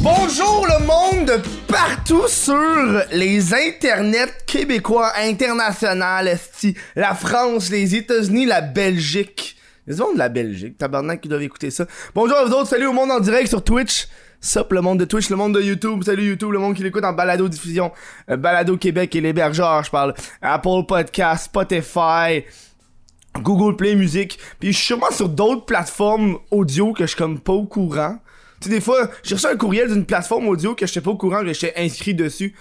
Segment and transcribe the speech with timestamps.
[0.00, 8.60] Bonjour le monde partout sur les internets québécois, international, esti, la France, les États-Unis, la
[8.60, 9.47] Belgique.
[9.88, 11.86] Les gens de la Belgique, tabarnak qui doivent écouter ça.
[12.14, 14.06] Bonjour à vous autres, salut au monde en direct sur Twitch.
[14.38, 17.04] Sup le monde de Twitch, le monde de YouTube, salut YouTube, le monde qui l'écoute
[17.04, 17.90] en balado diffusion,
[18.28, 20.12] euh, balado Québec et l'hébergeur, je parle
[20.42, 22.44] Apple Podcast, Spotify,
[23.40, 27.40] Google Play Music, puis je suis sûrement sur d'autres plateformes audio que je suis comme
[27.40, 28.18] pas au courant.
[28.60, 31.16] Tu sais, des fois, j'ai reçu un courriel d'une plateforme audio que j'étais pas au
[31.16, 32.54] courant que j'étais inscrit dessus.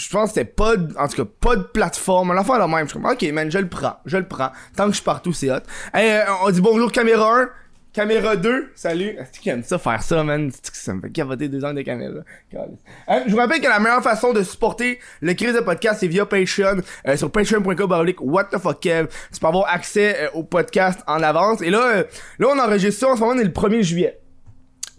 [0.00, 2.32] Je pense que c'était pas, de- en tout cas, pas de plateforme.
[2.32, 2.86] L'enfant la même.
[2.86, 4.50] Je suis comme, ok, man, je le prends, je le prends.
[4.76, 5.56] Tant que je suis partout, c'est hot.
[5.96, 7.48] Euh, on dit bonjour caméra 1,
[7.92, 9.08] caméra 2, salut.
[9.18, 10.50] Est-ce qu'il aime ça faire ça, man?
[10.50, 12.20] Que ça me fait cavoter deux ans de caméra?
[12.54, 16.06] Euh, je vous rappelle que la meilleure façon de supporter le crise de podcast, c'est
[16.08, 19.08] via Patreon, euh, sur patreon.com what the fuck Kev.
[19.32, 21.60] Tu peux avoir accès euh, au podcast en avance.
[21.62, 22.04] Et là, euh,
[22.38, 24.19] là, on enregistre ça en ce moment, on est le 1er juillet.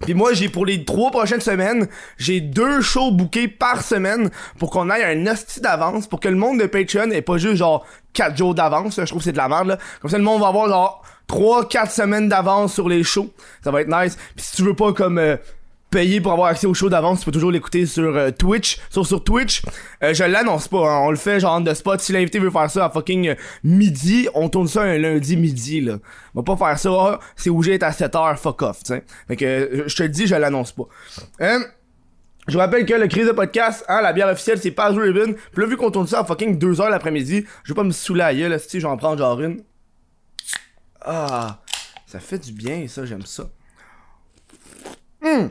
[0.02, 4.72] Puis moi, j'ai pour les trois prochaines semaines, j'ai deux shows bookés par semaine pour
[4.72, 7.86] qu'on aille un hostie d'avance, pour que le monde de Patreon ait pas juste genre
[8.14, 9.00] quatre jours d'avance.
[9.00, 9.78] Je trouve que c'est de la merde là.
[10.02, 13.32] Comme ça, le monde va avoir genre trois, quatre semaines d'avance sur les shows.
[13.64, 14.18] Ça va être nice.
[14.36, 15.38] Puis si tu veux pas comme euh,
[15.92, 18.80] payer pour avoir accès aux shows d'avance, tu peux toujours l'écouter sur euh, Twitch.
[18.90, 19.62] Sur sur Twitch,
[20.04, 20.90] euh, je l'annonce pas.
[20.90, 21.02] hein.
[21.04, 22.00] On le fait genre de spot.
[22.00, 25.82] Si l'invité veut faire ça à fucking euh, midi, on tourne ça un lundi midi
[25.82, 25.98] là.
[26.34, 26.90] On va pas faire ça.
[26.92, 28.94] Ah, c'est où j'ai à 7h, fuck off, tu.
[29.28, 30.86] Fait que euh, je te le dis, je l'annonce pas.
[31.42, 31.60] Euh,
[32.48, 35.34] je vous rappelle que le crise de podcast, hein, la bière officielle, c'est Paz Ribbon.
[35.52, 38.50] Puis là, vu qu'on tourne ça à fucking 2h l'après-midi, je vais pas me saouler
[38.50, 39.62] là, si j'en prends genre une.
[41.02, 41.62] Ah,
[42.08, 43.50] ça fait du bien, ça, j'aime ça.
[45.24, 45.50] Hum.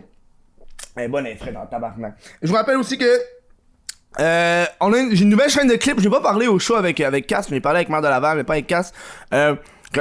[0.96, 2.14] Elle est bonne, elle est dans le tabarnak.
[2.42, 3.20] Je vous rappelle aussi que
[4.19, 6.00] euh, on a une, j'ai une nouvelle chaîne de clips.
[6.00, 8.44] J'ai pas parlé au show avec avec Cass, j'ai parlé avec Mère de Laval, mais
[8.44, 8.92] pas avec Cass.
[9.32, 9.55] Euh,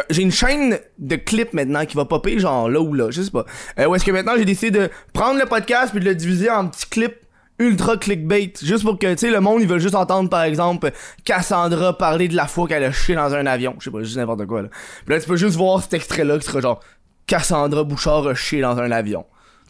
[0.09, 3.31] j'ai une chaîne de clips maintenant qui va popper genre là ou là, je sais
[3.31, 3.45] pas.
[3.79, 6.49] Euh, où est-ce que maintenant j'ai décidé de prendre le podcast puis de le diviser
[6.49, 7.17] en petits clips
[7.57, 10.91] ultra clickbait juste pour que tu sais le monde il veut juste entendre par exemple
[11.25, 14.15] Cassandra parler de la fois qu'elle a chié dans un avion, je sais pas, juste
[14.15, 14.69] n'importe quoi là.
[15.05, 16.79] Puis là tu peux juste voir cet extrait là qui sera genre
[17.27, 19.25] Cassandra Bouchard a chié dans un avion.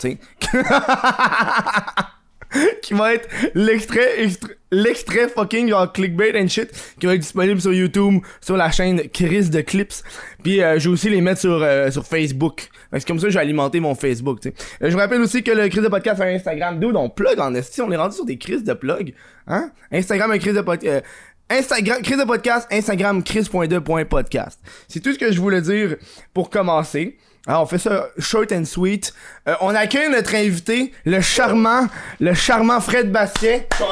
[2.82, 7.62] Qui va être l'extrait extra- l'extrait fucking genre clickbait and shit qui va être disponible
[7.62, 10.02] sur YouTube sur la chaîne Chris de Clips.
[10.44, 12.70] Puis euh, je vais aussi les mettre sur euh, sur Facebook.
[12.92, 15.44] C'est comme ça que je vais alimenter mon Facebook tu Euh, je vous rappelle aussi
[15.44, 16.80] que le Chris de podcast a un Instagram.
[16.80, 19.14] D'où on plug en esti on est rendu sur des Chris de plug
[19.46, 19.70] hein?
[19.92, 21.04] Instagram un Chris de podcast
[21.52, 24.60] Instagram, Chris de podcast, Instagram, chris.de.podcast.
[24.88, 25.98] C'est tout ce que je voulais dire
[26.34, 27.18] pour commencer.
[27.48, 29.14] Alors, on fait ça short and sweet.
[29.48, 31.88] Euh, on accueille notre invité, le charmant,
[32.20, 33.68] le charmant Fred Basquet.
[33.72, 33.86] Je suis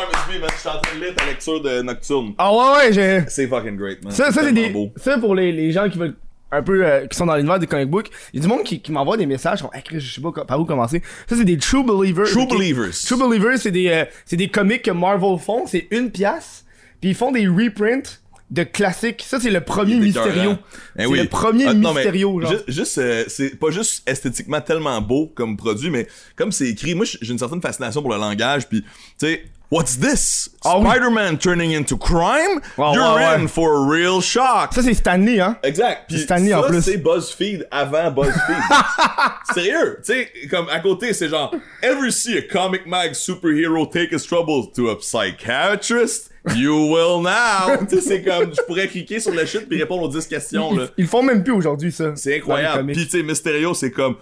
[0.69, 2.33] en train de lire ta lecture de Nocturne.
[2.37, 3.23] Ah ouais, ouais, j'ai...
[3.29, 4.11] C'est fucking great, man.
[4.11, 4.69] Ça, ça c'est des...
[4.69, 4.91] beau.
[4.97, 6.15] Ça, pour les, les gens qui veulent
[6.51, 6.85] un peu...
[6.85, 8.91] euh, qui sont dans l'univers des comic books, il y a du monde qui, qui
[8.91, 11.01] m'envoie des messages comme hey, je sais pas par où commencer.
[11.27, 12.29] Ça, c'est des True Believers.
[12.29, 12.47] True?
[12.47, 12.91] Believers.
[13.05, 15.65] True Believers, c'est des, euh, c'est des comics que Marvel font.
[15.65, 16.65] C'est une pièce.
[17.01, 19.23] Puis ils font des reprints de classiques.
[19.27, 20.55] Ça, c'est le premier Mysterio.
[20.95, 21.19] C'est Eh oui.
[21.19, 22.51] le premier Ah, non, mais Mysterio, genre.
[22.51, 26.95] ju- Juste, euh, c'est pas juste esthétiquement tellement beau comme produit, mais comme c'est écrit,
[26.95, 28.87] moi j'ai une certaine fascination pour le langage, puis tu
[29.17, 30.49] sais, what's this?
[30.63, 30.85] Ah oui.
[30.89, 32.61] Spider-Man turning into crime?
[32.77, 33.47] You're in ouais.
[33.49, 34.73] for a real shock.
[34.73, 35.57] Ça, c'est Stanley, hein?
[35.63, 36.05] Exact.
[36.07, 36.81] Puis Stanley en ça, plus.
[36.83, 38.63] c'est BuzzFeed avant BuzzFeed.
[39.53, 44.15] Sérieux, tu sais, comme à côté, c'est genre Ever see a comic mag superhero take
[44.15, 46.31] his troubles to a psychiatrist?
[46.55, 47.77] You will now.
[47.89, 50.73] tu sais, c'est comme je pourrais cliquer sur la chute puis répondre aux 10 questions
[50.75, 50.83] là.
[50.97, 52.15] Ils, ils le font même plus aujourd'hui, ça.
[52.15, 52.91] C'est incroyable.
[52.93, 54.15] Puis tu sais, Mysterio, c'est comme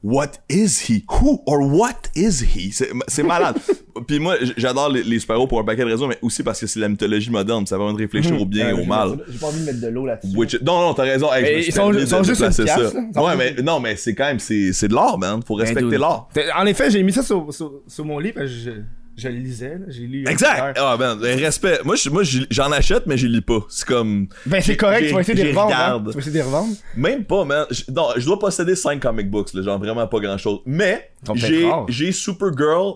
[0.00, 1.02] What is he?
[1.10, 2.72] Who or what is he?
[3.08, 3.56] C'est malade.
[4.06, 6.68] Puis moi, j'adore les, les super-héros pour un paquet de raisons, mais aussi parce que
[6.68, 7.66] c'est la mythologie moderne.
[7.66, 9.18] Ça va de réfléchir au bien et Euh, au mal.
[9.28, 10.36] J'ai pas envie de mettre de l'eau là-dessus.
[10.36, 11.32] Which- Non, non, t'as raison.
[11.34, 13.22] Hey, Mais me ils sont- de- juste une pièce, ça.
[13.24, 15.40] Ouais, mais non, mais c'est quand même, c'est c'est de l'art, man.
[15.44, 15.98] Faut respecter Ben, dude.
[15.98, 16.28] l'art.
[16.56, 18.82] En effet, j'ai mis ça sur, sur, sur mon lit parce que
[19.18, 19.74] je, je le lisais.
[19.78, 19.84] là.
[19.88, 20.24] J'ai lu.
[20.28, 20.78] Exact.
[20.80, 21.80] Ah, ben, respect.
[21.84, 23.60] Moi, je- moi, j'en achète, mais j'y lis pas.
[23.68, 24.28] C'est comme.
[24.46, 25.72] Ben, c'est j'ai- correct, j'ai- tu vas essayer de les revendre.
[25.74, 25.76] hein.
[25.76, 26.06] regarde.
[26.08, 26.74] Tu vas essayer de les revendre.
[26.96, 27.66] Même pas, man.
[27.70, 30.60] Je- Non, je dois posséder 5 comic books, là, genre vraiment pas grand chose.
[30.64, 31.86] Mais, sont peut-être j'ai, rares.
[31.88, 32.94] j'ai Supergirl,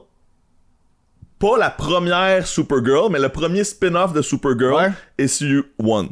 [1.39, 4.75] pas la première Supergirl, mais le premier spin-off de Supergirl,
[5.19, 5.25] Ouais.
[5.25, 6.09] issue 1.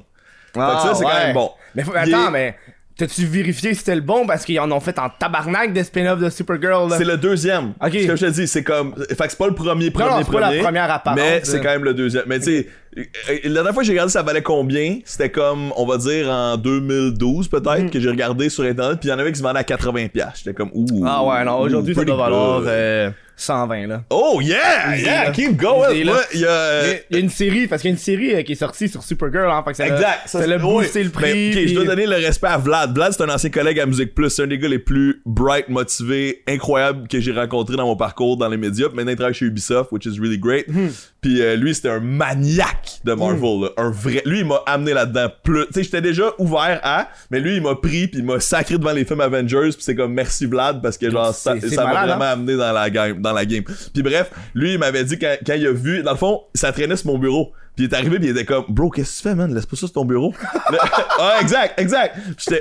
[0.57, 1.51] Ah, ça, c'est quand même bon.
[1.75, 2.57] Mais faut- Il attends, mais
[3.01, 4.27] t'as-tu vérifié si c'était le bon?
[4.27, 6.93] Parce qu'ils en ont fait en tabarnak des spin-offs de Supergirl?
[6.97, 7.73] C'est le deuxième.
[7.83, 7.93] Ok.
[7.93, 8.95] Ce que je te dis, c'est comme.
[9.09, 11.39] Fait que c'est pas le premier, premier, non, c'est pas la premier, première apparence, Mais
[11.39, 11.45] là.
[11.45, 12.25] c'est quand même le deuxième.
[12.27, 15.87] Mais tu sais, la dernière fois que j'ai regardé ça valait combien, c'était comme, on
[15.87, 17.91] va dire, en 2012 peut-être, Mm.
[17.91, 20.33] que j'ai regardé sur Internet, puis il y en avait qui se vendaient à 80$.
[20.37, 21.05] J'étais comme, ouh.
[21.07, 22.69] Ah ouais, non, aujourd'hui, ça doit valoir good.
[22.69, 24.03] euh, 120, là.
[24.11, 24.97] Oh yeah!
[24.99, 25.25] Yeah!
[25.25, 25.31] là.
[25.31, 25.93] Keep going!
[25.95, 26.05] Il
[26.41, 26.49] y a.
[26.51, 28.53] euh, Mais Il y a une série, parce qu'il y a une série euh, qui
[28.53, 30.21] est sortie sur Supergirl, hein, fait que ça l'a- Exact.
[30.27, 30.59] ça oui.
[30.59, 31.49] boosté le Mais, prix.
[31.49, 32.93] ok, puis- je dois donner le respect à Vlad.
[32.95, 34.29] Vlad, c'est un ancien collègue à Musique Plus.
[34.29, 38.37] C'est un des gars les plus bright, motivés, incroyables que j'ai rencontré dans mon parcours
[38.37, 38.89] dans les médias.
[38.89, 40.69] Puis Maintenant, il travaille chez Ubisoft, which is really great.
[40.69, 40.89] Hmm.
[41.23, 43.61] Puis euh, lui, c'était un maniaque de Marvel.
[43.63, 43.69] là.
[43.77, 44.23] Un vrai.
[44.25, 45.29] Lui, il m'a amené là-dedans.
[45.43, 45.67] Plus.
[45.67, 48.79] Tu sais, j'étais déjà ouvert à, mais lui, il m'a pris puis il m'a sacré
[48.79, 49.71] devant les films Avengers.
[49.73, 52.33] Puis c'est comme merci Vlad parce que genre ça m'a vraiment hein?
[52.33, 53.21] amené dans la game.
[53.21, 53.65] Dans la game.
[53.65, 56.73] Puis bref, lui, il m'avait dit quand, quand il a vu, dans le fond, ça
[56.73, 57.53] traînait sur mon bureau.
[57.77, 59.55] Puis il est arrivé, puis il était comme, bro, qu'est-ce que tu fais, man?
[59.55, 60.35] Laisse pas ça sur ton bureau.
[60.73, 60.79] Là-
[61.21, 62.17] ah, exact, exact.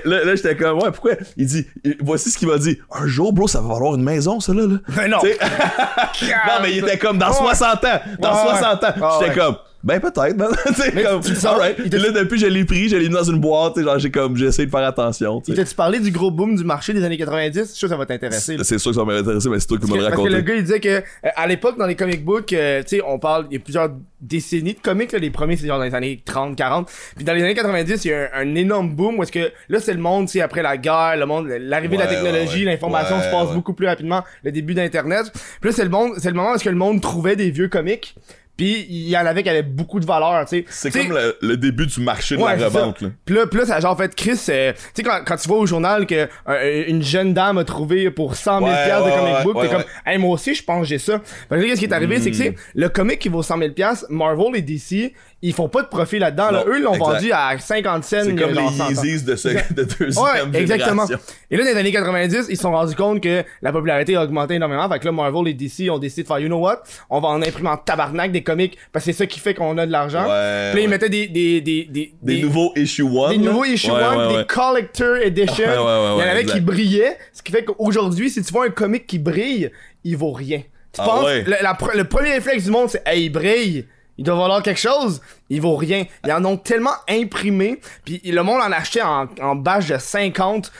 [0.05, 1.13] Là, là, j'étais comme, ouais, pourquoi?
[1.35, 1.65] Il dit,
[1.99, 2.77] voici ce qu'il m'a dit.
[2.93, 4.67] Un jour, bro, ça va valoir une maison, ça, là.
[4.67, 4.77] là.
[4.95, 5.17] Mais non.
[5.21, 5.39] Tu sais-
[6.47, 7.33] non, mais il était comme dans Ouais.
[7.55, 7.99] 60 ans.
[8.19, 8.57] Dans Ouais, ouais.
[8.59, 8.87] 60 ans.
[8.87, 9.45] Ouais, J'étais ouais.
[9.45, 10.49] comme, ben peut-être, man.
[10.67, 11.89] Tu sais, Mais comme, tu alright.
[11.89, 13.75] te- là, depuis, je l'ai pris, je l'ai mis dans une boîte.
[13.75, 15.39] tu Genre, j'ai comme, j'ai essayé de faire attention.
[15.41, 15.63] tu Il sais.
[15.63, 17.57] t'a-tu parlé du gros boom du marché des années 90?
[17.59, 18.57] Je suis sûr que ça va t'intéresser.
[18.63, 20.23] C'est sûr que ça m'aurait intéressé, mais c'est toi qui me le parce que le
[20.35, 20.43] raconté.
[20.43, 21.01] gars il disait que euh,
[21.35, 23.89] à l'époque dans les comic books euh, tu sais on parle il y a plusieurs
[24.21, 27.33] décennies de comics là, les premiers c'est genre dans les années 30 40 puis dans
[27.33, 29.93] les années 90 il y a un, un énorme boom où est-ce que là c'est
[29.93, 33.15] le monde tu sais après la guerre le monde l'arrivée de la technologie ouais, l'information
[33.17, 36.29] Ouais, se passe beaucoup plus rapidement le début d'internet puis là c'est le monde c'est
[36.29, 38.13] le moment où est-ce que le monde trouvait des vieux comics
[38.59, 41.07] puis il y en avait qui avaient beaucoup de valeur tu sais C'est Tu sais,
[41.07, 43.09] comme le, le début du marché de Ouais, la revente, là.
[43.25, 46.05] Pis là, ça genre fait Chris, euh, tu sais, quand, quand tu vois au journal
[46.05, 49.43] que euh, une jeune dame a trouvé pour 100 000 Ouais, de ouais, comic ouais,
[49.43, 51.19] book, t'es comme, hey, moi aussi, je pense que j'ai ça.
[51.19, 53.57] Fait que là, qu'est-ce qui est arrivé, c'est que c'est le comic qui vaut 100
[53.57, 56.63] 000 piastres, Marvel et DC, ils font pas de profit là-dedans, là.
[56.67, 58.17] Eux, ils l'ont vendu à 50 cents.
[58.23, 58.89] C'est comme genre les 100 ans.
[58.89, 61.05] Yeezys de, ce, de deuxième Ouais, exactement.
[61.49, 64.23] Et là, dans les années 90, ils se sont rendus compte que la popularité a
[64.23, 64.89] augmenté énormément.
[64.89, 66.83] Fait que là, Marvel et DC ont décidé de faire, you know what?
[67.09, 69.77] On va en imprimer en tabarnak des comics parce que c'est ça qui fait qu'on
[69.77, 70.23] a de l'argent.
[70.27, 73.31] Ouais, Puis là, ils mettaient des, des, des, des, Des, nouveaux issue one.
[73.31, 75.65] des nouveaux issue Ouais, one, ouais, des collector edition.
[75.69, 76.55] Ouais, ouais, ouais, il y en avait exact.
[76.55, 79.71] qui brillaient, ce qui fait qu'aujourd'hui, si tu vois un comic qui brille,
[80.03, 80.59] il vaut rien.
[80.91, 81.43] Tu Ah penses, ouais.
[81.43, 83.85] le, la le premier réflexe du monde, c'est hey, il brille.
[84.19, 86.05] Il doit valoir quelque chose, il vaut rien.
[86.25, 90.73] Ils en ont tellement imprimé, puis le monde en achetait en, en batch de 50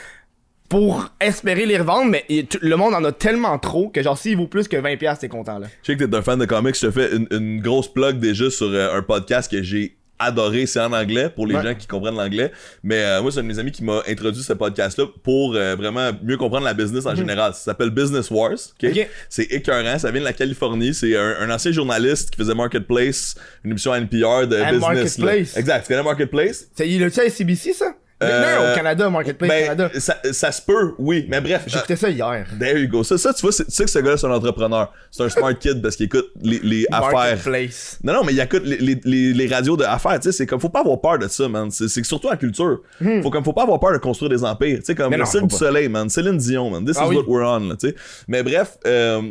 [0.68, 2.26] pour espérer les revendre, mais
[2.62, 5.30] le monde en a tellement trop que genre s'il vaut plus que 20$, piastres, t'es
[5.30, 5.68] content là.
[5.84, 8.20] Je sais que t'es un fan de comics, je te fais une, une grosse plug
[8.20, 11.64] déjà sur euh, un podcast que j'ai adoré, c'est en anglais pour les Ouais.
[11.64, 12.52] gens qui comprennent l'anglais.
[12.84, 15.76] Mais euh, moi, c'est un de mes amis qui m'a introduit ce podcast-là pour euh,
[15.76, 17.54] vraiment mieux comprendre la business en général.
[17.54, 18.52] Ça s'appelle Business Wars.
[18.54, 18.84] ok?
[18.84, 18.90] Mhm.
[18.92, 19.10] Ok.
[19.30, 20.94] C'est écœurant, ça vient de la Californie.
[20.94, 25.18] C'est un, un ancien journaliste qui faisait Marketplace, une émission à NPR de business.
[25.18, 25.26] là.
[25.26, 25.58] Marketplace?
[25.58, 26.68] Exact, tu connais Marketplace?
[26.76, 27.94] C'est, il a-tu à CBC ça?
[28.22, 29.90] Euh, non, au Canada, Marketplace Ben, Canada.
[30.00, 31.26] ça, ça se peut, oui.
[31.30, 32.46] Mais bref, euh, J'écoutais ça hier.
[32.60, 33.04] There you go.
[33.04, 34.92] Ça, ça tu vois, tu sais que ce gars-là, c'est un entrepreneur.
[35.10, 37.12] C'est un smart kid parce qu'il écoute les, les affaires.
[37.14, 37.98] Marketplace.
[38.04, 40.60] Non, non, mais il écoute les, les, les, les radios d'affaires, tu sais, c'est comme,
[40.60, 41.72] faut pas avoir peur de ça, man.
[41.72, 42.82] C'est surtout la culture.
[43.24, 45.14] Faut comme, faut pas avoir peur de construire des empires, tu sais, comme, Hmm.
[45.14, 45.56] Non, le Cirque du.
[45.56, 46.10] Soleil, man.
[46.10, 46.86] Céline Dion, man.
[46.86, 47.16] This Ah is oui.
[47.16, 47.96] what we're on, là, tu sais.
[48.28, 49.22] Mais bref, euh,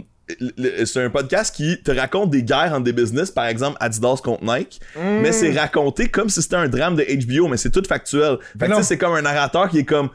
[0.84, 4.44] c'est un podcast qui te raconte des guerres entre des business, par exemple Adidas contre
[4.44, 5.20] Nike, Hmm.
[5.22, 8.38] mais c'est raconté comme si c'était un drame de HBO, mais c'est tout factuel.
[8.58, 8.76] Fait que, non.
[8.78, 10.10] sais, c'est comme un narrateur qui est comme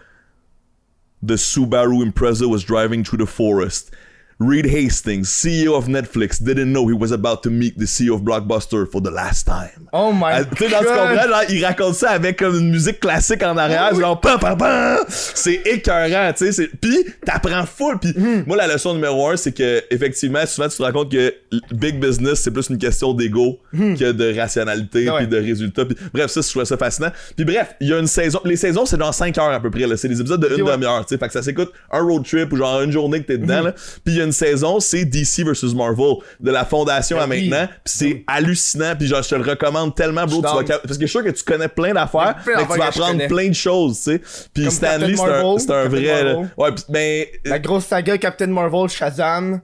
[1.25, 3.91] The Subaru Impreza was driving through the forest.
[4.39, 8.21] Reed Hastings, CEO of Netflix, didn't know he was about to meet the CEO of
[8.21, 9.87] Blockbuster for the last time.
[9.93, 11.29] Oh my Ah, Tu sais, dans ce god.
[11.29, 14.01] genre, il raconte ça avec comme une musique classique en arrière, Oui.
[14.01, 14.97] genre pam pam pam.
[15.09, 18.43] C'est écœurant, tu sais, puis t'apprends full puis Hmm.
[18.47, 21.33] moi la leçon numéro un c'est que effectivement souvent tu te rends compte que
[21.71, 25.17] big business c'est plus une question d'ego que de rationalité Hmm.
[25.17, 27.11] Puis de résultats puis bref ça je trouvais ça fascinant.
[27.35, 29.69] Puis bref, il y a une saison les saisons c'est dans 5 heures à peu
[29.69, 30.71] près là, c'est des épisodes de une ouais.
[30.73, 33.27] demi-heure, tu sais, fait que ça s'écoute un road trip ou genre une journée que
[33.27, 33.65] t'es dedans Hmm.
[33.65, 33.73] là.
[34.05, 37.49] Puis a une saison c'est DC versus Marvel de la fondation à Ben oui.
[37.49, 40.83] maintenant, puis c'est hallucinant puis genre je te le recommande tellement bro, tu vas parce
[40.83, 43.49] que je suis sûr que tu connais plein d'affaires, mais que tu vas apprendre plein
[43.49, 44.21] de choses, tu sais.
[44.53, 46.23] Puis Stanley, Captain c'est un, vrai.
[46.23, 46.33] là.
[46.33, 46.49] Marvel.
[46.57, 49.61] Ouais, pis- mais euh, La grosse saga Captain Marvel, Shazam.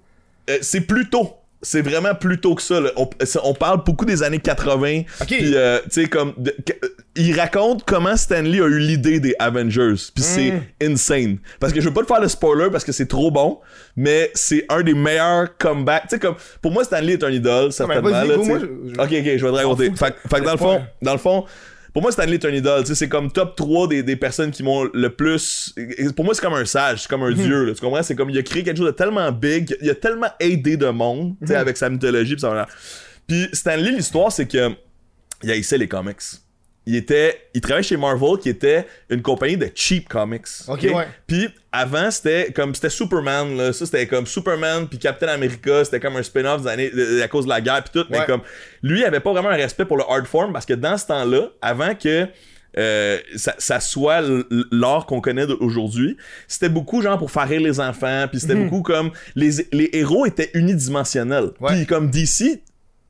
[0.50, 1.36] euh, c'est plus tôt.
[1.62, 2.80] C'est vraiment plus tôt que ça.
[2.80, 2.92] là.
[2.96, 5.02] On, c'est- on parle beaucoup des années 80.
[5.22, 5.28] Ok.
[5.28, 6.34] Puis, euh, tu sais, comme.
[6.38, 9.96] de- euh, il raconte comment Stanley a eu l'idée des Avengers.
[10.16, 10.92] Puis c'est Mm.
[10.94, 11.38] insane.
[11.60, 13.60] Parce que je veux pas te faire le spoiler parce que c'est trop bon.
[13.98, 16.04] Mais c'est un des meilleurs comebacks.
[16.04, 16.36] Tu sais, comme.
[16.62, 18.10] Pour moi, Stanley est un idole, certainement.
[18.10, 19.92] vas-y, là, go, moi, je- Ok, ok, je vais te raconter.
[19.98, 21.46] Fait, fait que dans le fond, dans le fond.
[21.94, 22.82] Pour moi, Stanley est un idole.
[22.84, 25.74] Tu sais, c'est comme top 3 des, des personnes qui m'ont le plus.
[26.16, 27.66] Pour moi, c'est comme un sage, c'est comme un dieu.
[27.66, 28.04] là, tu comprends?
[28.04, 30.88] C'est comme il a créé quelque chose de tellement big, il a tellement aidé de
[30.88, 32.36] monde, tu sais, avec sa mythologie.
[32.36, 32.68] Pis, ça,
[33.28, 34.72] puis Stanley, l'histoire, c'est que
[35.44, 36.18] il haïssait les comics.
[36.90, 40.48] Il était il travaillait chez Marvel qui était une compagnie de cheap comics.
[40.68, 41.08] Ok, ouais.
[41.28, 43.74] puis avant c'était comme c'était Superman là.
[43.74, 47.46] Ça c'était comme Superman puis Captain America c'était comme un spin-off des années à cause
[47.46, 48.08] de la guerre puis tout.
[48.10, 48.42] Mais comme
[48.82, 51.06] lui il avait pas vraiment un respect pour le art form parce que dans ce
[51.06, 52.26] temps-là avant que
[52.78, 54.24] euh, ça, ça soit
[54.72, 56.18] l'art qu'on connaît aujourd'hui
[56.48, 60.26] c'était beaucoup genre pour faire rire les enfants puis c'était beaucoup comme les, les héros
[60.26, 61.52] étaient unidimensionnels.
[61.68, 62.64] Puis comme DC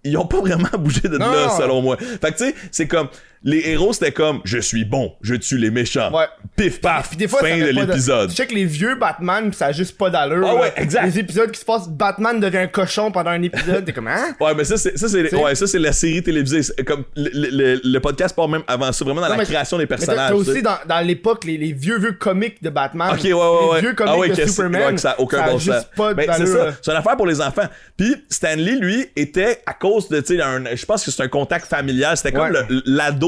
[0.04, 1.96] ils ont pas vraiment bougé de Non, là selon moi.
[1.98, 3.08] Fait que tu sais c'est comme
[3.44, 6.26] les héros c'était comme je suis bon je tue les méchants Ouais.
[6.58, 9.68] pif paf Puis des fois, fin de l'épisode Tu check les vieux Batman, pis ça
[9.68, 10.46] a juste pas d'allure.
[10.48, 11.06] Ah ouais, exact.
[11.06, 14.36] Les épisodes qui se passent, Batman devient un cochon pendant un épisode, t'es comme, hein?
[14.40, 15.36] Ouais, mais ça, c'est, ça, c'est, sais?
[15.36, 16.62] ouais, ça, c'est la série télévisée.
[16.86, 19.78] Comme le, le- le podcast part même avant ça, vraiment dans Non, la mais- création
[19.78, 20.30] des Mais t'as- personnages.
[20.30, 20.34] sais.
[20.52, 23.12] aussi dans, dans l'époque les, les vieux vieux comics de Batman.
[23.14, 23.80] Ok, ouais, ouais, les ouais.
[23.82, 24.82] vieux comics ah ouais, de que Superman.
[24.88, 25.86] ouais, que ça a aucun ça a bon juste sens.
[25.96, 26.74] pas Ben, c'est ça.
[26.82, 27.68] C'est une affaire pour les enfants.
[27.98, 31.28] Puis Stanley, lui, était à cause de, tu sais, un- je pense que c'est un
[31.28, 32.18] contact familial.
[32.18, 32.66] C'était comme Ouais.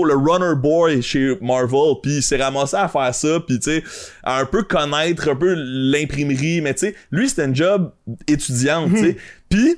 [0.05, 1.95] Le- runner boy chez Marvel.
[2.01, 3.39] Puis il s'est ramassé à faire ça.
[3.45, 3.83] Puis tu sais,
[4.23, 6.61] à un peu connaître un peu l'imprimerie.
[6.61, 7.91] Mais tu sais, lui, c'était un job
[8.27, 9.17] étudiant, tu sais.
[9.49, 9.75] Puis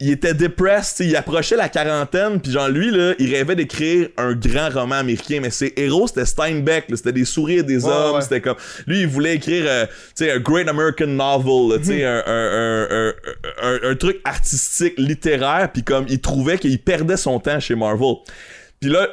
[0.00, 4.32] il était depressed, il approchait la quarantaine, puis genre lui là, il rêvait d'écrire un
[4.34, 8.20] grand roman américain, mais ses héros c'était Steinbeck, c'était des sourires des Ouais, hommes, ouais.
[8.20, 8.56] c'était comme
[8.88, 9.92] lui il voulait écrire euh, tu
[10.24, 13.12] sais un great American novel, tu sais un, un, un,
[13.62, 18.16] un- un truc artistique littéraire, puis comme il trouvait qu'il perdait son temps chez Marvel.
[18.80, 19.08] Puis là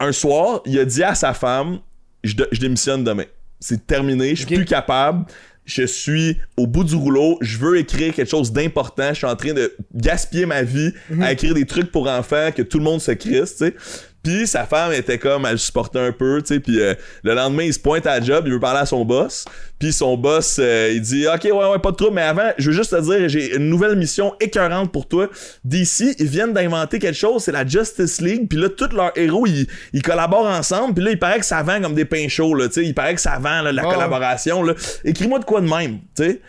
[0.00, 1.78] un soir, il a dit à sa femme
[2.24, 3.24] je, de- je démissionne demain.
[3.60, 5.24] C'est terminé, je suis plus capable.
[5.66, 9.36] Je suis au bout du rouleau, je veux écrire quelque chose d'important, je suis en
[9.36, 11.22] train de gaspiller ma vie Mhm.
[11.22, 13.74] à écrire des trucs pour enfants que tout le monde se crisse, tu sais.
[14.22, 17.34] Puis sa femme était comme elle le supportait un peu, tu sais, puis euh, le
[17.34, 19.46] lendemain il se pointe à la job, il veut parler à son boss,
[19.78, 22.70] puis son boss euh, il dit OK ouais ouais pas de trouble, mais avant, je
[22.70, 25.28] veux juste te dire j'ai une nouvelle mission écœurante pour toi.
[25.64, 29.46] DC, ils viennent d'inventer quelque chose, c'est la Justice League, puis là tous leurs héros
[29.46, 32.54] ils, ils collaborent ensemble, puis là il paraît que ça vend comme des pains chauds
[32.54, 33.94] là, tu sais, il paraît que ça vend là, la Ouais.
[33.94, 34.74] collaboration là.
[35.04, 36.40] Écris-moi de quoi de même, tu sais.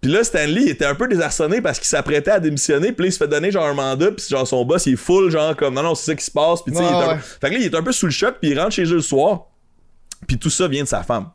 [0.00, 2.92] Puis là, Stanley il était un peu désarçonné parce qu'il s'apprêtait à démissionner.
[2.92, 4.12] Puis là, il se fait donner genre un mandat.
[4.12, 6.30] Puis genre son boss, il est full, genre comme non, non, c'est ça qui se
[6.30, 6.62] passe.
[6.62, 7.14] Puis tu sais, Ouais, il est un ouais.
[7.16, 8.36] peu- Fait que là, il est un peu sous le choc.
[8.40, 9.46] Puis il rentre chez eux le soir.
[10.26, 11.28] Puis tout ça vient de sa femme.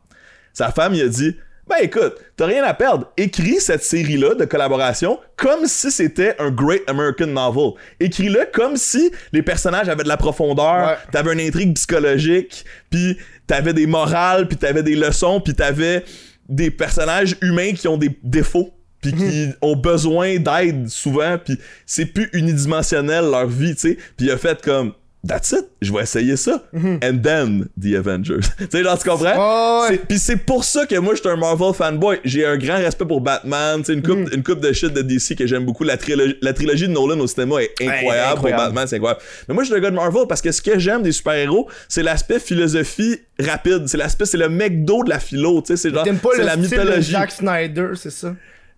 [0.52, 3.10] Sa femme, il a dit Ben écoute, t'as rien à perdre.
[3.16, 7.72] Écris cette série-là de collaboration comme si c'était un Great American Novel.
[8.00, 10.96] Écris-le comme si les personnages avaient de la profondeur, Ouais.
[11.10, 16.04] t'avais une intrigue psychologique, puis t'avais des morales, puis t'avais des leçons, puis t'avais
[16.48, 18.70] des personnages humains qui ont des défauts
[19.00, 23.98] puis qui ont besoin d'aide souvent puis c'est plus unidimensionnel leur vie tu sais.
[24.16, 24.92] Puis il a fait comme
[25.26, 26.62] That's it, je vais essayer ça.
[26.74, 28.40] And then The Avengers.
[28.58, 29.80] tu sais, genre, tu comprends?
[29.82, 29.96] Ouais, ouais.
[29.96, 32.20] C'est- Puis c'est pour ça que moi, je suis un Marvel fanboy.
[32.24, 33.78] J'ai un grand respect pour Batman.
[33.80, 35.82] Tu sais, une coupe, une coupe de shit de DC que j'aime beaucoup.
[35.84, 38.02] La trilogie, la trilogie de Nolan au cinéma est incroyable.
[38.04, 38.12] Pour
[38.48, 38.62] incroyable.
[38.64, 39.20] Batman, c'est incroyable.
[39.48, 41.70] Mais moi, je suis le gars de Marvel parce que ce que j'aime des super-héros,
[41.88, 43.84] c'est l'aspect philosophie rapide.
[43.86, 45.62] C'est l'aspect, c'est le McDo de la philo.
[45.62, 46.04] Tu sais, c'est genre,
[46.36, 47.12] c'est la style de mythologie.
[47.12, 48.34] Zack Snyder, c'est ça?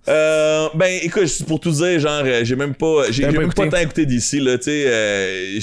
[0.09, 3.79] Euh, ben écoute, pour tout dire, genre, euh, j'ai même pas, j'ai même pas tant
[3.79, 4.85] écouté d'ici là, tu sais.
[4.87, 5.59] euh,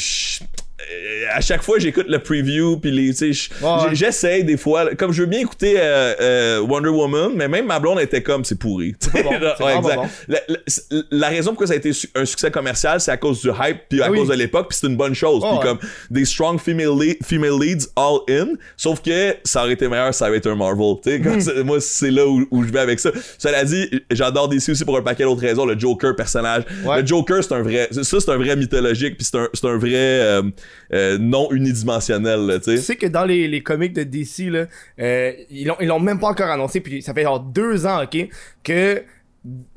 [1.34, 3.78] à chaque fois, j'écoute le preview puis les, tu sais, je- Ouais, ouais.
[3.90, 7.66] j'ai- j'essaye des fois, comme je veux bien écouter euh, euh, Wonder Woman, mais même
[7.66, 8.96] ma blonde était comme c'est pourri.
[9.14, 9.20] bon,
[9.66, 9.96] ouais, exact.
[9.96, 10.08] bon.
[10.28, 13.50] La, la- la raison pourquoi ça a été un succès commercial, c'est à cause du
[13.50, 14.20] hype puis à Ah oui.
[14.20, 15.42] cause de l'époque, puis c'est une bonne chose.
[15.44, 15.76] Oh, puis ouais.
[15.80, 20.14] comme des strong female, lead- female leads all in, sauf que ça aurait été meilleur,
[20.14, 20.96] ça aurait été un Marvel.
[21.04, 21.12] Tu
[21.42, 21.64] sais, Hmm.
[21.64, 23.12] moi c'est là où, où je vais avec ça.
[23.38, 25.66] Cela dit, j'adore DC aussi pour un paquet d'autres raisons.
[25.66, 29.38] Le Joker personnage, le Joker c'est un vrai, ça c'est un vrai mythologique puis c'est
[29.38, 30.42] un, un vrai euh,
[30.94, 32.40] euh, non unidimensionnel.
[32.46, 32.96] là, Tu sais.
[32.96, 34.66] que dans les, les comics de DC, là,
[35.00, 38.04] euh, ils l'ont ils l'ont même pas encore annoncé, puis ça fait genre deux ans,
[38.04, 38.28] ok,
[38.64, 39.04] que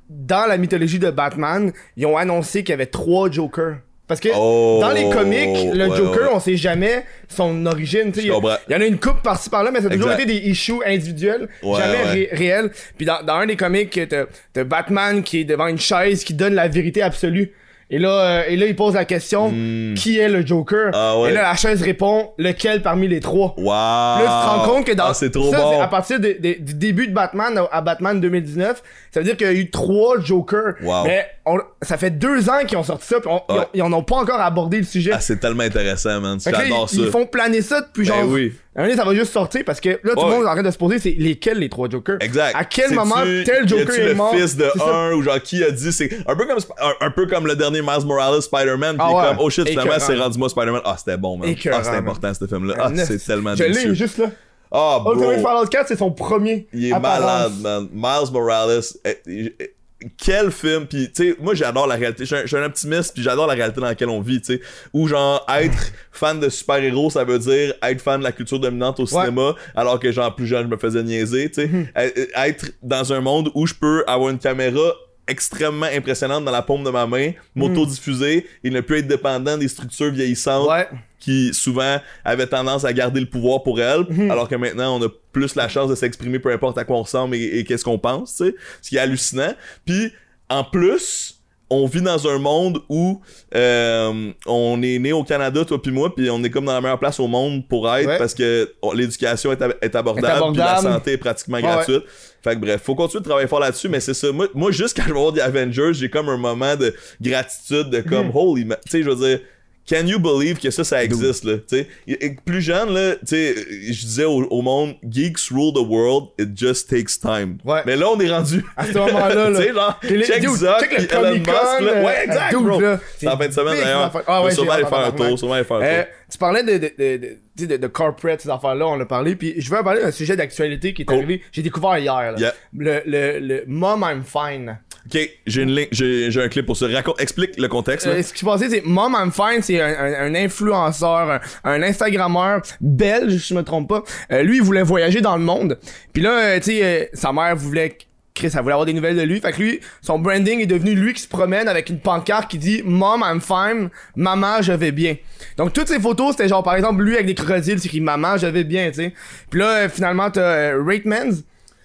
[0.08, 3.76] dans la mythologie de Batman, ils ont annoncé qu'il y avait trois Jokers.
[4.08, 6.34] Parce que Oh, dans les comics, le ouais, Joker, ouais.
[6.36, 8.12] on sait jamais son origine.
[8.12, 8.54] tu sais, Je Il y a- comprends.
[8.68, 10.22] il y en a une coupe par-ci par-là, mais ça a toujours Exact.
[10.30, 12.10] été des issues individuels, Ouais, jamais ouais.
[12.12, 12.70] ré- réels.
[12.96, 16.34] Puis dans, dans un des comics, t'as t'as Batman qui est devant une chaise qui
[16.34, 17.50] donne la vérité absolue.
[17.88, 19.50] Et là, euh, et là, il pose la question
[19.94, 20.88] qui est le Joker?
[20.88, 20.92] Hmm.
[20.94, 21.30] Ah ouais.
[21.30, 23.54] Et là, la chaise répond lequel parmi les trois?
[23.56, 23.64] Wow.
[23.66, 25.80] Là, tu te rends compte que dans Ah, c'est trop ça, bon.
[25.80, 28.82] à partir de- de- du début de Batman à, à Batman 2019,
[29.16, 30.74] ça veut dire qu'il y a eu trois Jokers.
[30.82, 31.04] Wow.
[31.04, 33.66] Mais on- ça fait deux ans qu'ils ont sorti ça, puis on- ils, ont- Ouais.
[33.74, 35.12] ils en ont pas encore abordé le sujet.
[35.14, 36.38] Ah, c'est tellement intéressant, man.
[36.44, 37.02] J'adore ils, ça.
[37.06, 38.28] ils font planer ça depuis Ben genre.
[38.28, 38.52] oui.
[38.78, 40.30] Un moment ça va juste sortir parce que là, tout le Ouais.
[40.32, 42.18] monde est en train de se poser c'est lesquels les trois Jokers?
[42.20, 42.54] Exact.
[42.54, 43.14] À quel moment
[43.46, 44.34] tel Joker est le mort?
[44.34, 44.84] fils de ça.
[44.94, 47.56] un ou genre qui a dit c'est un peu comme un, un peu comme le
[47.56, 49.22] dernier Miles Morales Spider-Man Ah puis ouais.
[49.28, 52.34] comme oh shit finalement c'est rendu moi Spider-Man ah c'était bon man ah c'était important
[52.34, 54.26] ce film là ah Un c'est tellement Je l'ai juste là.
[54.70, 55.14] Ah bro.
[55.14, 56.66] Ultimate Fallout 4, c'est son premier.
[56.72, 57.20] il est apparence.
[57.20, 57.88] malade man.
[57.92, 59.76] Miles Morales eh, eh,
[60.18, 62.26] quel film puis tu sais moi j'adore la réalité.
[62.26, 64.60] Je suis un, optimiste puis j'adore la réalité dans laquelle on vit tu sais.
[64.92, 69.00] Où genre être fan de super-héros ça veut dire être fan de la culture dominante
[69.00, 71.70] au cinéma alors que genre plus jeune je me faisais niaiser tu sais.
[71.96, 74.92] Euh, être dans un monde où je peux avoir une caméra
[75.28, 79.68] extrêmement impressionnante dans la paume de ma main m'auto-diffuser et ne plus être dépendant des
[79.68, 80.88] structures vieillissantes Ouais.
[81.18, 84.30] qui souvent avaient tendance à garder le pouvoir pour elles, Mhm.
[84.30, 87.02] alors que maintenant on a plus la chance de s'exprimer peu importe à quoi on
[87.02, 89.52] ressemble et, et qu'est-ce qu'on pense, tu sais, ce qui est hallucinant.
[89.84, 90.12] Puis
[90.48, 91.35] en plus,
[91.68, 93.20] on vit dans un monde où
[93.54, 96.80] euh, on est né au Canada, toi puis moi, puis on est comme dans la
[96.80, 98.18] meilleure place au monde pour être Ouais.
[98.18, 102.02] parce que oh, l'éducation est, ab- est abordable, puis la santé est pratiquement Ouais, gratuite.
[102.44, 104.30] Fait que bref, faut continuer de travailler fort là-dessus, mais c'est ça.
[104.30, 107.90] Moi, moi juste quand je vais voir des Avengers, j'ai comme un moment de gratitude,
[107.90, 109.40] de comme holy, ma- tu sais, je veux dire.
[109.88, 111.88] Can you believe que ça, ça existe, là, tu sais?
[112.08, 115.86] Et- et Plus jeune, là, tu sais, je disais au, au monde, geeks rule the
[115.86, 117.58] world, it just takes time.
[117.64, 117.82] Ouais.
[117.86, 118.64] Mais là, on est rendu.
[118.76, 119.98] À ce moment-là, là.
[120.02, 122.02] les- check dude, Zuck, check le Elon Musk, là.
[122.02, 122.80] Ouais, euh, exact, dude, bro.
[122.80, 123.00] là.
[123.18, 124.22] C'est en fin de semaine, d'ailleurs.
[124.26, 126.12] Ah ouais, sûrement aller faire un tour, sûrement aller faire un Euh, tour.
[126.32, 129.70] tu parlais de, de, de, de, de, corporate, ces affaires-là, on a parlé, puis je
[129.70, 132.52] veux parler d'un sujet d'actualité qui est arrivé, j'ai découvert hier, là.
[132.76, 134.78] Le, le, le Mom I'm Fine.
[135.06, 136.86] Ok, j'ai une ligne, j'ai un clip pour ça.
[136.88, 138.06] Raconte, explique le contexte.
[138.06, 141.40] Euh, ce qui s'est passé, c'est Mom I'm Fine, c'est un, un, un influenceur, un,
[141.64, 144.02] un Instagrammeur belge, si je me trompe pas.
[144.32, 145.78] Euh, lui, il voulait voyager dans le monde.
[146.12, 147.96] Puis là, euh, tu sais, euh, sa mère voulait...
[148.34, 149.40] Chris, elle voulait avoir des nouvelles de lui.
[149.40, 152.58] Fait que lui, son branding est devenu lui qui se promène avec une pancarte qui
[152.58, 153.88] dit Mom, I'm fine.
[154.14, 155.16] Maman, je vais bien.
[155.56, 158.36] Donc, toutes ces photos, c'était genre, par exemple, lui avec des crocodiles, c'est écrit Maman,
[158.36, 159.14] je vais bien, tu sais.
[159.48, 161.32] Puis là, euh, finalement, t'as euh, Ratemans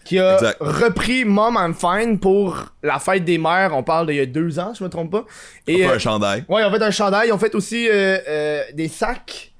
[0.04, 0.58] qui a Exact.
[0.62, 3.72] repris Mom, I'm fine pour la fête des mères.
[3.74, 5.26] On parle d'il y a deux ans, je me trompe pas.
[5.68, 6.44] On Et, fait euh, un chandail.
[6.50, 9.51] Ouais, ils ont fait un chandail, ils ont fait aussi euh, euh, des sacs.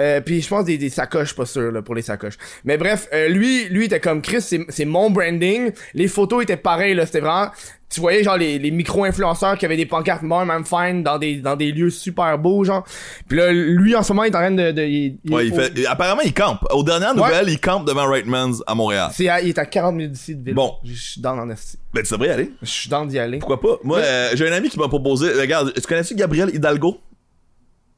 [0.00, 2.36] Euh, puis je pense des, des sacoches, pas sûr là, pour les sacoches.
[2.64, 5.72] Mais bref, euh, lui, lui était comme Chris, c'est, c'est mon branding.
[5.94, 7.50] Les photos étaient pareilles là, c'était vraiment.
[7.90, 11.36] Tu voyais genre les, les micro-influenceurs qui avaient des pancartes Mom I'm fine dans des
[11.36, 12.84] dans des lieux super beaux genre.
[13.26, 15.54] Puis là, lui en ce moment il est en train de, de il, Ouais, il
[15.54, 16.66] fait, apparemment, il campe.
[16.70, 19.10] Aux dernières nouvelles, il campe devant Ratemans à Montréal.
[19.14, 20.54] c'est il est à 40 minutes d'ici de ville.
[20.54, 20.74] Bon.
[20.84, 21.78] je suis dans en esti.
[21.94, 22.50] Ben, tu devrais y aller.
[22.60, 23.38] Je suis dans d'y aller.
[23.38, 23.78] Pourquoi pas?
[23.82, 25.32] Moi, euh, j'ai un ami qui m'a proposé.
[25.32, 27.00] Regarde, tu connais-tu Gabriel Hidalgo?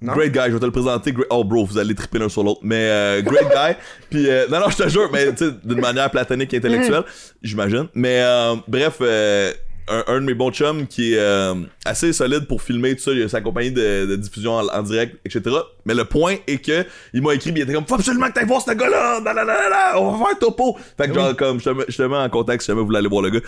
[0.03, 0.15] Non?
[0.15, 1.13] Great guy, je vais te le présenter.
[1.13, 2.61] Great- Oh, bro, vous allez triper l'un sur l'autre.
[2.63, 3.75] Mais, euh, great guy.
[4.09, 7.05] Puis, euh, non, non, je te jure, mais tu sais, d'une manière platonique et intellectuelle,
[7.43, 7.87] j'imagine.
[7.95, 9.53] Mais, euh, bref, euh,
[9.89, 11.55] un, un de mes bons chums qui est euh,
[11.85, 13.11] assez solide pour filmer tout ça.
[13.11, 15.43] Il a sa compagnie de, de diffusion en, en direct, etc.
[15.85, 18.47] Mais le point est que il m'a écrit, il était comme, faut absolument que t'ailles
[18.47, 19.21] voir ce gars-là.
[19.23, 20.79] Là, là, là, là, là, on va faire un topo.
[20.97, 22.87] Fait que, genre, comme, je te, mets- je te mets en contexte si jamais vous
[22.87, 23.41] voulez aller voir le gars.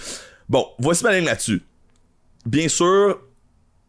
[0.49, 1.63] Bon, voici ma ligne là-dessus.
[2.45, 3.21] Bien sûr,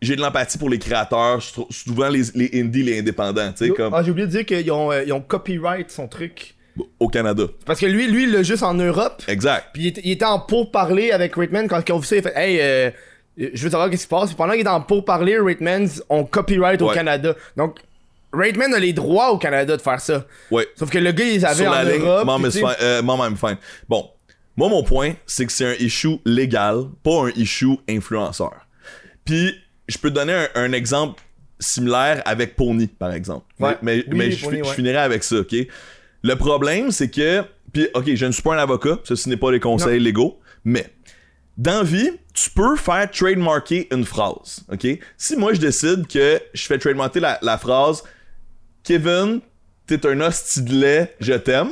[0.03, 3.93] j'ai de l'empathie pour les créateurs, souvent les, les indies, les indépendants, tu sais, comme
[3.93, 6.55] Ah, j'ai oublié de dire qu'ils ont, euh, ils ont copyright son truc.
[6.99, 7.43] au Canada.
[7.65, 9.21] Parce que lui, lui, il l'a juste en Europe.
[9.27, 9.67] Exact.
[9.73, 12.15] Puis il était, il était en pourparler avec Rateman quand ils ont vu ça.
[12.15, 12.89] Il a fait Hey, euh,
[13.37, 14.27] je veux savoir qu'est-ce qui se passe.
[14.27, 16.89] Puis pendant qu'il est en pourparler, Ratemans ont copyright au.
[16.89, 17.35] Canada.
[17.57, 17.77] Donc,
[18.31, 20.25] Rateman a les droits au Canada de faire ça.
[20.49, 20.67] Ouais.
[20.75, 22.25] Sauf que le gars, il les avait Sur en la Europe.
[22.25, 23.57] mom, is fine, euh, mom, I'm fine.
[23.87, 24.09] Bon,
[24.57, 28.53] moi, mon point, c'est que c'est un issue légal, pas un issue influenceur.
[29.25, 29.53] Puis,
[29.87, 31.21] je peux te donner un, un exemple
[31.59, 33.45] similaire avec Pony, par exemple.
[33.59, 33.77] Ouais.
[33.81, 35.55] Mais, Oui, mais oui, je, Pony, finirai avec ça, ok?
[36.23, 37.43] Le problème, c'est que.
[37.71, 40.87] Puis, ok, je ne suis pas un avocat, ceci n'est pas les conseils légaux, mais.
[41.55, 44.87] Dans la vie, tu peux faire trademarker une phrase, ok?
[45.17, 48.03] Si moi je décide que je fais trademarker la, la phrase
[48.83, 49.39] Kevin,
[49.87, 51.69] t'es un hostie de lait, je t'aime.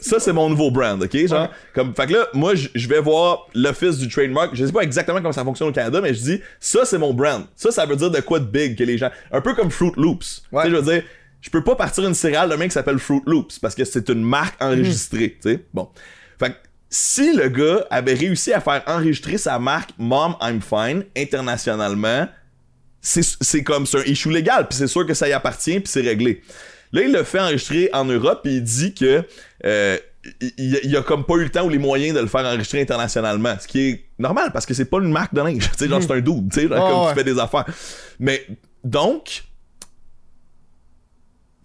[0.00, 1.16] Ça, c'est mon nouveau brand, ok?
[1.26, 1.48] Genre, Ouais.
[1.74, 4.54] comme, fait que là, moi, je vais voir l'office du trademark.
[4.54, 7.14] Je sais pas exactement comment ça fonctionne au Canada, mais je dis, ça, c'est mon
[7.14, 7.46] brand.
[7.56, 9.10] Ça, ça veut dire de quoi de big que les gens.
[9.32, 10.42] Un peu comme Fruit Loops.
[10.52, 10.64] Ouais.
[10.64, 11.02] Tu sais, je veux dire,
[11.40, 14.22] je peux pas partir une céréale demain qui s'appelle Fruit Loops parce que c'est une
[14.22, 15.64] marque enregistrée, tu sais?
[15.72, 15.88] Bon.
[16.38, 16.54] Fait que,
[16.90, 22.28] si le gars avait réussi à faire enregistrer sa marque Mom I'm Fine internationalement,
[23.00, 25.88] c'est c'est comme c'est un issue légal puis c'est sûr que ça y appartient puis
[25.88, 26.42] c'est réglé
[26.94, 29.22] là il le fait enregistrer en Europe puis il dit que
[29.66, 29.98] euh,
[30.56, 33.56] il, a comme pas eu le temps ou les moyens de le faire enregistrer internationalement
[33.60, 35.70] ce qui est normal parce que c'est pas une marque de linge.
[35.72, 37.08] Tu sais genre c'est un dude tu sais genre, comme ouais.
[37.10, 37.66] qui fait des affaires.
[38.18, 38.46] Mais
[38.82, 39.44] donc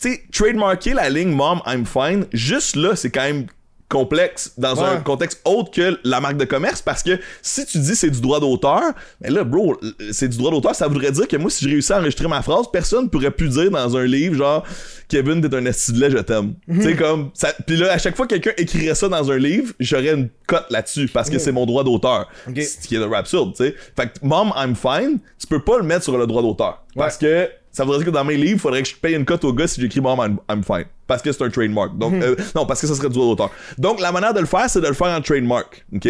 [0.02, 3.46] tu sais trademarker la ligne mom I'm fine juste là c'est quand même
[3.90, 5.04] complexe dans un Ouais.
[5.04, 8.40] contexte autre que la marque de commerce parce que si tu dis c'est du droit
[8.40, 8.82] d'auteur,
[9.20, 9.76] mais là bro,
[10.12, 12.42] c'est du droit d'auteur, ça voudrait dire que moi si je réussis à enregistrer ma
[12.44, 14.64] phrase, personne pourrait plus dire dans un livre genre
[15.08, 16.54] Kevin t'es un esti de lait, je t'aime.
[16.72, 19.38] tu sais comme ça puis là à chaque fois que quelqu'un écrirait ça dans un
[19.38, 22.30] livre, j'aurais une cote là-dessus parce que c'est mon droit d'auteur.
[22.48, 22.62] Ok.
[22.62, 23.76] Ce qui est de absurde, tu sais.
[23.98, 27.18] Fait que Mom I'm fine, tu peux pas le mettre sur le droit d'auteur parce
[27.18, 29.44] que ça voudrait dire que dans mes livres, il faudrait que je paye une cote
[29.44, 30.86] au gars si j'écris Mom I'm, I'm fine.
[31.08, 31.98] Parce que c'est un trademark.
[31.98, 33.52] Donc, euh, non, parce que ça serait du droit d'auteur.
[33.78, 35.86] Donc, la manière de le faire, c'est de le faire en trademark.
[35.96, 36.08] OK?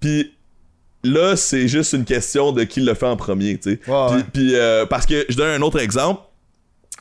[0.00, 0.34] Puis,
[1.04, 3.80] là, c'est juste une question de qui le fait en premier, tu sais.
[4.32, 6.22] Puis- euh, parce que je donne un autre exemple.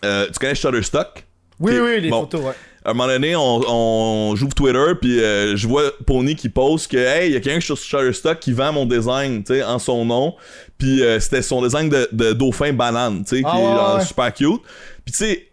[0.06, 1.26] Euh, tu connais Shutterstock?
[1.60, 2.22] Oui, oui, les bon.
[2.22, 2.54] photos, ouais.
[2.86, 6.90] À un moment donné, on, on j'ouvre Twitter, puis euh, je vois Pony qui poste
[6.90, 9.78] que, hey, il y a quelqu'un sur Shutterstock qui vend mon design, tu sais, en
[9.80, 10.36] son nom.
[10.78, 13.76] Puis euh, c'était son design de, de dauphin banane, tu sais, Ah qui est ouais,
[13.76, 14.06] genre ouais.
[14.06, 14.62] super cute.
[15.06, 15.44] Puis tu sais,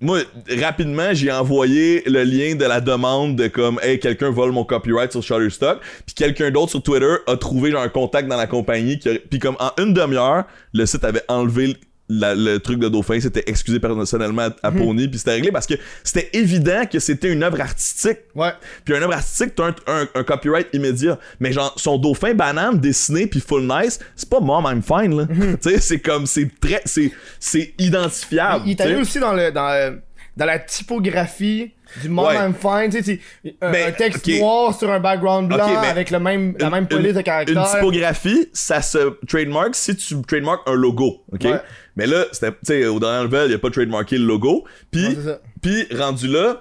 [0.00, 0.20] moi,
[0.62, 5.10] rapidement, j'ai envoyé le lien de la demande de comme, hey, quelqu'un vole mon copyright
[5.10, 5.80] sur Shutterstock.
[6.06, 8.98] Puis quelqu'un d'autre sur Twitter a trouvé genre un contact dans la compagnie.
[9.00, 11.76] Qui a- Puis comme en une demi-heure, le site avait enlevé
[12.08, 14.78] la- le truc de Dauphin, c'était excusé personnellement à, à Mhm.
[14.78, 18.18] Pony, puis c'était réglé parce que c'était évident que c'était une œuvre artistique.
[18.34, 18.52] Ouais.
[18.84, 21.18] Puis une œuvre artistique, t'as un, un, un copyright immédiat.
[21.40, 25.26] Mais genre, son dauphin banane dessiné puis full nice, c'est pas mom, I'm fine, là.
[25.28, 25.58] Mhm.
[25.62, 28.64] tu sais, c'est comme, c'est très, c'est, c'est identifiable.
[28.66, 28.82] Il sais.
[28.84, 29.98] allé aussi dans le dans,
[30.36, 32.36] dans la typographie du Mom Ouais.
[32.36, 33.20] I'm Fine, tu sais,
[33.60, 34.34] un, Ben, un texte ok.
[34.38, 37.12] noir sur un background blanc Ok, mais avec le même, la Une- même police une-
[37.14, 37.70] de Une caractère.
[37.72, 41.44] typographie, ça se trademark si tu trademark un logo, ok?
[41.44, 41.60] Ouais.
[41.96, 44.64] Mais là, c'était, tu sais, au dernier nouvelle, il a pas trademarké le logo.
[44.90, 45.16] Puis,
[45.62, 46.60] puis rendu là,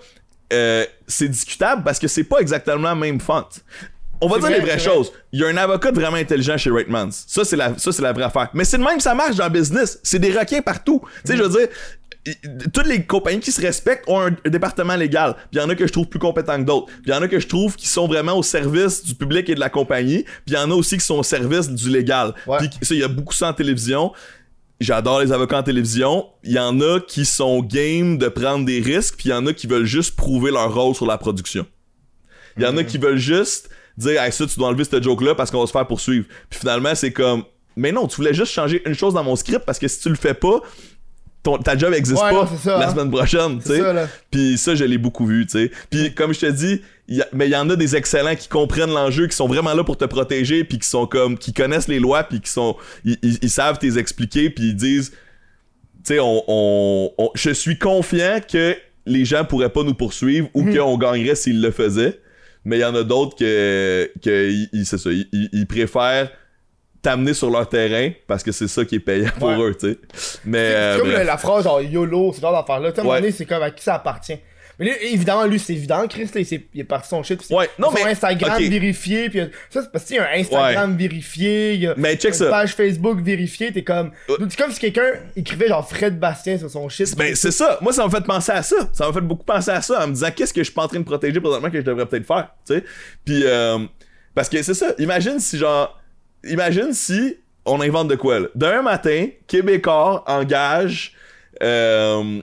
[0.53, 3.43] euh, c'est discutable parce que c'est pas exactement la même font.
[4.19, 4.79] On va dire vrai, les vraies vrai.
[4.79, 5.11] choses.
[5.31, 7.11] Il y a un avocat vraiment intelligent chez Ratemans.
[7.11, 8.49] Ça, c'est la, ça, c'est la vraie affaire.
[8.55, 9.99] Mais c'est de même, ça marche dans le business.
[10.01, 11.01] C'est des requins partout.
[11.23, 11.67] Tu sais, je veux dire,
[12.73, 15.33] toutes les compagnies qui se respectent ont un, un département légal.
[15.35, 16.87] Puis il y en a que je trouve plus compétents que d'autres.
[16.87, 19.49] Puis il y en a que je trouve qui sont vraiment au service du public
[19.49, 20.23] et de la compagnie.
[20.23, 22.33] Puis il y en a aussi qui sont au service du légal.
[22.45, 22.57] Ouais.
[22.59, 24.11] Puis ça, il y a beaucoup ça en télévision.
[24.79, 26.25] J'adore les avocats en télévision.
[26.43, 29.45] Il y en a qui sont game de prendre des risques, puis il y en
[29.47, 31.65] a qui veulent juste prouver leur rôle sur la production.
[32.57, 35.21] Il y en a qui veulent juste dire hey, ça tu dois enlever cette joke
[35.21, 36.25] là parce qu'on va se faire poursuivre.
[36.49, 37.43] Puis finalement c'est comme
[37.75, 40.09] mais non, tu voulais juste changer une chose dans mon script parce que si tu
[40.09, 40.61] le fais pas
[41.43, 42.91] ton, ta job existe Ouais, pas non, c'est ça, la hein.
[42.91, 43.81] semaine prochaine, tu sais.
[44.31, 45.71] Puis ça, je l'ai beaucoup vu, tu sais.
[45.89, 48.35] Puis comme je te dis, il y a- mais il y en a des excellents
[48.35, 51.53] qui comprennent l'enjeu, qui sont vraiment là pour te protéger, puis qui sont comme, qui
[51.53, 56.19] connaissent les lois, puis qui sont, ils, savent t'es expliquer, puis ils disent, tu sais,
[56.19, 60.97] on, on- on- je suis confiant que les gens pourraient pas nous poursuivre ou qu'on
[60.97, 62.19] gagnerait s'ils le faisaient.
[62.65, 66.29] Mais il y en a d'autres que, que ils- ils- c'est ça, ils préfèrent
[67.07, 69.57] t'amener sur leur terrain parce que c'est ça qui est payant pour Ouais.
[69.69, 69.99] eux, tu sais.
[70.45, 72.91] Mais C'est euh, comme la phrase genre YOLO, ce genre d'affaire-là.
[72.91, 74.37] Tu sais, c'est comme à qui ça appartient.
[74.79, 77.41] Mais là, évidemment, lui, c'est évident, Chris, là, il, est parti son shit.
[77.49, 79.39] Ouais, non, son mais- Instagram vérifié, puis
[79.71, 82.37] ça, c'est parce qu'il y a un Instagram vérifié, il y a Mais check une
[82.37, 82.49] ça.
[82.51, 84.11] page Facebook vérifiée, t'es comme.
[84.27, 87.15] C'est comme si quelqu'un écrivait genre Fred Bastien sur son shit.
[87.17, 87.79] Ben, c'est ça.
[87.81, 88.75] Moi, ça m'a fait penser à ça.
[88.93, 90.83] Ça m'a fait beaucoup penser à ça en me disant qu'est-ce que je suis pas
[90.83, 92.83] en train de protéger présentement que je devrais peut-être faire, tu sais.
[93.25, 93.79] Puis, euh,
[94.35, 94.87] parce que c'est ça.
[94.99, 95.99] Imagine si, genre,
[96.49, 98.47] imagine si on invente de quoi, là.
[98.55, 101.13] D'un matin, Québécois engage
[101.63, 102.41] euh,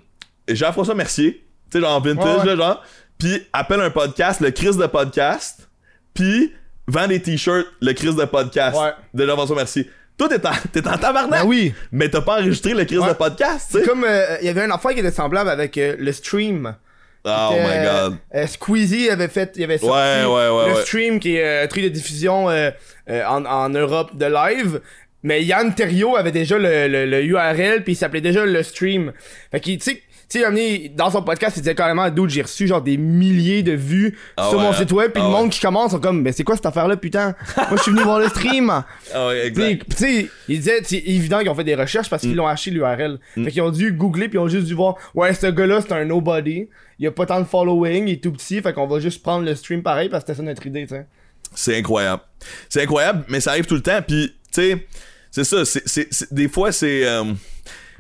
[0.49, 2.47] Jean-François Mercier, tu sais, genre en vintage, Ouais, ouais.
[2.47, 2.83] là, genre,
[3.19, 5.69] puis appelle un podcast, le Chris de podcast,
[6.13, 6.53] puis
[6.87, 8.93] vend des t-shirts, le Chris de podcast Ouais.
[9.15, 9.91] de Jean-François Mercier.
[10.17, 11.43] Toi, t'es en, t'es en tabarnak.
[11.43, 11.75] Ben oui.
[11.91, 13.85] Mais t'as pas enregistré le Chris de podcast, tu sais.
[13.85, 14.05] comme.
[14.05, 16.77] euh, Il y avait un affaire qui était semblable avec euh, le stream.
[17.25, 18.19] Oh my Euh, god.
[18.35, 21.65] euh, Squeezie avait fait, il avait sorti Ouais, ouais, ouais, le stream qui est euh,
[21.65, 22.71] un truc de diffusion euh,
[23.09, 24.81] euh, en, en Europe de live.
[25.23, 29.13] Mais Yann Terrio avait déjà le, le, le URL puis il s'appelait déjà le stream.
[29.51, 32.43] Fait qu'il, tu sais, tu sais, amené dans son podcast, il disait carrément, dude, j'ai
[32.43, 34.75] reçu genre des milliers de vues Ah sur ouais, mon hein?
[34.75, 35.51] site web puis Ah le monde ouais.
[35.51, 37.35] qui commence sont comme, mais c'est quoi cette affaire-là, putain?
[37.57, 38.71] Moi, je suis venu voir le stream.
[39.15, 39.85] Ah ouais, exact.
[39.91, 42.27] tu sais, il disait, c'est évident qu'ils ont fait des recherches parce Mm.
[42.29, 43.19] qu'ils l'ont acheté l'URL.
[43.35, 45.93] Fait qu'ils ont dû googler puis ils ont juste dû voir, ouais, ce gars-là, c'est
[45.93, 46.69] un nobody.
[46.99, 49.45] Il a pas tant de following, il est tout petit, fait qu'on va juste prendre
[49.45, 51.07] le stream pareil parce que c'était ça notre idée, tu sais.
[51.55, 52.23] C'est incroyable.
[52.69, 54.01] C'est incroyable, mais ça arrive tout le temps.
[54.07, 54.87] Puis, tu sais,
[55.31, 55.65] c'est ça.
[55.65, 57.07] c'est des fois, c'est.
[57.07, 57.25] euh,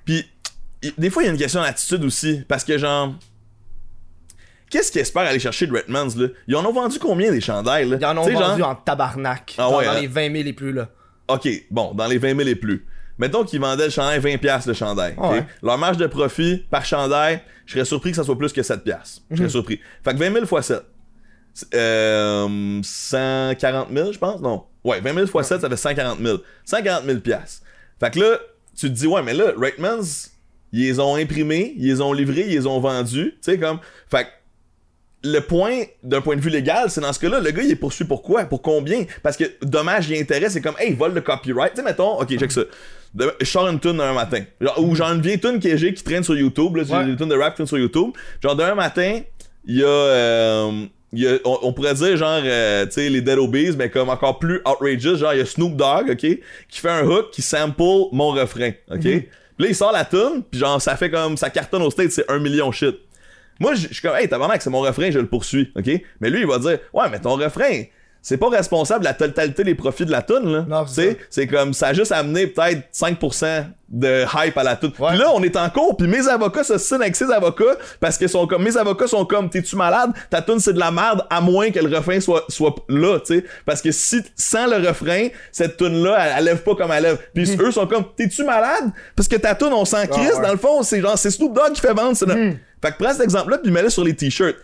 [0.04, 0.24] puis,
[0.98, 2.42] des fois, il y a une question d'attitude aussi.
[2.48, 3.14] Parce que, genre.
[4.70, 6.28] Qu'est-ce qu'ils espèrent aller chercher de Redmans, là?
[6.48, 7.96] Ils en ont vendu combien des chandails, là?
[8.00, 9.54] Ils en ont Tu sais, vendu genre- en tabarnak.
[9.58, 10.00] Ah genre ouais, dans hein.
[10.00, 10.88] les 20 000 et plus, là.
[11.28, 12.84] Ok, bon, dans les 20 000 et plus.
[13.18, 15.14] Mettons qu'ils vendaient le chandail 20$ piastres, le chandail.
[15.16, 15.46] Ouais.
[15.62, 18.82] Leur marge de profit par chandail, je serais surpris que ça soit plus que 7$.
[18.82, 19.22] piastres.
[19.30, 19.38] Je Mhm.
[19.38, 19.80] serais surpris.
[20.02, 20.82] Fait que 20 000 fois 7.
[21.52, 24.40] C'est, Euh, 140 000, je pense?
[24.40, 24.64] Non.
[24.82, 26.38] Ouais, 20 000 fois 7, ça fait 140 000.
[26.64, 27.62] 140 000 piastres.
[28.00, 28.38] Fait que là,
[28.76, 30.02] tu te dis, ouais, mais là, Ratemans,
[30.80, 33.32] ils les ont imprimés, ils les ont livrés, ils les ont vendus.
[33.36, 33.78] Tu sais, comme.
[34.10, 34.26] Fait
[35.26, 37.76] le point, d'un point de vue légal, c'est dans ce cas-là, le gars, il est
[37.76, 38.44] poursuivi pour quoi?
[38.44, 39.04] Pour combien?
[39.22, 41.72] Parce que dommage et intérêt, c'est comme, hey, il vole le copyright.
[41.72, 42.60] Tu sais, mettons, ok, check ça.
[43.14, 44.42] De- je sors une tune un matin.
[44.60, 46.76] Genre, ou genre une vieille tune que j'ai qui traîne sur YouTube.
[46.76, 47.06] Là, Ouais.
[47.06, 48.10] des tunes de rap qui traînent sur YouTube.
[48.42, 49.20] Genre, d'un matin,
[49.64, 49.86] il y a.
[49.86, 50.84] euh,
[51.16, 53.88] il y a- on, on pourrait dire genre euh, tu sais les Dead Obies mais
[53.88, 57.30] comme encore plus outrageous genre il y a Snoop Dogg ok qui fait un hook
[57.30, 59.06] qui sample mon refrain ok?
[59.56, 62.10] Puis là il sort la tune puis genre ça fait comme ça cartonne au state
[62.10, 62.96] c'est un million shit
[63.60, 65.88] moi, je suis comme, hey, tabarnak, c'est mon refrain, je le poursuis, ok?
[66.20, 67.84] Mais lui, il va dire, ouais, mais ton refrain,
[68.26, 70.64] c'est pas responsable de la totalité des profits de la tune là.
[70.66, 74.90] Non, c'est c'est comme ça a juste amené peut-être 5% de hype à la tune.
[74.98, 75.10] Ouais.
[75.10, 78.16] Puis là, on est en cours, puis mes avocats se signent avec ses avocats parce
[78.16, 80.10] que sont comme mes avocats sont comme t'es-tu malade?
[80.30, 83.36] Ta tune c'est de la merde à moins que le refrain soit soit là, tu
[83.40, 83.44] sais.
[83.66, 87.02] Parce que si sans le refrain, cette tune là, elle, elle lève pas comme elle
[87.02, 87.18] lève.
[87.34, 88.90] Puis eux sont comme t'es-tu malade?
[89.14, 90.38] Parce que ta tune on s'en crisse Hmm.
[90.38, 90.46] ouais.
[90.46, 92.98] dans le fond, c'est genre c'est Snoop Dogg qui fait vendre c'est notre- Fait que
[92.98, 94.56] prends cet exemple là puis mets-le sur les t-shirts.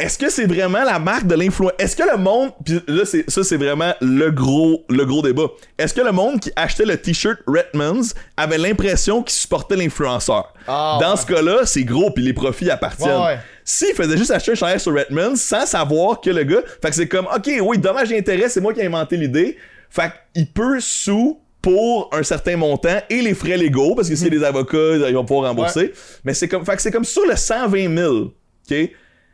[0.00, 3.28] Est-ce que c'est vraiment la marque de l'influence Est-ce que le monde puis là c'est
[3.28, 5.46] ça c'est vraiment le gros le gros débat.
[5.76, 10.54] Est-ce que le monde qui achetait le t-shirt Redmonds avait l'impression qu'il supportait l'influenceur?
[10.68, 11.16] Ah, Dans ouais.
[11.16, 13.10] ce cas-là, c'est gros puis les profits appartiennent.
[13.18, 13.38] Ouais, ouais.
[13.64, 16.94] S'il faisait juste acheter un chandail sur Redmonds sans savoir que le gars, fait que
[16.94, 19.56] c'est comme OK, oui, dommage d'intérêt, c'est moi qui ai inventé l'idée.
[19.90, 24.32] Fait qu'il peut sous pour un certain montant et les frais légaux parce que s'il
[24.32, 25.92] y a des avocats, ils vont pouvoir rembourser.
[26.24, 28.90] Mais c'est comme fait que c'est comme sur le 120 000, OK?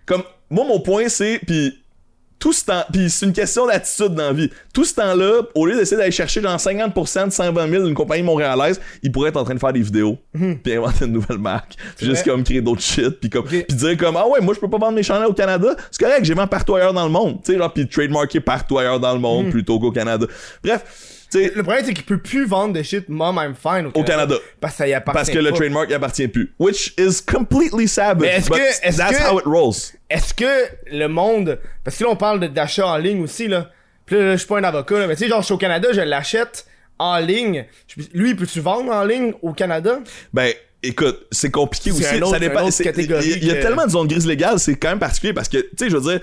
[0.06, 0.22] Comme
[0.54, 1.78] moi mon point c'est puis
[2.38, 4.50] tout ce temps, puis c'est une question d'attitude dans la vie.
[4.74, 8.22] Tout ce temps-là, au lieu d'essayer d'aller chercher genre 50% de 120 000 d'une compagnie
[8.22, 11.76] montréalaise, il pourrait être en train de faire des vidéos, puis inventer une nouvelle marque,
[11.96, 12.32] puis juste vrai.
[12.32, 14.76] comme créer d'autres shit, puis comme, puis dire comme ah ouais, moi je peux pas
[14.76, 17.52] vendre mes chandails au Canada, c'est correct, j'ai vends partout ailleurs dans le monde, tu
[17.52, 20.26] sais genre puis trademarker partout ailleurs dans le monde plutôt qu'au Canada.
[20.62, 20.84] Bref,
[21.34, 24.36] Le problème, c'est qu'il peut plus vendre de shit Mom I'm Fine au au Canada.
[24.60, 26.52] Parce que ça y appartient Parce que le trademark il appartient plus.
[26.58, 28.28] Which is completely savage.
[28.28, 29.74] Est-ce but que- that's que- how it rolls.
[30.10, 31.58] Est-ce que le monde.
[31.82, 33.70] Parce que là, on parle d'achat en ligne aussi, là.
[34.06, 35.06] Puis là, je suis pas un avocat, là.
[35.06, 36.66] Mais tu sais, genre, je suis au Canada, je l'achète
[36.98, 37.64] en ligne.
[38.12, 39.98] Lui, peux-tu vendre en ligne au Canada?
[40.32, 42.04] Ben, écoute, c'est compliqué aussi.
[42.20, 42.68] autre- ça dépend.
[42.68, 45.56] Il y a- y, tellement de zones grises légales, c'est quand même particulier parce que,
[45.58, 46.20] tu sais, je veux dire,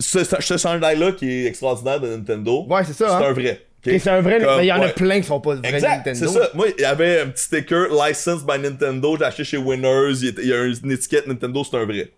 [0.00, 3.28] ce, ce, ce chandail-là qui est extraordinaire de Nintendo, Ouais, c'est ça, c'est hein.
[3.28, 3.66] un vrai.
[3.86, 3.92] Ok?
[3.92, 4.40] Et c'est un vrai.
[4.40, 6.18] Comme- mais il y en a plein qui sont pas vrais Exact, Nintendo.
[6.32, 6.50] c'est ça.
[6.54, 10.46] Moi, il y avait un petit sticker Licensed by Nintendo, j'ai acheté chez Winners, il
[10.46, 12.10] y a- une étiquette Nintendo, c'est un vrai?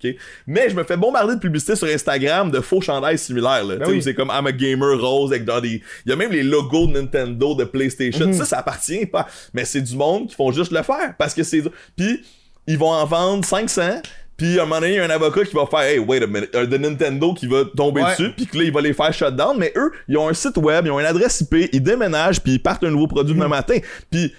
[0.46, 3.76] Mais je me fais bombarder de publicité sur Instagram de faux chandails similaires, là.
[3.78, 4.02] Tu sais, oui.
[4.02, 5.82] c'est comme I'm a gamer rose avec dans des...
[6.06, 8.26] Il y a même les logos de Nintendo, de PlayStation.
[8.26, 8.32] Mhm.
[8.34, 9.26] Ça, ça appartient pas.
[9.54, 11.62] Mais c'est du monde qui font juste le faire, parce que c'est...
[11.96, 12.22] Puis,
[12.66, 14.00] ils vont en vendre 500,
[14.36, 16.22] puis à un moment donné, il y a un avocat qui va faire Hey, wait
[16.22, 18.10] a minute, euh, de Nintendo qui va tomber Ouais.
[18.10, 19.56] dessus, puis que là, il va les faire shutdown.
[19.58, 22.52] Mais eux, ils ont un site web, ils ont une adresse IP, ils déménagent, puis
[22.54, 23.78] ils partent un nouveau produit demain matin.
[24.10, 24.32] Puis,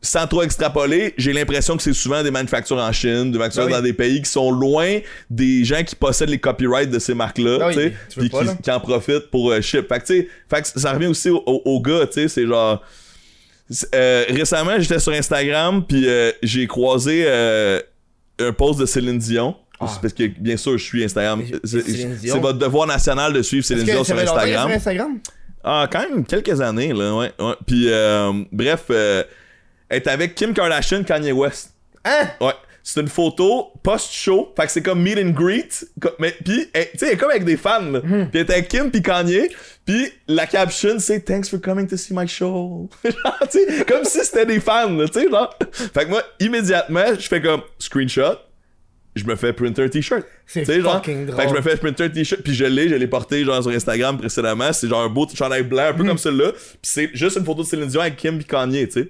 [0.00, 3.68] sans trop extrapoler, j'ai l'impression que c'est souvent des manufactures en Chine, des manufactures Ben
[3.68, 3.72] oui.
[3.72, 4.98] dans des pays qui sont loin
[5.30, 8.70] des gens qui possèdent les copyrights de ces marques-là, Ben oui, tu puis qui, qui
[8.70, 9.88] en profitent pour euh, ship.
[9.88, 12.82] Fait que, fait que ça revient aussi au, au- au gars, tu sais, c'est genre...
[13.94, 17.24] euh, récemment, j'étais sur Instagram, puis euh, j'ai croisé
[18.38, 19.56] un post de Céline Dion.
[19.80, 19.86] Ah.
[20.00, 21.42] Parce que, bien sûr, je suis Instagram.
[21.64, 24.68] C'est votre devoir national de suivre Céline Dion sur Instagram.
[24.68, 25.18] sur Instagram?
[25.62, 27.32] Ah, quand même quelques années, là, ouais.
[27.38, 27.54] ouais.
[27.66, 29.24] Puis, euh, bref, euh,
[29.88, 31.72] elle est avec Kim Kardashian, Kanye West.
[32.04, 32.28] Hein?
[32.40, 32.52] Ouais.
[32.86, 34.52] C'est une photo post-show.
[34.54, 35.86] Fait que c'est comme meet and greet.
[36.18, 38.00] Mais puis, elle- tu sais, elle est comme avec des fans, là.
[38.00, 38.28] Hmm.
[38.30, 39.48] Puis elle est avec Kim puis Kanye.
[39.86, 42.90] Puis la caption, c'est Thanks for coming to see my show.
[43.04, 45.58] genre, tu sais, comme si c'était des fans, là, tu sais, genre.
[45.72, 48.36] Fait que moi, immédiatement, je fais comme screenshot.
[49.16, 50.26] Je me fais printer un t-shirt.
[50.44, 50.96] C'est genre.
[50.96, 51.40] fucking drôle.
[51.40, 52.42] Fait que je me fais printer un t-shirt.
[52.42, 54.72] Puis je l'ai, je l'ai porté, genre, sur Instagram précédemment.
[54.74, 56.52] C'est genre un beau chandail blanc, un peu comme celui-là.
[56.52, 59.08] Puis c'est juste une photo de Céline Dion avec Kim puis Kanye, tu sais.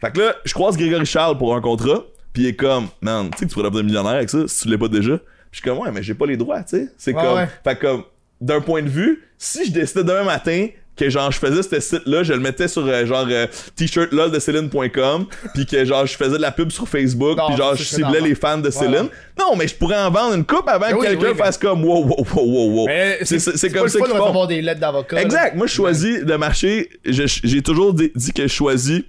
[0.00, 3.30] Fait que là, je croise Grégory Charles pour un contrat, puis il est comme, man,
[3.30, 5.16] tu sais que tu pourrais devenir millionnaire avec ça si tu l'es pas déjà.
[5.16, 6.88] Puis je suis comme, ouais, mais j'ai pas les droits, tu sais.
[6.98, 7.48] C'est Ouais, comme, ouais.
[7.64, 8.02] fait comme,
[8.42, 10.66] d'un point de vue, si je décidais demain matin
[10.96, 14.30] que genre je faisais ce site-là, je le mettais sur euh, genre euh, t-shirt lol
[14.30, 17.82] de Céline.com, puis que genre je faisais de la pub sur Facebook, puis genre je
[17.82, 18.94] ciblais les fans de Céline.
[19.06, 19.10] ouais.
[19.40, 21.44] Non, mais je pourrais en vendre une coupe avant Ben que oui, quelqu'un oui, mais-
[21.44, 22.88] fasse comme wow wow wow wow wow.
[23.24, 24.22] C'est comme le ça qu'ils font.
[24.22, 25.16] recevoir des lettres d'avocat.
[25.16, 25.22] là.
[25.22, 25.56] Exact.
[25.56, 26.88] Moi, je choisis de marcher.
[27.04, 29.02] je- J'ai toujours dit dit que je choisis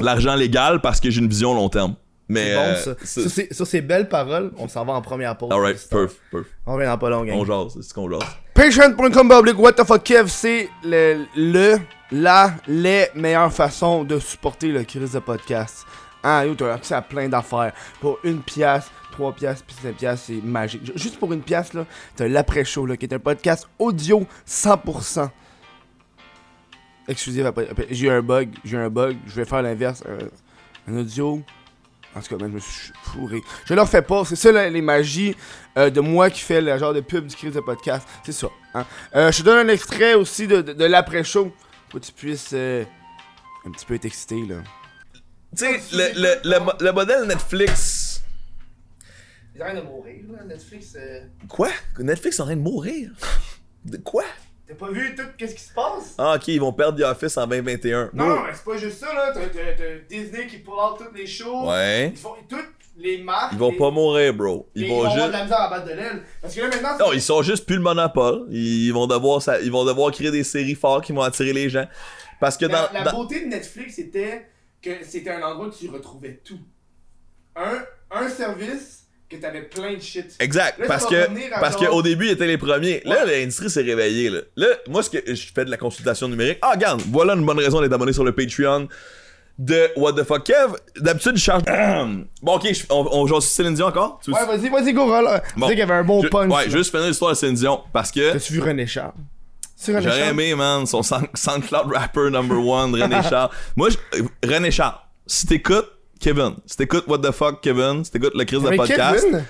[0.00, 1.94] l'argent légal parce que j'ai une vision long terme.
[2.28, 2.50] Mais.
[2.50, 2.94] C'est bon, euh, ça.
[3.04, 5.50] c'est- Sur ces, sur ces belles paroles, on s'en va en première pause.
[5.52, 6.44] Alright, perf, perf.
[6.66, 7.36] On revient dans pas long, gang.
[7.38, 8.20] On jase, c'est ce qu'on jase.
[8.54, 11.78] Patreon.com public what the fuck Kev, c'est le, le,
[12.10, 15.86] la, les meilleures façons de supporter le crise de podcast.
[16.22, 17.72] Ah, yo, t'as accès à plein d'affaires.
[18.00, 20.84] Pour une pièce, trois pièces, puis cinq pièces, c'est magique.
[20.84, 21.86] Ju- Juste pour une pièce, là,
[22.16, 25.30] t'as l'après-show, là, qui est un podcast audio 100%.
[27.06, 27.68] Exclusif après.
[27.70, 30.02] après- J'ai eu un bug, j'ai eu un bug, je vais faire l'inverse.
[30.06, 31.42] Un, un audio.
[32.16, 33.42] En tout cas, man, je me suis fourré.
[33.66, 35.36] Je leur fais pas, c'est ça là, les magies
[35.76, 38.08] euh, de moi qui fait le genre de pub du crise de podcast.
[38.24, 38.48] C'est ça.
[38.74, 38.86] Hein.
[39.14, 41.52] Euh, je te donne un extrait aussi de, de, de l'après-show
[41.88, 42.84] pour que tu puisses euh,
[43.66, 44.56] un petit peu être excité là.
[45.56, 48.22] Tu sais, le, le, le, mo- le modèle Netflix.
[49.54, 50.94] Ils arrêtent de mourir là, Netflix.
[50.96, 51.20] euh.
[51.48, 51.68] Quoi?
[51.98, 53.10] Netflix est en train de mourir?
[53.84, 54.24] De quoi?
[54.68, 56.14] T'as pas vu tout qu'est-ce qui se passe?
[56.18, 58.10] Ah, ok, ils vont perdre The Office en 2021.
[58.12, 59.32] Non, mais c'est pas juste ça là.
[59.32, 59.40] T'as,
[60.08, 61.68] Disney qui pull out toutes les shows.
[61.68, 62.08] Ouais.
[62.10, 62.56] Ils font tout.
[62.98, 63.52] les marques.
[63.52, 64.68] Ils vont les- pas mourir, bro.
[64.74, 65.26] Ils ils vont vont avoir juste.
[65.28, 66.22] de la misère à battre de l'aile.
[66.42, 68.46] Parce que là, maintenant, Non, ils sont juste plus le monopole.
[68.50, 71.70] Ils vont devoir, ça- ils vont devoir créer des séries fortes qui vont attirer les
[71.70, 71.86] gens.
[72.40, 72.88] Parce que dans.
[72.92, 74.46] la, la beauté de Netflix, c'était
[74.82, 76.58] que c'était un endroit où tu retrouvais tout.
[77.56, 78.97] Un, un service
[79.30, 80.34] que t'avais plein de shit.
[80.40, 81.26] Exact, Là, parce que
[81.60, 83.02] parce genre- qu'au début ils étaient les premiers.
[83.04, 84.40] Là l'industrie s'est réveillée là.
[84.56, 86.58] Là, moi ce que je fais de la consultation numérique.
[86.62, 88.88] Ah regarde, voilà une bonne raison d'être abonné sur le Patreon
[89.58, 90.74] de What the fuck Kev.
[90.96, 91.62] D'habitude je charge.
[92.42, 94.20] bon ok, je- on, on joue sur Céline Dion encore?
[94.24, 95.26] Tu Ouais, vas-y, vas-y, go, roll.
[95.52, 95.66] Tu Bon.
[95.66, 96.50] sais qu'il y avait un bon Je- punch.
[96.50, 96.70] Ouais, là.
[96.70, 98.86] juste finir l'histoire de Céline Dion parce que T'as-tu vu René
[99.86, 103.50] René j'aurais aimé man son Sound- SoundCloud rapper number one René Charles.
[103.76, 105.86] Moi je- René Charles, si t'écoutes
[106.20, 109.44] Kevin, si t'écoutes What the fuck Kevin, si t'écoutes le crise de podcast, Kevin?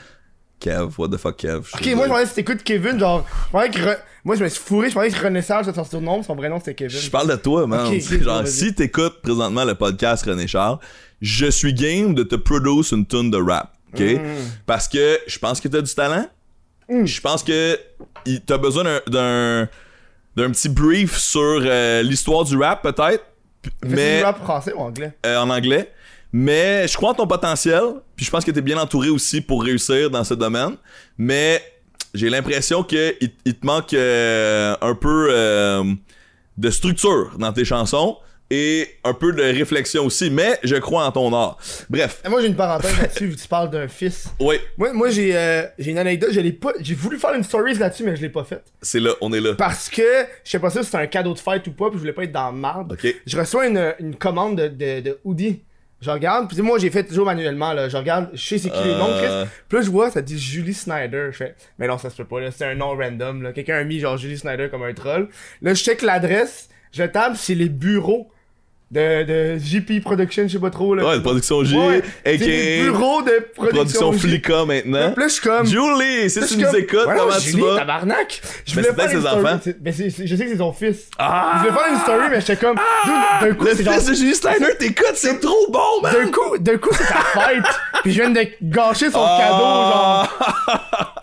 [0.60, 1.60] Kev, What the fuck Kev.
[1.74, 3.24] Ok, moi je pensais que t'écoutes Kevin, genre.
[3.46, 5.84] je pensais que Re- Moi je me suis fourré, je pensais que Renaissance c'était son
[5.84, 6.98] surnom, son vrai nom c'était Kevin.
[6.98, 7.86] Je parle de toi, man.
[7.86, 10.78] Ok, C'est ok, genre, si t'écoutes présentement le podcast René Charles,
[11.20, 13.72] je suis game de te produce une tune de rap.
[13.94, 14.00] OK?
[14.00, 14.18] Mm.
[14.66, 16.26] Parce que je pense que t'as du talent.
[16.90, 17.78] Je pense que
[18.46, 19.68] t'as besoin d'un-
[20.36, 23.24] d'un petit brief sur euh, l'histoire du rap, peut-être.
[23.84, 25.12] Mais du rap français ou anglais?
[25.26, 25.92] euh, en anglais.
[26.32, 27.82] Mais je crois en ton potentiel,
[28.14, 30.76] puis je pense que t'es bien entouré aussi pour réussir dans ce domaine.
[31.16, 31.62] Mais
[32.14, 35.84] j'ai l'impression que il, te manque euh, un peu euh,
[36.56, 38.18] de structure dans tes chansons
[38.50, 40.30] et un peu de réflexion aussi.
[40.30, 41.58] Mais je crois en ton art.
[41.88, 44.28] Bref, moi j'ai une parenthèse là-dessus, vu que tu parles d'un fils.
[44.40, 46.72] oui, Moi, moi j'ai euh, j'ai une anecdote, je l'ai pas.
[46.80, 48.64] J'ai voulu faire une stories là-dessus, mais je l'ai pas faite.
[48.82, 49.54] c'est là, on est là.
[49.54, 50.02] Parce que
[50.44, 52.24] je sais pas si c'était un cadeau de fête ou pas, puis je voulais pas
[52.24, 52.92] être dans le.
[52.92, 53.14] Ok.
[53.26, 55.60] Je reçois une, une commande de, de, de hoodie.
[56.00, 57.88] Je regarde, puis moi j'ai fait toujours manuellement, là.
[57.88, 59.44] Je regarde, je sais c'est qui les noms, Euh.
[59.44, 59.50] Chris.
[59.68, 61.28] Puis là je vois, ça dit Julie Snyder.
[61.32, 62.50] Je fais, mais non, ça se peut pas, là.
[62.52, 63.52] C'est un nom random, là.
[63.52, 65.28] Quelqu'un a mis genre Julie Snyder comme un troll.
[65.60, 68.30] Là, je check l'adresse, je tape, c'est les bureaux
[68.90, 71.06] de, de JP Production, je sais pas trop, là.
[71.06, 72.44] Ouais, de production J, Ouais, aka
[72.84, 73.74] bureaux de production,
[74.10, 74.12] production.
[74.12, 75.10] Flicka maintenant.
[75.12, 75.66] Puis là, je suis comme.
[75.66, 77.76] Julie, si Là, tu nous comme, écoutes, Voyons, comment tu Julie, vas?
[77.76, 78.40] tabarnak!
[78.66, 79.44] Je Mais voulais faire une ses story.
[79.44, 79.60] enfants.
[79.62, 81.10] c'est- Mais c'est- c'est- je sais que c'est son fils.
[81.18, 81.52] Ah!
[81.62, 82.76] Je voulais faire une story, mais j'étais comme.
[83.04, 84.04] Dude, D'un coup, Le c'est fils genre.
[84.08, 86.12] de Julie Steiner, t'écoutes, c'est trop bon, man!
[86.14, 87.64] D'un coup, d'un coup, c'est ta fête.
[88.02, 89.38] Puis je viens de gâcher son Ah.
[89.38, 89.58] cadeau,
[89.92, 90.38] genre.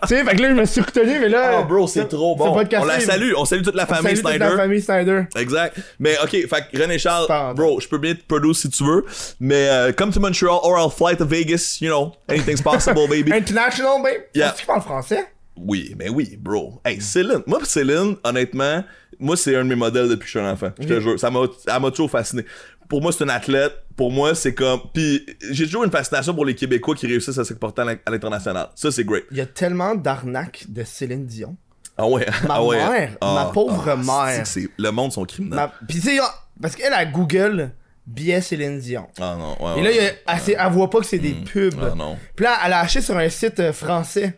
[0.02, 1.58] Tu sais, fait que là, je me suis retenu, mais là.
[1.60, 2.56] Oh bro, c'est trop bon.
[2.78, 4.44] On la salue, on salue toute la famille Salut toute Snyder.
[4.44, 5.22] la famille Snyder.
[5.36, 5.76] Exact.
[5.98, 7.26] Mais ok, fait que René Charles.
[7.56, 9.04] Bro, je peux bien te produce si tu veux.
[9.40, 13.32] Mais euh, come to Montreal or I'll fly to Vegas, you know, anything's possible, baby.
[13.34, 14.22] International, babe?
[14.34, 14.46] Yeah.
[14.48, 15.24] Est-ce que tu parles français?
[15.58, 16.80] oui, mais oui, bro.
[16.84, 17.42] Hey, Céline.
[17.46, 18.84] Moi, pis Céline, honnêtement,
[19.18, 20.70] moi, c'est un de mes modèles depuis que je suis un enfant.
[20.78, 21.18] Je te jure.
[21.18, 22.44] Ça m'a, elle m'a toujours fasciné.
[22.90, 23.72] Pour moi, c'est une athlète.
[23.96, 24.80] Pour moi, c'est comme.
[24.92, 28.10] Puis j'ai toujours une fascination pour les Québécois qui réussissent à s'exporter à l'in- à
[28.10, 28.68] l'international.
[28.74, 29.24] Ça, c'est great.
[29.30, 31.56] Il y a tellement d'arnaques de Céline Dion.
[31.96, 32.26] Ah ouais.
[32.46, 32.76] Ma ah ouais.
[32.76, 34.26] mère, ma pauvre mère.
[34.34, 35.56] c'est que c'est- Le monde sont criminels.
[35.56, 36.18] Ma- Pis tu sais,
[36.60, 37.70] parce qu'elle a Google
[38.06, 39.08] biais Céline Dion.
[39.20, 39.56] Ah non.
[39.64, 40.56] Ouais, Et là, ouais.
[40.58, 41.74] elle, voit pas que c'est des pubs.
[41.82, 42.16] Ah non.
[42.36, 44.34] Puis là, elle a acheté sur un site euh, français.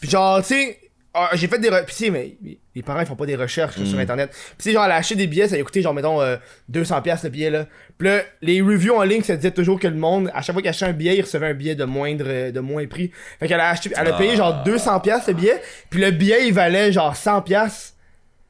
[0.00, 0.78] Puis genre, tu sais,
[1.14, 1.70] ah, j'ai fait des...
[1.70, 2.36] re- Puis tu sais, mais
[2.74, 3.86] les parents, ils font pas des recherches là, Mm.
[3.86, 4.30] sur Internet.
[4.30, 6.36] Puis tu sais, genre, elle a acheté des billets, ça a coûté genre, mettons, euh,
[6.70, 7.64] 200$ piastres, le billet, là.
[7.96, 10.60] Puis là, les reviews en ligne, ça disait toujours que le monde, à chaque fois
[10.60, 13.10] qu'il achetait un billet, il recevait un billet de moindre, euh, de moins prix.
[13.40, 14.36] Fait qu'elle a acheté, elle a payé Ah.
[14.36, 15.62] genre 200$ piastres, le billet.
[15.88, 17.42] Puis le billet, il valait genre 100$.
[17.44, 17.94] piastres.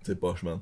[0.05, 0.59] C'est poche, man.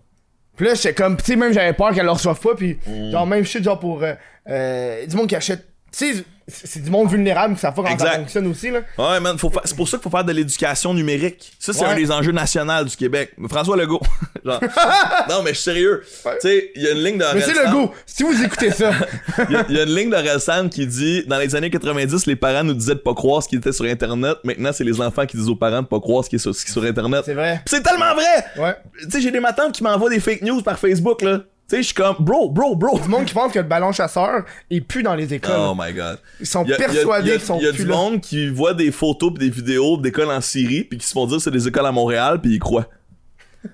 [0.57, 2.55] Puis là, j'étais comme, tu sais, même j'avais peur qu'elle le reçoive pas.
[2.55, 3.11] Puis Mm.
[3.11, 4.15] genre, même shit, genre pour euh,
[4.49, 5.67] euh, du monde qui achète.
[5.97, 8.81] Tu sais, c'est du monde vulnérable qui savent pas comment ça fonctionne aussi, là.
[8.99, 11.53] Ouais, man, fa- c'est pour ça qu'il faut faire de l'éducation numérique.
[11.59, 11.93] Ça, c'est Ouais.
[11.93, 13.33] un des enjeux nationaux du Québec.
[13.49, 14.01] François Legault.
[14.45, 14.61] Genre.
[15.31, 16.03] non, mais je suis sérieux.
[16.05, 17.91] Tu sais, il y a une ligne de Mais c'est le Orelsan- goût.
[18.05, 18.91] Si vous écoutez ça,
[19.49, 22.27] Il y, a- il y a une ligne d'Orelsan qui dit dans les années 90,
[22.27, 24.37] les parents nous disaient de pas croire ce qui était sur Internet.
[24.45, 26.55] Maintenant, c'est les enfants qui disent aux parents de pas croire ce qui est sur,
[26.55, 27.23] ce qui est sur Internet.
[27.25, 27.63] c'est vrai.
[27.67, 28.45] C'est tellement vrai!
[28.59, 28.77] Ouais.
[29.03, 31.41] Tu sais, j'ai des matantes qui m'envoient des fake news par Facebook, là.
[31.67, 32.99] Tu sais, je suis comme, bro, bro, bro.
[33.01, 35.57] Du monde qui pense que le ballon chasseur est plus dans les écoles.
[35.59, 36.19] Oh my god.
[36.39, 37.65] Ils sont Il y a- il y a- persuadés il y a- qu'ils sont Il
[37.65, 37.97] y a plus du là.
[37.97, 41.27] monde qui voit des photos pis des vidéos d'écoles en Syrie puis qui se font
[41.27, 42.87] dire que c'est des écoles à Montréal puis ils croient.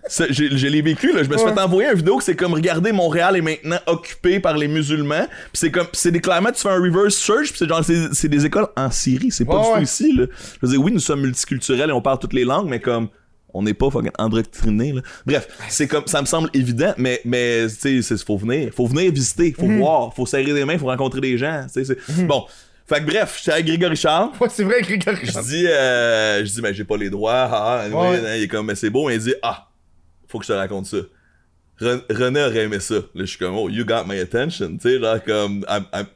[0.08, 1.52] Je l'ai vécu là, je me suis Ouais.
[1.52, 5.26] fait envoyer une vidéo que c'est comme regardez Montréal est maintenant occupé par les musulmans
[5.26, 8.14] puis c'est comme c'est des clairement tu fais un reverse search puis c'est genre c'est
[8.14, 9.82] c'est des écoles en Syrie, c'est pas Ouais, du tout ouais.
[9.82, 10.26] ici là.
[10.30, 13.08] Je veux dire oui, nous sommes multiculturels et on parle toutes les langues mais comme
[13.54, 15.00] on n'est pas fucking endoctriné là.
[15.26, 19.12] Bref, c'est comme ça me semble évident mais mais tu sais faut venir, faut venir
[19.12, 19.54] visiter, Mhm.
[19.56, 22.44] faut voir, faut serrer des mains, faut rencontrer des gens, tu sais c'est bon.
[22.86, 24.30] Fait que bref, j'étais avec Grégory Charles.
[24.40, 25.18] Ouais, c'est vrai, Grégory.
[25.24, 27.32] Je dis, euh, je dis, mais j'ai pas les droits.
[27.48, 28.38] Ah, ah, Ouais.
[28.38, 29.08] il est comme, mais c'est beau.
[29.10, 29.68] Il dit, ah,
[30.26, 30.96] faut que je te raconte ça.
[31.80, 32.96] Ren- René aurait aimé ça.
[32.96, 34.72] Là, je suis comme, oh, you got my attention.
[34.76, 35.64] Tu sais, genre, comme.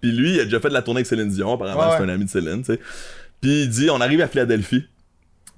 [0.01, 1.55] Puis lui, il a déjà fait de la tournée avec Céline Dion.
[1.55, 2.81] Apparemment, c'est un ami de Céline, tu sais.
[3.41, 4.85] Puis il dit, on arrive à Philadelphie.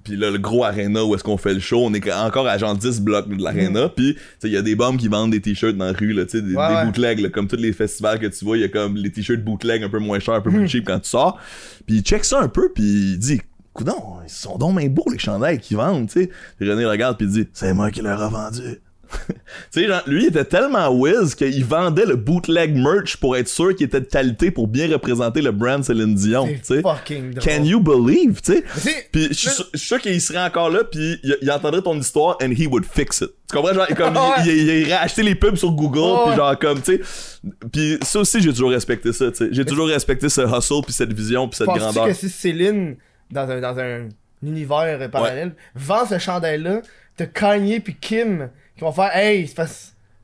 [0.07, 2.57] Puis là, le gros arena où est-ce qu'on fait le show, on est encore à
[2.57, 5.31] genre 10 blocs de l'arena, puis tu sais, il y a des bombes qui vendent
[5.31, 6.85] des t-shirts dans la rue, là, tu sais, des, Ouais, des ouais.
[6.85, 9.43] bootlegs, là, comme tous les festivals que tu vois, il y a comme les t-shirts
[9.43, 11.37] bootleg un peu moins chers, un peu plus cheap quand tu sors.
[11.85, 13.41] Puis il check ça un peu, puis il dit,
[13.73, 16.29] coudon, ils sont donc bien beaux les chandails qu'ils vendent, tu sais.
[16.57, 18.79] Puis René regarde, puis il dit, c'est moi qui leur a vendu.
[19.27, 19.35] Tu
[19.81, 23.75] sais, genre, lui, il était tellement whiz qu'il vendait le bootleg merch pour être sûr
[23.75, 26.81] qu'il était de qualité pour bien représenter le brand Céline Dion, tu sais.
[26.81, 29.05] Can you believe, tu sais?
[29.11, 32.51] Puis je suis sûr- qu'il serait encore là, puis il, il entendrait ton histoire and
[32.51, 33.29] he would fix it.
[33.49, 33.73] Tu comprends?
[33.73, 34.23] Genre, comme, Ouais.
[34.45, 37.01] il, il, il irait acheter les pubs sur Google, puis genre, comme, tu sais.
[37.71, 39.49] Puis ça aussi, j'ai toujours respecté ça, tu sais.
[39.51, 42.07] J'ai toujours respecté ce hustle, puis cette vision, puis cette Penses-tu grandeur.
[42.07, 42.97] que si Céline,
[43.31, 44.09] dans un, dans un
[44.43, 46.81] univers parallèle, vend ce chandail-là,
[47.15, 49.49] t'as Kanye puis Kim qui vont faire Hey,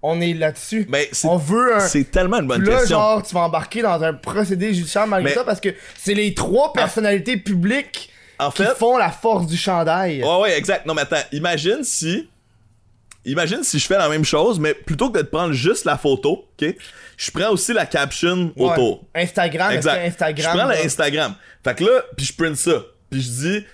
[0.02, 0.86] on est là-dessus.
[0.90, 1.80] Mais c'est- on veut un.
[1.80, 2.98] C'est tellement une bonne là, question.
[2.98, 6.34] genre, tu vas embarquer dans un procédé judiciaire malgré Mais- ça parce que c'est les
[6.34, 10.22] trois personnalités publiques en qui font la force du chandail.
[10.24, 10.86] Ouais, ouais, exact.
[10.86, 12.30] Non, mais attends, imagine si.
[13.26, 15.98] Imagine si je fais la même chose, mais plutôt que de te prendre juste la
[15.98, 16.76] photo, ok,
[17.16, 18.70] je prends aussi la caption Ouais.
[18.72, 19.06] autour.
[19.16, 20.06] Instagram, Exact.
[20.06, 20.52] Instagram.
[20.52, 21.36] je prends le là, Instagram.
[21.64, 22.84] Fait que là, puis je print ça.
[23.10, 23.66] Puis je dis.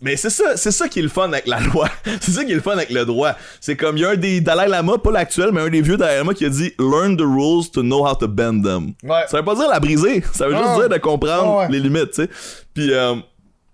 [0.00, 1.88] Mais c'est ça, c'est ça qui est le fun avec la loi.
[2.20, 3.34] c'est ça qui est le fun avec le droit.
[3.60, 5.96] C'est comme il y a un des Dalai Lama, pas l'actuel, mais un des vieux
[5.96, 8.92] Dalai Lama qui a dit Learn the rules to know how to bend them.
[9.02, 9.22] Ouais.
[9.28, 10.62] Ça veut pas dire la briser, ça veut Non.
[10.64, 11.68] juste dire de comprendre ouais.
[11.68, 12.30] les limites, tu sais.
[12.74, 13.16] Puis euh,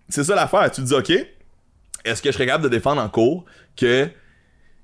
[0.09, 0.71] c'est ça l'affaire.
[0.71, 1.11] Tu te dis, OK,
[2.05, 3.45] est-ce que je serais capable de défendre en cours
[3.77, 4.09] que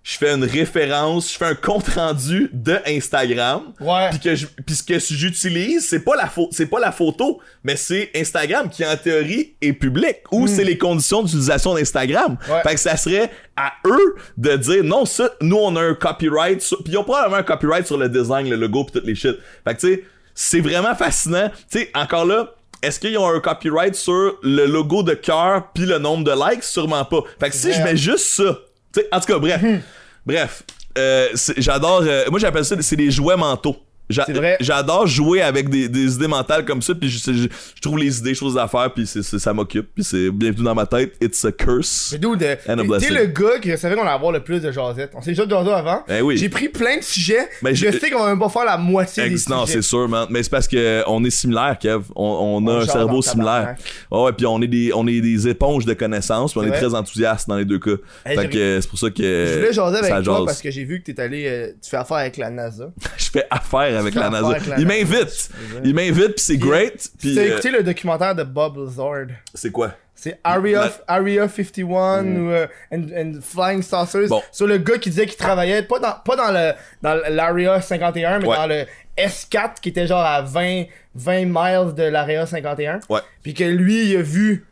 [0.05, 4.11] je fais une référence, je fais un compte rendu de Instagram, Ouais.
[4.11, 8.11] puis que je, ce que j'utilise, c'est pas la c'est pas la photo, mais c'est
[8.15, 12.37] Instagram qui en théorie est public ou c'est les conditions d'utilisation d'Instagram.
[12.47, 12.53] Hmm.
[12.53, 12.63] Ouais.
[12.63, 16.61] Fait que ça serait à eux de dire non ça nous on a un copyright
[16.61, 19.15] sur, puis ils ont probablement un copyright sur le design, le logo puis toutes les
[19.15, 19.37] shit.
[19.67, 21.51] Fait que tu sais, c'est vraiment fascinant.
[21.71, 25.87] Tu sais encore là est-ce qu'ils ont un copyright sur le logo de cœur puis
[25.87, 26.63] le nombre de likes?
[26.63, 27.21] Sûrement pas.
[27.41, 28.59] Fait que si je mets juste ça,
[28.95, 29.63] tu sais, en tout cas, bref.
[29.63, 29.81] Hmm.
[30.25, 30.63] Bref,
[30.97, 31.29] euh,
[31.59, 32.03] j'adore.
[32.03, 33.77] euh, moi, j'appelle ça c'est des jouets mentaux.
[34.15, 34.57] J'a- C'est vrai.
[34.61, 37.33] J'adore jouer avec des, des idées mentales comme ça, puis je, je-
[37.75, 40.87] je trouve les idées, choses à faire, puis ça m'occupe, puis c'est bienvenue dans ma
[40.87, 41.15] tête.
[41.21, 42.11] It's a curse.
[42.13, 42.57] Mais d'où de.
[42.85, 43.09] Blessing.
[43.09, 45.11] sais, le gars qui savait qu'on allait avoir le plus de jasette.
[45.15, 46.03] On s'est déjà jasé avant.
[46.09, 46.37] Eh oui.
[46.37, 47.49] J'ai pris plein de sujets.
[47.63, 49.79] Mais je je- sais qu'on va même pas faire la moitié des Ex- non, sujets.
[49.79, 50.27] c'est sûr, man.
[50.31, 52.05] Mais c'est parce que on est similaires, Kev.
[52.15, 53.77] On, on a On un cerveau similaire.
[53.77, 53.79] tabarnak.
[54.11, 56.95] Ouais, puis on est des, on est des éponges de connaissances, puis on est très
[56.95, 57.93] enthousiastes dans les deux cas.
[58.27, 60.45] Hey, fait que euh, c'est pour ça que Je voulais jaser avec toi jase.
[60.47, 61.47] parce que j'ai vu que t'es allé.
[61.47, 62.91] euh, tu fais affaire avec la NASA.
[63.17, 64.55] je fais affaire avec fais la affaire NASA.
[64.57, 65.51] avec la Il m'invite.
[65.85, 67.11] Il m'invite, puis c'est great.
[67.19, 69.27] Puis T'as euh, écouté le documentaire de Bob Lazard?
[69.55, 69.93] c'est quoi?
[70.17, 74.27] C'est Area, La- Area 51 ou euh, and, and Flying Saucers.
[74.27, 74.29] Mm.
[74.29, 74.43] Bon.
[74.53, 78.39] Sur le gars qui disait qu'il travaillait pas dans, pas dans le dans l'Area 51,
[78.39, 78.57] mais Ouais.
[78.57, 78.85] dans le
[79.19, 80.85] S4 qui était genre à 20,
[81.17, 83.01] 20 miles de l'Area 51.
[83.11, 83.21] Ouais.
[83.43, 84.65] Puis que lui, il a vu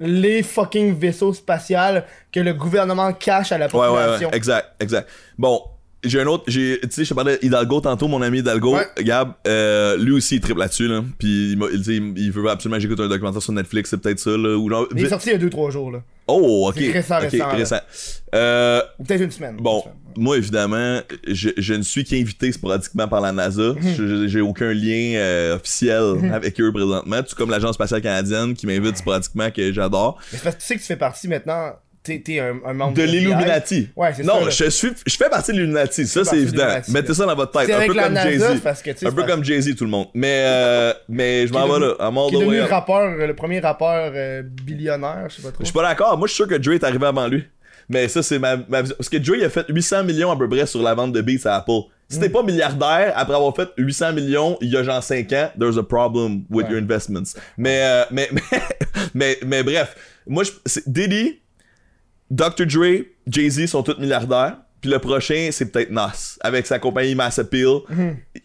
[0.00, 4.28] les fucking vaisseaux spatials que le gouvernement cache à la Ouais, ouais, population.
[4.30, 5.08] ouais, exact, exact.
[5.38, 5.62] Bon,
[6.04, 8.86] j'ai un autre, j'ai, tu sais, je te parlais d'Hidalgo tantôt, mon ami Hidalgo, Ouais.
[9.02, 11.02] Gab, euh, lui aussi il triple là-dessus, là.
[11.18, 13.98] Puis il, m'a- il, dit, il veut absolument que j'écoute un documentaire sur Netflix, c'est
[14.00, 14.56] peut-être ça, là.
[14.56, 16.02] Ou Il est sorti il y a 2-3 jours, là.
[16.26, 16.76] oh, ok.
[16.78, 17.84] C'est récent, ok, récent, là.
[18.34, 19.56] Euh, Ou peut-être une semaine.
[19.60, 19.94] Bon, Une semaine.
[20.16, 23.74] moi évidemment, je, je ne suis qu'invité sporadiquement par la NASA.
[23.74, 24.26] Mhm.
[24.28, 27.22] J'ai aucun lien euh, officiel avec eux présentement.
[27.22, 30.18] Tout comme l'agence spatiale canadienne qui m'invite sporadiquement que j'adore.
[30.32, 31.72] Mais c'est parce que tu sais que tu fais partie maintenant.
[32.10, 33.88] T'es t'es un, un membre De l'Illuminati.
[33.94, 36.06] Ouais, c'est Non, ça, je suis, je fais partie de l'Illuminati.
[36.06, 36.66] Ça, c'est de évident.
[36.88, 37.14] Mettez là.
[37.14, 37.66] ça dans votre tête.
[37.66, 38.60] C'est Un peu comme Jay-Z.
[38.62, 40.08] parce que, Un peu comme Jay-Z, tout le monde.
[40.14, 42.10] Mais, euh, mais je m'en vais là.
[42.46, 42.70] way up.
[42.70, 45.60] rappeur, euh, le premier rappeur euh, billionnaire, je sais pas trop.
[45.60, 46.18] Je suis pas d'accord.
[46.18, 47.44] Moi, je suis sûr que Dre est arrivé avant lui.
[47.88, 48.96] Mais ça, c'est ma, ma vision.
[48.96, 51.20] Parce que Dre il a fait 800 millions à peu près sur la vente de
[51.20, 51.80] beats à Apple.
[52.08, 55.50] Si t'es pas milliardaire après avoir fait 800 millions il y a genre 5 ans,
[55.58, 56.72] there's a problem with Ouais.
[56.72, 57.36] your investments.
[57.56, 58.42] Mais, euh, mais, mais,
[59.14, 59.94] mais, mais bref.
[60.26, 61.40] Moi, je, Diddy,
[62.30, 62.66] Dr.
[62.66, 64.56] Dre, Jay-Z sont tous milliardaires.
[64.80, 66.38] Puis le prochain, c'est peut-être Nas.
[66.40, 67.80] Avec sa compagnie Mass Appeal.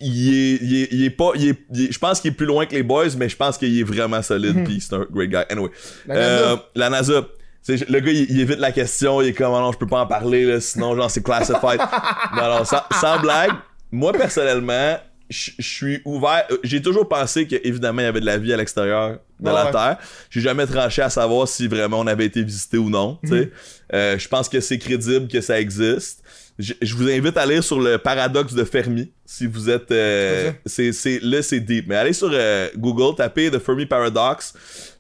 [0.02, 1.32] il, est, il, est, il est pas.
[1.36, 3.80] il est- je pense qu'il est plus loin que les boys, mais je pense qu'il
[3.80, 4.66] est vraiment solide.
[4.66, 5.38] Puis c'est un great guy.
[5.50, 5.70] Anyway.
[6.08, 6.64] La Euh, NASA.
[6.76, 7.28] la NASA.
[7.62, 9.22] C'est- le gars, il, il évite la question.
[9.22, 11.80] Il est comme, Ah non, je peux pas en parler, là, sinon, genre, c'est classified.
[12.36, 13.52] non, non, sans, sans blague.
[13.92, 14.98] Moi, personnellement,
[15.30, 16.46] je suis ouvert.
[16.52, 19.54] euh, J'ai toujours pensé qu'évidemment, il y avait de la vie à l'extérieur de Ouais,
[19.54, 19.72] la ouais.
[19.72, 19.98] Terre.
[20.30, 23.18] J'ai jamais tranché à savoir si vraiment on avait été visité ou non.
[23.24, 23.50] Mhm.
[23.94, 26.22] Euh, je pense que c'est crédible que ça existe.
[26.58, 29.92] Je, je vous invite à lire sur le paradoxe de Fermi si vous êtes.
[29.92, 31.86] euh, c'est c'est là c'est deep.
[31.88, 34.54] Mais allez sur euh, Google, tapez The Fermi Paradox.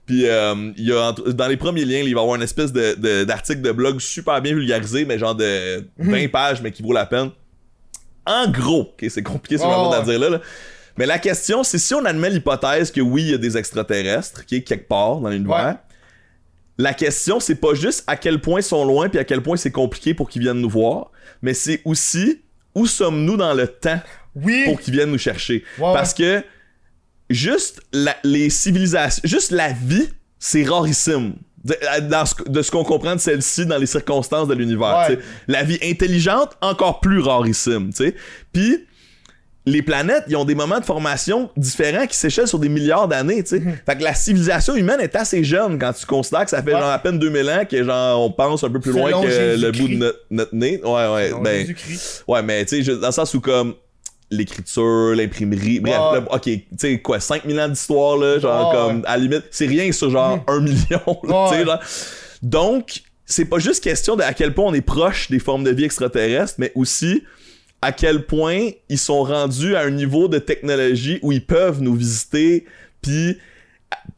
[0.05, 2.73] Puis euh, il y a dans les premiers liens, il va y avoir une espèce
[2.73, 6.11] de d'article de, blog super bien vulgarisé, mais genre de Mhm.
[6.11, 7.31] 20 pages, mais qui vaut la peine.
[8.25, 10.03] En gros, c'est compliqué ce Oh, ouais.
[10.03, 10.41] dire là, là.
[10.97, 14.45] Mais la question, c'est si on admet l'hypothèse que oui, il y a des extraterrestres,
[14.45, 15.77] qui est quelque part dans l'univers,
[16.77, 19.57] la question, c'est pas juste à quel point ils sont loin puis à quel point
[19.57, 21.11] c'est compliqué pour qu'ils viennent nous voir,
[21.41, 22.41] mais c'est aussi
[22.73, 23.99] où sommes-nous dans le temps
[24.35, 24.63] Oui.
[24.65, 25.63] pour qu'ils viennent nous chercher?
[25.77, 26.43] Ouais, Parce que
[27.29, 30.09] juste la- les civilisations, juste la vie,
[30.39, 31.35] c'est rarissime.
[31.65, 31.75] De,
[32.09, 35.07] dans ce, de ce qu'on comprend de celle-ci dans les circonstances de l'univers.
[35.09, 35.19] Ouais.
[35.47, 37.89] La vie intelligente, encore plus rarissime.
[37.91, 38.15] tu sais.
[38.53, 38.85] Puis
[39.65, 43.41] les planètes, ils ont des moments de formation différents qui s'échellent sur des milliards d'années,
[43.43, 43.59] sais.
[43.83, 46.75] Fait que la civilisation humaine est assez jeune quand tu considères que ça fait Mhm.
[46.75, 46.81] Ouais.
[46.81, 49.71] genre à peine 2000 ans que genre on pense un peu plus loin que le
[49.71, 50.79] bout de notre, notre nez.
[50.83, 51.31] Ouais, ouais.
[51.41, 51.73] Ben.
[52.27, 53.73] Ouais, mais tu sais, dans le sens où comme
[54.31, 59.17] l'écriture, l'imprimerie, bref, là, ok, tu sais quoi, 5000 ans d'histoire, là, genre comme, à
[59.17, 61.79] la limite, c'est rien sur genre un million, là, tu sais, genre.
[62.41, 65.71] Donc, c'est pas juste question de à quel point on est proche des formes de
[65.71, 67.23] vie extraterrestres, mais aussi
[67.81, 71.95] à quel point ils sont rendus à un niveau de technologie où ils peuvent nous
[71.95, 72.65] visiter,
[73.01, 73.37] puis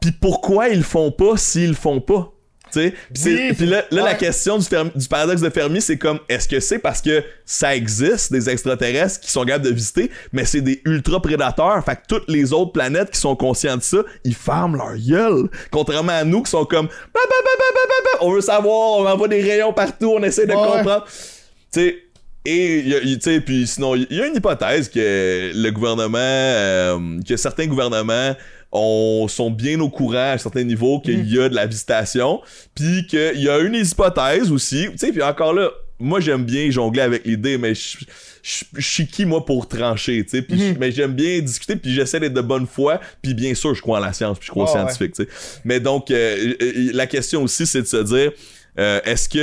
[0.00, 2.32] puis pourquoi ils le font pas s'ils le font pas.
[2.72, 2.92] Puis
[3.24, 6.78] Oui, là, la question du, Fermi- du paradoxe de Fermi, c'est comme est-ce que c'est
[6.78, 11.20] parce que ça existe des extraterrestres qui sont capables de visiter, mais c'est des ultra
[11.22, 14.96] prédateurs, fait que toutes les autres planètes qui sont conscientes de ça, ils ferment leur
[14.96, 15.48] gueule.
[15.70, 16.88] Contrairement à nous qui sont comme
[18.20, 20.56] on veut savoir, on envoie des rayons partout, on essaie de Ouais.
[20.56, 21.04] comprendre.
[21.72, 21.96] Tu sais,
[22.44, 27.36] et tu sais, puis sinon, il y a une hypothèse que le gouvernement, euh, que
[27.36, 28.34] certains gouvernements
[28.72, 32.40] ont, sont bien au courant à certains niveaux qu'il y a de la visitation,
[32.74, 36.70] puis qu'il y a une hypothèse aussi, tu sais, puis encore là, moi j'aime bien
[36.70, 40.92] jongler avec l'idée, mais je suis qui moi pour trancher, tu sais, puis je- mais
[40.92, 44.02] j'aime bien discuter, puis j'essaie d'être de bonne foi, puis bien sûr je crois en
[44.02, 44.92] la science, puis je crois aux Ouais, ouais.
[44.92, 45.60] scientifiques, tu sais.
[45.64, 48.32] Mais donc euh, euh, la question aussi c'est de se dire,
[48.78, 49.38] euh, est-ce que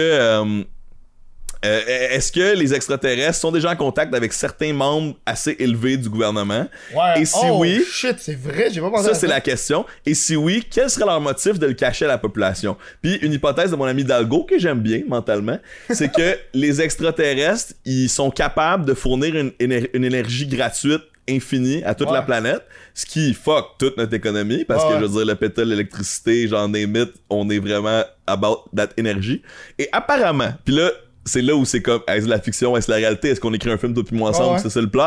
[1.65, 6.09] euh, Est-ce que les extraterrestres sont déjà en contact avec certains membres assez élevés du
[6.09, 6.67] gouvernement?
[6.93, 7.21] Ouais.
[7.21, 9.85] Et si oh, oui- Shit, c'est vrai, j'ai pas pensé Ça, c'est la question.
[10.05, 12.77] Et si oui, quel serait leur motif de le cacher à la population?
[13.01, 15.59] Puis une hypothèse de mon ami Dalgo, que j'aime bien mentalement,
[15.89, 21.83] c'est que les extraterrestres, ils sont capables de fournir une, éner- une énergie gratuite infinie
[21.83, 22.13] à toute Ouais.
[22.13, 22.61] la planète,
[22.93, 24.91] ce qui fuck toute notre économie, parce Ouais.
[24.91, 29.41] que je veux dire, le pétrole, l'électricité, j'en émite, on est vraiment about that énergie.
[29.79, 30.91] Et apparemment, puis là,
[31.25, 33.77] c'est là où c'est comme, est-ce la fiction, est-ce la réalité, est-ce qu'on écrit un
[33.77, 34.59] film toi puis moi ensemble, Ouais, ouais.
[34.61, 35.01] c'est ça le plot.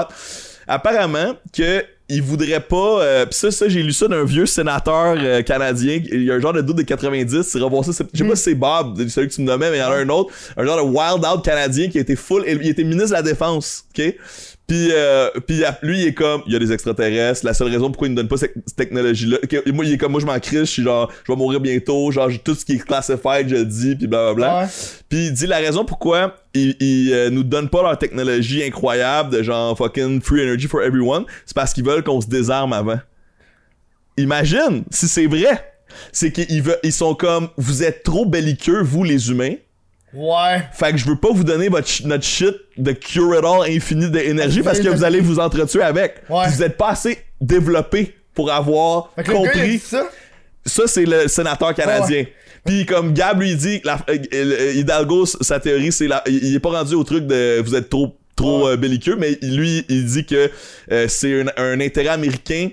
[0.66, 5.14] Apparemment que il voudrait pas euh, pis ça ça j'ai lu ça d'un vieux sénateur
[5.18, 8.18] euh, canadien il y a un genre de doute de 90 c'est revoir ça je
[8.18, 8.28] sais Hmm.
[8.30, 10.08] pas si c'est Bob celui que tu me nommais mais il y en a un
[10.08, 13.12] autre un genre de wild out canadien qui a été full il était ministre de
[13.14, 14.14] la défense ok?
[14.68, 17.86] Puis euh, puis lui il est comme il y a des extraterrestres la seule raison
[17.88, 19.38] pourquoi il ne donne pas cette cette technologie là
[19.72, 22.10] moi il est comme moi je m'en crie je suis genre je vais mourir bientôt
[22.12, 24.66] genre tout ce qui est classified je le dis puis blablabla Ouais.
[25.08, 29.30] puis il dit la raison pourquoi ils, ils, euh, nous donnent pas leur technologie incroyable
[29.30, 32.98] de genre fucking free energy for everyone, c'est parce qu'ils veulent qu'on se désarme avant.
[34.16, 35.72] Imagine si c'est vrai.
[36.12, 39.54] C'est qu'ils veulent, ils sont comme vous êtes trop belliqueux vous les humains.
[40.14, 40.62] Ouais.
[40.72, 44.10] Fait que je veux pas vous donner votre notre shit de cure it all infini
[44.10, 46.16] d'énergie parce que vous allez vous entretuer avec.
[46.30, 46.44] Ouais.
[46.46, 49.78] Puis Vous êtes pas assez développé pour avoir Fait que le gars, il a compris
[49.78, 50.08] ça.
[50.64, 52.24] ça, c'est le sénateur canadien.
[52.64, 56.54] Puis comme Gab lui dit, la- euh, euh, Hidalgo, sa théorie, c'est la, il il
[56.54, 58.72] est pas rendu au truc de vous êtes trop trop Ouais.
[58.72, 60.50] euh, belliqueux, mais lui, il dit que
[60.92, 62.68] euh, c'est un, un intérêt américain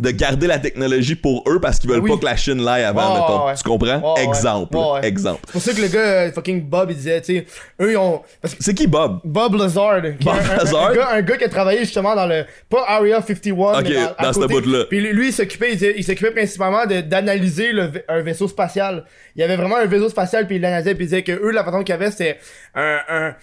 [0.00, 2.10] de garder la technologie pour eux parce qu'ils veulent Oui.
[2.10, 3.46] pas que la Chine l'aille avant, Ouais, mettons.
[3.46, 3.54] ouais.
[3.54, 4.14] Tu comprends?
[4.16, 4.74] Exemple.
[4.76, 5.06] Ouais.
[5.06, 5.40] Exemple.
[5.46, 7.46] C'est pour ça que le gars, euh, fucking Bob, il disait, tu sais,
[7.80, 8.22] eux, ils ont.
[8.58, 9.20] C'est qui Bob?
[9.22, 10.86] Bob Lazard, Bob un, Lazard?
[10.90, 12.44] Un, gars, un gars qui a travaillé justement dans le.
[12.70, 14.84] Pas Area 51, Ok, mais dans, à dans ce bout-là.
[14.88, 17.72] Puis lui, il s'occupait, il, s'occupait principalement d'analyser
[18.08, 19.04] un vaisseau spatial.
[19.36, 21.50] Il y avait vraiment un vaisseau spatial, puis il l'analysait, puis il disait que eux,
[21.50, 22.38] la façon qu'ils avaient, c'était
[22.74, 23.34] un, un.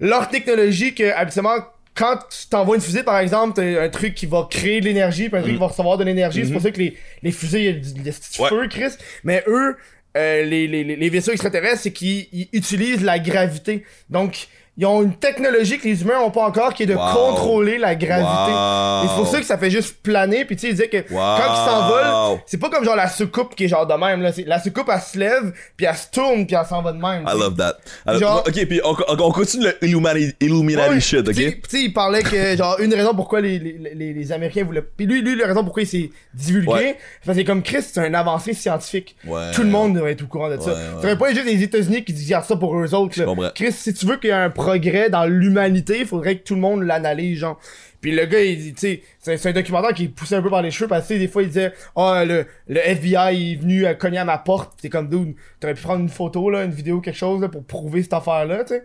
[0.00, 1.56] Leur technologie que, habituellement,
[1.94, 5.28] quand tu t'envoies une fusée, par exemple, t'as un truc qui va créer de l'énergie,
[5.28, 6.44] puis un truc qui va recevoir de l'énergie.
[6.46, 8.48] C'est pour ça que les, les fusées, il y a du, du petit Ouais.
[8.48, 8.92] feu, Chris.
[9.24, 9.76] Mais eux,
[10.16, 13.84] euh, les, les, les- les vaisseaux extraterrestres, c'est qu'ils ils utilisent la gravité.
[14.08, 17.12] Donc, ils ont une technologie que les humains ont pas encore, qui est de Wow.
[17.12, 18.26] contrôler la gravité.
[18.52, 19.04] Wow.
[19.04, 20.44] Et c'est pour ça que ça fait juste planer.
[20.44, 21.18] Puis tu sais, il disait que Wow.
[21.18, 24.22] quand ils s'envolent, c'est pas comme genre la soucoupe qui est genre de même.
[24.22, 24.30] Là.
[24.46, 27.24] La soucoupe, elle se lève, puis elle se tourne, puis elle s'en va de même.
[27.28, 27.76] I love that.
[28.06, 31.36] Alors, Genre- ok, puis on, on- on continue le Illumina- Illuminati Ouais, shit, Tu ok?
[31.36, 34.82] tu sais, il parlait que, genre, une raison pourquoi les, les, les, les Américains voulaient.
[34.96, 36.96] Puis lui, lui, la raison pourquoi il s'est divulgué, Ouais.
[37.20, 39.16] c'est parce que comme Chris, c'est un avancé scientifique.
[39.26, 39.50] Ouais.
[39.52, 40.74] Tout le monde devrait être au courant de ça.
[41.02, 43.18] Fait pas juste les États-Unis qui disent ça pour eux autres.
[43.54, 46.54] Chris, si tu veux qu'il y ait un progrès dans l'humanité, il faudrait que tout
[46.54, 47.58] le monde l'analyse, genre.
[48.00, 50.42] Puis le gars, il dit, tu sais, c'est c'est un documentaire qui est poussé un
[50.42, 53.56] peu par les cheveux parce que des fois il disait, ah, le, le FBI est
[53.56, 54.78] venu euh, cogner à ma porte.
[54.80, 57.64] T'es comme, dude, t'aurais pu prendre une photo, là, une vidéo, quelque chose, là, pour
[57.64, 58.84] prouver cette affaire-là, tu sais.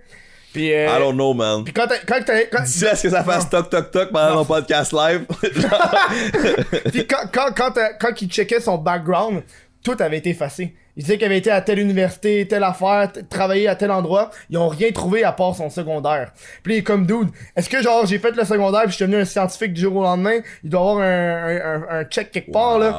[0.54, 1.66] Puis, euh, I don't know, man.
[1.66, 4.36] puis quand t'as, quand quand, D'ici à ce que ça fasse toc toc toc pendant
[4.36, 5.26] mon podcast live.
[6.94, 9.44] Puis quand, quand, quand, euh, quand il checkait son background,
[9.84, 10.74] tout avait été effacé.
[10.98, 14.32] Il disait qu'il avait été à telle université, telle affaire, travaillé à tel endroit.
[14.50, 16.32] Ils ont rien trouvé à part son secondaire.
[16.64, 17.30] Puis il est comme dude.
[17.56, 19.96] Est-ce que genre j'ai fait le secondaire puis je suis devenu un scientifique du jour
[19.98, 20.40] au lendemain?
[20.64, 22.92] Il doit avoir un, un, un, un check quelque part là.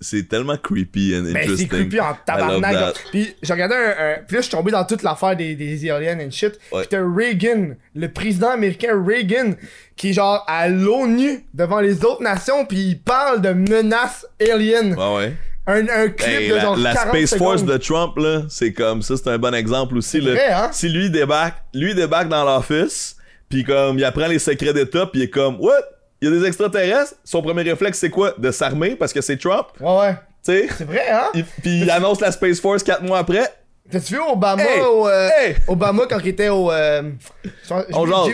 [0.00, 2.94] C'est tellement creepy and Ben, c'est creepy en tabarnak.
[3.10, 5.90] Puis j'ai regardé un, un- Puis là, je suis tombé dans toute l'affaire des, des
[5.90, 6.58] aliens and shit.
[6.72, 6.84] Ouais.
[6.88, 9.52] T'as Reagan, le président américain Reagan,
[9.96, 14.92] qui est genre à l'ONU devant les autres nations, puis il parle de menaces aliens.
[14.96, 15.32] Ouais, ouais.
[15.70, 17.72] Un, un clip Hey, de la, genre la 40 Space Force secondes.
[17.72, 20.20] de Trump, là, c'est comme ça, c'est un bon exemple aussi.
[20.20, 20.32] Là.
[20.32, 20.68] vrai, hein?
[20.72, 23.16] Si lui débarque, lui débarque dans l'office,
[23.48, 25.80] puis comme il apprend les secrets d'État, puis il est comme, what?
[26.22, 27.14] Il y a des extraterrestres?
[27.24, 28.34] Son premier réflexe, c'est quoi?
[28.36, 30.14] De s'armer parce que c'est Trump, Ouais, ouais.
[30.42, 31.28] C'est vrai, hein?
[31.34, 33.44] Il- Puis il annonce la Space Force quatre mois après.
[33.90, 34.80] T'as-tu vu Obama Hey!
[34.82, 35.08] au.
[35.08, 35.56] euh, Hey!
[35.66, 36.70] Obama quand il était au.
[36.70, 37.02] euh,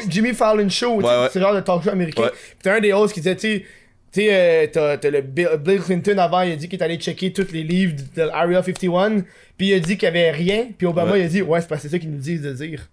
[0.08, 1.28] Jimmy, Fallon Show, Ouais, ouais.
[1.32, 2.22] c'est genre de talk show américain.
[2.24, 2.30] Ouais.
[2.30, 3.64] Pis t'as un des hosts qui disait, tu sais,
[4.16, 7.34] tu sais, euh, t'as, le Bill, Clinton avant, il a dit qu'il est allé checker
[7.34, 9.20] tous les livres de Area 51,
[9.58, 11.20] puis il a dit qu'il y avait rien, puis Obama Ouais.
[11.20, 12.88] il a dit, ouais, c'est parce que c'est ça qu'ils nous disent de dire.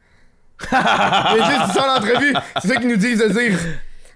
[0.70, 3.58] il a dit, c'est ça en entrevue, c'est ça qu'ils nous disent de dire.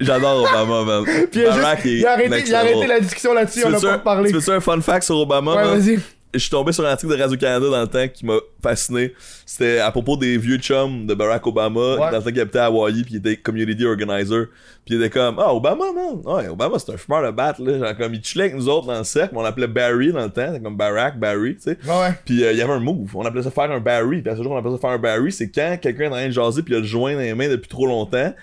[0.02, 1.06] J'adore Obama, man.
[1.32, 2.90] Puis il a, juste, il a arrêté, next il a arrêté level.
[2.90, 4.30] la discussion là-dessus, on a pas parlé.
[4.30, 5.56] Tu veux-tu un fun fact sur Obama?
[5.56, 6.00] Ouais, vas-y.
[6.34, 9.14] Je suis tombé sur un article de Radio-Canada dans le temps qui m'a fasciné.
[9.46, 11.98] C'était à propos des vieux chums de Barack Obama, Ouais.
[12.12, 14.48] dans le temps qu'il habitait à Hawaii, puis il était community organizer.
[14.86, 16.22] Puis il était comme, ah, Obama, man.
[16.24, 17.80] Ouais, Obama, c'est un fumeur de batte, là.
[17.80, 20.24] Genre, comme, il chillait avec nous autres dans le cercle, mais on l'appelait Barry dans
[20.24, 20.48] le temps.
[20.48, 21.78] C'était comme Barack, Barry, tu sais.
[21.86, 22.14] Ouais, ouais.
[22.26, 23.16] Puis euh, il y avait un move.
[23.16, 24.22] On appelait ça faire un Barry.
[24.22, 25.32] Puis à ce jour, on appelait ça faire un Barry.
[25.32, 27.34] C'est quand quelqu'un est en train de jaser, puis il a le joint dans les
[27.34, 28.34] mains depuis trop longtemps.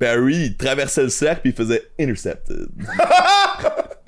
[0.00, 2.68] Barry, il traversait le cercle, puis il faisait intercepted.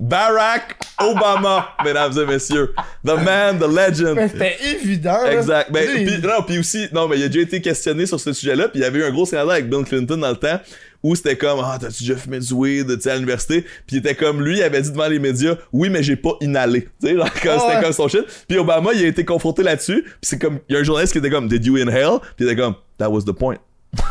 [0.00, 2.74] Barack Obama, mesdames et messieurs.
[3.04, 4.18] The man, the legend.
[4.30, 5.26] C'était évident.
[5.26, 5.70] Exact.
[5.70, 8.68] Ben, puis, non, puis aussi, non, mais il a déjà été questionné sur ce sujet-là,
[8.68, 10.58] puis il y avait eu un gros scandale avec Bill Clinton dans le temps
[11.02, 13.62] où c'était comme ah t'as-tu déjà fumé du weed tu sais à l'université?
[13.86, 16.36] Puis il était comme lui il avait dit devant les médias oui mais j'ai pas
[16.42, 17.82] inhalé tu sais genre comme c'était ouais.
[17.82, 20.76] comme son shit puis Obama il a été confronté là-dessus puis c'est comme il y
[20.76, 22.18] a un journaliste qui était comme did you inhale?
[22.36, 23.56] Puis il était comme that was the point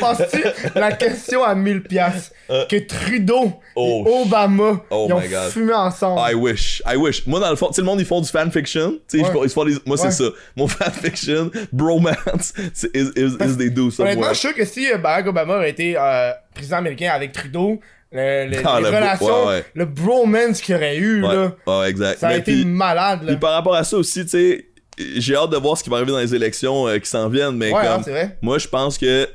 [0.00, 0.42] Penses-tu
[0.78, 2.32] la question à 1000 piastres
[2.68, 3.50] que Trudeau Euh.
[3.76, 6.20] Oh, et Obama oh ils ont fumé ensemble?
[6.30, 7.26] I wish, I wish.
[7.26, 8.98] Moi, dans le fond, tu sais, le monde, ils font du fanfiction.
[9.08, 9.40] Tu sais, Ouais.
[9.44, 10.10] ils font des- moi, Ouais.
[10.10, 10.30] c'est ça.
[10.56, 14.64] Mon fanfiction, bromance, c'est is, is, is they do some Honnêtement, je suis sûr que
[14.64, 17.80] si euh, Barack Obama aurait été euh, président américain avec Trudeau,
[18.12, 21.52] le- le- Ah, les le relations, ouais, le bromance qu'il aurait eu, là,
[21.86, 22.18] exact.
[22.18, 23.20] ça a Mais été puis- malade.
[23.22, 23.28] Là.
[23.32, 24.66] Puis par rapport à ça aussi, tu sais,
[24.98, 27.56] j'ai hâte de voir ce qui va arriver dans les élections euh, qui s'en viennent,
[27.56, 28.04] mais Ouais, comme
[28.42, 29.28] moi je pense que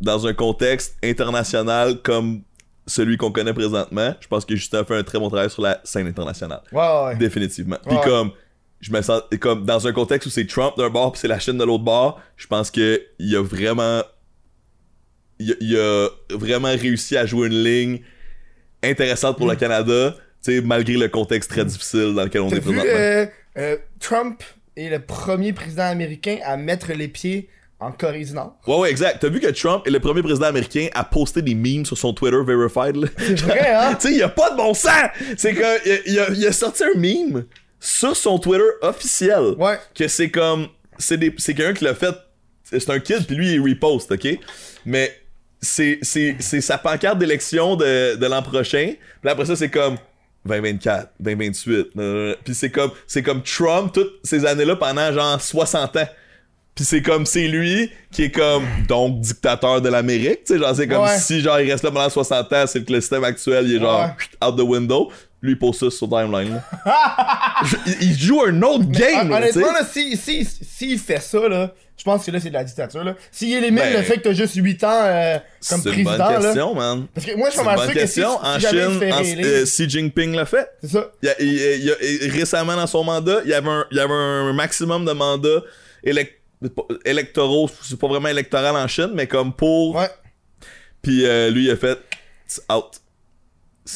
[0.00, 2.42] dans un contexte international comme
[2.86, 5.62] celui qu'on connaît présentement, je pense que Justin a fait un très bon travail sur
[5.62, 6.62] la scène internationale.
[6.72, 7.16] Ouais, ouais, ouais.
[7.16, 7.76] Définitivement.
[7.86, 8.30] Puis comme
[8.80, 11.38] je me sens comme dans un contexte où c'est Trump d'un bord puis c'est la
[11.38, 14.02] Chine de l'autre bord, je pense que il a vraiment
[15.38, 18.00] il a, il a vraiment réussi à jouer une ligne
[18.82, 22.54] intéressante pour le Canada, tu sais malgré le contexte très difficile dans lequel on est
[22.54, 22.90] vu, présentement.
[22.94, 23.26] euh,
[23.58, 24.42] euh, Trump
[24.76, 27.48] est le premier président américain à mettre les pieds
[27.78, 28.56] en Corée du Nord.
[28.66, 29.18] Ouais, ouais, exact.
[29.20, 32.12] T'as vu que Trump est le premier président américain à poster des memes sur son
[32.12, 33.08] Twitter verified, là?
[33.18, 33.94] C'est vrai, hein?
[34.00, 35.08] tu sais, il a pas de bon sens!
[35.38, 37.46] C'est que, il a, il a- sorti un meme
[37.78, 39.54] sur son Twitter officiel.
[39.58, 39.78] Ouais.
[39.94, 40.68] Que c'est comme,
[40.98, 42.14] c'est des, c'est quelqu'un qui l'a fait,
[42.64, 44.28] c'est un kid, puis lui, il repost, ok?
[44.84, 45.10] Mais,
[45.62, 48.94] c'est, c'est, c'est sa pancarte d'élection de, de l'an prochain.
[49.22, 49.96] Puis après ça, c'est comme,
[50.46, 51.86] 2024, 2028.
[51.98, 56.08] euh, Puis c'est comme, c'est comme Trump toutes ces années-là pendant genre 60 ans.
[56.74, 60.74] Puis c'est comme c'est lui qui est comme donc dictateur de l'Amérique, tu sais genre
[60.74, 61.18] c'est comme Ouais.
[61.18, 63.80] si genre il reste là pendant 60 ans, c'est que le système actuel il est
[63.80, 64.46] genre Ouais.
[64.48, 65.10] out the window.
[65.42, 66.60] Lui il pose ça sur timeline.
[67.86, 69.36] il, il joue un autre game, là.
[69.38, 72.64] Honnêtement, si, si, si il fait ça, là, je pense que là, c'est de la
[72.64, 73.14] dictature, là.
[73.32, 75.38] S'il élimine Ben, le fait que t'as juste 8 ans euh,
[75.68, 76.40] comme C'est une président, bonne là.
[76.42, 77.06] question, man.
[77.14, 80.46] Parce que moi, je suis pas que si, en Chine, en- euh, Xi Jinping l'a
[80.46, 80.68] fait.
[80.82, 81.10] C'est ça.
[81.40, 85.12] Il récemment dans son mandat, il y avait un, il y avait un maximum de
[85.12, 85.62] mandats
[86.04, 86.36] élec-
[87.06, 89.96] électoraux, c'est pas vraiment électoral en Chine, mais comme pour.
[89.96, 90.08] Ouais.
[91.02, 91.98] Puis euh, lui, il a fait
[92.46, 93.00] It's out.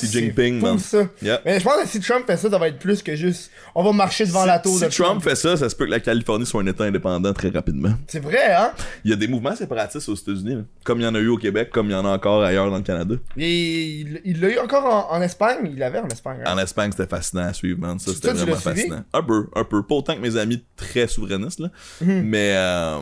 [0.01, 0.79] Xi Jinping, man.
[0.79, 1.07] ça.
[1.23, 1.41] Yeah.
[1.45, 3.51] Mais je pense que si Trump fait ça, ça va être plus que juste.
[3.75, 5.91] On va marcher devant la tour si de Trump fait ça, ça se peut que
[5.91, 7.93] la Californie soit un État indépendant très rapidement.
[8.09, 8.73] C'est vrai, hein?
[9.05, 10.63] Il y a des mouvements séparatistes aux États-Unis, là.
[10.85, 12.71] comme il y en a eu au Québec, comme il y en a encore ailleurs
[12.71, 13.15] dans le Canada.
[13.37, 15.71] Et il l'a eu encore en, en Espagne.
[15.73, 16.41] Il l'avait en Espagne.
[16.45, 16.55] hein?
[16.55, 17.99] En Espagne, c'était fascinant à suivre, man.
[17.99, 19.05] Ça, c'était vraiment fascinant.
[19.13, 19.83] Un peu, un peu.
[19.83, 21.69] Pas autant que mes amis très souverainistes, là.
[22.01, 22.23] Mhm.
[22.25, 22.99] Mais euh,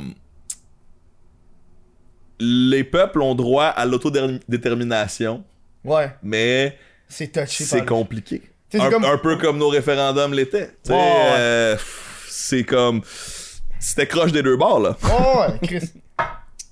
[2.40, 5.45] les peuples ont droit à l'autodétermination,
[5.85, 6.11] Ouais.
[6.22, 6.76] mais
[7.09, 7.64] C'est touché.
[7.64, 8.43] c'est compliqué.
[8.74, 10.70] Un, comme- un peu comme nos référendums l'étaient.
[10.89, 10.95] Ouais.
[11.37, 11.76] euh,
[12.28, 13.03] c'est comme...
[13.78, 14.97] C'était croche des deux bords, là.
[15.05, 15.91] Oh, ouais, Chris.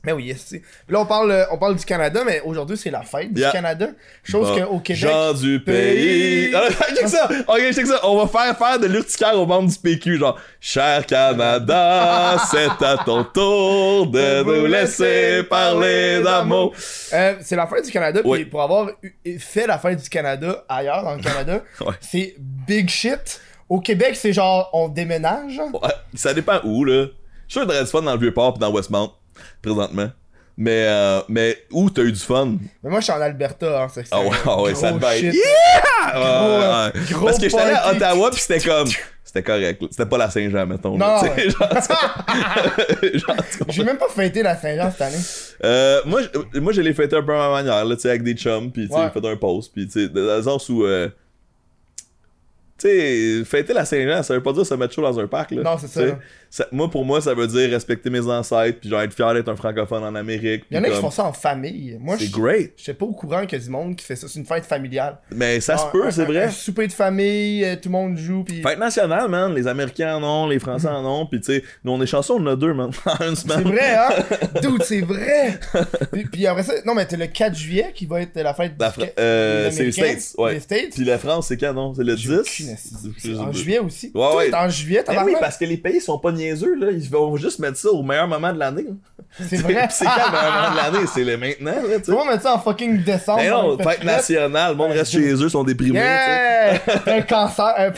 [0.02, 0.54] Mais oui, yes,
[0.88, 3.48] là, on parle, euh, on parle du Canada, mais aujourd'hui, c'est la fête Yeah.
[3.48, 3.88] du Canada.
[4.24, 4.64] Chose Bon.
[4.66, 5.02] qu'au Québec.
[5.02, 6.50] Gens du pays.
[6.96, 7.28] Check ça.
[7.48, 8.00] Ok, check ça.
[8.04, 10.18] On va faire faire de l'urticaire aux membres du PQ.
[10.18, 16.72] Genre, cher Canada, c'est à ton tour de nous laisser parler d'amour.
[17.12, 18.90] Euh, c'est la fête du Canada, puis pour avoir
[19.38, 21.94] fait la fête du Canada ailleurs, dans le Canada, Ouais.
[22.00, 23.40] c'est big shit.
[23.68, 25.58] Au Québec, c'est genre, on déménage.
[25.58, 27.06] Ouais, ça dépend où, là.
[27.46, 29.12] Je suis sûr fun dans le Vieux-Port pis dans Westmount,
[29.62, 30.10] présentement.
[30.56, 32.56] Mais, euh, mais où t'as eu du fun?
[32.82, 35.34] Mais moi, je suis en Alberta, hein, c'est Ah ouais, ah ouais, ça devait être.
[35.34, 36.14] Yeah!
[36.14, 37.12] Ouais, ouais, ouais.
[37.12, 37.92] gros Parce que j'étais allé à.
[37.92, 38.88] Ottawa pis c'était comme.
[39.24, 39.80] C'était correct.
[39.90, 40.98] C'était pas la Saint-Jean, mettons.
[40.98, 45.16] Non, genre, genre, tu J'ai même pas fêté la Saint-Jean cette année.
[45.64, 48.10] Euh, moi, je- moi, je l'ai fêté un peu à ma manière, là, tu sais,
[48.10, 49.10] avec des chums, pis tu sais, Ouais.
[49.10, 51.08] fait un post, pis tu sais, dans le sens où, euh,
[52.78, 55.50] tu sais, fêter la Saint-Jean, ça veut pas dire se mettre chaud dans un parc,
[55.52, 55.62] là.
[55.62, 56.00] Non, c'est ça.
[56.50, 59.48] Ça- Moi, pour moi, ça veut dire respecter mes ancêtres, pis genre être fier d'être
[59.48, 60.64] un francophone en Amérique.
[60.70, 61.96] Il y en a qui font ça en famille.
[62.00, 62.72] Moi, C'est great.
[62.76, 64.26] je sais pas au courant qu'il y a du monde qui fait ça.
[64.28, 65.18] C'est une fête familiale.
[65.34, 66.44] Mais ça se peut, c'est vrai.
[66.44, 68.62] Un souper de famille, euh, tout le monde joue, puis.
[68.62, 69.54] Fête nationale, man.
[69.54, 72.34] Les Américains en ont, les Français en ont, pis tu sais, nous, on est chanceux,
[72.34, 72.90] on en a deux, man.
[73.06, 73.62] en une C'est semaine.
[73.62, 74.08] vrai, hein?
[74.62, 75.58] Dude, c'est vrai!
[76.12, 78.72] puis, puis après ça, non, mais t'as le 4 juillet qui va être la fête
[78.78, 80.54] La Fra- euh, c'est les States, ouais.
[80.54, 80.94] Les States?
[80.94, 81.94] Pis la France, c'est quand, non?
[81.94, 82.30] C'est le 10?
[82.30, 83.38] Aucune astuce.
[83.38, 84.10] En juillet aussi.
[84.14, 84.54] Ouais, ouais.
[84.54, 86.90] en juillet, t'as oui, parce que les pays sont pas niaiseux, là.
[86.90, 88.86] Ils vont juste mettre ça au meilleur moment de l'année.
[89.38, 89.86] C'est vrai.
[89.90, 91.06] C'est quand le meilleur moment de l'année?
[91.14, 93.40] C'est le maintenant, là, tu vas mettre ça en fucking décembre.
[93.40, 96.80] Mais non, fête nationale, le monde reste chez eux, sont déprimés, Yeah!
[97.06, 97.92] un cancer,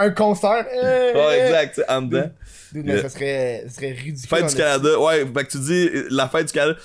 [0.00, 0.64] un, concert.
[0.82, 2.30] Ouais, exact, en dedans.
[2.72, 3.02] Dude, mais Yeah.
[3.02, 4.28] ça serait, ça serait ridicule.
[4.38, 6.78] Fête du Canada, ouais, fait que tu dis euh, la fête du Canada.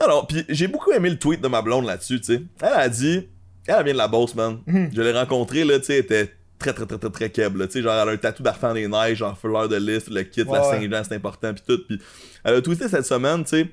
[0.00, 2.42] Non, non, pis j'ai beaucoup aimé le tweet de ma blonde là-dessus, tu sais.
[2.62, 3.28] Elle a dit,
[3.66, 4.58] elle vient de la bosse, man.
[4.66, 4.90] Mhm.
[4.94, 6.30] Je l'ai rencontrée, là, tu sais, elle était
[6.60, 7.66] très, très, très, très, très là.
[7.66, 10.22] Tu sais, genre, elle a un tatou d'Arfan des Neiges, genre, fleur de lys, le
[10.22, 10.78] kit, la Ouais.
[10.78, 11.80] Saint-Jean, c'est important, pis tout.
[11.88, 11.98] Pis
[12.44, 13.68] elle a tweeté cette semaine, tu sais.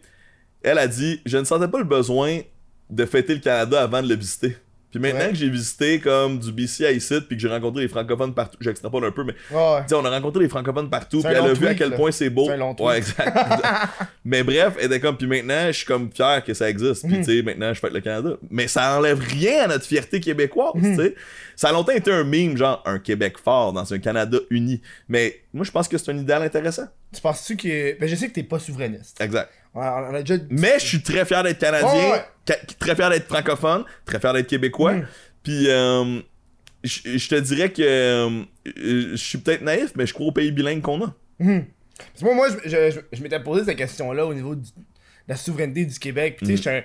[0.64, 2.40] Elle a dit, je ne sentais pas le besoin
[2.90, 4.58] de fêter le Canada avant de le visiter.
[5.00, 5.32] Puis maintenant Ouais.
[5.32, 8.58] que j'ai visité comme du BC à ici, puis que j'ai rencontré les francophones partout,
[8.62, 11.68] j'extrapole un peu, mais Ouais, on a rencontré les francophones partout, puis elle a vu
[11.68, 11.96] à quel là.
[11.96, 12.50] point c'est beau.
[12.50, 12.76] Un long.
[12.80, 13.36] Ouais, exact.
[14.26, 17.04] mais bref, elle était comme, puis maintenant, je suis comme fier que ça existe.
[17.04, 17.10] Mhm.
[17.12, 18.32] Puis tu sais, maintenant, je fête le Canada.
[18.50, 20.98] Mais ça enlève rien à notre fierté québécoise, Mhm.
[20.98, 21.16] tu sais.
[21.56, 24.80] Ça a longtemps été un meme, genre, un Québec fort dans un Canada uni.
[25.10, 26.88] Mais moi, je pense que c'est un idéal intéressant.
[27.14, 28.00] Tu penses-tu que.
[28.00, 29.20] Ben, je sais que t'es pas souverainiste.
[29.22, 29.50] Exact.
[29.78, 30.42] On a, on a déjà.
[30.50, 32.26] Mais je suis très fier d'être Canadien, ouais.
[32.80, 34.94] très fier d'être francophone, très fier d'être Québécois.
[34.94, 35.08] Mhm.
[35.44, 36.20] Puis, euh,
[36.84, 40.82] je te dirais que euh, je suis peut-être naïf, mais je crois au pays bilingue
[40.82, 41.14] qu'on a.
[41.40, 44.62] Parce que moi, moi je, je, je- je m'étais posé cette question-là au niveau du-
[44.72, 44.74] de
[45.28, 46.38] la souveraineté du Québec.
[46.38, 46.84] Puis, Tu sais,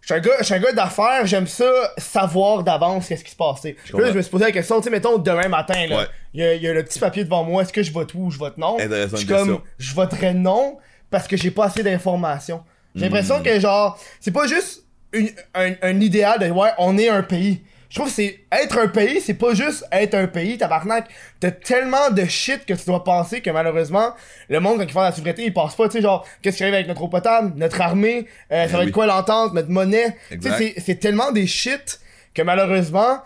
[0.00, 3.60] je suis un- un gars, d'affaires, j'aime ça savoir d'avance qu'est-ce qui se passe.
[3.62, 6.06] Puis là, je me suis posé la question, tu sais, mettons demain matin, Ouais.
[6.34, 8.26] il y, a, y a le petit papier devant moi, est-ce que je vote oui
[8.26, 8.76] ou je vote non?
[8.78, 10.78] Je suis comme, je voterais non
[11.18, 12.62] parce que j'ai pas assez d'informations.
[12.94, 17.08] J'ai l'impression que, genre, c'est pas juste une- un, un idéal de, ouais, on est
[17.08, 17.62] un pays.
[17.88, 21.06] Je trouve que c'est être un pays, c'est pas juste être un pays, tabarnak.
[21.40, 24.12] T'as tellement de shit que tu dois penser que malheureusement,
[24.48, 26.62] le monde, quand il fait la souveraineté, il pense pas, tu sais, genre, qu'est-ce qui
[26.64, 28.88] arrive avec notre eau potable, notre armée, euh, ça va oui.
[28.88, 30.16] être quoi l'entente, notre monnaie.
[30.30, 32.00] Tu sais, c'est- tellement des shit
[32.34, 33.20] que malheureusement,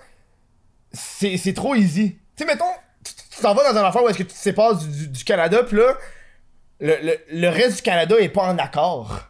[0.93, 2.17] c'est trop easy.
[2.37, 2.65] Tu sais, mettons,
[3.05, 5.09] tu tu t'en vas dans un affaire où est-ce que tu te sépares du, du-
[5.09, 5.95] du Canada, pis là,
[6.81, 9.21] le, le, le reste du Canada est pas en accord.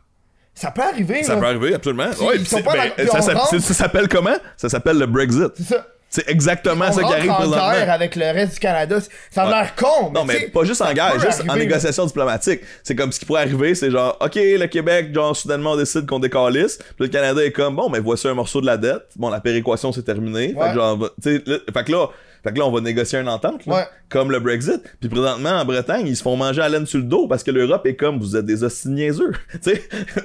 [0.54, 1.40] Ça peut arriver, Ça là.
[1.40, 2.10] peut arriver, absolument.
[2.10, 4.36] Puis Ouais, ils puis sont c'est- pas ben, dans- ça, s'appelle- rentre- ça s'appelle comment?
[4.56, 5.48] Ça s'appelle le Brexit.
[5.56, 5.86] C'est ça.
[6.12, 8.98] C'est exactement ça qui arrive en guerre avec le reste du Canada.
[9.30, 10.10] Ça a l'air con.
[10.12, 12.62] Non, mais pas juste en guerre, juste en négociation diplomatique.
[12.82, 16.06] C'est comme ce qui pourrait arriver, c'est genre, OK, le Québec, genre, soudainement, on décide
[16.06, 16.78] qu'on décalisse.
[16.78, 19.04] Puis le Canada est comme, bon, mais voici un morceau de la dette.
[19.14, 20.48] Bon, la péréquation, c'est terminé.
[20.48, 22.06] Fait que genre, fait que là,
[22.42, 23.84] fait que là, on va négocier une entente, là, Ouais.
[24.08, 24.80] comme le Brexit.
[25.00, 27.50] Puis présentement, en Bretagne, ils se font manger à laine sur le dos parce que
[27.50, 29.32] l'Europe est comme, vous êtes des hosties niaiseux.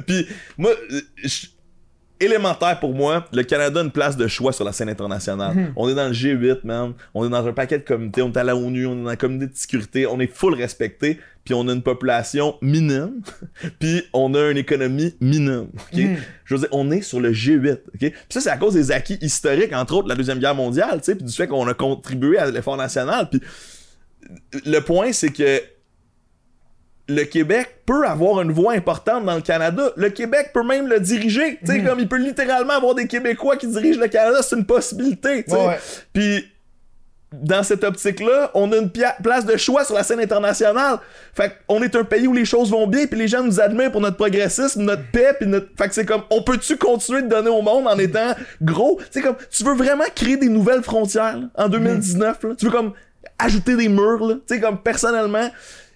[0.07, 0.71] Puis moi,
[1.23, 1.47] je-
[2.19, 5.55] élémentaire pour moi, le Canada a une place de choix sur la scène internationale.
[5.55, 5.73] Mhm.
[5.75, 6.93] On est dans le G8, man.
[7.13, 8.21] On est dans un paquet de comités.
[8.21, 10.07] On est à la ONU, on est dans la communauté de sécurité.
[10.07, 11.19] On est full respecté.
[11.43, 13.21] Puis on a une population minime.
[13.79, 15.67] puis on a une économie minime.
[15.73, 15.97] ok?
[15.97, 16.17] Mhm.
[16.45, 17.73] Je veux dire, on est sur le G8.
[17.73, 17.99] ok?
[17.99, 21.05] Puis ça, c'est à cause des acquis historiques, entre autres la Deuxième Guerre mondiale, tu
[21.05, 23.29] sais, puis du fait qu'on a contribué à l'effort national.
[23.29, 23.41] Puis
[24.65, 25.61] le point, c'est que
[27.07, 29.91] le Québec peut avoir une voix importante dans le Canada.
[29.95, 31.59] Le Québec peut même le diriger.
[31.63, 31.87] Tu sais, Mhm.
[31.87, 35.43] comme il peut littéralement avoir des Québécois qui dirigent le Canada, c'est une possibilité.
[35.43, 35.77] tu sais.
[36.13, 36.45] Puis
[37.31, 40.99] dans cette optique-là, on a une place de choix sur la scène internationale.
[41.33, 43.91] Fait qu'on est un pays où les choses vont bien, puis les gens nous admirent
[43.91, 45.67] pour notre progressisme, notre paix, puis notre.
[45.77, 48.99] Fait que c'est comme, on peut-tu continuer de donner au monde en étant gros?
[49.11, 52.49] Tu sais, comme, tu veux vraiment créer des nouvelles frontières là, en 2019, là?
[52.57, 52.93] Tu veux comme
[53.37, 54.39] ajouter des murs?
[54.47, 55.49] Tu sais, comme, personnellement,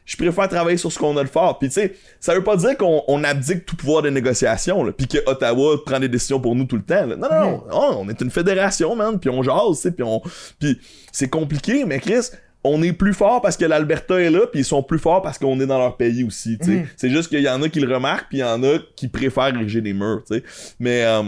[0.09, 1.59] je préfère travailler sur ce qu'on a de fort.
[1.59, 4.91] Puis tu sais, ça veut pas dire qu'on on abdique tout pouvoir de négociation, là,
[4.91, 7.05] puis que Ottawa prend des décisions pour nous tout le temps.
[7.05, 7.15] là.
[7.15, 10.19] Non, non, non, Oh, on est une fédération, man, puis on jase, puis on...
[10.59, 10.79] Puis
[11.11, 12.29] c'est compliqué, mais Chris,
[12.63, 15.37] on est plus fort parce que l'Alberta est là, puis ils sont plus forts parce
[15.37, 16.87] qu'on est dans leur pays aussi, sais.
[16.97, 19.09] C'est juste qu'il y en a qui le remarquent, puis il y en a qui
[19.09, 20.43] préfèrent ériger des murs, tu sais.
[20.79, 21.21] Mais, euh,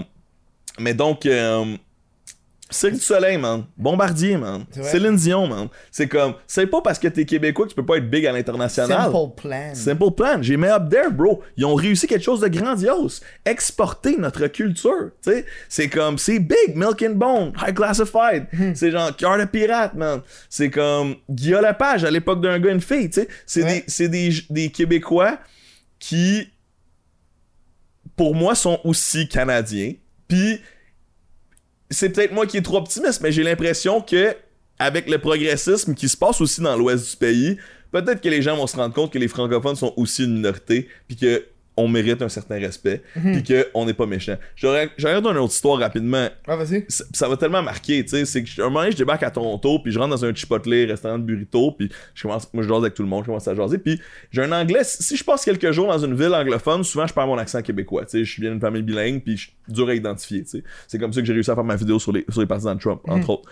[0.80, 1.28] mais donc...
[1.28, 1.66] euh,
[2.72, 3.65] Cirque du Soleil, man.
[3.78, 4.65] Bombardier, man.
[4.72, 5.67] Céline Dion, man.
[5.91, 8.32] C'est comme, c'est pas parce que t'es québécois que tu peux pas être big à
[8.32, 9.11] l'international.
[9.11, 9.76] Simple plan.
[9.76, 10.41] Simple plan.
[10.41, 11.43] J'ai mis up there, bro.
[11.57, 13.22] Ils ont réussi quelque chose de grandiose.
[13.45, 15.11] Exporter notre culture.
[15.22, 18.47] Tu sais, c'est comme, c'est big, Milk and Bone, High Classified.
[18.74, 20.22] C'est genre Cœur de pirate, man.
[20.49, 23.09] C'est comme Guillaume Lepage à l'époque d'un gars une fille.
[23.09, 23.86] Tu sais, c'est Ouais.
[23.99, 25.38] des, des, des Québécois
[25.99, 26.47] qui,
[28.15, 29.93] pour moi, sont aussi canadiens.
[30.28, 30.59] Puis
[31.92, 34.36] c'est peut-être moi qui est trop optimiste, mais j'ai l'impression que
[34.80, 37.58] avec le progressisme qui se passe aussi dans l'ouest du pays,
[37.92, 40.88] peut-être que les gens vont se rendre compte que les francophones sont aussi une minorité,
[41.08, 41.46] puis que
[41.82, 44.38] on mérite un certain respect, puis que on n'est pas méchant.
[44.56, 46.28] J'aurais j'aurais une autre histoire rapidement.
[46.48, 46.86] Ah, vas-y.
[46.88, 49.32] Ça, ça va tellement marquer, tu sais, c'est que un moment donné, je débarque à
[49.32, 52.70] Toronto, puis je rentre dans un Chipotle, restaurant de burrito, puis je commence, moi je
[52.70, 54.00] jase avec tout le monde, je commence à jaser, puis
[54.32, 57.28] j'ai un anglais, si je passe quelques jours dans une ville anglophone, souvent je perds
[57.28, 59.94] mon accent québécois, tu sais, je viens d'une famille bilingue, puis je suis dur à
[59.96, 60.64] identifier, tu sais.
[60.88, 62.76] C'est comme ça que j'ai réussi à faire ma vidéo sur les, sur les partisans
[62.76, 63.50] de Trump, entre autres.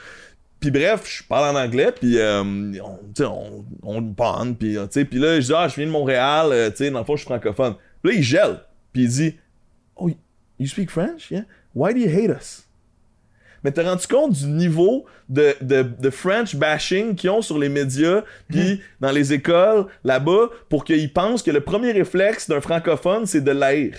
[0.60, 5.20] Puis bref, je parle en anglais, puis euh, on, on, on bande, puis euh, puis
[5.20, 7.22] là, je dis, ah, je viens de Montréal, euh, tu sais, dans le fond, je
[7.22, 7.76] suis francophone.
[8.04, 8.62] Là, il gèle,
[8.94, 9.36] puis il dit,
[9.96, 10.10] oh,
[10.58, 11.32] you speak French?
[11.32, 11.46] Yeah?
[11.76, 12.66] Why do you hate us?
[13.64, 17.68] Mais t'as rendu compte du niveau de, de, de French bashing qu'ils ont sur les
[17.68, 23.26] médias, puis dans les écoles, là-bas, pour qu'ils pensent que le premier réflexe d'un francophone,
[23.26, 23.98] c'est de l'haïr.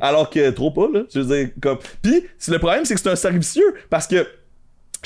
[0.00, 1.04] Alors que trop pas, là.
[1.12, 1.78] Je veux dire, comme.
[2.02, 4.26] Puis, le problème, c'est que c'est un cercle vicieux, parce que.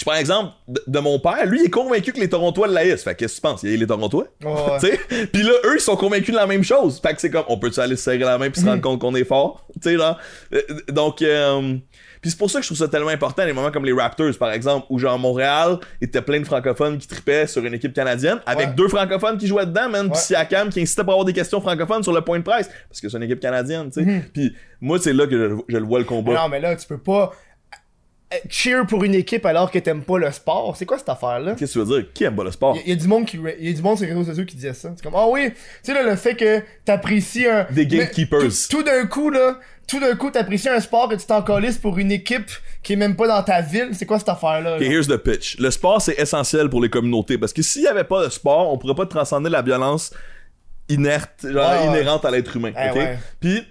[0.01, 2.97] Je prends l'exemple de, de mon père, lui il est convaincu que les Torontois le.
[2.97, 3.63] Fait que qu'est-ce que tu penses?
[3.65, 4.25] Il y a les Torontois?
[4.43, 4.79] Ouais.
[4.81, 4.99] Sais?
[5.31, 6.99] Puis là, eux, ils sont convaincus de la même chose.
[7.03, 8.99] Fait que c'est comme, on peut-tu aller se serrer la main puis se rendre compte
[9.01, 9.67] qu'on est fort?
[9.83, 10.17] Tu sais, là.
[10.55, 11.77] Euh, Donc, euh,
[12.23, 14.37] puis c'est pour ça que je trouve ça tellement important, les moments comme les Raptors,
[14.39, 18.41] par exemple, où genre Montréal était plein de francophones qui tripaient sur une équipe canadienne,
[18.47, 18.75] avec Ouais.
[18.75, 20.07] deux francophones qui jouaient dedans, man.
[20.07, 20.13] Ouais.
[20.13, 23.01] Puis Siakam qui incitait pour avoir des questions francophones sur le point de presse, parce
[23.01, 24.25] que c'est une équipe canadienne, tu sais.
[24.35, 26.33] Puis moi, c'est là que je, je le vois le combat.
[26.33, 27.50] Mais non, mais là, tu peux pas euh,
[28.49, 30.77] cheer pour une équipe alors que t'aimes pas le sport.
[30.77, 31.55] C'est quoi cette affaire-là?
[31.59, 32.13] Qu'est-ce que tu veux dire?
[32.13, 32.77] Qui aime pas le sport?
[32.85, 34.45] Il y, a du monde qui il y a du monde sur les réseaux sociaux
[34.45, 34.93] qui disait ça.
[34.95, 38.51] C'est comme ah oui, tu sais là le fait que t'apprécies un Des mais gatekeepers.
[38.69, 39.59] Tout, tout d'un coup là,
[39.89, 41.43] tout d'un coup t'apprécies un sport que tu t'en
[41.83, 42.51] pour une équipe
[42.83, 43.91] qui est même pas dans ta ville.
[43.93, 44.77] C'est quoi cette affaire là?
[44.77, 45.59] Ok, here's the pitch.
[45.59, 47.39] Le sport, c'est essentiel pour les communautés.
[47.39, 50.13] Parce que s'il y avait pas de sport, on pourrait pas transcender la violence
[50.89, 51.87] inerte, genre ouais.
[51.87, 52.73] inhérente à l'être humain.
[52.77, 52.97] Eh ok?
[52.97, 53.19] ouais.
[53.41, 53.63] Puis,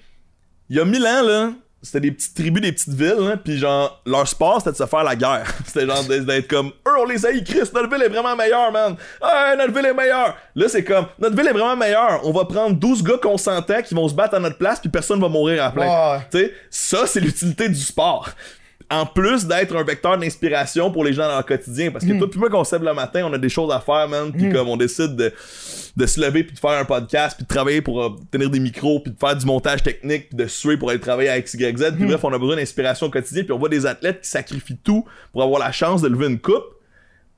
[0.69, 3.57] il y a mille ans, là, c'était des petites tribus, des petites villes, là, puis
[3.57, 5.45] genre, leur sport, c'était de se faire la guerre.
[5.65, 8.95] c'était genre d'être comme, eux, on les haït, Chris, notre ville est vraiment meilleure, man.
[9.21, 10.35] Ah, notre ville est meilleure.
[10.55, 12.19] Là, c'est comme, notre ville est vraiment meilleure.
[12.25, 15.21] On va prendre 12 gars consentants qui vont se battre à notre place, puis personne
[15.21, 15.87] va mourir à plein.
[15.87, 16.19] Ouais.
[16.31, 18.29] Tu sais, ça, c'est l'utilité du sport.
[18.91, 21.91] En plus d'être un vecteur d'inspiration pour les gens dans leur quotidien.
[21.91, 23.79] Parce que toi puis moi, qu'on se lève le matin, on a des choses à
[23.79, 24.31] faire, man.
[24.31, 25.31] Puis comme on décide de,
[25.95, 28.59] de se lever puis de faire un podcast, puis de travailler pour euh, tenir des
[28.59, 31.91] micros, puis de faire du montage technique, puis de suer pour aller travailler avec XYZ.
[31.95, 33.43] Puis bref, on a besoin d'inspiration au quotidien.
[33.43, 36.39] Puis on voit des athlètes qui sacrifient tout pour avoir la chance de lever une
[36.39, 36.65] coupe.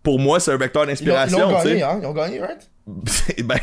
[0.03, 1.67] Pour moi, c'est un vecteur Ils ils d'inspiration, tu sais.
[1.69, 1.99] gagné, hein?
[2.01, 2.70] Ils ont gagné, right?
[3.45, 3.59] ben,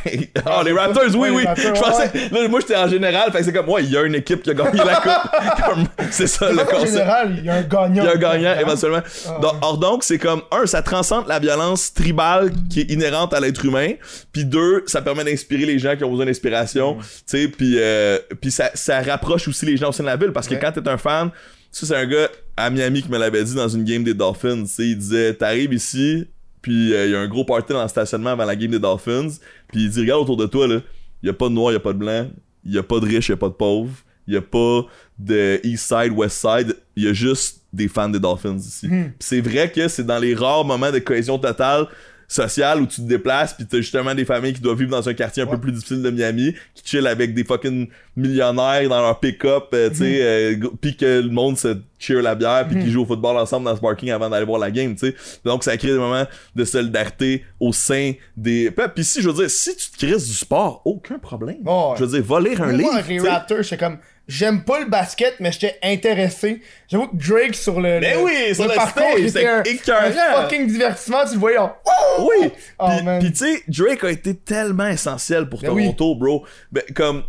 [0.46, 1.44] ah, les Raptors, oui, oui.
[1.44, 3.96] Raptors, je pensais, là, moi, j'étais en général, fait que c'est comme, ouais, il y
[3.96, 5.88] a une équipe qui a gagné la coupe.
[6.10, 6.92] C'est ça, le En concept.
[6.92, 8.02] général, il y a un gagnant.
[8.02, 8.60] Il y a un gagnant, Hein?
[8.60, 9.02] éventuellement.
[9.26, 9.58] Ah, Donc, ouais.
[9.62, 13.64] or donc, c'est comme, un, ça transcende la violence tribale qui est inhérente à l'être
[13.64, 13.92] humain.
[14.32, 16.94] Puis deux, ça permet d'inspirer les gens qui ont besoin d'inspiration.
[16.94, 17.00] Mm.
[17.00, 20.16] Tu sais, puis euh, puis ça, ça rapproche aussi les gens au sein de la
[20.16, 20.30] ville.
[20.32, 20.60] Parce que Ouais.
[20.60, 21.30] quand t'es un fan,
[21.70, 24.62] ça, c'est un gars à Miami qui me l'avait dit dans une game des Dolphins.
[24.62, 26.26] Tu sais, il disait, t'arrives ici,
[26.68, 28.78] puis euh, il y a un gros party dans le stationnement avant la game des
[28.78, 29.30] Dolphins.
[29.68, 30.80] Puis il dit, regarde autour de toi, là.
[31.22, 32.28] Il y a pas de noir, il y a pas de blanc.
[32.62, 33.90] Il y a pas de riche, il y a pas de pauvre.
[34.26, 34.84] Il y a pas
[35.18, 36.76] de East Side, West Side.
[36.94, 38.86] Il y a juste des fans des Dolphins ici.
[38.86, 41.86] Puis c'est vrai que c'est dans les rares moments de cohésion totale
[42.30, 45.14] sociale où tu te déplaces puis t'as justement des familles qui doivent vivre dans un
[45.14, 49.18] quartier un peu plus difficile de Miami qui chill avec des fucking millionnaires dans leur
[49.18, 52.78] pick-up euh, tu sais euh, gr- puis que le monde se cheer la bière puis
[52.78, 55.14] qu'ils jouent au football ensemble dans ce parking avant d'aller voir la game tu sais
[55.44, 59.50] donc ça crée des moments de solidarité au sein des Puis- si je veux dire
[59.50, 61.94] si tu te crises du sport aucun problème Ouais.
[61.98, 63.28] je veux dire va lire un livre les.
[63.30, 63.98] Raptors, comme.
[64.28, 66.60] J'aime pas le basket, mais j'étais intéressé.
[66.86, 67.98] J'avoue que Drake sur le.
[67.98, 69.30] Mais le- oui, sur le parcours, stage, était
[69.64, 71.24] c'était un, un fucking divertissement.
[71.24, 71.74] Tu le voyais en.
[71.86, 72.28] Oh!
[72.28, 72.50] Oui.
[72.78, 72.88] Oh,
[73.20, 75.84] Puis, tu sais, Drake a été tellement essentiel pour Ben oui.
[75.96, 76.44] Toronto, bro.
[76.70, 77.22] Ben, comme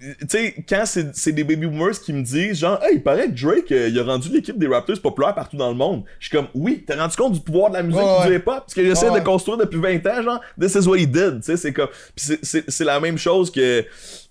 [0.00, 3.26] tu sais, quand c'est c'est des baby boomers qui me disent, genre, hey, il paraît
[3.28, 6.04] que Drake, euh, il a rendu l'équipe des Raptors populaire partout dans le monde.
[6.20, 8.44] Je suis comme, oui, t'as rendu compte du pouvoir de la musique et du hip-hop?
[8.60, 11.36] Parce que j'essaie de construire depuis 20 ans, genre, this is what he did.
[11.40, 13.84] Tu sais, c'est comme, pis c'est- c'est c'est la même chose que,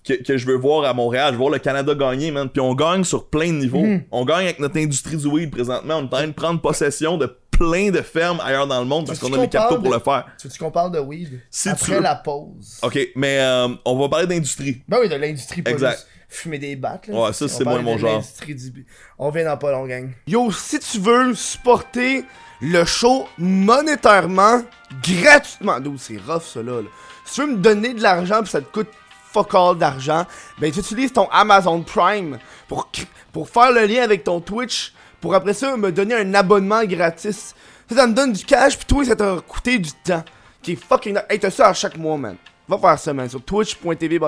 [0.06, 1.28] que, que je veux voir à Montréal.
[1.28, 2.48] Je veux voir le Canada gagner, man.
[2.48, 3.82] Puis on gagne sur plein de niveaux.
[3.84, 4.02] Mhm.
[4.10, 5.96] On gagne avec notre industrie du weed présentement.
[5.96, 7.26] On est en train de prendre possession de
[7.58, 10.00] plein de fermes ailleurs dans le monde parce qu'on a les capitaux pour de- le
[10.00, 10.26] faire.
[10.40, 11.40] Tu veux qu'on parle de weed?
[11.50, 12.00] Si Après tu veux.
[12.00, 12.78] la pause.
[12.82, 14.82] Ok, mais euh, on va parler d'industrie.
[14.88, 15.92] Ben oui, de l'industrie pas Exact.
[15.96, 17.06] juste fumer des battes.
[17.08, 17.18] Là.
[17.20, 18.22] Ouais, ça, c'est moins mon genre.
[18.46, 18.86] du-
[19.18, 20.10] On vient dans pas long, gang.
[20.26, 22.24] Yo, si tu veux supporter
[22.60, 24.62] le show monétairement,
[25.02, 26.88] gratuitement, d'où c'est rough ça là, là.
[27.24, 28.88] Si tu veux me donner de l'argent pis ça te coûte
[29.32, 30.24] fuck all d'argent,
[30.58, 32.88] ben tu utilises ton Amazon Prime pour,
[33.32, 37.54] pour faire le lien avec ton Twitch, pour après ça me donner un abonnement gratis.
[37.88, 40.24] Ça, ça me donne du cash pis toi ça t'a coûté du temps.
[40.62, 41.18] Qui est fucking...
[41.30, 42.36] Hey, t'as ça à chaque mois, man.
[42.68, 43.28] Va faire ça, man.
[43.28, 44.18] Sur twitch.tv,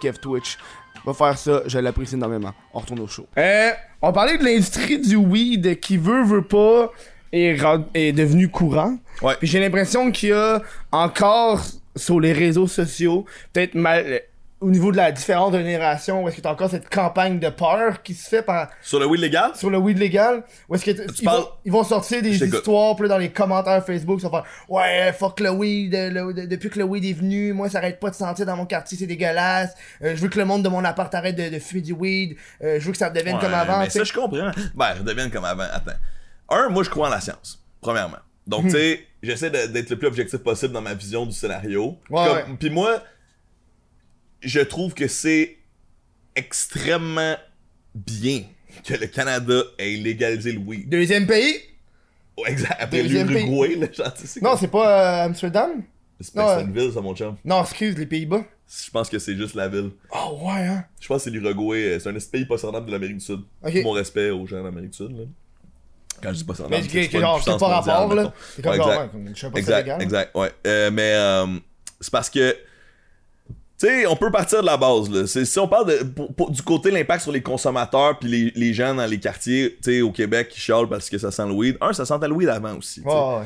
[0.00, 0.58] kev, twitch.
[1.04, 2.52] Va faire ça, je l'apprécie énormément.
[2.74, 3.26] On retourne au show.
[3.38, 3.70] Euh,
[4.02, 6.92] on parlait de l'industrie du weed qui veut, veut pas,
[7.32, 7.56] est,
[7.94, 8.98] est devenu courant.
[9.22, 9.36] Ouais.
[9.38, 10.60] Puis j'ai l'impression qu'il y a
[10.90, 11.62] encore
[11.96, 14.22] sur les réseaux sociaux, peut-être mal
[14.60, 17.48] au niveau de la différence de génération, où est-ce que t'as encore cette campagne de
[17.48, 19.52] peur qui se fait par, Sur le weed légal?
[19.54, 22.42] sur le weed légal, où est-ce que t- ils, parles- vont, ils vont sortir des
[22.42, 26.34] histoires, là, dans les commentaires Facebook, ils vont faire ouais fuck le weed, euh, le-
[26.34, 28.66] de- depuis que le weed est venu, moi ça arrête pas de sentir dans mon
[28.66, 31.58] quartier, c'est dégueulasse, Euh, je veux que le monde de mon appart arrête de, de
[31.60, 33.78] fumer du weed, Euh, je veux que ça devienne comme avant.
[33.78, 34.50] Mais tu ça, je comprends.
[34.74, 35.64] Ben, je devienne comme avant.
[35.72, 35.92] Attends.
[36.50, 37.62] Un, moi, je crois en la science.
[37.80, 38.16] Premièrement.
[38.46, 38.68] Donc, Hmm.
[38.68, 41.96] tu sais, j'essaie d'être le plus objectif possible dans ma vision du scénario.
[42.10, 42.44] Ouais.
[42.58, 43.02] Puis moi,
[44.42, 45.56] je trouve que c'est
[46.36, 47.36] extrêmement
[47.94, 48.42] bien
[48.84, 50.88] que le Canada ait légalisé le weed.
[50.88, 51.56] Deuxième pays?
[52.46, 52.76] Exact.
[52.78, 55.82] Après l'Uruguay, là, sais, Non, c'est pas euh, Amsterdam?
[56.20, 57.36] C'est pas euh, c'est une ville, ça, mon chum.
[57.44, 58.44] Non, excuse, les Pays-Bas.
[58.84, 59.90] Je pense que c'est juste la ville.
[60.14, 60.84] Oh ouais, hein.
[61.00, 61.94] Je pense que c'est l'Uruguay.
[61.94, 63.40] euh, C'est un pays pas sortable de l'Amérique du Sud.
[63.64, 63.72] Ok.
[63.72, 65.24] Tout mon respect aux gens d'Amérique du Sud, là.
[66.22, 68.32] Quand je dis pas sortable, Mais c'est c'est pas genre, c'est mondiale, rapport, là.
[68.54, 69.14] C'est comme Ouais, genre, exact.
[69.34, 70.52] je sais pas c'est Exact, exact, ouais.
[70.66, 71.46] Euh, mais euh,
[72.00, 72.56] c'est parce que,
[73.86, 75.26] sais, on peut partir de la base, là.
[75.26, 78.28] C'est- Si on parle de, pour- pour- du côté de l'impact sur les consommateurs puis
[78.28, 81.30] les, les gens dans les quartiers, tu sais, au Québec qui chialent parce que ça
[81.30, 81.76] sent le weed.
[81.80, 83.00] Un, ça sentait le weed avant aussi.
[83.00, 83.42] Ouais.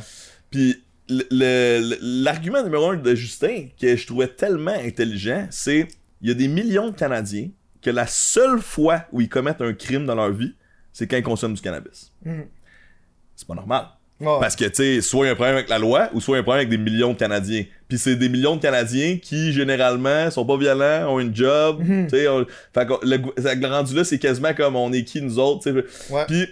[0.50, 0.82] Puis
[1.30, 5.88] l'argument numéro un de Justin, que je trouvais tellement intelligent, c'est
[6.20, 7.48] il y a des millions de Canadiens
[7.82, 10.54] que la seule fois où ils commettent un crime dans leur vie,
[10.92, 12.12] c'est quand ils consomment du cannabis.
[12.24, 12.46] Mhm.
[13.34, 13.86] C'est pas normal.
[14.22, 14.38] Ouais.
[14.40, 16.36] Parce que, tu sais, soit il y a un problème avec la loi, ou soit
[16.36, 17.64] il y a un problème avec des millions de Canadiens.
[17.88, 22.08] Puis c'est des millions de Canadiens qui, généralement, sont pas violents, ont une job, tu
[22.08, 22.28] sais.
[22.28, 25.70] on- Fait que le, le rendu là, c'est quasiment comme on est qui, nous autres.
[26.10, 26.24] Ouais.
[26.28, 26.46] Puis,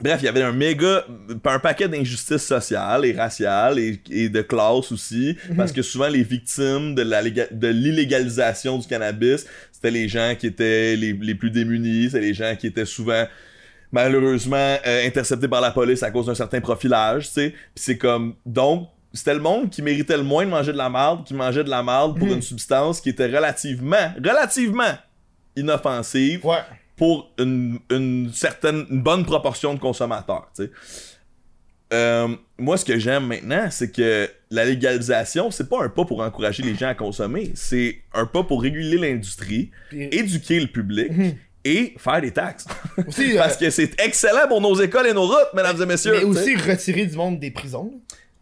[0.00, 1.04] bref, il y avait un méga,
[1.44, 5.56] un paquet d'injustices sociales et raciales et, et de classe aussi, Mhm.
[5.56, 10.34] parce que souvent les victimes de la léga- de l'illégalisation du cannabis, c'était les gens
[10.38, 13.24] qui étaient les, les plus démunis, c'est les gens qui étaient souvent
[13.94, 17.50] malheureusement euh, interceptés par la police à cause d'un certain profilage, tu sais.
[17.50, 20.88] Puis c'est comme donc c'était le monde qui méritait le moins de manger de la
[20.90, 22.34] marde, qui mangeait de la marde pour Mhm.
[22.34, 24.92] une substance qui était relativement relativement
[25.56, 26.58] inoffensive Ouais.
[26.96, 30.70] pour une, une certaine, une bonne proportion de consommateurs, tu sais.
[31.92, 32.28] Euh,
[32.58, 36.62] moi, ce que j'aime maintenant, c'est que la légalisation, c'est pas un pas pour encourager
[36.64, 41.34] les gens à consommer, c'est un pas pour réguler l'industrie, Puis- éduquer le public Mhm.
[41.64, 42.66] Et faire des taxes.
[43.08, 46.12] Aussi, Parce que c'est excellent pour nos écoles et nos routes, mesdames et messieurs.
[46.18, 47.92] mais aussi retirer du monde des prisons.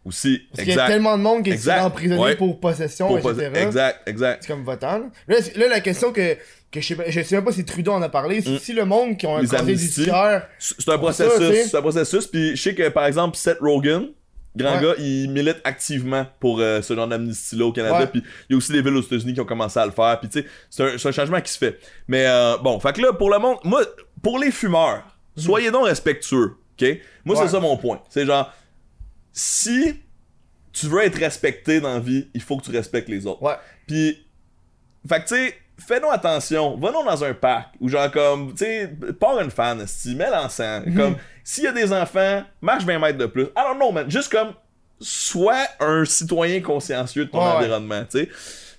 [0.05, 2.35] Aussi, Parce qu'il y a tellement de monde qui est emprisonné Ouais.
[2.35, 3.51] pour possession, Pour etc.
[3.55, 4.43] Exact, exact.
[4.43, 5.09] C'est comme votant.
[5.29, 6.33] Là, là, la question que,
[6.69, 8.59] que je sais pas, je sais même pas si Trudeau en a parlé, c'est Mm.
[8.59, 10.03] si le monde qui ont un amnisties.
[10.03, 10.49] judiciaire.
[10.59, 12.27] C'est un processus, c'est un processus.
[12.27, 14.09] Puis je sais que par exemple Seth Rogen,
[14.55, 14.81] grand Ouais.
[14.83, 18.05] gars, il milite activement pour euh, ce genre d'amnistie-là au Canada.
[18.07, 20.19] Puis il y a aussi des villes aux États-Unis qui ont commencé à le faire.
[20.19, 20.47] Puis tu sais,
[20.97, 21.79] c'est un, changement qui se fait.
[22.07, 23.81] Mais euh, bon, fait que là pour le monde, moi,
[24.21, 25.03] pour les fumeurs,
[25.35, 26.87] soyez donc respectueux, ok?
[27.25, 27.41] Moi Mhm.
[27.41, 27.47] Ouais.
[27.47, 28.01] c'est ça mon point.
[28.09, 28.53] C'est genre
[29.31, 30.01] si
[30.71, 33.41] tu veux être respecté dans la vie, il faut que tu respectes les autres.
[33.43, 33.55] Ouais.
[33.87, 34.25] Puis,
[35.07, 38.89] fait que tu sais, fais-nous attention, va-nous dans un parc, ou genre comme, tu sais,
[39.19, 40.85] pars une fan, esti, mets l'encens.
[40.85, 40.95] Mhm.
[40.95, 43.43] Comme, s'il y a des enfants, marche 20 mètres de plus.
[43.43, 44.09] I don't know, man.
[44.09, 44.53] Juste comme,
[44.99, 47.51] sois un citoyen consciencieux de ton ouais.
[47.51, 48.29] environnement, tu sais.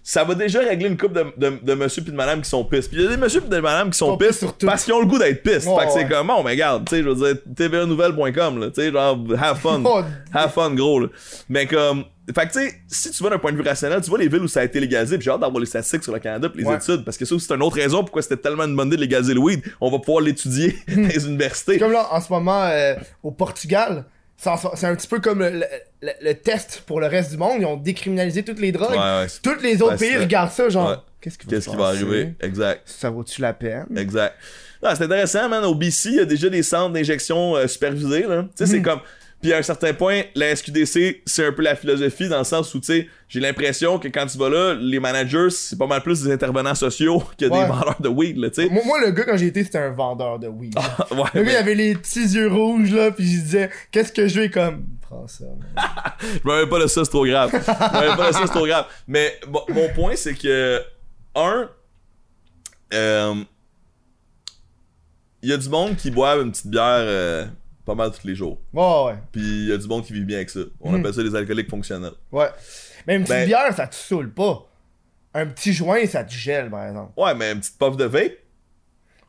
[0.06, 2.62] Ça va déjà régler une couple de, de, de monsieur pis de madame qui sont
[2.62, 2.88] pisses.
[2.88, 5.00] Puis il y a des monsieur pis de madame qui sont pisses parce qu'ils ont
[5.00, 5.64] le goût d'être pisses.
[5.64, 8.66] Ouais, fait que c'est comme, bon, mais regarde, tu sais, je veux dire, tvanouvelle.com, là,
[8.66, 9.82] tu sais, genre, have fun.
[9.86, 10.02] Oh,
[10.34, 11.08] Have fun, gros, là.
[11.48, 12.04] Mais comme.
[12.34, 14.28] Fait que, tu sais, si tu vas d'un point de vue rationnel, tu vois les
[14.28, 16.48] villes où ça a été légalisé, puis j'ai hâte d'avoir les statistiques sur le Canada
[16.48, 16.76] pis les Ouais.
[16.76, 18.96] études, parce que ça aussi, c'est une autre raison pourquoi c'était tellement une bonne idée
[18.96, 19.62] de légaliser le weed.
[19.80, 21.78] On va pouvoir l'étudier dans les universités.
[21.78, 24.04] Comme là, en ce moment, euh, au Portugal,
[24.38, 25.64] c'est un petit peu comme le- le-
[26.02, 28.92] le, le test pour le reste du monde, ils ont décriminalisé toutes les drogues.
[28.96, 30.96] Ouais, Tous les autres pays regardent ça, genre, Ouais.
[31.20, 32.34] qu'est-ce qui va, qui va arriver?
[32.40, 32.82] Exact.
[32.86, 33.86] Ça vaut-tu la peine?
[33.96, 34.34] Exact.
[34.82, 35.64] Non, c'est intéressant, man.
[35.64, 38.42] Au BC, il y a déjà des centres d'injection euh, supervisés, là.
[38.42, 38.82] Tu sais, c'est Mhm.
[38.84, 39.00] comme.
[39.44, 42.74] Puis à un certain point, la SQDC, c'est un peu la philosophie dans le sens
[42.74, 46.02] où, tu sais, j'ai l'impression que quand tu vas là, les managers, c'est pas mal
[46.02, 47.50] plus des intervenants sociaux que Ouais.
[47.60, 48.70] des vendeurs de weed, là, tu sais.
[48.70, 50.74] Moi, moi, le gars, quand j'ai été, c'était un vendeur de weed.
[51.10, 54.12] ouais, le gars, mais- il avait les petits yeux rouges, là, pis je disais, qu'est-ce
[54.12, 54.86] que je vais comme.
[55.02, 55.44] Prends ça.
[56.22, 57.50] Je me rappelle pas de ça, c'est trop grave.
[57.52, 58.86] Je me pas de ça, c'est trop grave.
[59.06, 60.80] Mais bon, mon point, c'est que,
[61.34, 61.68] un,
[62.94, 63.34] euh,
[65.42, 67.44] il y a du monde qui boivent une petite bière euh,
[67.84, 68.58] pas mal tous les jours.
[68.72, 69.18] Ouais, ouais.
[69.32, 70.60] Puis il y a du monde qui vit bien avec ça.
[70.80, 71.00] On Mhm.
[71.00, 72.12] appelle ça des alcooliques fonctionnels.
[72.32, 72.48] Ouais.
[73.06, 74.66] Mais une petite Ben- bière, ça te saoule pas.
[75.34, 77.12] Un petit joint, ça te gèle, par exemple.
[77.16, 78.32] Ouais, mais une petite puff de vape.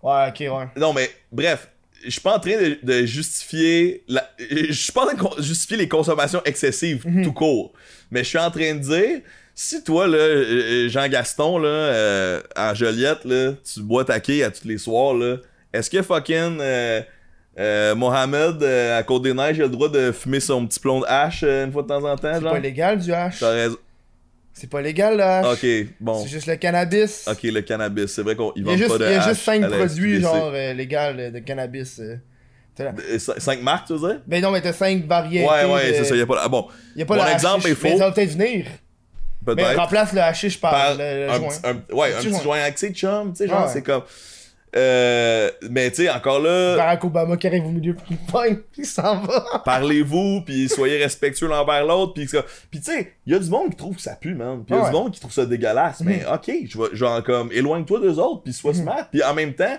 [0.04, 0.68] Ouais, ok, ouais.
[0.78, 1.68] Non, mais bref,
[2.04, 4.04] je suis pas en train de, de justifier.
[4.08, 4.30] La...
[4.40, 7.24] Je suis pas en train de justifier les consommations excessives Mhm.
[7.24, 7.74] tout court.
[8.12, 9.22] Mais je suis en train de dire.
[9.58, 14.52] Si toi, là, euh, Jean-Gaston, là, euh, à Joliette, là, tu bois ta quille à
[14.52, 15.38] tous les soirs, là,
[15.72, 17.02] est-ce que fucking euh,
[17.58, 21.06] euh, Mohamed, euh, à Côte-des-Neiges, il a le droit de fumer son petit plomb de
[21.08, 22.52] hache euh, une fois de temps en temps, C'est genre?
[22.54, 23.40] pas légal, du hash.
[23.40, 23.78] T'as raison.
[24.54, 25.46] C'est pas légal, le hash.
[25.64, 26.22] Ok, bon.
[26.24, 27.28] C'est juste le cannabis.
[27.30, 28.08] Ok, le cannabis.
[28.14, 29.68] C'est vrai qu'on Il vend juste, pas de il y a hache juste 5 à
[29.68, 30.22] la produits, SQDC.
[30.22, 32.02] genre, euh, euh, de cannabis.
[32.76, 34.22] T'as la- Euh, cin- Cinq marques, tu veux dire?
[34.28, 35.48] Ben non, mais t'as 5 variétés.
[35.48, 36.16] Ouais, ouais, de- c'est ça.
[36.16, 36.42] Y a pas...
[36.44, 37.88] Ah bon, Y a pas le exemple hashish, est faux.
[37.88, 38.66] Mais ça va peut-être venir.
[39.48, 39.78] Mais peut-être.
[39.80, 41.48] remplace le hashish par, par le, le un, joint.
[41.50, 42.58] petit- un- ouais, un petit joint.
[42.76, 43.70] ses chums, tu sais, genre, Ouais.
[43.72, 44.02] c'est comme.
[44.78, 48.58] Euh, mais tu sais, encore là, Barack Obama qui arrive au milieu puis il pogne,
[48.78, 49.62] il s'en va.
[49.66, 52.44] parlez-vous, puis soyez respectueux l'un envers l'autre, puis ça.
[52.70, 54.64] Puis tu sais, il y a du monde qui trouve que ça pue, man.
[54.66, 54.90] Puis il y a Ouais.
[54.90, 56.02] du monde qui trouve ça dégueulasse.
[56.02, 58.82] Mais ok, je vais, genre, comme, éloigne-toi d'eux autres, puis sois Mhm.
[58.82, 59.08] smart.
[59.12, 59.78] Puis en même temps,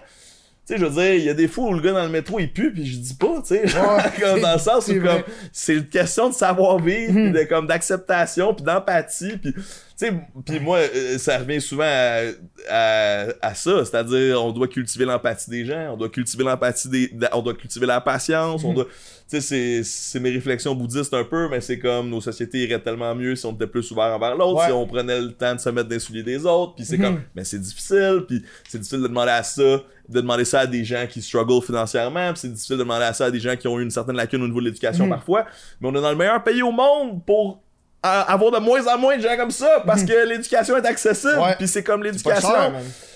[0.67, 2.09] tu sais, je veux dire, il y a des fois où le gars dans le
[2.09, 3.63] métro il pue, puis je dis pas, tu sais.
[4.21, 8.53] comme dans le sens où, comme, c'est une question de savoir-vivre, puis de, comme, d'acceptation,
[8.55, 9.53] puis d'empathie, puis.
[9.99, 10.13] Tu sais,
[10.45, 12.21] puis moi, euh, ça revient souvent à,
[12.69, 17.09] à, à ça, c'est-à-dire on doit cultiver l'empathie des gens, on doit cultiver l'empathie des,
[17.09, 18.75] de- on doit cultiver la patience, on Mhm.
[18.75, 18.91] doit, tu
[19.29, 23.15] sais, c'est, c'est mes réflexions bouddhistes un peu, mais c'est comme nos sociétés iraient tellement
[23.15, 24.67] mieux si on était plus ouverts envers l'autre, Ouais.
[24.67, 26.99] si on prenait le temps de se mettre dans les souliers des autres, puis c'est
[26.99, 27.03] Mhm.
[27.05, 30.67] comme, mais c'est difficile, puis c'est difficile de demander à ça, de demander ça à
[30.67, 33.67] des gens qui struggle financièrement, c'est difficile de demander à ça à des gens qui
[33.69, 35.11] ont eu une certaine lacune au niveau de l'éducation Mhm.
[35.11, 35.47] parfois,
[35.81, 37.61] mais on est dans le meilleur pays au monde pour
[38.03, 41.39] à- avoir de moins en moins de gens comme ça parce que l'éducation est accessible.
[41.41, 41.57] Ouais.
[41.59, 42.49] puis c'est comme l'éducation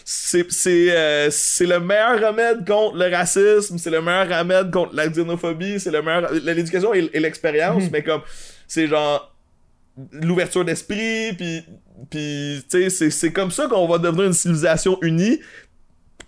[0.05, 4.93] c'est c'est euh, c'est le meilleur remède contre le racisme c'est le meilleur remède contre
[4.97, 7.91] la xénophobie c'est le meilleur l'éducation et, et l'expérience Mhm.
[7.93, 8.23] mais comme
[8.67, 9.33] c'est genre
[10.13, 11.65] l'ouverture d'esprit puis
[12.11, 15.39] puis tu sais c'est comme ça qu'on va devenir une civilisation unie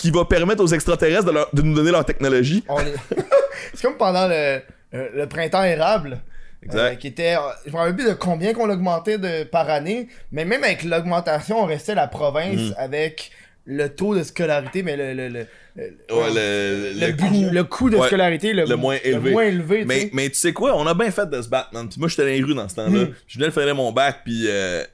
[0.02, 2.62] qui va permettre aux extraterrestres de, leur- de nous donner leur technologie
[3.74, 4.60] c'est comme pendant le,
[4.92, 6.20] le, le printemps érable.
[6.64, 6.78] Exact.
[6.78, 7.34] euh, qui était.
[7.66, 10.08] Je me rappelle plus de combien qu'on l'augmentait de, par année.
[10.30, 12.74] Mais même avec l'augmentation, on restait la province Mhm.
[12.78, 13.30] avec
[13.64, 15.12] le taux de scolarité, mais le.
[15.14, 19.30] le, le, le- ouais, le, le le coût, de scolarité le, le moins élevé.
[19.30, 21.48] Le moins élevé, tu Mais, mais tu sais quoi, on a bien fait de se
[21.48, 23.04] battre, moi, j'étais dans les rues dans ce temps-là.
[23.06, 23.14] Mm.
[23.26, 24.84] Je venais de faire mon bac, puis euh,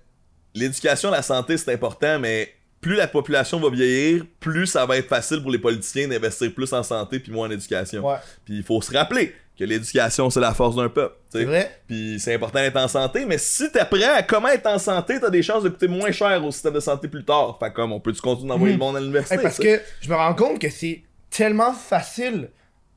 [0.55, 2.51] l'éducation, la santé, c'est important, mais
[2.81, 6.73] plus la population va vieillir, plus ça va être facile pour les politiciens d'investir plus
[6.73, 8.07] en santé puis moins en éducation.
[8.07, 11.17] Ouais, Puis il faut se rappeler que l'éducation, c'est la force d'un peuple.
[11.33, 11.81] c'est vrai.
[11.89, 15.31] Puis c'est important d'être en santé, mais si t'apprends à comment être en santé, t'as
[15.31, 17.57] des chances de coûter moins cher au système de santé plus tard.
[17.59, 18.79] Fait comme, on peut-tu continuer d'envoyer Mhm.
[18.81, 19.35] le monde à l'université?
[19.35, 22.51] Hey, parce que je me rends compte que c'est tellement facile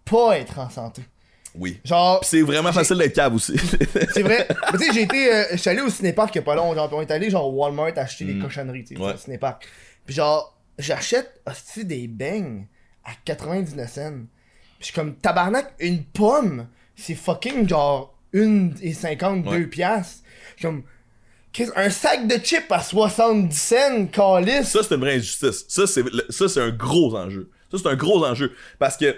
[0.05, 1.01] pas être en santé.
[1.55, 1.79] Oui.
[1.83, 3.53] Genre, c'est vraiment facile d'être cave aussi.
[4.13, 4.47] c'est vrai.
[4.73, 5.33] Mais tu sais, j'ai été.
[5.33, 6.73] Euh, je suis allé au cinépark il y a pas long.
[6.73, 8.41] Genre, on est allé genre au Walmart acheter des Mm.
[8.43, 9.13] cochonneries, tu sais, Ouais.
[9.13, 9.67] au cinépark.
[10.05, 12.65] Puis genre, j'achète hostie des beignes
[13.03, 14.11] à 99 cents.
[14.11, 14.27] Puis
[14.79, 19.59] je suis comme tabarnak, une pomme, c'est fucking genre 1,50, Ouais.
[19.61, 20.23] 2 piastres.
[20.55, 20.83] Je suis comme.
[21.75, 24.69] Un sac de chips à 70 cents, calice.
[24.69, 25.65] Ça, c'est une vraie injustice.
[25.67, 27.49] Ça, c'est un gros enjeu.
[27.69, 28.53] Ça, c'est un gros enjeu.
[28.79, 29.17] Parce que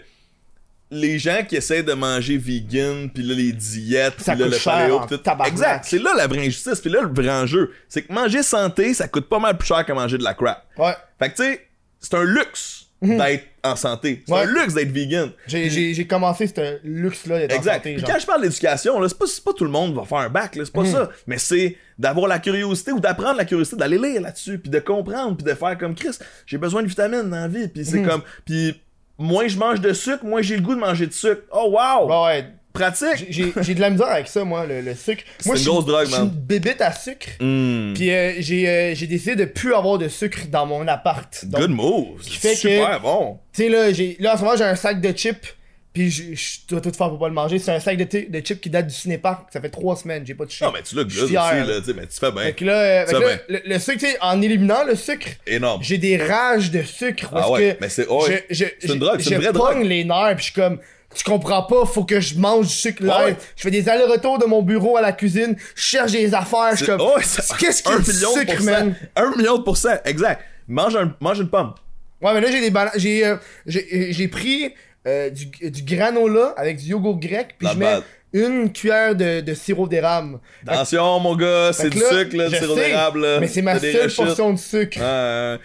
[0.93, 4.57] les gens qui essaient de manger vegan, puis là, les diètes, Ça puis là, coûte
[4.59, 5.43] le paléo, pis tout.
[5.45, 5.85] Exact.
[5.87, 6.79] C'est là la vraie injustice.
[6.79, 9.85] Puis là, le vrai enjeu, c'est que manger santé, ça coûte pas mal plus cher
[9.85, 10.63] que manger de la crap.
[10.77, 10.93] Ouais.
[11.19, 11.61] Fait que, tu sais,
[11.99, 14.23] c'est un luxe d'être en santé.
[14.25, 14.39] C'est Mhm.
[14.39, 14.45] Ouais.
[14.45, 15.31] un luxe d'être vegan.
[15.47, 17.95] J'ai- commencé ce luxe-là d'être en santé.
[17.95, 20.51] Puis quand je parle d'éducation, c'est pas, pas tout le monde va faire un bac,
[20.53, 20.91] c'est pas Mhm.
[20.91, 21.09] ça.
[21.27, 25.35] Mais c'est d'avoir la curiosité ou d'apprendre la curiosité, d'aller lire là-dessus, puis de comprendre,
[25.35, 26.17] puis de faire comme Chris.
[26.45, 28.07] J'ai besoin de vitamines dans la vie, puis c'est Mhm.
[28.07, 28.81] comme, puis
[29.17, 31.41] moins je mange de sucre, moins j'ai le goût de manger de sucre.
[31.51, 32.45] Oh wow, Ouais, ouais.
[32.73, 33.27] pratique.
[33.29, 35.23] J'ai- de la misère avec ça, moi, le, le sucre.
[35.37, 36.33] C'est Moi, une je suis- grosse drogue, Je suis une man.
[36.47, 37.27] bébête à sucre.
[37.39, 37.93] Hmm.
[37.93, 41.45] Puis euh, j'ai euh, j'ai décidé de plus avoir de sucre dans mon appart.
[41.45, 42.21] Donc, Good move.
[42.21, 43.39] qui fait Super que- bon.
[43.53, 45.55] tu sais, là, j'ai- là, en ce moment, j'ai un sac de chips
[45.93, 47.59] Puis je, je dois tout faire pour pas le manger.
[47.59, 49.47] C'est un sac de, de chips qui date du cinépark.
[49.53, 50.65] Ça fait trois semaines, j'ai pas touché.
[50.65, 52.41] Non, mais tu l'as suis aussi, là, tu sais, mais tu fais bien.
[52.43, 54.83] Fait que là, euh, fait Ça, que là, le, le sucre, tu sais, en éliminant
[54.85, 55.83] le sucre, Énorme.
[55.83, 57.29] j'ai des rages de sucre.
[57.31, 58.43] Ah ouais, que mais c'est- ouais.
[58.49, 60.53] je, je, C'est une je- drogue, c'est une je pogne les nerfs, puis je suis
[60.53, 60.79] comme,
[61.13, 63.11] tu comprends pas, faut que je mange du sucre live.
[63.25, 63.35] Ouais.
[63.55, 66.77] Je fais des allers-retours de mon bureau à la cuisine, je cherche des affaires, je
[66.77, 68.71] suis comme, Oh, qu'est-ce qui un est du million de sucre, pourcents.
[68.71, 68.95] man?
[69.15, 70.41] Un million de pourcents, exact.
[70.67, 71.75] Mange, un, mange une pomme.
[72.19, 72.93] Ouais, mais là, j'ai des bananes.
[72.95, 73.35] J'ai, euh,
[73.67, 74.73] j'ai, j'ai pris
[75.07, 77.99] euh, du, du granola avec du yogourt grec, puis je mets
[78.33, 80.39] une cuillère de, de sirop d'érable.
[80.67, 83.27] Attention, mon gars, c'est du là, sucre, là, du sirop d'érable.
[83.39, 84.97] Mais c'est ma seule portion de sucre.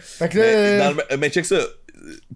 [0.03, 1.57] Fait que là, Mais, le- mais check ça.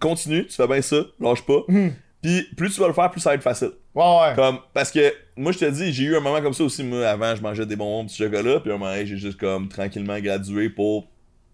[0.01, 1.61] Continue, tu fais bien ça, lâche pas.
[1.69, 1.93] Mhm.
[2.23, 3.73] Puis plus tu vas le faire, plus ça va être facile.
[3.95, 4.35] ouais, ouais.
[4.37, 6.83] Comme, parce que moi, je te dis, j'ai eu un moment comme ça aussi.
[6.85, 8.61] Moi, avant, je mangeais des bonbons, petits chocolat.
[8.61, 11.09] Puis un moment, j'ai juste comme tranquillement gradué pour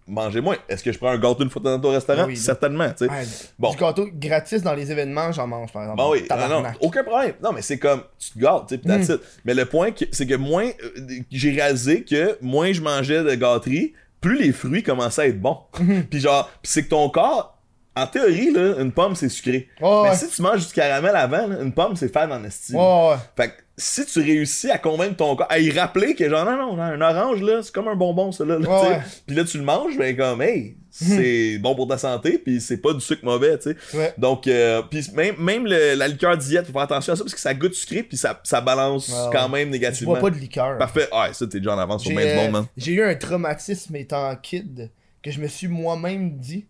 [0.09, 0.57] manger moins.
[0.69, 2.27] Est-ce que je prends un gâteau une fois temps au restaurant?
[2.27, 2.37] Oui.
[2.37, 3.11] Certainement, tu sais.
[3.11, 3.25] Ouais,
[3.59, 3.71] Bon.
[3.71, 5.99] Du gâteau gratis dans les événements, j'en mange, par exemple.
[5.99, 7.35] Bon oui, non, aucun problème.
[7.43, 9.19] Non, mais c'est comme, tu te gâtes, tu sais, pis Mm.
[9.45, 13.95] Mais le point, c'est que moins, euh, j'ai réalisé que moins je mangeais de gâterie,
[14.21, 15.59] plus les fruits commençaient à être bons.
[15.75, 16.03] Mm-hmm.
[16.11, 17.58] puis genre, pis c'est que ton corps,
[18.03, 19.69] en théorie, là, une pomme, c'est sucré.
[19.81, 20.16] Ouais, mais ouais.
[20.16, 22.77] si tu manges du caramel avant, là, une pomme, c'est fan en estime.
[22.77, 23.16] Ouais, ouais.
[23.37, 26.57] Fait que si tu réussis à convaincre ton corps, à y rappeler que genre, non,
[26.57, 28.57] non, non, un orange, là, c'est comme un bonbon, ça, là.
[28.59, 28.99] Ouais, ouais.
[29.27, 32.79] Puis là, tu le manges, ben comme, hey, c'est bon pour ta santé, puis c'est
[32.79, 33.97] pas du sucre mauvais, tu sais.
[33.97, 34.12] Ouais.
[34.19, 37.35] Donc, euh, puis même, même le- la liqueur diète, faut faire attention à ça parce
[37.35, 39.31] que ça goûte sucré puis ça, ça balance Ouais, ouais.
[39.33, 40.15] quand même Je négativement.
[40.15, 40.77] bois pas de liqueur.
[40.79, 41.07] Parfait.
[41.12, 42.66] Ah, ça, t'es déjà en avance sur monde, man.
[42.77, 44.91] j'ai eu un traumatisme étant kid
[45.23, 46.66] que je me suis moi-même dit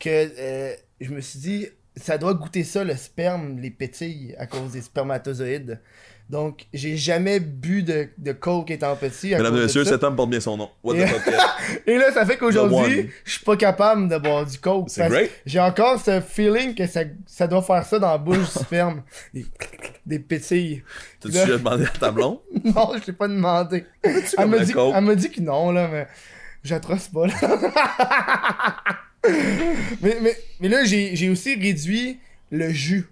[0.00, 4.46] que euh, je me suis dit ça doit goûter ça le sperme, les pétilles à
[4.46, 5.80] cause des spermatozoïdes.
[6.30, 9.30] Donc j'ai jamais bu de, de coke étant petit.
[9.30, 10.70] Mesdames et messieurs, cet homme porte bien son nom.
[10.84, 11.26] What the Et- fuck.
[11.26, 11.46] yeah.
[11.88, 14.88] Et là ça fait The qu'aujourd'hui je suis pas capable de boire du coke.
[14.88, 15.28] C'est great.
[15.44, 19.02] J'ai encore ce feeling que ça, ça doit faire ça dans la bouche du sperme.
[19.34, 19.44] Des,
[20.06, 20.84] des pétilles.
[21.18, 22.38] T'as-tu Là- demandé à ta blonde?
[22.64, 23.84] Non, je t'ai pas demandé.
[24.04, 26.06] Elle m'a dit, elle m'a dit que non, là, mais
[26.62, 27.34] j'atroce pas, là.
[30.02, 32.18] mais, mais, mais là, j'ai aussi réduit
[32.50, 33.06] le jus.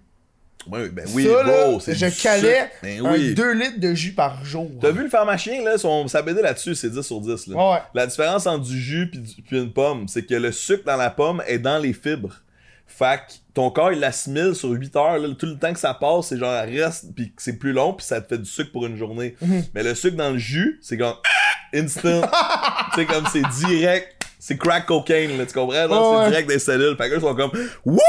[0.69, 2.71] Oui, ben oui, ça, là, bro, c'est je calais sucre.
[2.83, 3.33] Ben un oui.
[3.33, 4.69] 2 litres de jus par jour.
[4.81, 7.71] T'as vu le pharmacien, là, son, sa BD là-dessus, c'est 10 sur 10, là.
[7.71, 7.79] Ouais.
[7.93, 11.41] La différence entre du jus puis une pomme, c'est que le sucre dans la pomme
[11.47, 12.41] est dans les fibres.
[12.85, 15.17] Fait que ton corps, il l'assimile sur 8 heures.
[15.17, 15.29] là.
[15.33, 18.19] tout le temps que ça passe, c'est genre, reste, puis c'est plus long, puis ça
[18.19, 19.35] te fait du sucre pour une journée.
[19.41, 19.63] Mhm.
[19.73, 21.15] Mais le sucre dans le jus, c'est comme
[21.73, 22.21] instant.
[22.95, 24.18] sais, comme c'est direct.
[24.41, 25.73] C'est crack cocaine, là, tu comprends?
[25.73, 25.87] là?
[25.89, 26.95] Ouais, c'est direct des cellules.
[26.95, 27.51] Fait que ils sont comme
[27.85, 27.99] Wouh!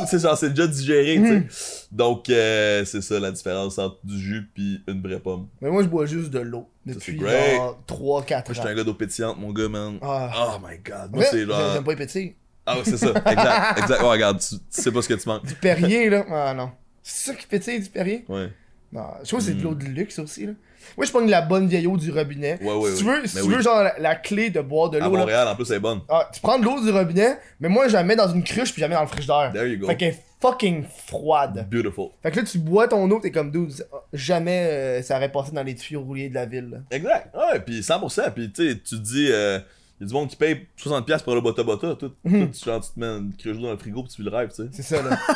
[0.00, 1.34] Tu sais, genre, c'est déjà digéré, tu sais.
[1.34, 1.46] Mhm.
[1.92, 5.46] Donc, euh, c'est ça la différence entre du jus puis une vraie pomme.
[5.60, 6.68] Mais moi, je bois juste de l'eau.
[6.86, 8.42] c'est Depuis genre 3-4 Moi, ans.
[8.54, 9.98] j'étais un gars d'eau pétillante, mon gars, man.
[10.02, 10.56] Ah.
[10.56, 11.10] Oh my god.
[11.14, 11.72] Moi, c'est genre.
[11.74, 12.34] J'aime pas les pétilles.
[12.66, 13.08] Ah, ouais, c'est ça.
[13.10, 13.78] Exact.
[13.82, 14.00] Exact.
[14.02, 15.44] Oh, regarde, tu, tu sais pas ce que tu manques.
[15.46, 16.24] Du Perrier, là.
[16.30, 16.70] Ah non.
[17.02, 18.24] C'est ça qui pétille du Perrier?
[18.28, 18.50] Ouais.
[18.92, 20.52] Non, je trouve que c'est de l'eau de luxe aussi, là.
[20.96, 22.58] Moi, je pogne la bonne vieille eau du robinet.
[22.62, 23.54] Ouais, ouais, si tu veux, si tu oui.
[23.54, 25.76] veux genre la, la clé de boire de À l'eau, là, Montréal, en plus, elle
[25.76, 26.00] est bonne.
[26.08, 28.72] Ah, tu prends de l'eau du robinet, mais moi je la mets dans une cruche
[28.72, 29.50] puis je la mets dans le frigidaire.
[29.52, 29.86] There you go.
[29.86, 31.66] Fait qu'elle est fucking froide.
[31.70, 32.08] Beautiful.
[32.22, 33.70] Fait que là tu bois ton eau, t'es comme dude,
[34.12, 36.68] jamais euh, ça aurait passé dans les tuyaux roulés de la ville.
[36.70, 36.78] là.
[36.90, 37.34] Exact.
[37.34, 38.32] Ouais, puis 100%.
[38.32, 39.58] Puis tu sais, tu dis, euh,
[40.00, 41.94] y a du monde qui paye 60$ pour le bota bota.
[41.94, 44.36] Tout, tout, genre, tu te mets une cruche dans le frigo puis tu vis le
[44.36, 44.68] rêve, tu sais.
[44.72, 45.16] C'est ça là.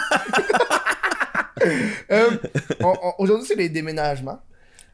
[2.11, 2.31] Euh,
[3.19, 4.41] Aujourd'hui c'est les déménagements.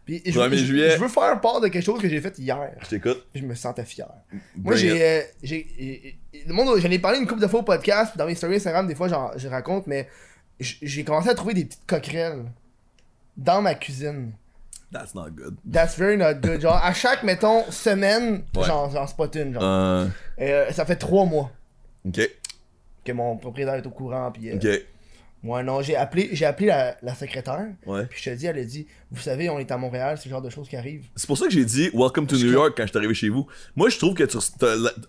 [0.05, 0.91] Puis je, 1er je- juillet.
[0.91, 2.73] je veux faire part de quelque chose que j'ai fait hier.
[2.83, 3.25] Je t'écoute.
[3.35, 4.09] Je me sentais fier.
[4.57, 7.63] Moi j'ai, euh, j'ai, j'ai- le monde, j'en ai parlé une couple de fois au
[7.63, 10.09] podcast, puis dans mes stories Instagram des fois j'en, je raconte, mais
[10.61, 12.45] j'ai commencé à trouver des petites coquerelles
[13.37, 14.33] dans ma cuisine.
[14.93, 15.57] That's not good.
[15.73, 16.61] That's very not good.
[16.61, 18.65] Genre, à chaque, mettons, semaine, Ouais.
[18.67, 19.63] j'en spot une, genre.
[19.65, 20.07] Euh.
[20.41, 21.51] Euh, ça fait trois mois
[22.07, 22.21] Ok.
[23.05, 24.83] que mon propriétaire est au courant, puis euh, Ok.
[25.43, 28.07] Moi, non, j'ai appelé, j'ai appelé la, la secrétaire, Ouais.
[28.07, 30.31] puis je te dis, elle a dit, vous savez, on est à Montréal, c'est le
[30.31, 31.05] genre de choses qui arrivent.
[31.17, 32.97] C'est pour ça que j'ai dit Welcome to Je New crois- York quand je suis
[32.99, 33.47] arrivé chez vous.
[33.75, 34.37] Moi, je trouve que tu,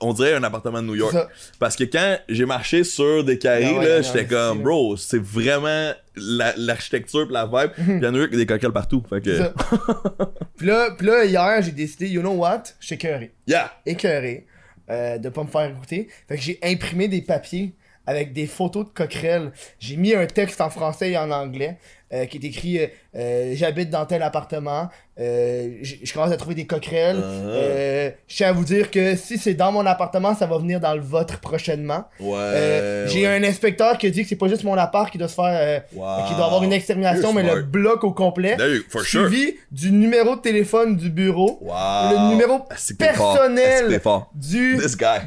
[0.01, 1.15] on dirait un appartement de New York.
[1.60, 5.22] Parce que quand j'ai marché sur des carrés, Ah ouais, là, j'étais comme, bro, c'est
[5.22, 7.72] vraiment la- l'architecture pis la vibe.
[7.99, 9.03] Puis à New York, il y a des coquelles partout.
[9.10, 9.51] Fait que,
[10.57, 13.34] puis là, puis là, hier, j'ai décidé, you know what, je suis écœuré.
[13.47, 13.72] yeah!
[13.85, 14.45] écœuré
[14.89, 16.07] euh, de pas me faire goûter.
[16.27, 17.73] Fait que j'ai imprimé des papiers
[18.06, 19.52] avec des photos de coquerelles.
[19.80, 21.78] J'ai mis un texte en français et en anglais
[22.14, 24.90] euh, qui est écrit euh, euh, J'habite dans tel appartement.
[25.19, 27.18] euh, je commence à trouver des coquerelles.
[27.18, 27.22] Uh-huh.
[27.23, 30.80] Euh, je tiens à vous dire que si c'est dans mon appartement, ça va venir
[30.80, 32.06] dans le vôtre prochainement.
[32.19, 32.38] Ouais.
[32.38, 33.35] Euh, j'ai ouais.
[33.35, 35.45] un inspecteur qui a dit que c'est pas juste mon appart qui doit se faire.
[35.45, 36.27] euh, Wow.
[36.27, 38.56] qui doit avoir une extermination, You're mais le bloc au complet.
[38.60, 39.27] You- for sure.
[39.27, 41.57] Suivi du numéro de téléphone du bureau.
[41.61, 41.73] Wow.
[42.11, 42.60] Le numéro
[42.98, 43.99] personnel
[44.35, 44.77] du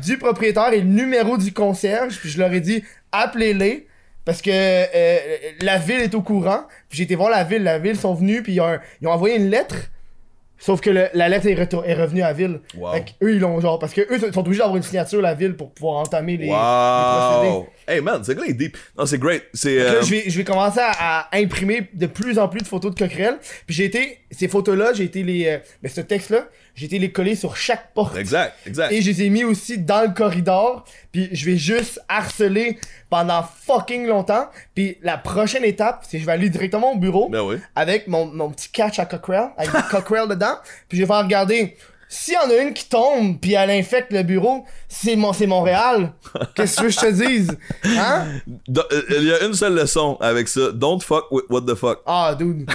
[0.02, 2.18] du propriétaire et le numéro du concierge.
[2.18, 2.82] Puis je leur ai dit,
[3.12, 3.86] appelez-les.
[4.27, 5.19] Parce que euh,
[5.62, 6.65] la ville est au courant.
[6.90, 7.62] Puis j'ai été voir la ville.
[7.62, 8.43] La ville sont venus.
[8.43, 9.77] Puis ils ont, ils ont envoyé une lettre.
[10.59, 12.61] Sauf que le- la lettre est, retour- est revenue à la ville.
[12.78, 12.93] Wow.
[12.94, 13.78] Fait eux, ils l'ont genre.
[13.78, 16.51] Parce que eux sont obligés d'avoir une signature, la ville, pour pouvoir entamer les, les
[16.51, 17.53] procédés.
[17.53, 17.69] Wow!
[17.86, 18.77] Hey man, ce gars est deep.
[18.98, 19.44] Non, c'est great.
[19.53, 19.69] C'est.
[19.78, 22.48] Fait que euh, là, je, vais, je vais commencer à, à imprimer de plus en
[22.48, 23.36] plus de photos de coquerelles.
[23.66, 25.46] Puis j'ai été, ces photos-là, j'ai été les.
[25.46, 28.16] euh, mais ce texte-là, j'ai été les coller sur chaque porte.
[28.16, 28.92] Exact, exact.
[28.92, 30.84] Et je les ai mis aussi dans le corridor.
[31.12, 32.78] Puis je vais juste harceler
[33.10, 34.48] pendant fucking longtemps.
[34.74, 37.56] Puis la prochaine étape, c'est que je vais aller directement au bureau Ben oui.
[37.74, 40.56] avec mon, mon petit catch à cockerel, avec des cockerel dedans.
[40.88, 41.76] Puis je vais faire regarder.
[42.08, 45.46] S'il y en a une qui tombe, puis elle infecte le bureau, c'est mon, c'est
[45.48, 46.12] Montréal.
[46.54, 47.56] Qu'est-ce que je te dise?
[47.84, 48.26] Hein?
[48.68, 50.70] Do- euh, Il y a une seule leçon avec ça.
[50.72, 52.02] Don't fuck with what the fuck.
[52.06, 52.70] Ah, dude.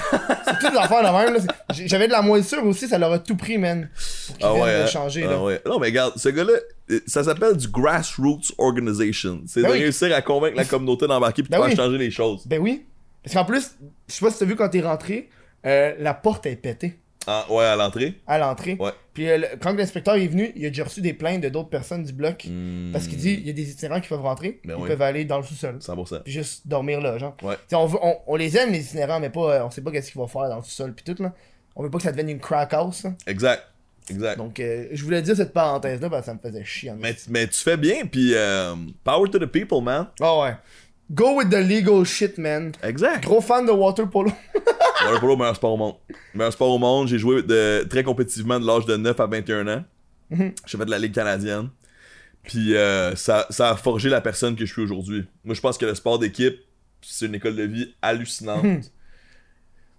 [0.45, 1.53] C'est toutes des affaires de même, là.
[1.85, 3.89] J'avais de la moisissure aussi, ça leur a tout pris, man.
[4.27, 4.87] Pour qu'ils Ah viennent de hein?
[4.87, 5.41] changer, Ah là.
[5.43, 5.61] ouais.
[5.65, 6.53] Non, mais regarde, ce gars-là,
[6.91, 9.41] euh, ça s'appelle du grassroots organization.
[9.47, 9.79] C'est Ben de oui.
[9.83, 11.75] réussir à convaincre la communauté d'embarquer puis de Ben faire oui.
[11.75, 12.45] changer les choses.
[12.47, 12.85] Ben oui.
[13.23, 13.71] Parce qu'en plus,
[14.09, 15.29] je sais pas si t'as vu quand t'es rentré,
[15.65, 16.97] euh, la porte est pétée
[17.47, 18.19] Ah, ouais, à l'entrée.
[18.27, 18.77] à l'entrée.
[18.79, 18.91] Ouais.
[19.13, 22.03] Puis euh, quand l'inspecteur est venu, il a déjà reçu des plaintes de d'autres personnes
[22.03, 22.47] du bloc.
[22.93, 24.87] Parce qu'il dit, il y a des itinérants qui peuvent rentrer, Ben ils oui.
[24.89, 25.77] peuvent aller dans le sous-sol.
[25.79, 26.23] 100%.
[26.23, 27.35] Puis juste dormir là, genre.
[27.43, 27.55] Ouais.
[27.73, 30.11] On, veut, on, on les aime, les itinérants, mais pas, euh, on sait pas qu'est-ce
[30.11, 31.33] qu'ils vont faire dans le sous-sol, puis tout, là.
[31.75, 33.13] On veut pas que ça devienne une crack house, là.
[33.27, 33.63] Exact.
[34.09, 34.37] Exact.
[34.37, 36.91] Donc, euh, je voulais dire cette parenthèse-là, parce que ça me faisait chier.
[36.91, 40.07] en mais, mais tu fais bien, puis euh, power to the people, man.
[40.19, 40.53] Ah ouais.
[41.13, 42.71] Go with the legal shit, man.
[42.83, 43.25] Exact.
[43.25, 44.31] Gros fan de water polo.
[45.05, 45.95] Water polo, meilleur sport au monde.
[46.33, 47.07] Meilleur sport au monde.
[47.07, 49.83] J'ai joué de, très compétitivement de l'âge de 9 à 21 ans.
[50.29, 50.53] Mhm.
[50.65, 51.69] J'ai fait de la Ligue canadienne.
[52.43, 55.25] Puis euh, ça, ça a forgé la personne que je suis aujourd'hui.
[55.43, 56.57] Moi, je pense que le sport d'équipe,
[57.01, 58.63] c'est une école de vie hallucinante.
[58.63, 58.81] Mhm.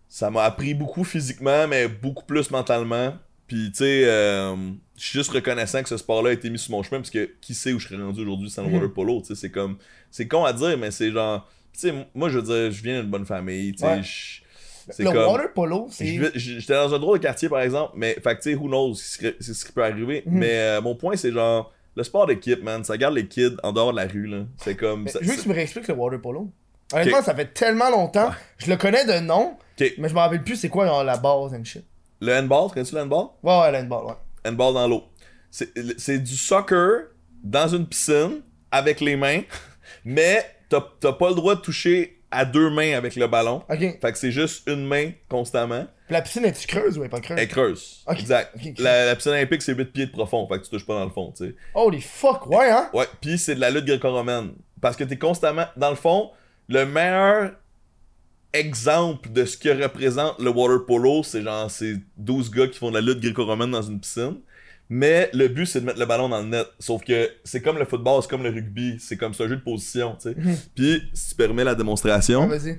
[0.08, 3.14] Ça m'a appris beaucoup physiquement, mais beaucoup plus mentalement.
[3.46, 4.54] Puis, tu sais, euh,
[5.02, 7.28] je suis juste reconnaissant que ce sport-là a été mis sur mon chemin, parce que
[7.40, 8.74] qui sait où je serais rendu aujourd'hui sans le Mhm.
[8.74, 9.76] water polo, tu sais, c'est comme...
[10.12, 11.48] C'est con à dire, mais c'est genre...
[11.72, 14.02] Tu sais, moi, je veux dire, je viens d'une bonne famille, tu sais, Ouais.
[14.02, 14.42] je-
[14.90, 15.26] c'est Le comme...
[15.32, 16.20] water polo, c'est.
[16.36, 19.40] J'étais dans un drôle de quartier, par exemple, mais, fait tu sais, who knows, c'est
[19.42, 20.22] ce qui- peut arriver.
[20.26, 20.38] Mhm.
[20.38, 23.72] Mais euh, mon point, c'est genre, le sport d'équipe, man, ça garde les kids en
[23.72, 24.44] dehors de la rue, là.
[24.58, 25.08] C'est comme.
[25.08, 26.48] Ça- je veux que tu me réexpliques le water polo.
[26.92, 28.30] Honnêtement, ça fait tellement longtemps.
[28.58, 31.54] Je le connais de nom, mais je me rappelle plus c'est quoi genre, la base
[31.54, 31.84] and shit.
[32.20, 33.26] Le handball, connais-tu le handball?
[33.42, 34.12] Ouais, ouais, l'handball, ouais.
[34.46, 35.04] Handball dans l'eau.
[35.50, 37.08] C'est du soccer
[37.42, 39.42] dans une piscine avec les mains,
[40.04, 43.62] mais t'as pas le droit de toucher à deux mains avec le ballon.
[43.68, 43.76] Ok.
[43.78, 45.86] Puis Fait que c'est juste une main constamment.
[46.08, 47.36] la piscine est-tu creuse ou elle est pas creuse?
[47.38, 48.02] Elle est creuse.
[48.08, 48.56] Exact.
[48.78, 50.48] La, la piscine olympique, c'est 8 pieds de profond.
[50.48, 51.54] Fait que tu touches pas dans le fond, tu sais.
[51.74, 52.88] Holy fuck, ouais, hein?
[52.94, 54.52] Ouais, puis c'est de la lutte gréco-romaine.
[54.80, 55.66] Parce que t'es constamment.
[55.76, 56.30] Dans le fond,
[56.70, 57.52] le meilleur
[58.52, 62.90] exemple de ce que représente le water polo, c'est genre ces 12 gars qui font
[62.90, 64.36] de la lutte gréco-romaine dans une piscine.
[64.88, 66.66] Mais le but, c'est de mettre le ballon dans le net.
[66.78, 69.62] Sauf que c'est comme le football, c'est comme le rugby, c'est comme ce jeu de
[69.62, 70.36] position, tu sais.
[70.74, 72.78] Puis, si tu permets la démonstration, Ah, vas-y.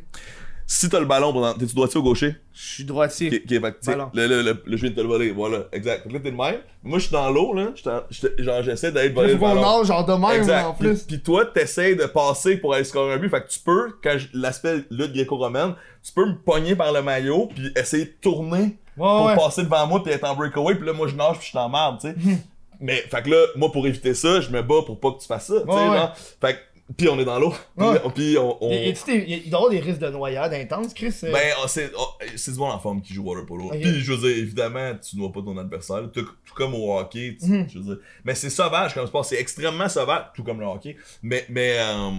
[0.66, 1.54] Si t'as le ballon, pendant...
[1.54, 2.36] t'es-tu droitier ou gaucher?
[2.54, 3.28] Je suis droitier.
[3.28, 3.50] Ok, ok,
[3.84, 6.04] fait le, le, le, le- je viens de te le voler, voilà, exact.
[6.04, 6.56] Fait que là, t'es de même.
[6.84, 7.72] Moi, je suis dans l'eau, là.
[7.76, 9.62] Genre, j'essaie d'aller te voler le ballon.
[9.80, 10.66] nage genre de même, Exact.
[10.66, 11.04] en plus.
[11.04, 13.30] Puis toi, t'essayes de passer pour aller scorer un but.
[13.30, 17.48] Fait que tu peux, quand l'aspect lutte gréco-romaine, tu peux me pogner par le maillot,
[17.54, 19.36] puis essayer de tourner Ouais, pour ouais.
[19.36, 20.76] passer devant moi, puis être en breakaway.
[20.76, 22.16] Puis là, moi, je nage, puis je suis en merde, tu sais.
[22.80, 25.28] Mais, fait que là, moi, pour éviter ça, je me bats pour pas que tu
[25.28, 26.26] fasses ça, tu sais.
[26.42, 26.60] Fait que,
[26.98, 27.52] puis on est dans l'eau.
[27.78, 27.94] Puis Ouais.
[27.94, 28.58] là, Puis on.
[28.72, 31.14] Il doit y avoir des risques de noyade intenses, Chris.
[31.24, 31.32] euh?
[31.32, 32.08] ben, oh, c'est oh,
[32.52, 33.66] du monde en forme qui joue water polo.
[33.66, 33.80] Ok.
[33.80, 36.02] Puis, je veux dire, évidemment, tu noies pas ton adversaire.
[36.14, 37.68] Tout, tout comme au hockey, tu- Mhm.
[37.70, 37.98] je veux dire.
[38.26, 39.26] Mais c'est sauvage comme sport.
[39.26, 40.98] C'est extrêmement sauvage, tout comme le hockey.
[41.22, 42.10] Mais, mais, euh,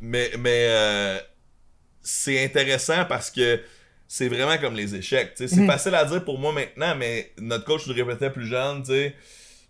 [0.00, 1.18] mais, mais, euh,
[2.02, 3.60] c'est intéressant parce que
[4.08, 5.32] c'est vraiment comme les échecs.
[5.36, 5.66] C'est Mhm.
[5.66, 9.14] facile à dire pour moi maintenant, mais notre coach nous répétait plus jeune, tu sais.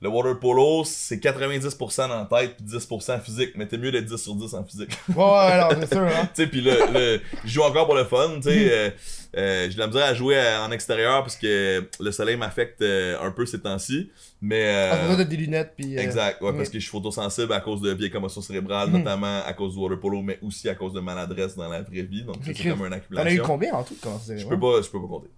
[0.03, 3.51] Le water polo, c'est 90% dans la tête puis 10% physique.
[3.57, 4.93] Mais t'es mieux d'être 10 sur 10 en physique.
[5.15, 6.27] Ouais, alors, c'est sûr, hein.
[6.35, 8.73] tu sais, puis là, là, je joue encore pour le fun, tu sais.
[8.73, 8.91] euh,
[9.37, 12.81] euh, j'ai de la misère à jouer euh, en extérieur parce que le soleil m'affecte
[12.81, 14.11] euh, un peu ces temps-ci.
[14.41, 14.65] Mais.
[14.75, 15.95] euh, Ah, des lunettes, pis.
[15.99, 18.99] euh, Exact, ouais, parce que je suis photosensible à cause de vieilles commotions cérébrales, Mhm.
[19.01, 22.03] notamment à cause du water polo, mais aussi à cause de maladresse dans la vraie
[22.03, 22.25] vie.
[22.25, 23.45] Donc, c'est comme une T'en as eu accumulation.
[23.45, 23.97] combien en tout,
[24.35, 25.29] Je peux pas, je peux pas compter.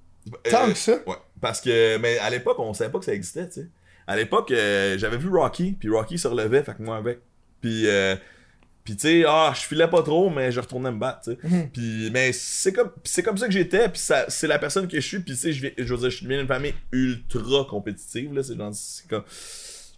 [0.49, 0.93] Tant que ça?
[1.05, 3.69] Ouais, parce que, mais à l'époque, on savait pas que ça existait, tu sais.
[4.07, 7.21] À l'époque, euh, j'avais vu Rocky, puis Rocky se relevait, fait que moi avec.
[7.61, 8.17] Puis, euh,
[8.85, 11.39] puis tu sais, ah, je filais pas trop, mais je retournais me battre, tu sais.
[11.49, 11.71] Mhm.
[11.71, 15.01] Puis, mais c'est comme, c'est comme ça que j'étais, puis ça, c'est la personne que
[15.01, 17.65] je suis, puis tu sais, je viens, je veux dire, je viens d'une famille ultra
[17.65, 19.25] compétitive, là, c'est genre, c'est comme,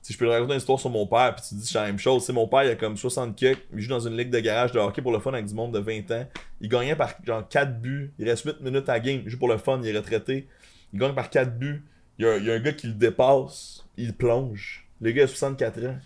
[0.04, 1.78] si je peux te raconter une histoire sur mon père, puis tu te dis c'est
[1.78, 2.20] la même chose.
[2.22, 4.38] Tu sais, mon père, il a comme 60 kicks, il joue dans une ligue de
[4.38, 6.28] garage de hockey pour le fun avec du monde de 20 ans.
[6.60, 8.12] Il gagnait par genre 4 buts.
[8.18, 10.46] Il reste 8 minutes à la game, il joue pour le fun, il est retraité.
[10.92, 11.82] Il gagne par 4 buts.
[12.18, 14.86] Il y a, il y a un gars qui le dépasse, il plonge.
[15.00, 15.96] Le gars a 64 ans.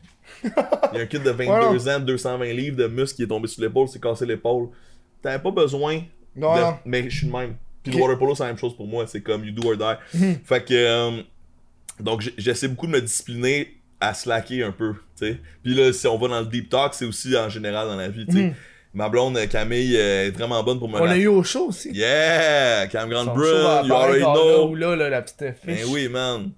[0.93, 3.49] Il y a un kid de 22 ans, 220 livres de muscle qui est tombé
[3.49, 4.69] sur l'épaule, s'est cassé l'épaule.
[5.23, 6.03] T'avais pas besoin.
[6.37, 6.79] Non, de- non.
[6.85, 7.55] Mais je suis de même.
[7.83, 9.07] Puis le water polo, c'est la même chose pour moi.
[9.07, 10.19] C'est comme you do or die.
[10.19, 10.39] Mhm.
[10.45, 10.75] Fait que.
[10.75, 11.23] euh,
[12.01, 14.93] donc, j'essaie beaucoup de me discipliner à slacker un peu.
[15.19, 15.39] tu sais.
[15.65, 18.09] Puis là, si on va dans le deep talk, c'est aussi en général dans la
[18.09, 18.27] vie.
[18.27, 18.43] tu sais.
[18.45, 18.55] Mhm.
[18.95, 21.69] Ma blonde euh, Camille euh, est vraiment bonne pour me On l'a eu au show
[21.69, 21.91] aussi.
[21.93, 22.87] Yeah!
[22.89, 24.75] Cam Grand Brun, you already know.
[24.75, 26.51] Là, là, la petite Ben oui, man.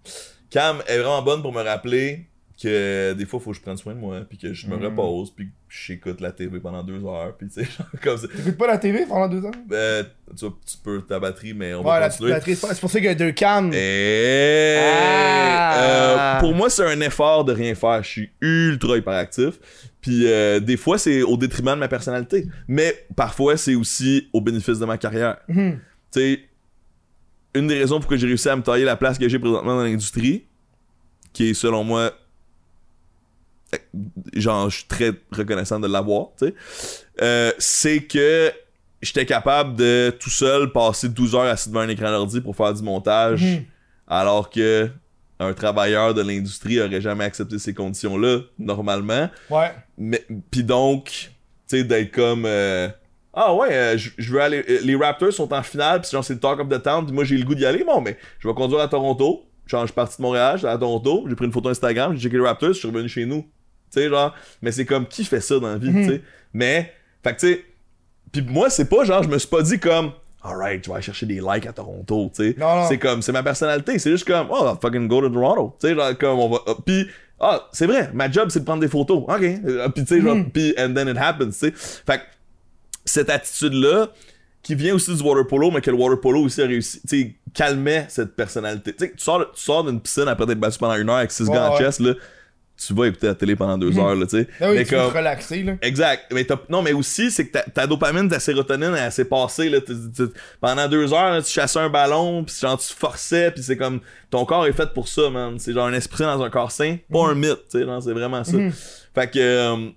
[0.51, 2.27] Cam est vraiment bonne pour me rappeler
[2.63, 4.85] que des fois, faut que je prenne soin de moi, puis que je me Mm.
[4.85, 8.29] repose, puis que j'écoute la TV pendant deux heures, puis tu sais, genre comme ça.
[8.29, 9.51] T'écoutes pas la TV pendant deux ans?
[9.73, 10.03] Euh,
[10.37, 12.33] tu, tu peux ta batterie, mais on Ouais, va la continuer.
[12.33, 13.71] batterie, c'est pour ça qu'il y a deux cams.
[13.73, 16.37] Eh, Ah.
[16.37, 18.03] euh, pour moi, c'est un effort de rien faire.
[18.03, 19.55] Je suis ultra hyperactif.
[20.03, 22.47] Puis euh, des fois, c'est au détriment de ma personnalité.
[22.69, 25.37] Mais parfois, c'est aussi au bénéfice de ma carrière.
[25.49, 25.79] Mhm.
[26.13, 26.41] Tu sais,
[27.55, 29.77] une des raisons pour que j'ai réussi à me tailler la place que j'ai présentement
[29.77, 30.45] dans l'industrie,
[31.33, 32.13] qui est selon moi,
[33.75, 33.79] euh,
[34.35, 36.55] genre, je suis très reconnaissant de l'avoir, tu sais,
[37.23, 38.53] euh, c'est que
[39.03, 42.75] j'étais capable de tout seul passer 12 heures assis devant un écran d'ordi pour faire
[42.75, 43.65] du montage, Mhm.
[44.09, 44.91] alors que
[45.39, 49.31] un travailleur de l'industrie aurait jamais accepté ces conditions-là, normalement.
[49.49, 49.73] Ouais.
[49.97, 51.31] Mais puis donc, tu
[51.79, 52.89] sais d'être comme euh,
[53.33, 56.25] ah ouais, euh, je je veux aller euh, les Raptors sont en finale, puis genre
[56.25, 57.85] c'est le talk of the town, puis moi j'ai le goût d'y aller.
[57.85, 59.45] Bon, mais je vais conduire à Toronto.
[59.67, 62.21] Genre, je suis parti de Montréal, j'étais à Toronto, j'ai pris une photo Instagram, j'ai
[62.23, 63.43] checké les Raptors, je suis revenu chez nous.
[63.93, 66.07] Tu sais genre, mais c'est comme qui fait ça dans la vie, Mhm.
[66.07, 66.23] tu sais?
[66.53, 66.93] Mais
[67.23, 67.65] fait que tu sais
[68.33, 70.13] puis moi c'est pas genre je me suis pas dit comme
[70.43, 72.57] Alright, je vais aller chercher des likes à Toronto, tu sais?
[72.59, 72.89] Non, non.
[72.89, 73.99] C'est comme, c'est ma personnalité.
[73.99, 75.77] C'est juste comme, oh, I'll fucking go to Toronto.
[75.79, 76.59] Tu sais, genre, comme, on va.
[76.67, 77.07] euh, Puis,
[77.39, 79.19] ah, c'est vrai, ma job, c'est de prendre des photos.
[79.29, 79.43] OK.
[79.43, 80.51] Euh, Puis, tu sais, genre, Mhm.
[80.51, 81.73] puis, and then it happens, tu sais.
[81.75, 82.23] Fait que,
[83.05, 84.09] cette attitude-là,
[84.63, 87.09] qui vient aussi du water polo, mais que le water polo aussi a réussi, tu
[87.23, 88.93] sais, calmait cette personnalité.
[88.93, 91.31] Tu sais, tu sors, tu sors d'une piscine après t'être battu pendant une heure avec
[91.31, 91.79] six Ouais, gars en ouais.
[91.79, 92.13] chest, là,
[92.77, 94.49] tu vas écouter la télé pendant deux heures, là, tu sais.
[94.61, 95.75] Ah oui, mais tu comme, relaxer, là.
[95.83, 96.31] Exact.
[96.33, 99.69] Mais non, mais aussi, c'est que ta, ta dopamine, ta sérotonine, elle s'est passée.
[99.71, 99.79] Là,
[100.61, 104.01] pendant deux heures, là, tu chassais un ballon, puis genre, tu forçais, puis c'est comme.
[104.31, 105.59] Ton corps est fait pour ça, man.
[105.59, 108.45] C'est genre un esprit dans un corps sain, pas un mythe, tu sais, c'est vraiment
[108.45, 108.57] ça.
[108.59, 108.73] Mhm.
[109.15, 109.39] Fait que.
[109.39, 109.91] euh,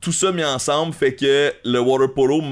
[0.00, 2.42] tout ça mis ensemble fait que le water polo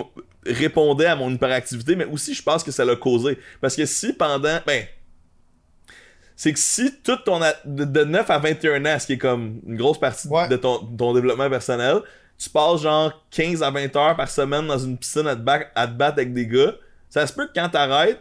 [0.47, 3.39] répondait à mon hyperactivité, mais aussi, je pense que ça l'a causé.
[3.61, 4.59] Parce que si pendant.
[4.66, 4.85] Ben.
[6.39, 7.43] C'est que si tout ton.
[7.43, 10.48] a- De, de 9 à 21 ans, ce qui est comme une grosse partie Ouais.
[10.48, 11.98] de ton, ton développement personnel,
[12.39, 15.66] tu passes genre 15 à 20 heures par semaine dans une piscine à te, ba-
[15.74, 16.74] à te battre avec des gars,
[17.09, 18.20] ça se peut que quand t'arrêtes,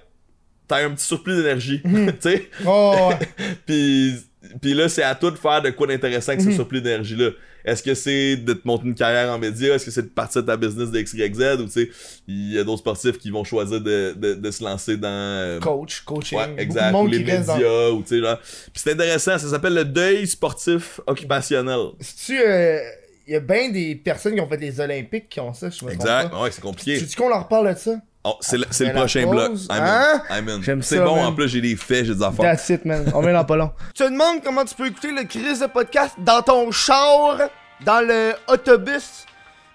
[0.68, 1.82] t'as un petit surplus d'énergie.
[1.84, 2.14] Mhm.
[2.22, 2.50] tu sais?
[2.66, 3.28] Oh, ouais.
[3.66, 4.16] Puis,
[4.62, 6.56] puis là, c'est à toi de faire de quoi d'intéressant avec ce Mhm.
[6.56, 7.32] surplus d'énergie-là.
[7.66, 9.74] Est-ce que c'est de te monter une carrière en médias?
[9.76, 11.60] Est-ce que c'est de partir de ta business de XYZ?
[11.62, 11.90] Ou tu sais,
[12.28, 15.08] il y a d'autres sportifs qui vont choisir de, de, de se lancer dans.
[15.10, 16.38] euh, Coach, coaching.
[16.38, 16.94] Ouais, exact.
[16.94, 17.92] Ou les médias, dans...
[17.92, 18.38] ou tu sais, genre.
[18.40, 21.80] Puis c'est intéressant, ça s'appelle le deuil sportif occupationnel.
[22.00, 22.80] Si tu euh,
[23.28, 25.84] il y a bien des personnes qui ont fait les Olympiques qui ont ça, je
[25.84, 26.32] me Exact.
[26.36, 27.00] Ouais, c'est compliqué.
[27.00, 27.96] Tu dis qu'on leur parle de ça?
[28.28, 29.52] Oh, c'est le, c'est prochain bloc.
[29.52, 30.24] I'm hein?
[30.30, 30.36] in.
[30.40, 30.62] I'm in.
[30.64, 31.26] J'aime C'est ça, bon, man.
[31.26, 32.56] en plus, j'ai des faits, j'ai des affaires.
[32.56, 33.12] That's it, man.
[33.14, 33.72] On met dans pas long.
[33.94, 37.38] Tu te demandes comment tu peux écouter le Chris de podcast dans ton char,
[37.86, 39.28] dans le autobus,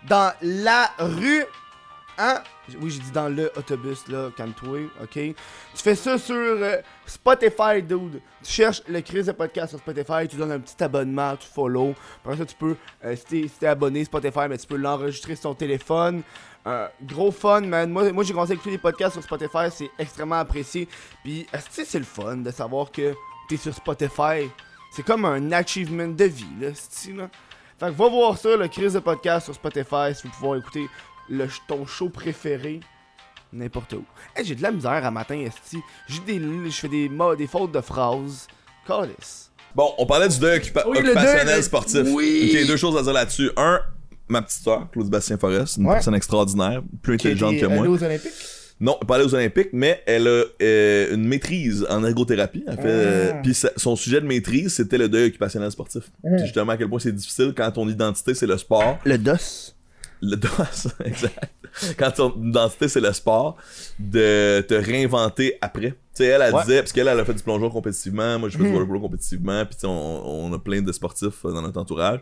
[0.09, 1.45] dans la rue.
[2.19, 2.41] Hein?
[2.81, 5.13] Oui, j'ai dit dans le autobus, là, calme-toi, ok?
[5.13, 5.35] Tu
[5.77, 8.21] fais ça sur euh, Spotify, dude.
[8.43, 11.95] Tu cherches le Chris de podcast sur Spotify, tu donnes un petit abonnement, tu follow.
[12.25, 15.35] Après ça, tu peux, euh, si t'es si t'es abonné Spotify, mais tu peux l'enregistrer
[15.37, 16.23] sur ton téléphone.
[16.67, 17.91] Euh, gros fun, man.
[17.91, 20.89] Moi, moi j'ai commencé à écouter des podcasts sur Spotify, c'est extrêmement apprécié.
[21.25, 23.15] Puis, sais, c'est le fun de savoir que
[23.49, 24.49] t'es sur Spotify?
[24.93, 27.31] C'est comme un achievement de vie, là, c'ti, là?
[27.79, 30.87] Fait que va voir ça, le Chris de podcast sur Spotify, si vous pouvoir écouter
[31.31, 32.81] le, ton show préféré
[33.53, 34.05] n'importe où.
[34.37, 35.79] Hey, j'ai de la misère à matin, esti.
[36.09, 38.47] J'ai des, je fais des, des fautes de phrases.
[38.87, 39.51] Calice.
[39.75, 42.03] Bon, on parlait du deuil occupa- Oui, le occupationnel deuil, sportif.
[42.09, 42.51] oui.
[42.61, 43.51] Ok, deux choses à dire là-dessus.
[43.57, 43.81] Un,
[44.31, 45.95] ma petite soeur, Claude Bastien Forest, une Ouais.
[45.95, 47.81] personne extraordinaire, plus intelligente que moi.
[47.81, 48.33] allé aux Olympiques?
[48.83, 52.65] Non, pas allée aux Olympiques, mais elle a euh, une maîtrise en ergothérapie.
[52.67, 53.41] Elle fait, euh, Ah.
[53.43, 56.05] puis son sujet de maîtrise, c'était le deuil occupationnel sportif.
[56.25, 58.99] Puis justement, à quel point c'est difficile quand ton identité, c'est le sport.
[59.05, 59.75] Le DOS.
[60.23, 61.51] Le DOS, exact.
[61.99, 63.57] Quand ton identité, c'est le sport,
[63.99, 65.91] de te réinventer après.
[65.91, 66.63] Tu sais, elle, elle Ouais.
[66.63, 68.75] disait, parce qu'elle, elle a fait du plongeon compétitivement, moi, je fais du Mhm.
[68.77, 72.21] water polo compétitivement, puis on, on a plein de sportifs dans notre entourage.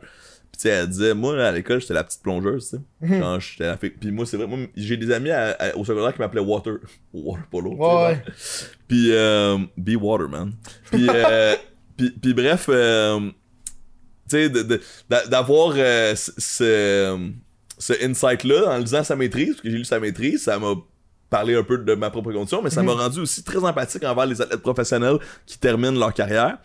[0.52, 2.82] Puis tu sais, elle disait, moi, là, à l'école, j'étais la petite plongeuse, tu sais.
[3.06, 3.18] Mhm.
[3.20, 5.84] Genre, j'étais la fille- Puis moi, c'est vrai, moi, j'ai des amis à- à- au
[5.84, 6.74] secondaire qui m'appelaient Water.
[7.12, 7.74] Water Polo.
[7.76, 8.22] Ouais.
[8.88, 10.52] Puis, euh, be water, man.
[10.90, 11.54] Puis, euh,
[11.96, 13.20] puis, puis bref, euh,
[14.30, 14.50] tu sais,
[15.28, 17.30] d'avoir euh, ce, ce,
[17.78, 20.74] ce insight-là en lisant sa maîtrise, parce que j'ai lu sa maîtrise, ça m'a
[21.30, 24.24] parlé un peu de ma propre condition, mais ça m'a rendu aussi très empathique envers
[24.26, 26.56] les athlètes professionnels qui terminent leur carrière.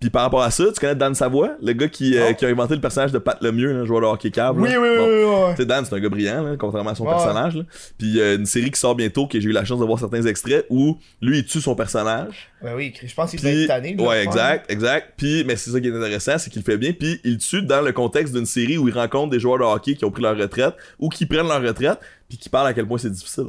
[0.00, 2.34] Puis par rapport à ça, tu connais Dan Savoie, le gars qui, euh, Non.
[2.34, 4.56] qui a inventé le personnage de Pat Lemieux, là, joueur de hockey cave.
[4.58, 5.06] Oui, oui, oui, Bon.
[5.06, 5.50] oui, oui.
[5.50, 7.10] Tu sais, Dan, c'est un gars brillant, là, contrairement à son Ouais.
[7.10, 7.56] personnage.
[7.56, 7.62] Là.
[7.98, 10.22] Puis a une série qui sort bientôt, que j'ai eu la chance de voir certains
[10.24, 12.48] extraits, où lui, il tue son personnage.
[12.62, 13.94] Ben oui, je pense qu'il être tanné.
[13.98, 15.12] ouais, exact, exact.
[15.18, 16.92] Puis, mais c'est ça qui est intéressant, c'est qu'il le fait bien.
[16.92, 19.96] Puis, il tue dans le contexte d'une série où il rencontre des joueurs de hockey
[19.96, 21.98] qui ont pris leur retraite ou qui prennent leur retraite,
[22.28, 23.48] puis qui parlent à quel point c'est difficile.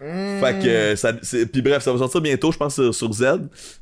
[0.00, 0.40] Mmh.
[0.40, 1.12] Fait que euh, ça,
[1.52, 3.24] puis bref, ça va sortir bientôt, je pense sur, sur Z.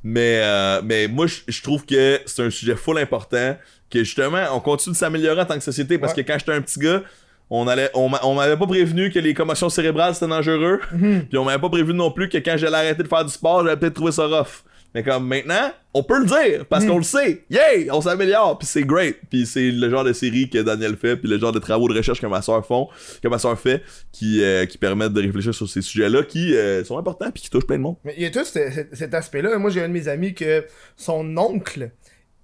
[0.02, 3.56] Mais euh, mais moi, je- trouve que c'est un sujet full important,
[3.90, 6.22] que justement, on continue de s'améliorer en tant que société, parce Ouais.
[6.22, 7.02] que quand j'étais un petit gars,
[7.50, 11.26] on allait, on, m'a- on m'avait pas prévenu que les commotions cérébrales c'était dangereux, Mhm.
[11.28, 13.64] puis on m'avait pas prévenu non plus que quand j'allais arrêter de faire du sport,
[13.64, 14.62] j'allais peut-être trouver ça rough.
[14.94, 17.44] Mais comme maintenant, on peut le dire parce qu'on le sait.
[17.50, 19.16] Yay, on s'améliore, puis c'est great.
[19.28, 21.96] Puis c'est le genre de série que Daniel fait, puis le genre de travaux de
[21.96, 22.88] recherche que ma soeur font,
[23.22, 26.84] que ma soeur fait, qui euh, qui permettent de réfléchir sur ces sujets-là qui euh,
[26.84, 27.96] sont importants puis qui touchent plein de monde.
[28.04, 29.58] Mais il y a tout cet- cet aspect-là.
[29.58, 30.64] Moi, j'ai un de mes amis que
[30.96, 31.90] son oncle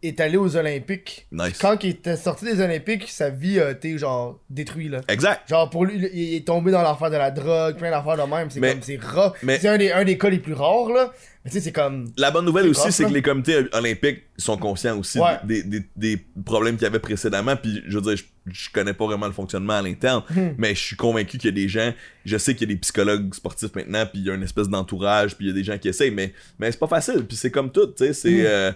[0.02, 1.26] est allé aux Olympiques.
[1.32, 1.58] Nice.
[1.60, 5.00] Quand il était sorti des Olympiques, sa vie a été genre détruite là.
[5.08, 5.48] Exact.
[5.48, 8.48] Genre pour lui, il est tombé dans l'affaire de la drogue, plein d'affaires de même.
[8.50, 9.34] C'est comme c'est rare.
[9.42, 11.12] C'est un des, un des cas les plus rares là.
[11.44, 12.12] Mais tu sais, c'est comme.
[12.18, 15.38] La bonne nouvelle aussi, c'est que les comités olympiques sont conscients aussi Ouais.
[15.44, 17.56] des, des, des problèmes qu'il y avait précédemment.
[17.56, 18.16] Puis je veux dire,
[18.46, 20.50] je, je connais pas vraiment le fonctionnement à l'interne, Hmm.
[20.58, 21.92] mais je suis convaincu qu'il y a des gens.
[22.26, 24.68] Je sais qu'il y a des psychologues sportifs maintenant, puis il y a une espèce
[24.68, 27.24] d'entourage, puis il y a des gens qui essayent, mais, mais c'est pas facile.
[27.26, 28.12] Puis c'est comme tout, tu sais.
[28.12, 28.46] C'est Hmm.
[28.46, 28.72] euh,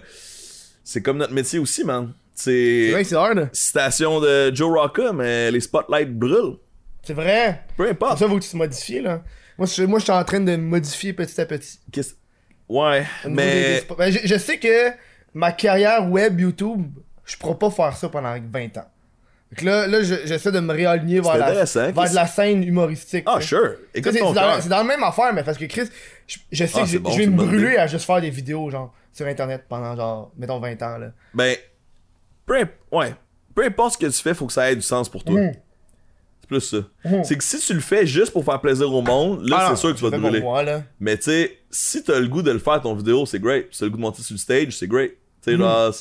[0.85, 2.13] c'est comme notre métier aussi, man.
[2.33, 3.49] C'est vrai que c'est hard.
[3.51, 6.55] citation de Joe Rocca, mais les spotlights brûlent.
[7.03, 7.61] C'est vrai.
[7.75, 8.19] Peu Pour importe.
[8.19, 9.21] ça, faut que tu te modifies là.
[9.57, 11.79] Moi, je, moi, je suis en train de me modifier petit à petit.
[11.91, 12.13] Qu'est-ce-
[12.67, 13.81] Ouais, des- mais.
[13.81, 14.89] des- ben, je, je sais que
[15.33, 16.81] ma carrière web YouTube,
[17.25, 18.89] je pourrais pas faire ça pendant 20 ans.
[19.55, 22.63] Que là, là je- j'essaie de me réaligner vers, la, intéressant, vers de la scène
[22.63, 23.23] humoristique.
[23.27, 23.47] Ah, tu sais.
[23.47, 23.75] sure.
[23.93, 25.87] C'est dans, la même affaire, mais parce que Chris,
[26.27, 28.19] je, je sais Ah, que je, bon, je c'est vais me brûler à juste faire
[28.19, 31.11] des vidéos, genre, sur internet pendant genre, mettons 20 ans, là.
[31.33, 31.55] Ben,
[32.45, 33.15] peu, ouais.
[33.55, 35.39] peu importe ce que tu fais, faut que ça ait du sens pour toi.
[35.39, 35.51] Mm.
[36.41, 36.77] C'est plus ça.
[37.05, 37.23] Mm.
[37.23, 39.79] C'est que si tu le fais juste pour faire plaisir au monde, là, Ah c'est
[39.79, 40.41] sûr que tu vas te brûler.
[40.41, 40.63] moi.
[40.99, 43.67] Mais tu sais, si t'as le goût de le faire ton vidéo, c'est great.
[43.71, 45.13] Si t'as le goût de monter sur le stage, c'est great.
[45.41, 45.59] Tu sais, Mm.
[45.61, 45.93] genre,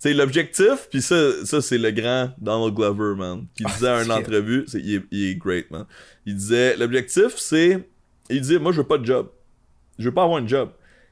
[0.00, 4.02] c'est- l'objectif, puis ça, ça c'est le grand Donald Glover, man, qui Ah, disait à
[4.04, 5.84] une entrevue, c'est, il, est, il est great, man.
[6.24, 7.86] Il disait, l'objectif, c'est,
[8.30, 9.28] il disait, moi, je veux pas de job.
[9.98, 10.70] Je veux pas avoir un job.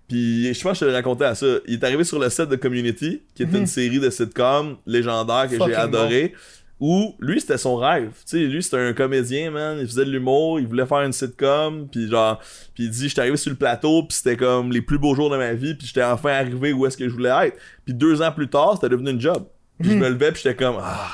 [0.08, 1.46] Puis, je pense que je te raconté à ça.
[1.66, 3.56] Il est arrivé sur le set de Community, qui est Mhm.
[3.56, 6.32] une série de sitcoms légendaire que j'ai adoré.
[6.78, 8.10] Où lui, c'était son rêve.
[8.10, 9.78] Tu sais, lui, c'était un comédien, man.
[9.80, 11.88] Il faisait de l'humour, il voulait faire une sitcom.
[11.90, 12.38] Puis genre,
[12.74, 15.30] puis il dit, j'étais arrivé sur le plateau, puis c'était comme les plus beaux jours
[15.30, 17.56] de ma vie, puis j'étais enfin arrivé où est-ce que je voulais être.
[17.86, 19.46] Puis deux ans plus tard, c'était devenu une job.
[19.80, 20.00] Puis je Mhm.
[20.02, 21.08] me levais, puis j'étais comme, ah,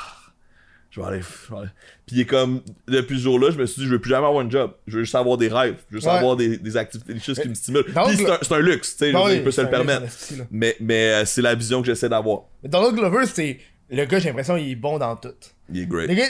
[0.95, 1.21] je vais aller.
[2.05, 4.27] Puis il est comme, depuis ce jour-là, je me suis dit, je veux plus jamais
[4.27, 4.73] avoir un job.
[4.87, 5.77] Je veux juste avoir des rêves.
[5.89, 6.17] Je veux juste Ouais.
[6.17, 7.85] avoir des, des activités, des choses qui me stimulent.
[7.85, 10.03] Puis c'est un, un luxe, tu sais, dire, oui, il peut se le permettre.
[10.51, 12.43] Mais, mais euh, c'est la vision que j'essaie d'avoir.
[12.61, 13.59] Mais Donald Glover, c'est.
[13.89, 15.29] Le gars, j'ai l'impression qu'il est bon dans tout.
[15.71, 16.07] Il est great.
[16.09, 16.25] Le gars,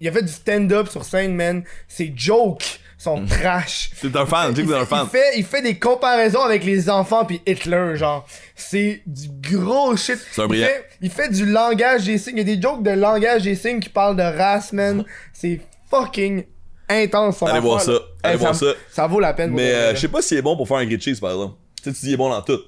[0.00, 1.64] il a fait du stand-up sur scène, man.
[1.88, 3.90] Ses jokes sont trash.
[3.96, 5.06] C'est un fan, c'est un fan.
[5.06, 8.26] il, fait, il fait des comparaisons avec les enfants puis Hitler, genre.
[8.54, 10.18] C'est du gros shit.
[10.32, 10.66] C'est un il, brillant.
[10.66, 12.36] fait, il fait du langage des signes.
[12.36, 15.04] Il y a des jokes de langage des signes qui parlent de race, man.
[15.32, 15.60] C'est
[15.90, 16.44] fucking
[16.88, 17.38] intense.
[17.38, 17.92] son Allez voir ça.
[18.22, 18.66] Allez voir ça.
[18.90, 19.52] Ça vaut la peine.
[19.52, 21.54] Mais euh, je sais pas s'il est bon pour faire un grilled cheese, par exemple.
[21.82, 22.60] Tu sais, tu dis il est bon dans tout.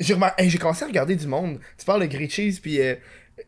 [0.00, 1.58] J'ai remar- hey, j'ai commencé à regarder du monde.
[1.78, 2.94] Tu parles de Great Cheese, puis euh,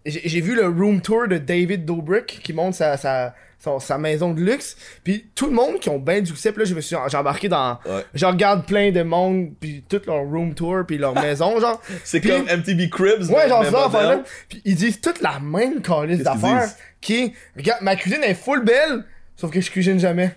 [0.07, 4.33] j'ai vu le room tour de David Dobrik qui monte sa, sa, son- sa maison
[4.33, 4.77] de luxe.
[5.05, 7.17] Puis tout le monde qui ont bien du succès, puis là, je me suis j'ai
[7.17, 7.79] embarqué dans.
[7.85, 8.05] Ouais.
[8.15, 11.81] Je regarde plein de monde, puis tout leur room tour, puis leur maison, genre.
[12.05, 13.29] C'est comme MTV Cribs.
[13.31, 14.23] Ouais, genre ça, enfin là.
[14.49, 16.69] Puis ils disent toute la même calice d'affaires
[17.01, 17.33] qui est.
[17.57, 19.05] Regarde, ma cuisine est full belle,
[19.37, 20.35] sauf que je cuisine jamais.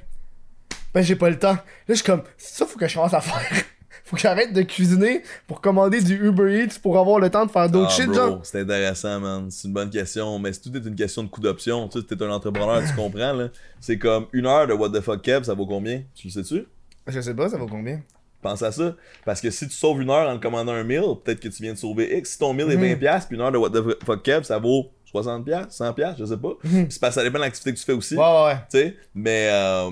[0.93, 1.53] Ben, j'ai pas le temps.
[1.53, 3.63] Là, je suis comme, ça, faut que je commence à faire.
[4.11, 7.51] Faut que j'arrête de cuisiner pour commander du Uber Eats pour avoir le temps de
[7.51, 8.39] faire d'autres Ah, shit, genre.
[8.43, 9.49] C'est intéressant, man.
[9.49, 10.37] C'est une bonne question.
[10.37, 12.93] Mais si tout est une question de coût d'option, tu sais, t'es un entrepreneur, tu
[12.93, 13.47] comprends, là.
[13.79, 16.01] C'est comme une heure de What the fuck Kev, ça vaut combien?
[16.13, 16.65] Tu le sais-tu?
[17.07, 18.01] Je sais pas, ça vaut combien?
[18.41, 18.95] Pense à ça.
[19.23, 21.73] Parce que si tu sauves une heure en commandant un meal, peut-être que tu viens
[21.73, 22.31] de sauver X.
[22.31, 22.99] Si ton meal est Mhm.
[22.99, 26.37] 20$, puis une heure de What the fuck Kev, ça vaut 60$, 100$, je sais
[26.37, 26.53] pas.
[26.63, 26.87] Mhm.
[26.89, 28.15] C'est parce que ça dépend de l'activité que tu fais aussi.
[28.15, 28.55] Ouais, ouais, ouais.
[28.71, 29.89] tu sais mais euh,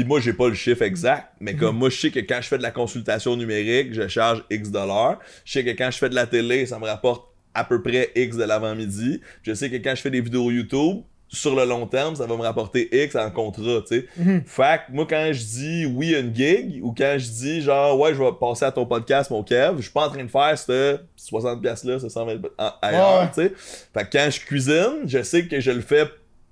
[0.00, 1.58] puis moi j'ai pas le chiffre exact mais Mhm.
[1.58, 4.70] comme moi je sais que quand je fais de la consultation numérique je charge X
[4.70, 7.82] dollars je sais que quand je fais de la télé ça me rapporte à peu
[7.82, 10.98] près X de l'avant-midi je sais que quand je fais des vidéos YouTube
[11.30, 14.42] sur le long terme ça va me rapporter X en contrat tu sais Mhm.
[14.46, 17.98] fait que moi quand je dis oui à une gig ou quand je dis genre
[17.98, 20.30] ouais je vais passer à ton podcast mon Kev je suis pas en train de
[20.30, 23.28] faire ce 60 pièces là ce 120 en- ailleurs Ouais.
[23.28, 23.52] tu sais
[23.92, 26.06] fait que quand je cuisine je sais que je le fais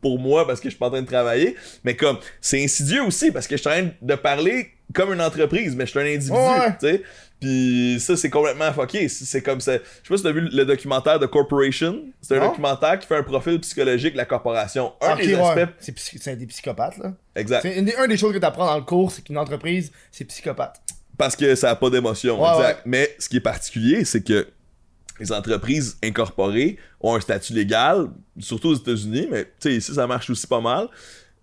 [0.07, 1.57] pour moi parce que je suis pas en train de travailler.
[1.85, 5.21] Mais comme, c'est insidieux aussi parce que je suis en train de parler comme une
[5.21, 6.71] entreprise, mais je suis un individu, Ouais.
[6.81, 7.03] tu sais.
[7.41, 9.09] Puis ça, c'est complètement fucké.
[9.09, 9.75] C'est c'est comme ça.
[9.75, 12.01] Je sais pas si t'as vu le documentaire de Corporation.
[12.23, 14.93] C'est un documentaire qui fait un profil psychologique de la corporation.
[15.03, 15.71] Un Ok, des aspects.
[16.17, 17.13] C'est des psychopathes, là.
[17.35, 17.61] Exact.
[17.63, 20.25] C'est une des, un des choses que t'apprends dans le cours, c'est qu'une entreprise, c'est
[20.25, 20.81] psychopathe.
[21.19, 22.43] Parce que ça a pas d'émotion.
[22.43, 22.83] Ouais, exact.
[22.87, 24.49] Mais ce qui est particulier, c'est que
[25.21, 30.07] les entreprises incorporées ont un statut légal, surtout aux États-Unis, mais tu sais, ici ça
[30.07, 30.89] marche aussi pas mal,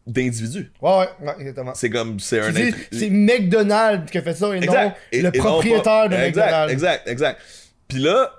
[0.05, 0.71] d'individus.
[0.81, 1.73] Ouais, ouais, ouais, exactement.
[1.75, 4.73] C'est comme, c'est un dis, C'est McDonald's qui a fait ça et non
[5.11, 6.73] Et- le et non propriétaire pas- de exact, McDonald's.
[6.73, 7.41] Exact, exact.
[7.87, 8.31] Puis là,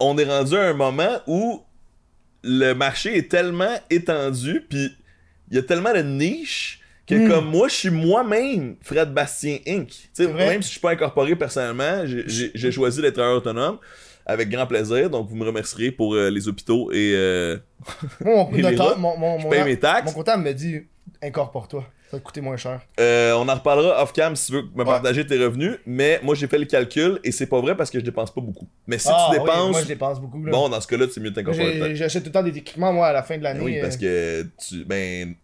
[0.00, 1.62] on est rendu à un moment où
[2.42, 4.90] le marché est tellement étendu, puis
[5.50, 7.28] il y a tellement de niches que Mm.
[7.28, 9.88] comme moi, je suis moi-même Fred Bastien Inc.
[9.88, 10.48] Tu sais, vrai.
[10.48, 13.78] même si je suis pas incorporé personnellement, j'ai- choisi d'être autonome
[14.26, 15.08] avec grand plaisir.
[15.08, 17.56] Donc vous me remercierez pour euh, les hôpitaux et euh,
[18.24, 20.06] mon, Et les notaire- rats, mon, mon, je mon- paye mes taxes.
[20.06, 20.80] mon comptable me dit
[21.22, 21.84] incorpore-toi.
[22.10, 22.80] Ça va te coûter moins cher.
[23.00, 24.84] Euh, on en reparlera off cam si tu veux me Ouais.
[24.84, 25.76] partager tes revenus.
[25.86, 28.40] Mais moi j'ai fait le calcul et c'est pas vrai parce que je dépense pas
[28.40, 28.68] beaucoup.
[28.86, 30.44] Mais si Ah, tu oui, dépenses, moi, je dépense beaucoup.
[30.44, 30.52] Là.
[30.52, 31.96] bon dans ce cas-là c'est mieux de t'incorporer.
[31.96, 33.58] J'achète tout le temps des équipements, moi, à la fin de l'année.
[33.60, 34.84] Ben oui, parce euh, que tu.
[34.84, 35.34] Ben.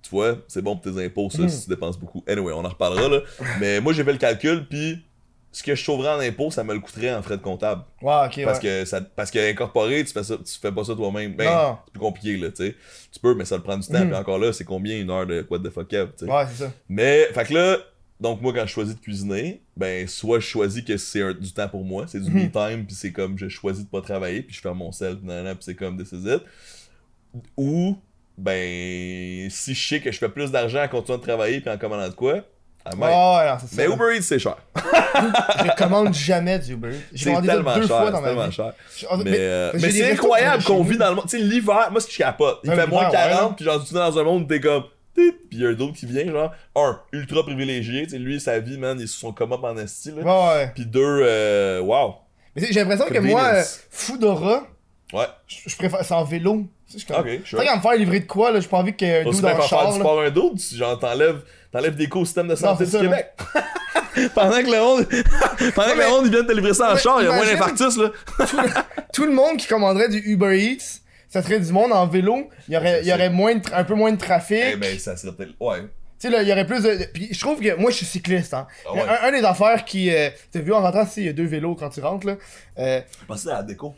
[0.00, 1.48] Tu vois, c'est bon pour tes impôts, ça, Mhm.
[1.50, 2.24] si tu dépenses beaucoup.
[2.26, 3.18] Anyway, on en reparlera, là.
[3.60, 5.04] Mais moi, j'ai fait le calcul, puis
[5.52, 7.82] ce que je sauverais en impôts, ça me le coûterait en frais de comptable.
[8.00, 8.62] Ouais, ok, Parce ouais.
[8.62, 11.34] que, ça, parce que incorporé, tu fais, ça, tu fais pas ça toi-même.
[11.34, 11.78] Ben, Non.
[11.84, 12.76] c'est plus compliqué, là, tu sais.
[13.12, 14.00] Tu peux, mais ça te prend du temps.
[14.00, 14.08] Mhm.
[14.08, 16.32] Puis encore là, c'est combien une heure de what the fuck up, tu sais.
[16.32, 16.72] Ouais, c'est ça.
[16.88, 17.76] Mais, fait que là,
[18.18, 21.52] donc moi, quand je choisis de cuisiner, ben, soit je choisis que c'est un- du
[21.52, 22.44] temps pour moi, c'est du Mhm.
[22.44, 25.18] me time, puis c'est comme je choisis de pas travailler, puis je fais mon sel,
[25.18, 25.28] puis
[25.60, 26.40] c'est comme this is it.
[27.56, 27.96] Ou,
[28.38, 31.78] ben, si je sais que je fais plus d'argent en continuant de travailler, puis en
[31.78, 32.44] commandant de quoi,
[33.60, 33.76] C'est ça.
[33.76, 34.56] Mais Uber Eats, c'est cher.
[34.76, 36.90] Je commande jamais du Uber.
[37.12, 38.52] J'ai ça tellement deux cher, fois dans c'est ma tellement vie.
[38.52, 38.72] cher.
[38.96, 41.24] Je- Mais, mais- euh, mais c'est incroyable qu'on vit dans le monde.
[41.28, 43.56] Tu sais, l'hiver, moi, ce que je capote, il fait moins l'hiver, 40, ouais.
[43.56, 44.84] puis genre, tu es dans un monde où t'es comme.
[45.16, 48.58] il y a un d'autre qui vient, genre, un, ultra privilégié, tu sais, lui, sa
[48.58, 50.22] vie, man, il est sur son come-up en esti, là.
[50.22, 50.72] Ouais, ouais.
[50.74, 52.14] Puis deux, euh, wow.
[52.56, 53.62] Mais j'ai l'impression que moi, euh.
[53.90, 54.66] Foodora,
[55.12, 56.02] Ouais, je préfère.
[56.04, 56.64] C'est en vélo.
[56.90, 57.26] Tu sais, je comme.
[57.44, 57.58] sure.
[57.60, 59.86] Me faire livrer de quoi, là, j'ai pas envie ait un doux dans le char.
[59.92, 60.04] du là.
[60.04, 61.42] sport un d'autre, si genre t'enlèves,
[61.72, 63.32] t'enlèves des coûts au système de santé du ça, Québec.
[64.34, 65.06] Pendant que le monde,
[65.74, 67.46] pendant que le monde, ils viennent te livrer ça en char, il y a moins
[67.46, 68.10] d'infarctus, là.
[69.14, 71.00] Tout le monde qui commanderait du Uber Eats,
[71.30, 72.50] ça serait du monde en vélo.
[72.68, 74.62] Il y aurait, il y aurait moins de un peu moins de trafic.
[74.74, 75.80] Eh ben, ça serait peut-être, ouais.
[75.80, 75.88] Tu
[76.18, 77.06] sais, là, il y aurait plus de.
[77.14, 78.66] Puis je trouve que moi, je suis cycliste, hein.
[78.86, 79.00] Ah ouais.
[79.00, 80.14] un, un des affaires qui.
[80.14, 82.36] Euh, T'as vu en rentrant, il y a deux vélos quand tu rentres, là.
[82.78, 83.94] Euh, Je pensais à la déco.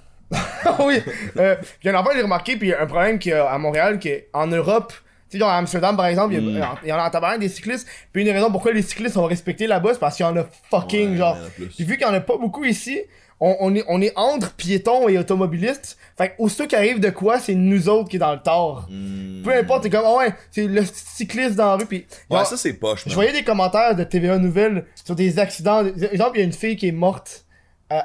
[0.79, 1.03] Oui!
[1.37, 3.19] Euh, puis il y a un affaire j'ai remarqué, puis il y a un problème
[3.19, 4.93] qu'il y a à Montréal, qu'en Europe,
[5.35, 6.77] tu sais, genre à Amsterdam par exemple, il y a- Mm.
[6.85, 9.15] il y en a en tabac des cyclistes, puis une des raisons pourquoi les cyclistes
[9.15, 11.37] sont respectés là-bas, c'est parce qu'il y en a fucking, Ouais, genre.
[11.57, 13.01] Puis vu qu'il y en a pas beaucoup ici,
[13.41, 17.11] on, on est, on est entre piétons et automobilistes, fait que aussitôt qu'il arrive de
[17.11, 18.87] quoi, c'est nous autres qui est dans le tort.
[18.89, 19.43] Hmm.
[19.43, 22.07] Peu importe, t'es comme, ah ouais, c'est le cycliste dans la rue, puis.
[22.31, 25.83] Ouais, genre, ça c'est poche, je voyais des commentaires de TVA Nouvelles sur des accidents.
[25.85, 27.45] Par exemple, il y a une fille qui est morte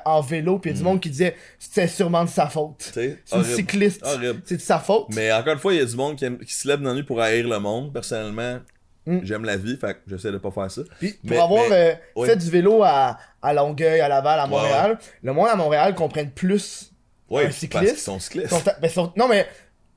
[0.06, 2.92] en vélo, puis il y a du monde qui disait c'était sûrement de sa faute.
[2.94, 4.04] C'est une cycliste.
[4.46, 5.08] C'est de sa faute.
[5.16, 6.90] Mais encore une fois, il y a du monde qui, aime- qui se lève dans
[6.90, 7.92] la nuit pour haïr le monde.
[7.94, 8.60] Personnellement,
[9.06, 9.20] Mm.
[9.24, 10.82] j'aime la vie, fait que j'essaie de pas faire ça.
[11.00, 12.28] Puis pour avoir mais- euh, oui.
[12.28, 16.30] fait du vélo à, à Longueuil, à Laval, à Montréal, le monde à Montréal comprenne
[16.30, 16.92] plus.
[17.30, 18.50] Ouais, Un cycliste, sont cyclistes.
[18.50, 19.48] sont- ben, sont- non mais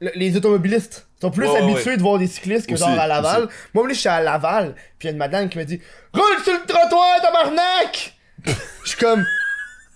[0.00, 1.96] le- les automobilistes sont plus Ouais, habitués ouais.
[1.96, 3.48] de voir des cyclistes que Aussi, genre à Laval.
[3.74, 5.80] Moi, je suis à Laval, puis il y a une madame qui me dit
[6.14, 8.14] Roule sur le trottoir, tabarnak!
[8.84, 9.24] Je suis comme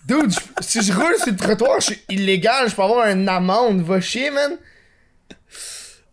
[0.06, 3.28] Dude, je- si je roule sur le trottoir, je suis illégal, je peux avoir une
[3.28, 4.56] amende, va chier, man.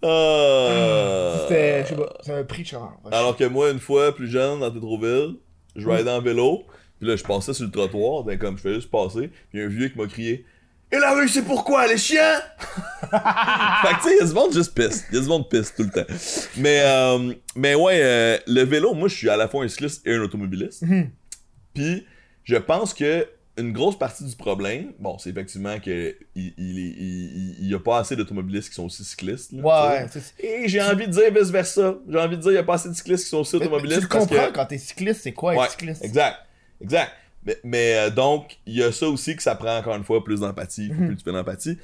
[0.01, 1.37] Ah.
[1.47, 3.17] C'était, je sais pas, suis comme, va chier.
[3.19, 5.35] Alors que moi, une fois plus jeune, dans Tétroville,
[5.75, 6.63] je ride en vélo,
[6.99, 9.67] puis là, je passais sur le trottoir, ben comme je faisais juste passer, puis un
[9.67, 10.45] vieux qui m'a crié
[10.91, 12.39] Et la rue, c'est pourquoi, les chiens
[13.01, 15.05] Fait que tu sais, il y a du monde juste pisse.
[15.11, 16.13] Il y a du monde pisse tout le temps.
[16.57, 20.05] Mais, euh, mais ouais, euh, le vélo, moi, je suis à la fois un cycliste
[20.07, 20.81] et un automobiliste.
[20.81, 21.09] Mhm.
[21.73, 22.05] Puis,
[22.43, 23.25] je pense que
[23.57, 27.73] une grosse partie du problème, bon, c'est effectivement que il, il, il, il- il y
[27.75, 29.51] a pas assez d'automobilistes qui sont aussi cyclistes.
[29.51, 30.07] là, Ouais,
[30.39, 31.95] Et j'ai envie de dire vice versa.
[32.09, 33.59] J'ai envie de dire il y a pas assez de cyclistes qui sont aussi mais-
[33.61, 34.01] mais automobilistes.
[34.01, 34.51] tu parce comprends que...
[34.53, 36.03] quand t'es cycliste, c'est quoi Ouais, être cycliste?
[36.03, 36.38] Exact.
[36.81, 37.11] Exact.
[37.45, 40.23] Mais, mais, euh, donc, il y a ça aussi que ça prend encore une fois
[40.23, 40.89] plus d'empathie.
[40.91, 41.07] Mhm.
[41.07, 41.77] plus tu fais d'empathie.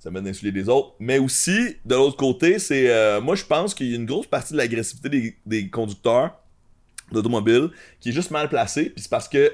[0.00, 0.94] Ça mène d'insuler des autres.
[0.98, 2.88] Mais aussi, de l'autre côté, c'est.
[2.90, 6.40] euh, moi, je pense qu'il y a une grosse partie de l'agressivité des, des conducteurs
[7.12, 7.68] d'automobiles
[8.00, 8.86] qui est juste mal placée.
[8.90, 9.52] Puis c'est parce que.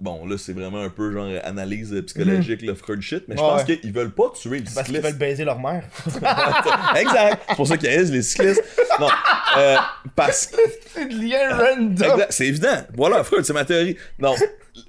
[0.00, 3.24] Bon, là, c'est vraiment un peu genre analyse psychologique, le Freud shit.
[3.28, 3.46] Mais je Mhm.
[3.48, 5.84] Ouais, pense qu'ils veulent pas tuer le Parce qu'ils veulent baiser leur mère.
[6.96, 7.42] exact.
[7.48, 8.62] C'est pour ça qu'ils haïssent les cyclistes.
[9.00, 9.08] Non.
[9.56, 9.76] Euh,
[10.16, 10.50] parce
[10.94, 12.26] c'est de lien random.
[12.30, 12.76] C'est évident.
[12.94, 13.96] Voilà, Freud, c'est ma théorie.
[14.18, 14.34] Non,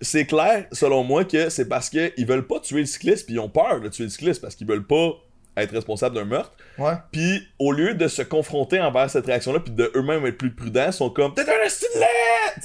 [0.01, 3.39] c'est clair, selon moi, que c'est parce qu'ils veulent pas tuer le cycliste, puis ils
[3.39, 5.11] ont peur de tuer le cycliste, parce qu'ils veulent pas
[5.57, 6.51] être responsables d'un meurtre.
[6.77, 6.93] Ouais.
[7.11, 10.91] Puis au lieu de se confronter envers cette réaction-là, puis de eux-mêmes être plus prudents,
[10.91, 11.45] sont comme t'es un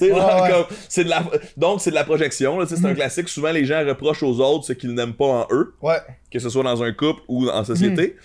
[0.01, 0.49] Ouais, ouais.
[0.49, 1.23] comme, c'est de la,
[1.57, 2.57] donc c'est de la projection.
[2.59, 3.27] Là, c'est un classique.
[3.27, 5.97] Souvent les gens reprochent aux autres ce qu'ils n'aiment pas en eux, Ouais.
[6.31, 8.15] que ce soit dans un couple ou en société.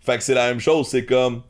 [0.00, 0.88] Fait que c'est la même chose.
[0.88, 1.42] C'est comme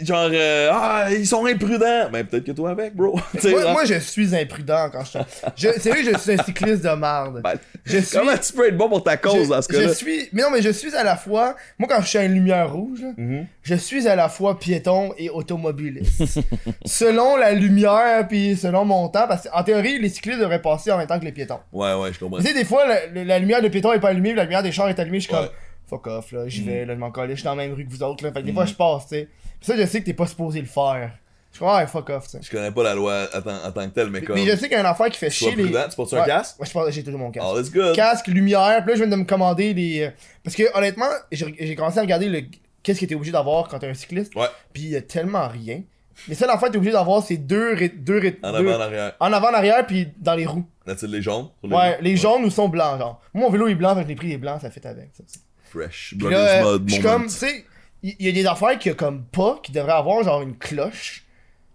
[0.00, 2.08] genre euh, ah ils sont imprudents.
[2.12, 3.18] Ben peut-être que toi avec, bro.
[3.44, 5.18] Moi, je suis imprudent quand je.
[5.56, 7.40] je c'est vrai que je suis un cycliste de merde.
[7.42, 7.54] ben,
[7.84, 8.16] Je suis.
[8.18, 9.94] Comment tu peux être bon pour ta cause je, dans ce je cas-là?
[9.94, 10.28] suis.
[10.32, 11.56] Mais non, mais je suis à la fois.
[11.78, 13.46] Moi, quand je suis à une lumière rouge, là, Mhm.
[13.62, 16.22] je suis à la fois piéton et automobiliste.
[16.86, 20.98] selon la lumière, puis selon mon temps, parce qu'en théorie, les cyclistes devraient passer en
[20.98, 21.58] même temps que les piétons.
[21.72, 22.38] Ouais, ouais, je comprends.
[22.38, 22.84] Tu sais, des fois,
[23.14, 25.34] la, lumière de piéton est pas allumée, la lumière des chars est allumée, je suis
[25.34, 25.40] Ouais.
[25.40, 25.48] comme.
[25.88, 26.66] Fuck off, là, j'y Mm.
[26.66, 28.32] vais, là, je m'en colle, je suis dans la même rue que vous autres, là.
[28.32, 29.28] Fait que des fois, je passe, tu sais.
[29.60, 31.12] Ça, je sais que t'es pas supposé le faire.
[31.52, 32.40] Je comme, ouais, fuck off, tu sais.
[32.42, 33.40] Je connais pas la loi en
[33.72, 34.36] tant, que telle, mais comme.
[34.36, 35.64] Mais je sais qu'il y a une affaire qui fait chier les.
[35.64, 36.60] tu portes un casque?
[36.60, 37.46] Ouais, je j'ai toujours mon casque.
[37.50, 37.96] Oh, that's good.
[37.96, 40.02] Casque, lumière, puis là, je viens de me commander les.
[40.02, 40.10] euh,
[40.44, 42.42] Parce que, honnêtement, j'ai j'ai commencé à regarder le...
[42.82, 44.34] qu'est-ce que t'es obligé d'avoir quand t'es un cycliste.
[44.34, 44.46] Ouais.
[44.74, 45.82] Puis il y a tellement rien.
[46.28, 47.74] Mais ça, en fait, t'es obligé d'avoir, c'est deux.
[47.94, 49.12] deux, ré- En deux- avant, en arrière.
[49.18, 50.66] en avant, en arrière, puis dans les roues.
[50.86, 51.48] N'a-t-il les jaunes?
[51.62, 53.20] Ouais, les jaunes ou sont blancs, genre.
[53.32, 55.10] Moi, mon vélo est blanc, fait que je l'ai pris les blancs, ça fait avec.
[55.14, 55.22] Ça,
[55.70, 56.14] Fresh.
[56.18, 57.18] Puis là, euh, mode, je suis moment.
[57.18, 57.64] comme, tu sais,
[58.02, 60.56] il y, a des affaires qu'il y a comme pas, qui devraient avoir genre une
[60.56, 61.24] cloche.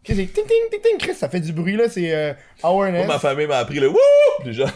[0.03, 2.33] Tu sais, c'est ting ting ting ting, Chris, ça fait du bruit là, c'est euh,
[2.61, 3.05] awareness.
[3.05, 3.97] Moi, ma famille m'a appris le wouh!
[4.43, 4.67] Déjà.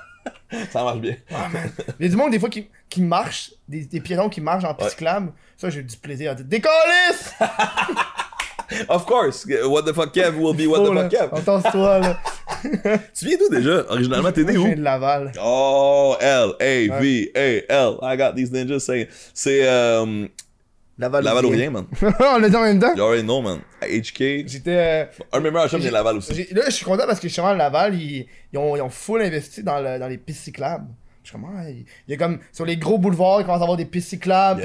[0.70, 1.16] ça marche bien.
[1.30, 1.70] Ah, man.
[1.98, 4.64] Il y a du monde des fois qui, qui marche, des, des piétons qui marchent
[4.64, 5.32] en piste cyclable.
[5.56, 7.34] Ça, j'ai du plaisir à dire Décalisse!
[8.88, 9.46] Of course.
[9.46, 11.28] What the fuck Kev will be what the Oh, fuck Kev.
[11.32, 12.18] Entends-toi là.
[13.14, 13.84] Tu viens d'où déjà?
[13.90, 14.64] Originalement, t'es né Moi, je où?
[14.66, 15.32] viens de Laval.
[15.42, 17.94] Oh, L, A, V, A, L.
[18.02, 19.06] I got these ninjas saying.
[19.34, 20.26] C'est euh,
[20.98, 21.22] Laval.
[21.24, 21.84] Laval ou rien, man.
[22.20, 22.94] On l'a dit en même temps?
[22.96, 23.58] You already know, man.
[23.82, 24.18] HK.
[24.48, 24.62] J'étais.
[24.76, 26.46] euh, Un meilleurs chums vient de Laval aussi.
[26.52, 29.62] Là, je suis content parce que justement, Laval, ils, ils ont, ils ont full investi
[29.62, 30.86] dans, le- dans les pistes cyclables.
[31.22, 33.64] Je suis comme, ah, il y a comme, sur les gros boulevards, ils commencent à
[33.64, 34.62] avoir des pistes cyclables.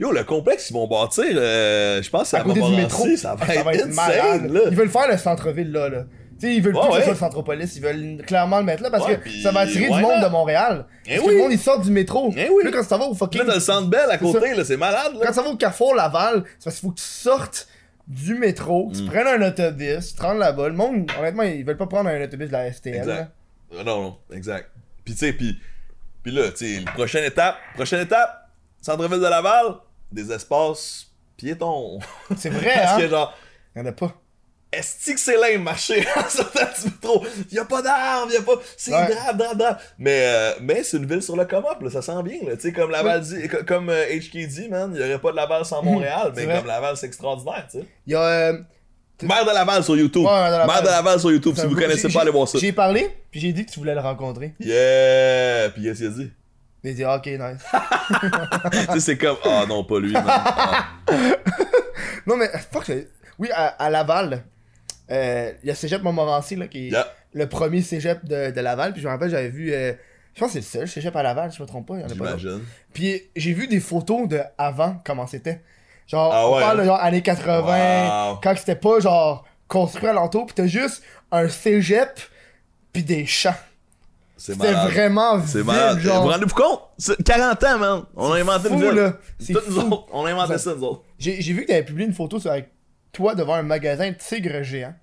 [0.00, 3.06] Yo, le complexe qu'ils vont bâtir, euh, je pense que c'est à côté du métro.
[3.16, 4.60] Ça va Ah, être insane, là.
[4.70, 5.90] Ils veulent faire le centre-ville là.
[5.90, 6.04] là.
[6.38, 7.02] Sais, ils veulent Ouais, plus que ouais.
[7.04, 9.86] soit le centropolis, ils veulent clairement le mettre là parce Ouais, que ça va attirer
[9.86, 10.84] du monde de Montréal.
[11.06, 11.34] Eh parce que oui.
[11.36, 12.32] le monde il sort du métro.
[12.36, 12.62] Eh oui.
[12.64, 13.40] Là, quand ça va au fucking.
[13.40, 15.20] Là, t'as le centre belle à côté, là, c'est malade, là.
[15.26, 17.68] Quand ça va au Carrefour Laval, c'est parce qu'il faut que tu sortes
[18.06, 19.06] du métro, que tu Mm.
[19.06, 20.68] prennes un autobus, tu te rendes là-bas.
[20.68, 22.96] Le monde, honnêtement, ils veulent pas prendre un autobus de la STL.
[22.96, 23.32] Exact.
[23.72, 24.70] Euh, Non, non, exact.
[25.04, 25.58] Puis tu sais, puis
[26.22, 28.50] puis là, tu sais, prochaine étape, prochaine étape,
[28.82, 29.74] centre-ville de Laval,
[30.12, 31.06] des espaces
[31.36, 31.98] piétons.
[32.36, 32.98] C'est vrai, Parce hein?
[33.00, 33.34] que genre,
[33.74, 34.12] Y'en a pas.
[34.78, 37.24] Est-ce que c'est lame marcher en sortant du métro?
[37.50, 38.52] Y a pas d'arbres, y a pas.
[38.76, 39.08] C'est Ouais.
[39.34, 39.78] drap, drap.
[39.98, 42.56] Mais, euh, mais c'est une ville sur le come-up, là, ça sent bien, là.
[42.56, 45.36] Tu sais, comme Laval dit, co- comme euh, HK dit, man, y aurait pas de
[45.36, 46.58] Laval sans Montréal, mais vrai.
[46.58, 47.86] comme Laval, c'est extraordinaire, tu sais.
[48.06, 48.20] Il y a.
[48.22, 48.58] euh,
[49.22, 50.24] Maire de Laval sur YouTube.
[50.24, 50.66] Ouais, de Laval.
[50.66, 52.58] Maire de Laval sur YouTube, si vous connaissez pas, allez voir ça.
[52.58, 54.52] J'ai parlé, puis j'ai dit que tu voulais le rencontrer.
[54.60, 55.70] Yeah!
[55.70, 56.32] Puis qu'est-ce qu'il a dit?
[56.84, 57.64] Il a dit, ok, nice.
[58.72, 60.22] tu sais, c'est comme, ah non, pas lui, man.
[60.28, 60.84] Ah.
[62.26, 62.90] non, mais, fuck,
[63.38, 64.44] oui, à, à Laval,
[65.10, 67.06] euh, il y a Cégep Montmorency, là, qui est Yeah.
[67.32, 68.92] le premier Cégep de, de Laval.
[68.92, 69.72] Puis je me rappelle, j'avais vu.
[69.72, 69.92] euh,
[70.34, 71.94] je pense que c'est le seul Cégep à Laval, je me trompe pas.
[71.98, 72.38] Y en a pas d'autres.
[72.38, 72.60] J'imagine.
[72.92, 75.62] Puis j'ai vu des photos de avant, comment c'était.
[76.06, 78.38] Genre, Ah on parle de genre années 80, Wow.
[78.42, 81.02] quand c'était pas genre construit alentour, pis t'as juste
[81.32, 82.20] un cégep,
[82.92, 83.54] pis des champs.
[84.36, 85.98] C'est vraiment C'est malade.
[85.98, 86.22] genre.
[86.24, 86.80] Vous rendez-vous compte?
[86.98, 88.02] C'est 40 ans, man.
[88.14, 88.90] On a inventé une fou, ville.
[88.94, 89.12] là.
[89.48, 89.80] Nous fou.
[89.80, 90.06] autres.
[90.12, 91.02] On a inventé ça, nous autres.
[91.18, 92.68] J'ai j'ai vu que t'avais publié une photo sur avec
[93.16, 94.94] toi devant un magasin de tigres géants.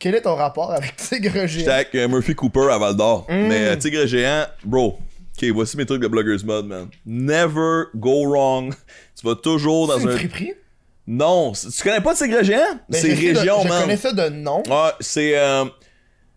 [0.00, 1.72] Quel est ton rapport avec tigre J'étais géant?
[1.74, 3.26] avec euh, Murphy Cooper à Val d'Or.
[3.28, 3.46] Mm.
[3.48, 4.98] Mais euh, Tigre Géant, bro.
[5.36, 6.88] Ok, voici mes trucs de Bloggers Mode, man.
[7.06, 8.74] Never go wrong.
[9.20, 10.16] Tu vas toujours dans C'est une un.
[10.16, 10.52] friperie?
[11.06, 12.78] Non, tu connais pas Tigre Géant?
[12.88, 13.82] Ben, c'est sais de- région, Je man.
[13.82, 14.62] connais ça de nom.
[14.68, 15.64] Ouais, c'est euh,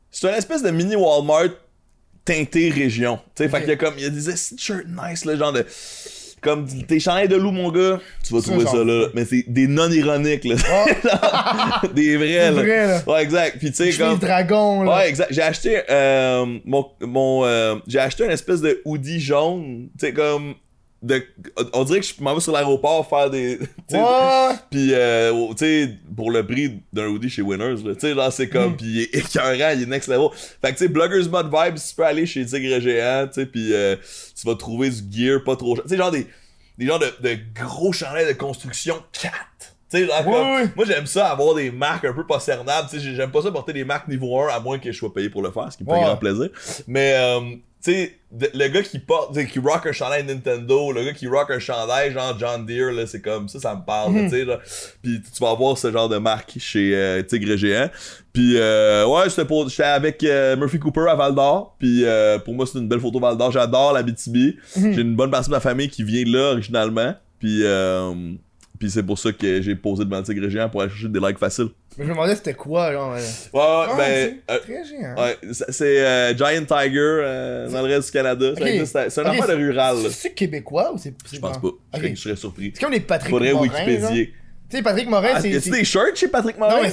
[0.09, 1.49] c'est une espèce de mini Walmart
[2.25, 3.17] teinté région.
[3.35, 3.61] Tu sais, fait Ok.
[3.63, 5.65] qu'il y a comme il y a des shirts nice là, genre de
[6.41, 9.67] comme tes chandails de loup mon gars, tu vas trouver ça là, mais c'est des
[9.67, 10.55] non ironiques là.
[11.83, 12.51] Oh, des vrais là.
[12.51, 13.01] vrai, là.
[13.07, 13.57] Ouais, exact.
[13.59, 14.97] Puis tu sais comme dragon, là.
[14.97, 15.31] Ouais, exact.
[15.31, 20.13] J'ai acheté euh, mon mon euh, j'ai acheté une espèce de hoodie jaune, tu sais
[20.13, 20.55] comme
[21.01, 21.23] de
[21.73, 23.57] on dirait que je m'en vais sur l'aéroport faire des.
[24.69, 28.31] Pis, euh, tu sais, pour le prix d'un hoodie chez Winners, là, tu sais, genre,
[28.31, 28.77] c'est comme, Mm.
[28.77, 30.29] pis il est écœurant, il est next level.
[30.61, 33.45] Fait que, tu sais, Bloggers Mod Vibes, tu peux aller chez Tigre Géant, tu sais,
[33.47, 33.95] pis euh,
[34.39, 35.83] tu vas trouver du gear pas trop cher.
[35.85, 36.27] Tu sais, genre des,
[36.77, 39.33] des genres de, de gros chandails de construction 4.
[39.91, 42.87] Comme- moi j'aime ça avoir des marques un peu pas cernables.
[42.93, 45.41] J'aime pas ça porter des marques niveau 1 à moins que je sois payé pour
[45.41, 46.05] le faire, ce qui me fait Ouais.
[46.05, 46.49] grand plaisir.
[46.87, 47.39] Mais, euh,
[47.83, 51.27] tu sais, de- le gars qui porte, qui rock un chandail Nintendo, le gars qui
[51.27, 54.29] rock un chandail genre John Deere, là, c'est comme ça, ça me parle, Mhm.
[54.29, 54.45] tu sais.
[55.01, 57.89] Puis tu vas avoir ce genre de marque chez euh, Tigre Géant.
[58.31, 61.75] Puis, euh, ouais, j'étais pour- j'étais avec euh, Murphy Cooper à Val d'Or.
[61.79, 63.51] Puis, euh, pour moi, c'est une belle photo Val d'Or.
[63.51, 64.55] J'adore la BTB.
[64.77, 64.93] Mhm.
[64.93, 67.13] J'ai une bonne partie de ma famille qui vient de là originalement.
[67.39, 68.13] Puis, euh,
[68.81, 71.19] puis c'est pour ça que j'ai posé devant le Tigre Géant pour aller chercher des
[71.19, 71.67] likes faciles.
[71.99, 73.13] Mais je me demandais c'était quoi, genre.
[73.13, 74.39] euh, Ouais, ah, ben.
[74.47, 75.15] c'est euh, très géant.
[75.23, 75.37] Ouais,
[75.69, 78.53] c'est euh, Giant Tiger euh, dans le reste du Canada.
[78.57, 79.97] C'est un Ok, affaire de rural.
[80.09, 81.13] C'est québécois ou c'est.
[81.31, 81.67] Je pense pas?
[81.93, 82.15] Je serais- Ok.
[82.15, 82.71] Je serais surpris.
[82.73, 83.67] C'est comme les Patrick Faudrait Morin.
[83.67, 84.33] Wikipédier.
[84.67, 85.49] Tu sais, Patrick Morin, Ah, c'est.
[85.51, 86.77] y a-tu c'est- des shirts chez Patrick Morin?
[86.77, 86.89] Non, mais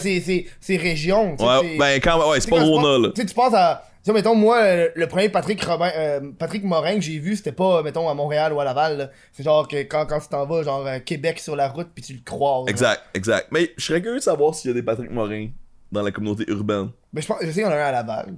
[0.60, 1.36] c'est- région.
[1.39, 3.12] Ouais, ben quand ouais, c'est pas Rona là.
[3.15, 3.88] Tu sais, tu penses à.
[4.09, 7.82] Sais, mettons, moi, le, premier Patrick, Robin, euh, Patrick Morin que j'ai vu, c'était pas,
[7.82, 9.10] mettons, à Montréal ou à Laval.
[9.35, 12.02] C'est genre que quand, quand tu t'en vas, genre euh, Québec sur la route, puis
[12.02, 12.66] tu le genre.
[12.70, 13.48] Exact, exact.
[13.51, 15.48] Mais je serais curieux de savoir s'il y a des Patrick Morin
[15.93, 16.89] dans la communauté urbaine.
[17.12, 18.35] Mais je, pense, je sais qu'il y en a un à Laval.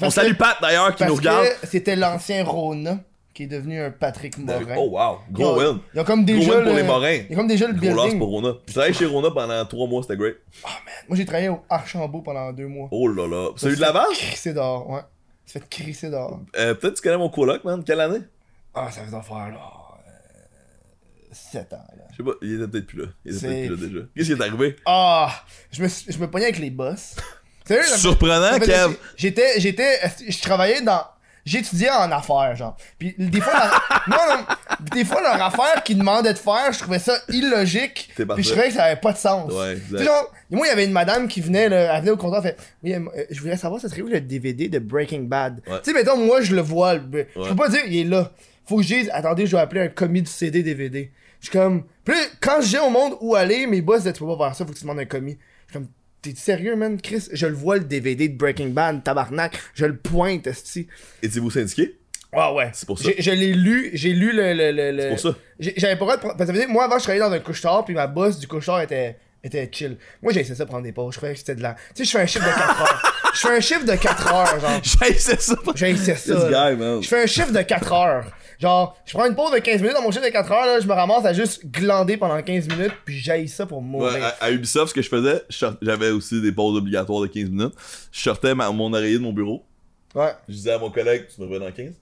[0.00, 1.48] On salue Pat d'ailleurs qui nous regarde.
[1.64, 3.00] c'était l'ancien Rona
[3.38, 4.74] qui est devenu un Patrick Morin.
[4.76, 5.78] Oh wow, Ils gros ont- win.
[5.94, 7.18] Ils ont comme déjà win pour le- les Morins.
[7.30, 8.18] Ils ont comme déjà le Gros loss building.
[8.18, 8.54] pour Rona.
[8.66, 10.36] J'ai travaillé chez Rona pendant 3 mois, c'était great.
[11.08, 12.88] Moi, j'ai travaillé au Archambault pendant deux mois.
[12.90, 13.50] Oh là là.
[13.54, 14.06] Ça Celui de Laval?
[14.12, 15.00] Crisser dehors, ouais.
[15.46, 16.40] Ça fait crisser dehors.
[16.58, 17.84] Euh, Peut-être que tu connais mon coloc, man.
[17.84, 18.20] Quelle année?
[18.74, 19.60] Ah, ça fait d'en faire, là.
[21.30, 22.04] 7 ans, là.
[22.10, 23.06] Je sais pas, il était peut-être plus là.
[23.24, 24.06] Il était C'est- peut-être plus là déjà.
[24.16, 24.76] Qu'est-ce qui est arrivé?
[24.86, 25.30] Ah!
[25.70, 27.16] Je me, je me pognais avec les boss.
[27.64, 28.96] Sérieux, Surprenant, Kev.
[29.16, 31.02] J'étais, j'étais, je travaillais dans,
[31.48, 32.76] j'étudiais en affaires, genre.
[32.98, 34.44] Puis des fois, leur- non, non,
[34.92, 38.10] des fois leur affaire qu'ils demandaient de faire, je trouvais ça illogique.
[38.14, 39.52] Puis je trouvais que ça avait pas de sens.
[39.52, 42.44] Ouais, genre, moi, il y avait une madame qui venait, là, elle venait au comptoir,
[42.44, 45.60] elle fait Oui, euh, je voudrais savoir, ça serait où le DVD de Breaking Bad?
[45.66, 45.78] Ouais.
[45.82, 47.26] Tu sais, mettons, moi, je le vois, je Ouais.
[47.48, 48.30] peux pas dire, il est là.
[48.66, 51.10] Faut que je dise, attendez, je dois appeler un commis du CD DVD.
[51.40, 54.20] Je suis comme, puis quand je dis au monde où aller, mes boss disaient, tu
[54.24, 55.38] peux pas faire ça, faut que tu demandes un commis.
[55.68, 55.88] Je suis comme,
[56.22, 59.96] t'es sérieux, man, Chris Je le vois, le DVD de Breaking Bad, tabarnak, je le
[59.96, 60.86] pointe, esti.
[61.22, 61.96] Étiez-vous syndiqué?
[62.32, 62.70] Ah ouais.
[62.74, 63.08] C'est pour ça.
[63.18, 64.52] Je l'ai lu, j'ai lu le.
[64.52, 65.34] le, le, le- C'est pour ça.
[65.58, 67.84] J'avais pas le droit de prendre- Parce que moi avant, je travaillais dans un couche-tard,
[67.86, 69.96] puis ma boss du couche-tard était, était chill.
[70.22, 71.14] Moi, j'ai essayé ça prendre des pauses.
[71.14, 71.74] Je croyais que c'était de la.
[71.94, 73.12] Tu sais, je fais un chiffre de 4 heures.
[73.34, 74.80] Je fais un chiffre de 4 heures, genre.
[74.82, 75.56] J'ai c'est ça.
[75.74, 76.34] J'ai essayé ça.
[76.70, 77.02] Guy, man.
[77.02, 78.26] Je fais un chiffre de 4 heures.
[78.58, 80.80] Genre, je prends une pause de 15 minutes dans mon chiffre de 4 heures, là,
[80.80, 84.14] je me ramasse à juste glander pendant 15 minutes, puis j'aille ça pour mourir.
[84.14, 85.42] Ouais, à, à Ubisoft, ce que je faisais,
[85.80, 87.74] j'avais aussi des pauses obligatoires de 15 minutes.
[88.10, 89.64] Je sortais ma- mon oreiller de mon bureau.
[90.14, 90.32] Ouais.
[90.48, 91.94] Je disais à mon collègue, tu me reviens dans 15.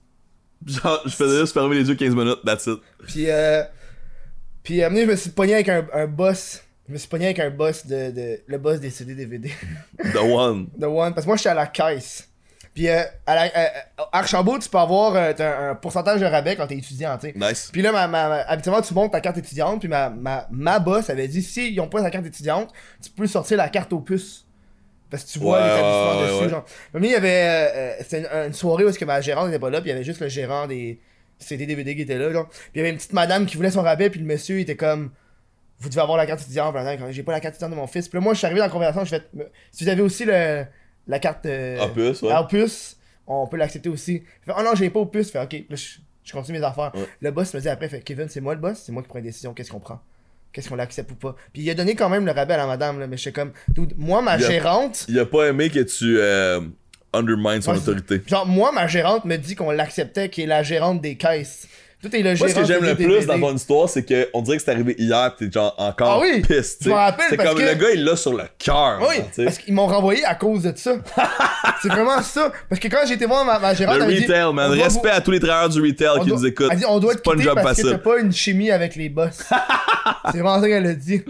[0.65, 2.79] Genre, je faisais juste fermer les yeux 15 minutes, that's it.
[3.07, 3.63] Puis, euh.
[4.63, 6.63] Puis, à un moment donné, je me suis pogné avec un, un boss.
[6.87, 8.09] Je me suis pogné avec un boss de.
[8.11, 9.51] de le boss des CD DVD.
[9.99, 10.67] The one.
[10.79, 11.13] The One.
[11.13, 12.27] Parce que moi, j'étais à la caisse.
[12.77, 13.49] Puis, euh, à la, euh,
[13.99, 17.31] euh, Archambault, tu peux avoir euh, un, un pourcentage de rabais quand t'es étudiant, tu
[17.31, 17.33] sais.
[17.35, 17.69] Nice.
[17.73, 19.79] Puis là, ma, ma- ma- habituellement, tu montes ta carte étudiante.
[19.79, 22.71] Puis ma, ma, ma boss avait dit si ils ont pas ta carte étudiante,
[23.03, 24.45] tu peux sortir la carte au puce.
[25.09, 26.43] Parce que tu vois Ouais, l'établissement ouais, dessus.
[26.43, 26.49] ouais.
[26.49, 26.65] Genre.
[26.93, 27.97] Mais il y avait.
[28.01, 29.81] C'était une, une soirée où est-ce que ma gérante n'était pas là.
[29.81, 30.99] Puis il y avait juste le gérant des
[31.39, 32.31] CD DVD qui était là.
[32.31, 32.47] Genre.
[32.47, 34.11] Puis il y avait une petite madame qui voulait son rabais.
[34.11, 35.09] Puis le monsieur il était comme.
[35.79, 36.75] Vous devez avoir la carte étudiante.
[37.09, 38.07] J'ai pas la carte étudiante de mon fils.
[38.07, 39.03] Puis là, moi, je suis arrivé dans la conversation.
[39.03, 39.23] Je fais.
[39.71, 40.65] Si vous avez aussi le,
[41.07, 41.45] la carte.
[41.45, 42.33] euh, Opus, ouais.
[42.35, 42.97] Opus,
[43.27, 44.23] on peut l'accepter aussi.
[44.45, 45.31] Fait, oh non, j'ai pas Opus.
[45.31, 45.85] Fait, ok, là, je,
[46.23, 46.91] je continue mes affaires.
[46.95, 47.07] Ouais.
[47.21, 49.19] Le boss me dit après, fait, Kevin, c'est moi le boss, c'est moi qui prends
[49.19, 50.01] une décision, qu'est-ce qu'on prend?
[50.53, 51.35] Qu'est-ce qu'on l'accepte ou pas?
[51.53, 53.33] Puis il a donné quand même le rabais à la madame, là, mais je suis
[53.33, 56.61] comme, dude, moi, ma Il a- gérante, Il a pas aimé que tu euh,
[57.13, 58.21] undermines son Ouais, autorité.
[58.27, 61.67] genre, moi, ma gérante me dit qu'on l'acceptait, qui est la gérante des caisses.
[61.99, 64.43] Tout est le Moi, ce que j'aime le plus dans ton histoire, c'est que on
[64.43, 66.43] dirait que c'est arrivé hier, pis t'es genre encore Ah oui!
[66.47, 68.99] Je rappelle C'est comme que- le gars, il l'a sur le cœur.
[69.09, 70.95] Oui, parce qu'ils m'ont renvoyé à cause de ça.
[71.81, 72.51] c'est vraiment ça.
[72.69, 74.71] Parce que quand j'ai été voir ma, ma gérante, Le elle m'a dit, retail, man.
[74.79, 76.67] Respect à tous les travailleurs du retail on qui doit- nous écoutent.
[76.71, 78.03] Elle dit, on doit te C'est pas une quitter job parce que t'as facile.
[78.03, 79.39] pas une chimie avec les boss.
[80.31, 81.23] c'est vraiment ça qu'elle a dit.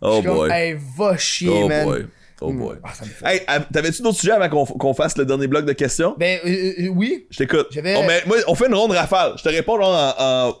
[0.00, 0.50] Oh suis comme, boy.
[0.50, 1.84] hey, va chier, Oh man.
[1.84, 2.06] boy.
[2.40, 2.76] Oh boy.
[2.82, 5.46] Ah, ça me fait- Hey, av- t'avais-tu d'autres sujets avant qu'on qu'on fasse le dernier
[5.46, 6.14] bloc de questions?
[6.18, 7.26] Ben, euh, euh, oui.
[7.30, 7.68] Je t'écoute.
[7.70, 9.32] J'avais- Oh, moi, on fait une ronde rafale.
[9.38, 10.52] Je te réponds genre en,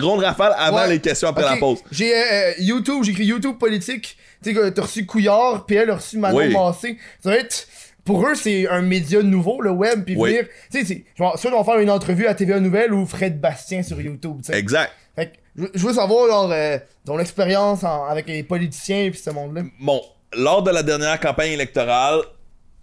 [0.00, 0.88] ronde rafale avant Ouais.
[0.90, 1.78] les questions après Ok, la pause.
[1.90, 4.16] J'ai euh, euh, YouTube, j'ai écrit YouTube politique.
[4.42, 6.52] Tu sais, que t'as reçu Couillard, PL a reçu Manon Oui.
[6.52, 6.98] Massé.
[7.22, 7.66] Ça va être.
[8.04, 10.30] Pour eux, c'est un média nouveau, le web, puis Oui.
[10.30, 10.44] venir.
[10.70, 13.40] Tu sais, c'est- genre, soit ils vont faire une entrevue à TVA Nouvelle ou Fred
[13.40, 14.58] Bastien sur YouTube, tu sais.
[14.58, 14.92] Exact.
[15.16, 19.10] Fait que, je je veux savoir, genre, euh, ton expérience en- avec les politiciens et
[19.10, 19.62] puis ce monde-là.
[19.80, 20.00] Bon,
[20.36, 22.20] lors de la dernière campagne électorale,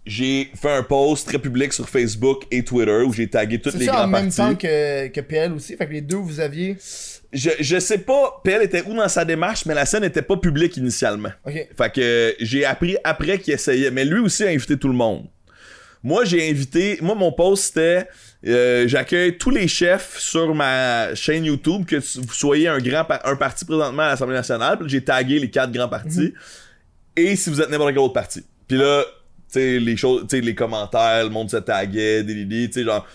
[0.04, 3.78] j'ai fait un post très public sur Facebook et Twitter où j'ai tagué tous C'est
[3.78, 4.36] les ça en grands même partis.
[4.36, 5.76] temps que, que PL aussi.
[5.76, 6.76] Fait que les deux, vous aviez.
[7.32, 10.36] Je, je sais pas, PL était où dans sa démarche, mais la scène n'était pas
[10.36, 11.30] publique initialement.
[11.44, 13.90] Fait que j'ai appris après qu'il essayait.
[13.90, 15.26] Mais lui aussi a invité tout le monde.
[16.04, 16.98] Moi, j'ai invité.
[17.02, 18.06] Moi, mon post c'était
[18.46, 23.34] Euh, J'accueille tous les chefs sur ma chaîne YouTube, que vous soyez un grand un
[23.34, 24.78] parti présentement à l'Assemblée nationale.
[24.86, 26.32] J'ai tagué les quatre grands partis.
[27.16, 28.44] Et si vous êtes n'importe quel autre parti.
[28.68, 32.44] Puis là, tu sais, les choses, tu sais, les commentaires, le monde se taguait, des
[32.44, 33.06] des- tu sais, genre.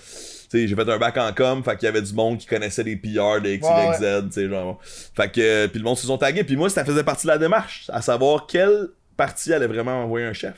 [0.50, 2.46] Tu sais, j'ai fait un bac en com, fait qu'il y avait du monde qui
[2.46, 4.80] connaissait les PR de X, Ouais, Z, tu sais, genre.
[4.84, 7.38] Fait que, puis le monde se sont tagués, puis moi, ça faisait partie de la
[7.38, 10.56] démarche, à savoir quel parti allait vraiment envoyer un chef.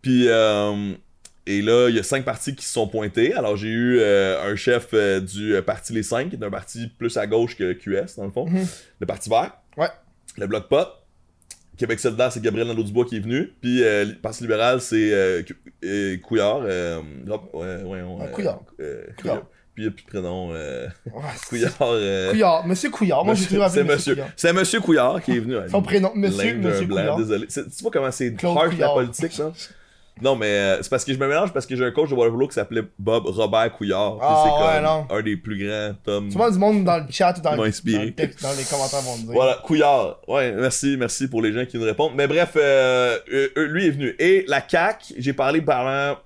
[0.00, 0.92] Puis, euh,
[1.46, 3.34] et là, il y a cinq partis qui se sont pointés.
[3.34, 6.86] Alors, j'ai eu euh, un chef euh, du Parti Les Cinq, qui est un parti
[6.98, 8.46] plus à gauche que QS, dans le fond.
[9.00, 9.52] Le Parti Vert.
[9.76, 9.88] Ouais.
[10.38, 10.86] Le Bloc Pot.
[11.76, 13.52] Québec solidaire, c'est Gabriel Nadeau-Dubois qui est venu.
[13.60, 15.42] Puis, euh, Parti libéral, c'est euh,
[15.84, 16.60] euh, Couillard.
[16.64, 18.60] euh, ouais, ouais, on- Ah, euh, Couillard.
[19.18, 19.42] Couillard.
[19.74, 20.50] Puis, il n'y a plus de prénom.
[20.52, 21.72] euh, Ouais, c'est- Couillard.
[21.80, 22.66] euh, Couillard.
[22.66, 23.24] Monsieur Couillard.
[23.24, 24.30] Moi, j'ai toujours c'est appelé monsieur, Couillard.
[24.36, 25.56] c'est monsieur Couillard qui est venu.
[25.70, 27.16] Son prénom, monsieur, monsieur Couillard.
[27.16, 27.46] désolé.
[27.46, 29.52] Tu vois comment c'est harsh la politique, ça?
[30.20, 32.14] Non, mais euh, c'est parce que je me mélange parce que j'ai un coach de
[32.14, 34.18] Waterloo qui s'appelait Bob Robert Couillard.
[34.20, 35.06] Ah, c'est ouais, comme non.
[35.18, 36.30] un des plus grands tomes.
[36.30, 39.00] Souvent, du monde dans le chat ou dans, le- dans, le texte, dans les commentaires
[39.00, 39.32] vont me dire.
[39.32, 40.18] Voilà, Couillard.
[40.28, 42.12] Ouais, merci, merci pour les gens qui nous répondent.
[42.14, 44.14] Mais bref, euh, euh, euh, lui est venu.
[44.18, 46.16] Et la CAQ, j'ai parlé pendant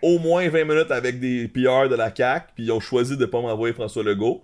[0.00, 3.26] au moins 20 minutes avec des PR de la CAQ, puis ils ont choisi de
[3.26, 4.42] pas m'envoyer François Legault.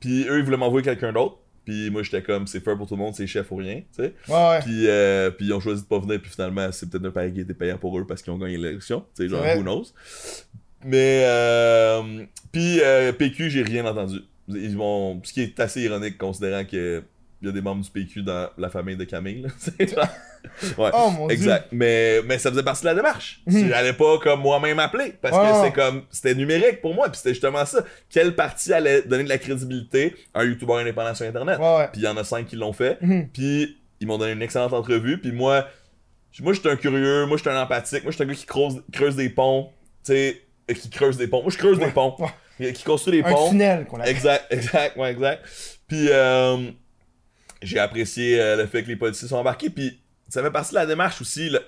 [0.00, 1.38] Puis eux, ils voulaient m'envoyer quelqu'un d'autre.
[1.68, 4.02] Puis moi, j'étais comme, c'est fair pour tout le monde, c'est chef ou rien, tu
[4.02, 4.14] sais.
[4.26, 4.60] Ouais, ouais.
[4.60, 7.30] Puis, euh, puis ils ont choisi de pas venir, puis finalement, c'est peut-être un pari
[7.30, 9.04] qui était payant pour eux parce qu'ils ont gagné l'élection.
[9.14, 9.92] Tu sais, genre, who knows.
[10.82, 14.20] Mais, euh, puis euh, PQ, j'ai rien entendu.
[14.48, 17.02] Ils vont, ce qui est assez ironique, considérant que
[17.42, 19.42] il y a des membres du PQ dans la famille de Camille.
[19.42, 19.50] là.
[20.78, 20.90] Ouais.
[20.92, 21.68] Oh mon Exact.
[21.72, 23.40] Mais, mais ça faisait partie de la démarche.
[23.46, 23.68] Mhm.
[23.68, 25.14] J'allais pas comme moi-même appeler.
[25.20, 26.02] Parce que c'est comme.
[26.10, 27.08] C'était numérique pour moi.
[27.08, 27.84] Puis c'était justement ça.
[28.10, 31.58] Quel parti allait donner de la crédibilité à un YouTuber indépendant sur Internet?
[31.58, 31.64] Dieu.
[31.66, 31.88] Ouais.
[31.92, 33.00] Puis il y en a cinq qui l'ont fait.
[33.00, 33.28] Mhm.
[33.32, 35.18] Puis ils m'ont donné une excellente entrevue.
[35.20, 35.66] Puis moi,
[36.40, 39.16] moi j'étais un curieux, moi j'étais un empathique, moi j'étais un gars qui creuse, creuse
[39.16, 39.70] des ponts,
[40.04, 41.42] tu sais, euh, qui creuse des ponts.
[41.42, 42.16] Moi je creuse des ponts,
[42.58, 43.50] qui construit des Un ponts.
[43.50, 44.10] tunnel qu'on appelle.
[44.10, 45.44] Exact, exact, ouais, exact.
[45.88, 46.70] Puis euh,
[47.62, 49.70] j'ai apprécié euh, le fait que les policiers sont embarqués.
[49.70, 51.48] Puis ça fait partie de la démarche aussi.
[51.50, 51.62] le-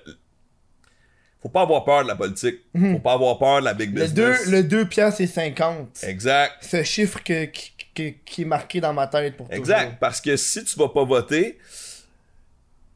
[1.41, 2.59] Faut pas avoir peur de la politique.
[2.79, 3.95] Faut pas avoir peur de la big Mhm.
[3.99, 4.45] Le business.
[4.45, 6.03] 2, le 2 piastres et 50.
[6.03, 6.53] Exact.
[6.61, 9.97] Ce chiffre que, qui, qui- qui est marqué dans ma tête pour Exact, toujours.
[9.99, 11.57] parce que si tu vas pas voter,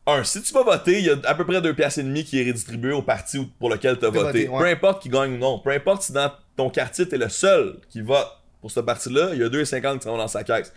[0.07, 2.23] un, si tu vas voter, il y a à peu près deux piastres et demi
[2.23, 4.45] qui est redistribué au parti ou- pour lequel tu as T'as voté.
[4.45, 4.59] voté, ouais.
[4.59, 7.79] Peu importe qui gagne ou non, peu importe si dans ton quartier t'es le seul
[7.89, 8.27] qui vote
[8.61, 10.71] pour ce parti-là, il y a 2,50 qui sont dans sa caisse.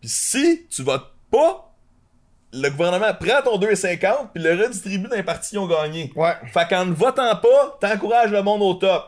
[0.00, 1.72] Puis si tu votes pas,
[2.54, 6.12] le gouvernement prend ton 2,50 puis le redistribue dans les partis qui ont gagné.
[6.16, 6.32] Ouais.
[6.52, 9.04] Fait qu'en ne votant pas, t'encourages le monde au top.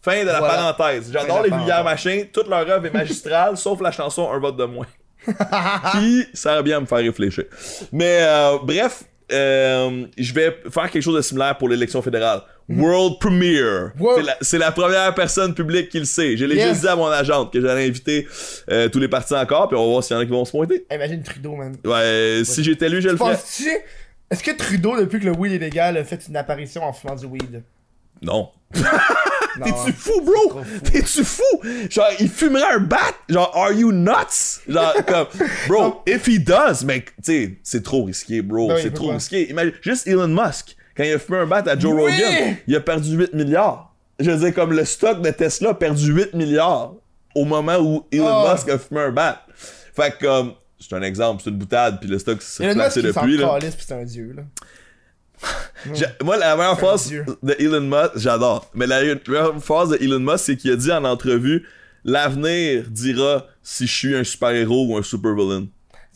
[0.00, 0.72] Fin de la Voilà.
[0.72, 1.10] parenthèse.
[1.12, 2.26] J'adore les vulgaires machins.
[2.32, 4.86] Toute leur œuvre est magistrale, sauf la chanson Un vote de moins.
[5.92, 7.44] Qui sert bien à me faire réfléchir.
[7.92, 9.02] Mais euh, bref,
[9.32, 12.42] euh, je vais faire quelque chose de similaire pour l'élection fédérale.
[12.68, 13.92] World Premiere.
[14.40, 16.36] C'est la- première personne publique qui le sait.
[16.36, 16.68] Je l'ai Yes.
[16.70, 18.26] juste dit à mon agente que j'allais inviter
[18.70, 20.44] euh, tous les partis encore, puis on va voir s'il y en a qui vont
[20.44, 20.84] se pointer.
[20.92, 21.76] Imagine Trudeau, man.
[21.84, 23.38] Ouais, si j'étais lui, je le ferais.
[24.30, 27.16] Est-ce que Trudeau, depuis que le weed est légal, a fait une apparition en fumant
[27.16, 27.62] du weed?
[28.20, 28.50] Non.
[29.64, 29.92] T'es-tu hein.
[29.96, 30.60] fou, bro?
[30.84, 31.42] T'es-tu fou?
[31.90, 32.98] Genre, il fumerait un bat?
[33.28, 34.60] Genre, are you nuts?
[34.68, 35.26] Genre, comme,
[35.68, 38.68] bro, if he does, mec, tu sais, c'est trop risqué, bro.
[38.68, 39.48] Ben c'est trop risqué.
[39.50, 42.02] Imagine, juste Elon Musk, quand il a fumé un bat à Joe Oui!
[42.12, 43.94] Rogan, il a perdu 8 milliards.
[44.18, 46.94] Je veux dire, comme le stock de Tesla a perdu 8 milliards
[47.36, 48.48] au moment où Elon Oh.
[48.52, 49.46] Musk a fumé un bat.
[49.94, 52.80] Fait que, comme, c'est un exemple, c'est une boutade, puis le stock s'est Elon Musk,
[52.80, 54.42] placé depuis, calisse pis c'est un dieu, là.
[56.24, 58.68] Moi, la meilleure phrase de Elon Musk, j'adore.
[58.74, 61.64] Mais la meilleure phrase de Elon Musk, c'est qu'il a dit en entrevue
[62.04, 65.66] L'avenir dira si je suis un super-héros ou un super-villain.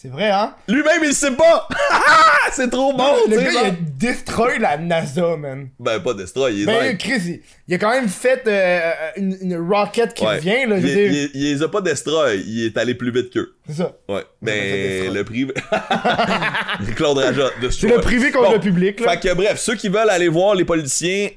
[0.03, 0.53] C'est vrai, hein?
[0.66, 1.69] Lui-même, il sait pas
[2.53, 5.69] C'est trop bon, le gars, il a destroy la NASA, man.
[5.79, 6.99] Ben, pas Destroy, il est Ben, dingue.
[6.99, 10.35] Chris, il, il a quand même fait euh, une, une rocket qui Ouais.
[10.39, 11.12] revient, là, je il, veux dire.
[11.35, 13.55] il- il les a pas Destroy, il est allé plus vite qu'eux.
[13.69, 13.93] C'est ça.
[14.09, 14.24] Ouais.
[14.41, 15.15] Mais Destroy.
[15.15, 15.55] le privé.
[16.97, 17.91] Claude Raja, C'est Destroy.
[17.93, 19.12] le privé contre le public, là.
[19.12, 21.29] Fait que bref, ceux qui veulent aller voir les politiciens,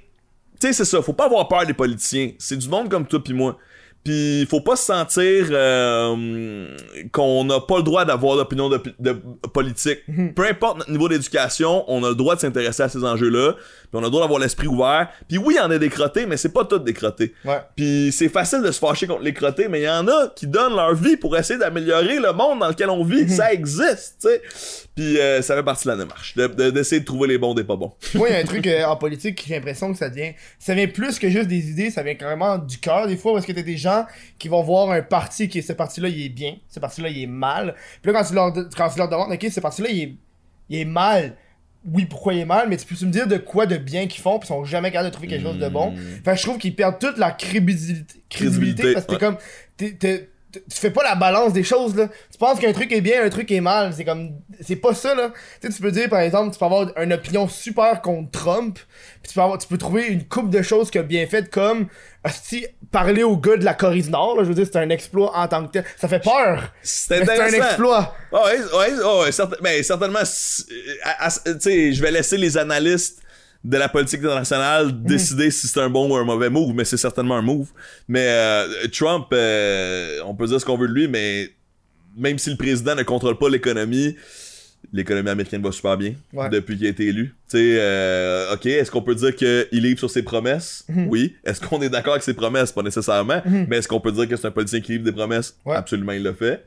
[0.60, 2.32] tu sais, c'est ça, faut pas avoir peur des politiciens.
[2.40, 3.58] C'est du monde comme toi pis moi.
[4.06, 6.68] Puis faut pas se sentir euh,
[7.12, 9.12] qu'on n'a pas le droit d'avoir d'opinion de, de
[9.52, 10.00] politique.
[10.36, 13.54] Peu importe notre niveau d'éducation, on a le droit de s'intéresser à ces enjeux-là.
[13.56, 15.10] Puis on a le droit d'avoir l'esprit ouvert.
[15.28, 17.34] Puis oui, il y en a des crottés, mais c'est pas tout des crottés.
[17.46, 17.60] Ouais.
[17.76, 20.48] Puis c'est facile de se fâcher contre les crottés, mais il y en a qui
[20.48, 23.28] donnent leur vie pour essayer d'améliorer le monde dans lequel on vit.
[23.30, 24.42] Ça existe, tu sais.
[24.96, 27.54] Puis euh, ça fait partie de la démarche, de- de- d'essayer de, trouver les bons
[27.54, 27.94] des pas bons.
[28.16, 30.32] Moi, il y a un truc euh, en politique, j'ai l'impression que ça vient.
[30.60, 33.46] Ça vient plus que juste des idées, ça vient carrément du cœur, des fois, parce
[33.46, 33.95] que t'as des gens
[34.40, 37.28] qui vont voir un parti qui, ce parti-là, il est bien, ce parti-là, il est
[37.28, 37.76] mal.
[38.02, 40.16] Puis là, quand tu leur, quand tu leur demandes, ok, ce parti-là, il est,
[40.70, 41.36] il est mal,
[41.94, 44.22] oui, pourquoi il est mal, mais tu peux me dire de quoi de bien qu'ils
[44.22, 45.94] font, puis ils sont jamais capables de trouver quelque chose de bon?
[46.24, 49.38] Fait que je trouve qu'ils perdent toute la crédibilité, crédibilité, parce que t'es comme.
[50.00, 50.30] t'es-
[50.70, 52.08] tu fais pas la balance des choses là.
[52.32, 53.94] Tu penses qu'un truc est bien, un truc est mal.
[53.96, 54.32] C'est comme.
[54.62, 55.32] C'est pas ça là.
[55.62, 58.78] Tu sais, tu peux dire par exemple, tu peux avoir une opinion super contre Trump,
[59.22, 61.50] puis tu peux, avoir, tu peux trouver une coupe de choses qu'il a bien faites
[61.52, 61.88] comme.
[62.44, 64.90] Si parler aux gars de la Corée du Nord, là, je veux dire, c'est un
[64.90, 65.86] exploit en tant que tel.
[65.98, 66.72] Ça fait peur.
[66.82, 68.16] C'est un exploit.
[68.34, 70.26] Ah ouais, ouais, certain- mais certainement, tu
[71.60, 73.22] sais, je vais laisser les analystes
[73.66, 75.04] de la politique internationale Mhm.
[75.06, 77.68] décider si c'est un bon ou un mauvais move, mais c'est certainement un move.
[78.08, 81.50] Mais euh, Trump, euh, on peut dire ce qu'on veut de lui, mais
[82.16, 84.16] même si le président ne contrôle pas l'économie,
[84.94, 86.48] l'économie américaine va super bien Ouais.
[86.50, 87.34] depuis qu'il a été élu.
[87.50, 90.86] Tu sais, euh, ok, est-ce qu'on peut dire qu'il livre sur ses promesses?
[90.88, 91.08] Mhm.
[91.10, 91.36] Oui.
[91.44, 92.72] Est-ce qu'on est d'accord avec ses promesses?
[92.72, 93.42] Pas nécessairement.
[93.68, 95.58] Mais est-ce qu'on peut dire que c'est un politicien qui livre des promesses?
[95.66, 95.76] Ouais.
[95.76, 96.64] Absolument, il le fait.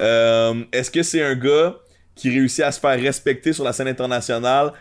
[0.00, 1.76] Euh, est-ce que c'est un gars
[2.16, 4.72] qui réussit à se faire respecter sur la scène internationale?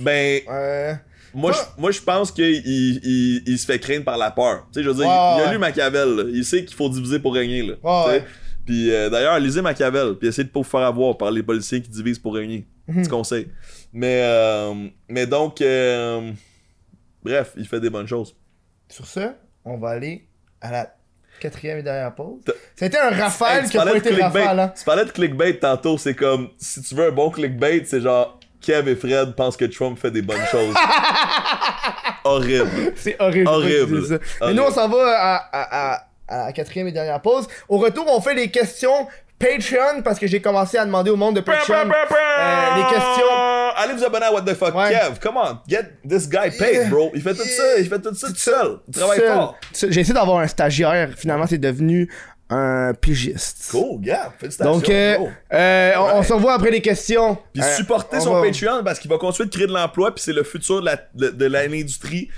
[0.00, 0.94] Ben, Euh.
[1.34, 4.66] moi, je, moi, je pense qu'il il, il- il se fait craindre par la peur.
[4.72, 5.08] Tu sais, je veux dire, il,
[5.38, 5.52] il a ouais.
[5.52, 6.08] lu Machiavel.
[6.16, 6.24] là.
[6.32, 7.62] Il sait qu'il faut diviser pour régner.
[7.62, 8.24] Là, ouais.
[8.66, 10.14] Puis euh, d'ailleurs, lisez Machiavel.
[10.16, 12.66] Puis essayez de pas vous faire avoir par les policiers qui divisent pour régner.
[12.86, 13.48] Petit conseil.
[13.92, 14.74] Mais, euh,
[15.08, 16.30] mais donc, euh,
[17.22, 18.34] bref, il fait des bonnes choses.
[18.88, 19.20] Sur ce,
[19.64, 20.26] on va aller
[20.60, 20.94] à la
[21.40, 22.40] quatrième et dernière pause.
[22.80, 24.72] Été un Hey, rafale tu qui a pas été rafale, hein.
[24.76, 25.98] Tu parlais de clickbait tantôt.
[25.98, 29.64] C'est comme, si tu veux un bon clickbait, c'est genre, Kev et Fred pensent que
[29.66, 30.74] Trump fait des bonnes choses.
[32.24, 32.92] Horrible.
[32.96, 33.48] C'est horrible.
[33.48, 34.06] Horrible.
[34.06, 34.14] ça.
[34.14, 34.60] Mais Horrible.
[34.60, 37.46] nous, on s'en va à, à, à, à la quatrième et dernière pause.
[37.68, 39.06] Au retour, on fait les questions
[39.38, 43.24] Patreon parce que j'ai commencé à demander au monde de Patreon euh, les questions.
[43.76, 44.90] Allez vous abonner à What the fuck Ouais.
[44.90, 47.12] Kev, come on, get this guy paid, bro.
[47.14, 48.78] Il fait tout ça, il fait tout ça tout seul.
[48.88, 49.32] Il travaille Seul.
[49.32, 49.56] fort.
[49.72, 51.10] J'ai essayé d'avoir un stagiaire.
[51.16, 52.10] Finalement, c'est devenu
[52.50, 53.68] un pigiste.
[53.70, 54.72] Cool, gars, félicitations.
[54.72, 55.16] Donc, euh,
[55.52, 56.24] euh, on, on Ouais.
[56.24, 57.36] se revoit après les questions.
[57.52, 60.14] Puis Euh, supporter on son va- Patreon parce qu'il va continuer de créer de l'emploi
[60.14, 62.28] puis c'est le futur de la- de, de l'industrie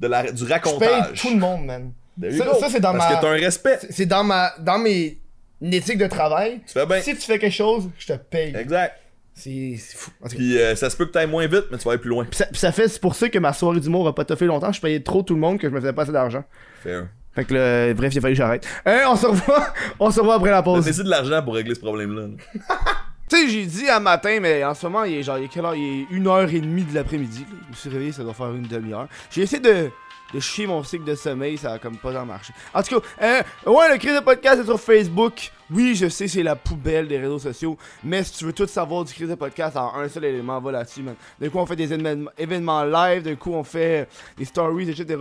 [0.00, 1.20] de du Je paye racontage.
[1.20, 1.92] tout le monde, man.
[2.36, 3.16] Ça, ça, c'est dans Parce ma.
[3.16, 3.78] que t'as un respect.
[3.90, 4.52] c'est- dans ma.
[4.58, 5.18] Dans mes
[5.62, 6.60] éthiques de travail.
[6.66, 7.00] Tu fais bien.
[7.00, 8.54] Si tu fais quelque chose, je te paye.
[8.56, 8.98] Exact.
[9.34, 10.10] C'est fou.
[10.28, 12.26] Puis euh, ça se peut que t'ailles moins vite, mais tu vas aller plus loin.
[12.32, 14.72] Ça, pis ça fait, c'est pour ça que ma soirée d'humour a pas toffé longtemps.
[14.72, 16.44] Je payais trop tout le monde que je me faisais pas assez d'argent.
[16.82, 17.06] Fair.
[17.34, 18.66] Fait que là, bref, il a fallu que j'arrête.
[18.84, 20.84] Hein, on se revoit, on se revoit après la pause.
[20.84, 22.22] décidé de l'argent pour régler ce problème-là.
[22.22, 22.62] là.
[23.28, 25.48] Tu sais, j'ai dit à matin, mais en ce moment, il est genre, il est
[25.48, 25.74] quelle heure?
[25.74, 27.46] Il est une heure et demie de l'après-midi.
[27.48, 29.08] Je me suis réveillé, ça doit faire une demi-heure.
[29.30, 29.88] J'ai essayé de,
[30.32, 32.52] de chier mon cycle de sommeil, ça a comme pas tant marché.
[32.72, 35.50] En tout cas, hein, ouais, le crise de podcast est sur Facebook.
[35.70, 37.78] Oui, je sais, c'est la poubelle des réseaux sociaux.
[38.04, 40.72] Mais si tu veux tout savoir du crise de podcast en un seul élément, va
[40.72, 41.14] là-dessus, man.
[41.40, 45.18] D'un coup, on fait des événements, live, d'un coup, on fait des stories, etc.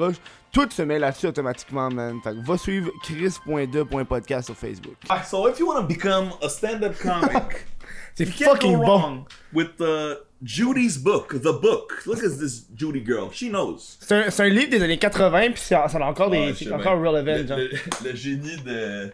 [0.52, 2.20] Tout se met là-dessus automatiquement, man.
[2.22, 4.96] Fait que va suivre chris.2.podcast sur Facebook.
[5.26, 7.66] So if you want to become a stand-up comic,
[8.16, 9.26] C'est fucking go bon.
[9.54, 12.02] with uh, Judy's book, the book.
[12.08, 13.30] Look at this Judy girl.
[13.32, 13.98] She knows.
[14.00, 16.38] C'est un, c'est un livre des années 80, puis ça, ça a encore des.
[16.40, 17.10] Ouais, je c'est encore bien.
[17.12, 17.58] relevant, le, genre.
[17.58, 19.10] le- le génie de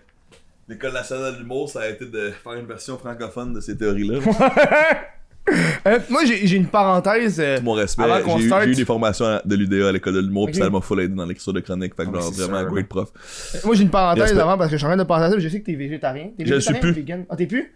[0.70, 4.20] l'École nationale de l'humour, ça a été de faire une version francophone de ces théories-là.
[5.88, 7.40] Euh, moi, j'ai j'ai une parenthèse.
[7.40, 8.04] euh, Tout mon respect.
[8.04, 10.48] Avant qu'on J'ai eu, start- j'ai eu des formations de l'UDA à l'école de l'humour,
[10.48, 10.64] puis Ok.
[10.66, 11.96] ça m'a full aidé dans l'écriture de chronique.
[11.96, 13.08] Fait que Ah, genre, vraiment un great prof.
[13.64, 14.40] moi, j'ai une parenthèse Respect.
[14.42, 15.66] avant parce que je suis en train de penser à ça, mais je sais que
[15.66, 16.32] t'es végétarien.
[16.38, 17.02] T'es Je le suis végétarien plus.
[17.02, 17.26] vegan?
[17.30, 17.72] Ah, t'es plus?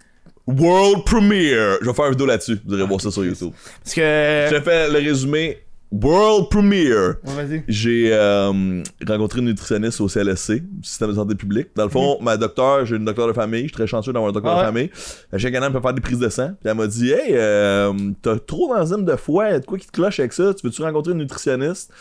[0.59, 1.77] World Premiere!
[1.81, 2.59] Je vais faire une vidéo là-dessus.
[2.65, 3.51] Vous irez voir ça sur YouTube.
[3.83, 4.01] Parce que.
[4.01, 5.57] Je fais le résumé.
[5.93, 7.15] World Premiere!
[7.25, 7.63] Ouais, vas-y.
[7.67, 11.67] J'ai euh, rencontré une nutritionniste au CLSC, système de santé publique.
[11.75, 14.29] Dans le fond, ma docteur, j'ai une docteur de famille, je suis très chanceux d'avoir
[14.29, 14.59] un docteur Mhm.
[14.65, 14.87] Ah de ouais?
[14.87, 15.39] famille.
[15.41, 16.51] Chaque année, elle peut faire des prises de sang.
[16.61, 17.91] Puis elle m'a dit Hey, euh,
[18.21, 20.53] t'as trop d'enzymes de foie, de quoi qui te cloche avec ça?
[20.53, 21.91] Tu veux-tu rencontrer une nutritionniste?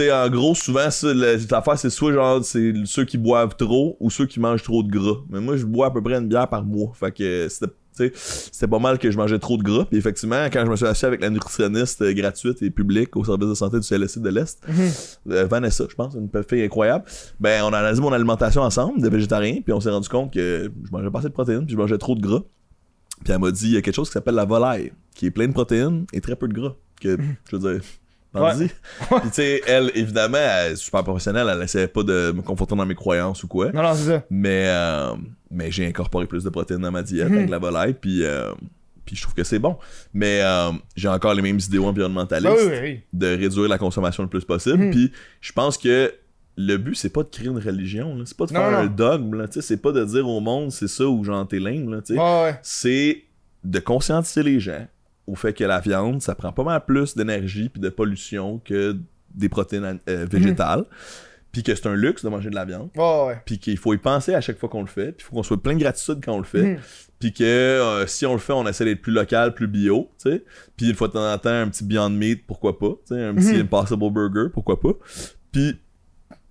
[0.00, 4.10] En gros, souvent, ça, le- l'affaire, c'est soit genre, c'est ceux qui boivent trop ou
[4.10, 5.18] ceux qui mangent trop de gras.
[5.30, 6.92] Mais moi, je bois à peu près une bière par mois.
[6.94, 7.66] Fait que c'était,
[7.96, 9.84] tu sais, c'était pas mal que je mangeais trop de gras.
[9.84, 13.24] Puis effectivement, quand je me suis assis avec la nutritionniste euh, gratuite et publique au
[13.24, 14.60] service de santé du CLSC de l'Est,
[15.30, 17.04] euh, Vanessa, je pense, une fille incroyable,
[17.38, 20.72] ben, on a analysé mon alimentation ensemble, de végétarien, puis on s'est rendu compte que
[20.84, 22.42] je mangeais pas assez de protéines, puis je mangeais trop de gras.
[23.22, 25.30] Puis elle m'a dit, il y a quelque chose qui s'appelle la volaille, qui est
[25.30, 26.74] plein de protéines et très peu de gras.
[27.00, 27.16] Que,
[27.50, 27.80] je veux dire,
[28.40, 28.68] Vas-y.
[29.20, 32.74] Puis tu sais, elle, évidemment, elle est super professionnelle, elle essayait pas de me conforter
[32.76, 33.70] dans mes croyances ou quoi.
[33.72, 34.22] Non, non, c'est ça.
[34.30, 35.14] Mais, euh,
[35.50, 37.36] mais j'ai incorporé plus de protéines dans ma diète Mhm.
[37.38, 38.52] avec la volaille, puis, euh,
[39.04, 39.76] puis je trouve que c'est bon.
[40.12, 43.00] Mais euh, j'ai encore les mêmes idéaux environnementalistes Ah oui, oui, oui.
[43.12, 44.78] de réduire la consommation le plus possible.
[44.78, 44.90] Mhm.
[44.90, 46.12] Puis je pense que
[46.56, 48.76] le but, c'est pas de créer une religion, c'est pas de Non, faire non.
[48.78, 49.46] un dogme, là.
[49.50, 51.98] C'est pas de dire au monde c'est ça ou genre t'es lame, là.
[52.10, 52.58] Ouais, ouais.
[52.62, 53.24] c'est
[53.64, 54.86] de conscientiser les gens
[55.26, 58.96] au fait que la viande, ça prend pas mal plus d'énergie puis de pollution que
[59.34, 60.84] des protéines euh, végétales.
[61.50, 63.38] puis que c'est un luxe de manger de la viande, ouais.
[63.46, 65.44] puis qu'il faut y penser à chaque fois qu'on le fait, puis il faut qu'on
[65.44, 66.78] soit plein de gratitude quand on le fait, Mhm.
[67.20, 70.42] puis que euh, si on le fait, on essaie d'être plus local, plus bio, sais,
[70.76, 73.34] puis une fois de temps en temps, un petit Beyond Meat, pourquoi pas, sais, un
[73.36, 73.60] petit Mhm.
[73.60, 74.94] Impossible Burger, pourquoi pas.
[75.52, 75.78] Puis,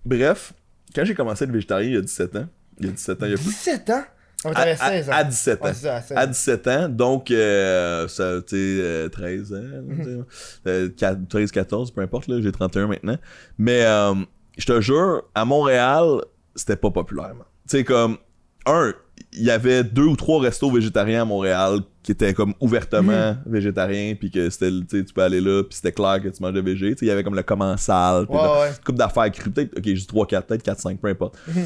[0.05, 0.53] bref,
[0.95, 2.47] quand j'ai commencé à être végétarien il y a 17 ans,
[2.79, 3.45] il y a 17 ans, il y a plus...
[3.45, 4.03] 17 ans?
[4.49, 5.13] Mais À, t'avais à- 16 ans.
[5.13, 5.73] à 17 ans.
[5.73, 9.57] Ça, à 16 À 17 ans, donc, euh, ça, tu sais, euh, 13 ans,
[9.97, 10.19] tu sais,
[10.67, 13.17] euh, 4 13, 14, peu importe, là, j'ai 31 maintenant.
[13.57, 14.13] Mais, euh,
[14.57, 16.21] je te jure, à Montréal,
[16.55, 17.33] c'était pas populaire.
[17.69, 18.17] Tu sais, comme,
[18.65, 18.93] un,
[19.33, 24.15] il y avait deux ou trois restos végétariens à Montréal qui étaient comme ouvertement végétariens,
[24.15, 26.53] puis que c'était, tu sais, tu peux aller là, puis c'était clair que tu manges
[26.53, 26.93] de végé.
[26.95, 28.69] Tu il y avait comme le commensal, puis Ouais, ouais.
[28.69, 31.35] une couple d'affaires crues, peut-être, ok, juste 3, 4, peut-être 4, 5, peu importe.
[31.47, 31.63] Mhm.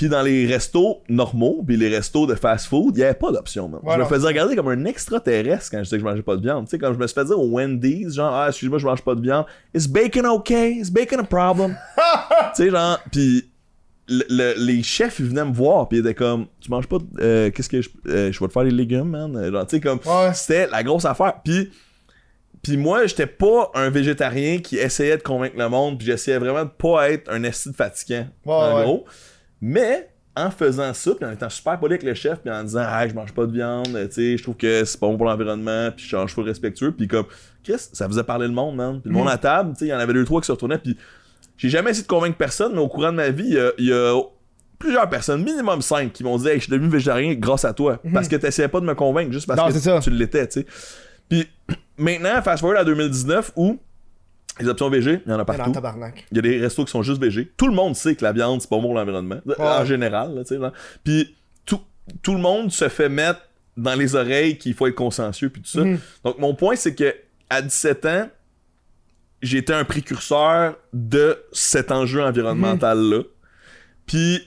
[0.00, 3.70] Puis dans les restos normaux, puis les restos de fast-food, il y avait pas d'option,
[3.86, 6.40] je me faisais regarder comme un extraterrestre quand je disais que je mangeais pas de
[6.40, 6.64] viande.
[6.64, 9.02] Tu sais, quand je me suis fait dire au Wendy's, genre, ah, excuse-moi, je mange
[9.02, 9.44] pas de viande.
[9.74, 10.70] Is bacon okay?
[10.72, 11.76] Is bacon a problem?
[12.56, 13.44] tu sais, genre, puis
[14.08, 16.96] le- le- les chefs, ils venaient me voir, puis ils étaient comme, tu manges pas,
[16.96, 19.50] de- euh, qu'est-ce que je, euh, je vais te faire les légumes, man.
[19.52, 20.32] Genre, tu sais, comme, Ouais.
[20.32, 21.34] c'était la grosse affaire.
[21.44, 21.70] Puis,
[22.62, 26.64] puis moi, j'étais pas un végétarien qui essayait de convaincre le monde, puis j'essayais vraiment
[26.64, 28.82] de pas être un esti de fatigant, Ouais, en ouais.
[28.84, 29.04] gros.
[29.60, 32.84] Mais en faisant ça, puis en étant super poli avec le chef, puis en disant
[32.86, 35.26] ah je mange pas de viande, tu sais, je trouve que c'est pas bon pour
[35.26, 37.26] l'environnement, puis je change full respectueux, puis comme
[37.64, 39.00] Chris, ça faisait parler le monde, man.
[39.00, 39.32] Puis le monde Mhm.
[39.32, 40.96] à table, tu sais, il y en avait deux trois qui se retournaient, puis
[41.56, 43.70] j'ai jamais essayé de convaincre personne, mais au courant de ma vie, il y a,
[43.76, 44.18] il y a
[44.78, 48.00] plusieurs personnes, minimum cinq, qui m'ont dit hey, je suis devenu végétarien grâce à toi,
[48.14, 49.98] parce que t'essayais pas de me convaincre, juste parce Non, que ça.
[50.00, 50.66] tu l'étais, tu sais.
[51.28, 51.46] Puis
[51.98, 53.78] maintenant, fast forward à 2019 où
[54.60, 55.62] les options végé, il y en a partout.
[55.64, 56.26] dans tabarnak.
[56.30, 57.50] Il y a des restos qui sont juste végé.
[57.56, 59.40] Tout le monde sait que la viande, c'est pas bon pour l'environnement.
[59.58, 60.60] En général, tu sais.
[61.04, 61.80] Puis tout,
[62.22, 63.40] tout le monde se fait mettre
[63.76, 65.84] dans les oreilles qu'il faut être consciencieux puis tout ça.
[65.84, 65.98] Mhm.
[66.24, 67.14] Donc mon point, c'est que
[67.48, 68.28] à 17 ans,
[69.42, 73.22] j'étais un précurseur de cet enjeu environnemental-là.
[74.06, 74.46] Puis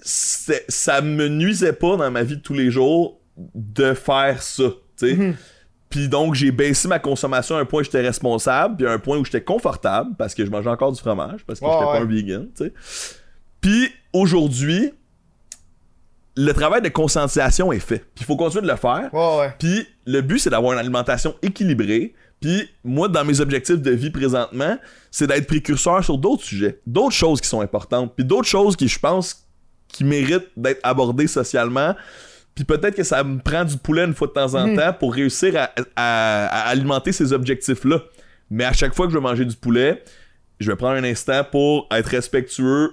[0.00, 3.20] c'est- ça me nuisait pas dans ma vie de tous les jours
[3.54, 4.64] de faire ça,
[4.98, 5.14] tu sais.
[5.14, 5.34] Mhm.
[5.90, 8.98] Puis donc, j'ai baissé ma consommation à un point où j'étais responsable, puis à un
[8.98, 11.84] point où j'étais confortable, parce que je mangeais encore du fromage, parce que Ouais, j'étais
[11.84, 11.92] ouais.
[11.98, 12.72] pas un vegan, tu sais.
[13.60, 14.92] Puis aujourd'hui,
[16.36, 17.98] le travail de conscientisation est fait.
[17.98, 19.12] Puis il faut continuer de le faire.
[19.12, 19.52] Ouais.
[19.58, 22.14] Puis le but, c'est d'avoir une alimentation équilibrée.
[22.40, 24.78] Puis moi, dans mes objectifs de vie présentement,
[25.10, 28.88] c'est d'être précurseur sur d'autres sujets, d'autres choses qui sont importantes, puis d'autres choses qui,
[28.88, 29.44] je pense,
[29.88, 31.94] qui méritent d'être abordées socialement.
[32.54, 34.76] Puis peut-être que ça me prend du poulet une fois de temps en Mhm.
[34.76, 38.00] temps pour réussir à, à- à alimenter ces objectifs-là.
[38.50, 40.02] Mais à chaque fois que je vais manger du poulet,
[40.58, 42.90] je vais prendre un instant pour être respectueux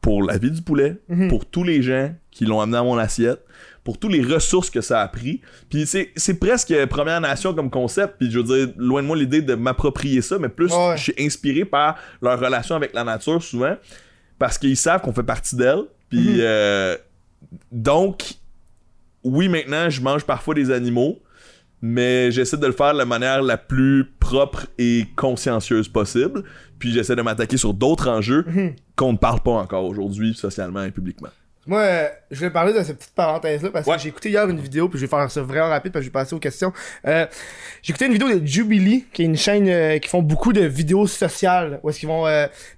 [0.00, 1.28] pour la vie du poulet, Mhm.
[1.28, 3.40] pour tous les gens qui l'ont amené à mon assiette,
[3.82, 5.40] pour toutes les ressources que ça a pris.
[5.70, 8.16] Puis c'est, presque Première Nation comme concept.
[8.18, 10.94] Puis je veux dire, loin de moi l'idée de m'approprier ça, mais plus Ouais.
[10.96, 13.76] je suis inspiré par leur relation avec la nature souvent,
[14.38, 15.84] parce qu'ils savent qu'on fait partie d'elle.
[16.10, 16.36] Puis Mhm.
[16.40, 16.96] euh,
[17.72, 18.34] donc,
[19.24, 21.18] oui, maintenant, je mange parfois des animaux,
[21.80, 26.42] mais j'essaie de le faire de la manière la plus propre et consciencieuse possible.
[26.78, 28.74] Puis j'essaie de m'attaquer sur d'autres enjeux Mhm.
[28.96, 31.28] qu'on ne parle pas encore aujourd'hui, socialement et publiquement.
[31.66, 33.96] Moi, euh, je vais parler de cette petite parenthèse-là parce Ouais.
[33.96, 36.04] que j'ai écouté hier une vidéo, puis je vais faire ça vraiment rapide parce que
[36.06, 36.72] je vais passer aux questions.
[37.06, 37.26] Euh,
[37.82, 40.62] j'ai écouté une vidéo de Jubilee, qui est une chaîne euh, qui font beaucoup de
[40.62, 42.22] vidéos sociales, où est-ce qu'ils vont,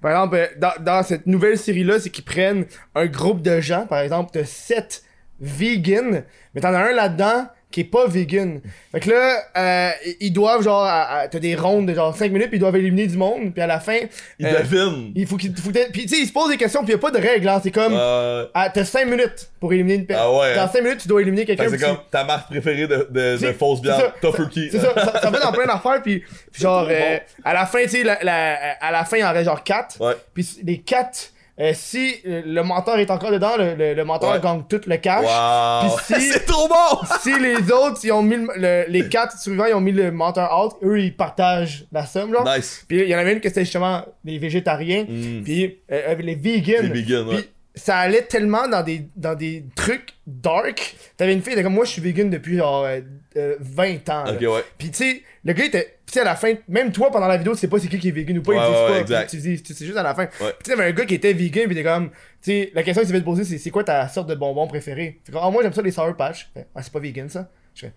[0.01, 3.99] par exemple, dans, dans cette nouvelle série-là, c'est qu'ils prennent un groupe de gens, par
[3.99, 5.03] exemple, de 7
[5.41, 6.23] vegans,
[6.53, 8.59] mais t'en as un là-dedans qui est pas vegan.
[8.91, 10.85] Fait que là, euh, ils doivent genre,
[11.31, 13.67] t'as des rondes de genre 5 minutes, puis ils doivent éliminer du monde, puis à
[13.67, 13.95] la fin,
[14.39, 15.13] Il euh, devine.
[15.15, 17.11] il faut qu'ils, puis tu sais, ils se posent des questions, puis y a pas
[17.11, 20.27] de règles, hein, c'est comme, Euh, ah, t'as 5 minutes pour éliminer une personne.
[20.29, 20.69] Ah ouais, Dans hein.
[20.73, 21.63] 5 minutes, tu dois éliminer quelqu'un.
[21.63, 23.79] que c'est comme ta marque préférée de, de, de fausse.
[24.21, 24.67] Tofurkey.
[24.69, 26.23] C'est ça, ça, va dans plein d'affaires, puis,
[26.53, 29.45] genre, euh, à la fin, tu sais, la, la- à la fin, il en reste
[29.45, 29.95] genre 4.
[30.01, 30.13] Ouais.
[30.33, 31.31] Puis les 4,
[31.73, 34.39] si euh, le menteur est encore dedans, le, le, le menteur Ouais.
[34.41, 35.23] gagne tout le cash.
[35.25, 35.91] Wow.
[36.07, 36.99] Puis si- c'est trop bon!
[37.21, 40.11] Si les autres, ils ont mis le- le- les 4 suivants, ils ont mis le
[40.11, 42.57] menteur out, eux, ils partagent la somme, là.
[42.57, 42.83] Nice.
[42.87, 45.43] Puis il y en avait une que c'était justement les végétariens, Mm.
[45.43, 46.81] puis euh, les vegans.
[46.93, 47.35] Les vegans, ouais.
[47.37, 50.95] Puis ça allait tellement dans des, dans des trucs dark.
[51.17, 52.99] T'avais une fille, était comme moi, je suis vegan depuis genre euh,
[53.37, 54.23] euh, 20 ans.
[54.25, 54.33] là.
[54.33, 54.63] Ok, ouais.
[54.77, 55.97] Puis tu sais, le gars était.
[56.05, 57.87] Puis tu sais, à la fin, même toi pendant la vidéo, tu sais pas c'est
[57.87, 58.99] qui qui est vegan ou pas, Ouais, disent ouais, pas.
[58.99, 59.29] exact.
[59.29, 60.25] Tu dis, sais juste à la fin.
[60.25, 62.09] Puis tu sais, il y avait un gars qui était vegan, puis t'es comme.
[62.09, 64.35] Tu sais, la question que tu devais te poser, c'est c'est quoi ta sorte de
[64.35, 65.21] bonbon préféré?
[65.23, 66.51] Fait ah, moi j'aime ça les Sour Patch.
[66.75, 67.49] Ah, c'est pas vegan ça?
[67.73, 67.93] Je fais,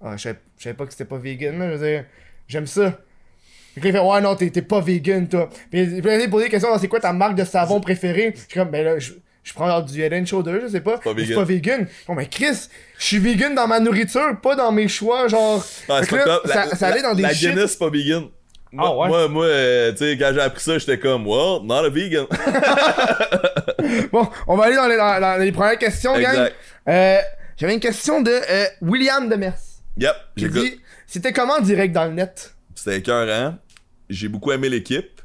[0.00, 1.70] ah, je savais- je savais pas que c'était pas vegan, là.
[1.72, 2.04] Je veux dire,
[2.46, 3.00] j'aime ça.
[3.78, 5.48] Fait que là, il fait, ouais, non, t'es pas vegan, toi.
[5.70, 8.32] Puis il a posé des questions, c'est quoi ta marque de savon préférée?
[8.34, 9.12] Je suis comme, ben là, je,
[9.44, 10.98] je prends genre du and Shoulder, je sais pas.
[10.98, 11.34] pas vegan.
[11.36, 11.86] pas vegan.
[12.06, 12.68] Bon, mais Chris,
[12.98, 15.64] je suis vegan dans ma nourriture, pas dans mes choix, genre.
[15.88, 16.42] Là, top.
[16.46, 17.50] ça, La- ça allait la- dans des La shit.
[17.50, 18.24] Guinness, c'est pas vegan.
[18.70, 19.08] Moi, Ah ouais?
[19.08, 22.26] moi, moi, euh, tu sais, quand j'ai appris ça, j'étais comme, well, not a vegan.
[24.12, 26.30] Bon, on va aller dans les, dans- dans les premières questions, gang.
[26.32, 26.54] exact.
[26.88, 27.18] Euh,
[27.56, 29.54] J'avais une question de euh, William Demers.
[29.96, 30.60] Yep, j'écoute.
[30.62, 32.54] dit C'était comment direct dans le net?
[32.74, 33.54] C'était écœurant.
[34.08, 35.20] J'ai beaucoup aimé l'équipe.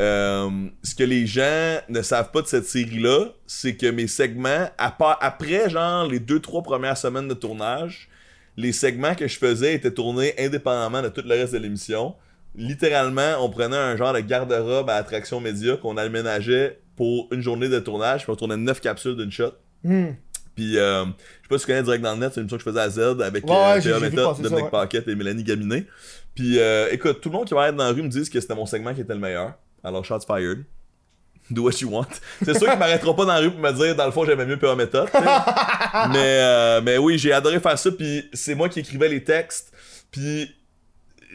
[0.00, 0.48] Euh,
[0.82, 4.90] ce que les gens ne savent pas de cette série-là, c'est que mes segments, à
[4.90, 8.08] part- après genre les deux, trois premières semaines de tournage,
[8.56, 12.14] les segments que je faisais étaient tournés indépendamment de tout le reste de l'émission.
[12.56, 17.68] Littéralement, on prenait un genre de garde-robe à attraction média qu'on aménageait pour une journée
[17.68, 19.52] de tournage, puis on tournait neuf capsules d'une shot.
[19.84, 20.12] Hmm.
[20.56, 22.56] Puis, euh, je sais pas si tu connais Direct dans le net, c'est une émission
[22.56, 24.70] que je faisais à Z avec Ouais, euh, ouais, Théa Méthode, Dominique ouais.
[24.70, 25.86] Paquette et Mélanie Gaminet.
[26.34, 28.40] Puis, euh, écoute, tout le monde qui va être dans la rue me disent que
[28.40, 29.54] c'était mon segment qui était le meilleur.
[29.82, 30.64] Alors, shots fired.
[31.50, 32.06] Do what you want.
[32.44, 34.46] C'est sûr qu'ils m'arrêteront pas dans la rue pour me dire, dans le fond, j'aimais
[34.46, 35.08] mieux Théa Méthode.
[35.14, 37.90] mais, euh, mais oui, j'ai adoré faire ça.
[37.90, 39.72] Puis, c'est moi qui écrivais les textes.
[40.12, 40.54] Puis,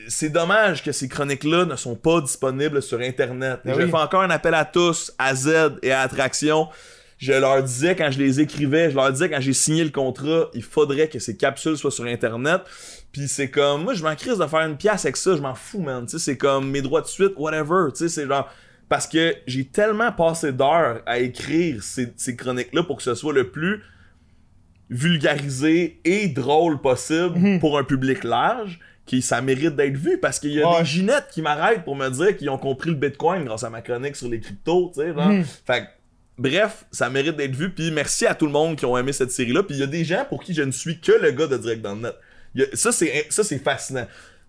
[0.07, 3.59] c'est dommage que ces chroniques-là ne sont pas disponibles sur Internet.
[3.65, 3.89] Et Ben je oui.
[3.89, 6.67] fais encore un appel à tous, à Z et à Attraction.
[7.17, 10.49] Je leur disais quand je les écrivais, je leur disais quand j'ai signé le contrat,
[10.53, 12.61] il faudrait que ces capsules soient sur Internet.
[13.17, 15.55] Puis c'est comme, moi je m'en crise de faire une pièce avec ça, je m'en
[15.55, 16.05] fous, man.
[16.05, 17.91] Tu sais, c'est comme mes droits de suite, whatever.
[17.93, 18.49] Tu sais, c'est genre.
[18.89, 23.31] Parce que j'ai tellement passé d'heures à écrire ces, ces chroniques-là pour que ce soit
[23.31, 23.81] le plus
[24.89, 27.59] vulgarisé et drôle possible Mhm.
[27.59, 30.79] pour un public large qui ça mérite d'être vu parce qu'il y a Ouais.
[30.79, 33.81] des ginettes qui m'arrêtent pour me dire qu'ils ont compris le bitcoin grâce à ma
[33.81, 35.13] chronique sur les cryptos tu sais.
[35.13, 35.43] Mhm.
[35.65, 35.87] fait que,
[36.37, 39.31] bref ça mérite d'être vu puis merci à tout le monde qui ont aimé cette
[39.31, 41.31] série là puis il y a des gens pour qui je ne suis que le
[41.31, 42.15] gars de direct dans le net
[42.73, 44.07] ça c'est ça c'est fascinant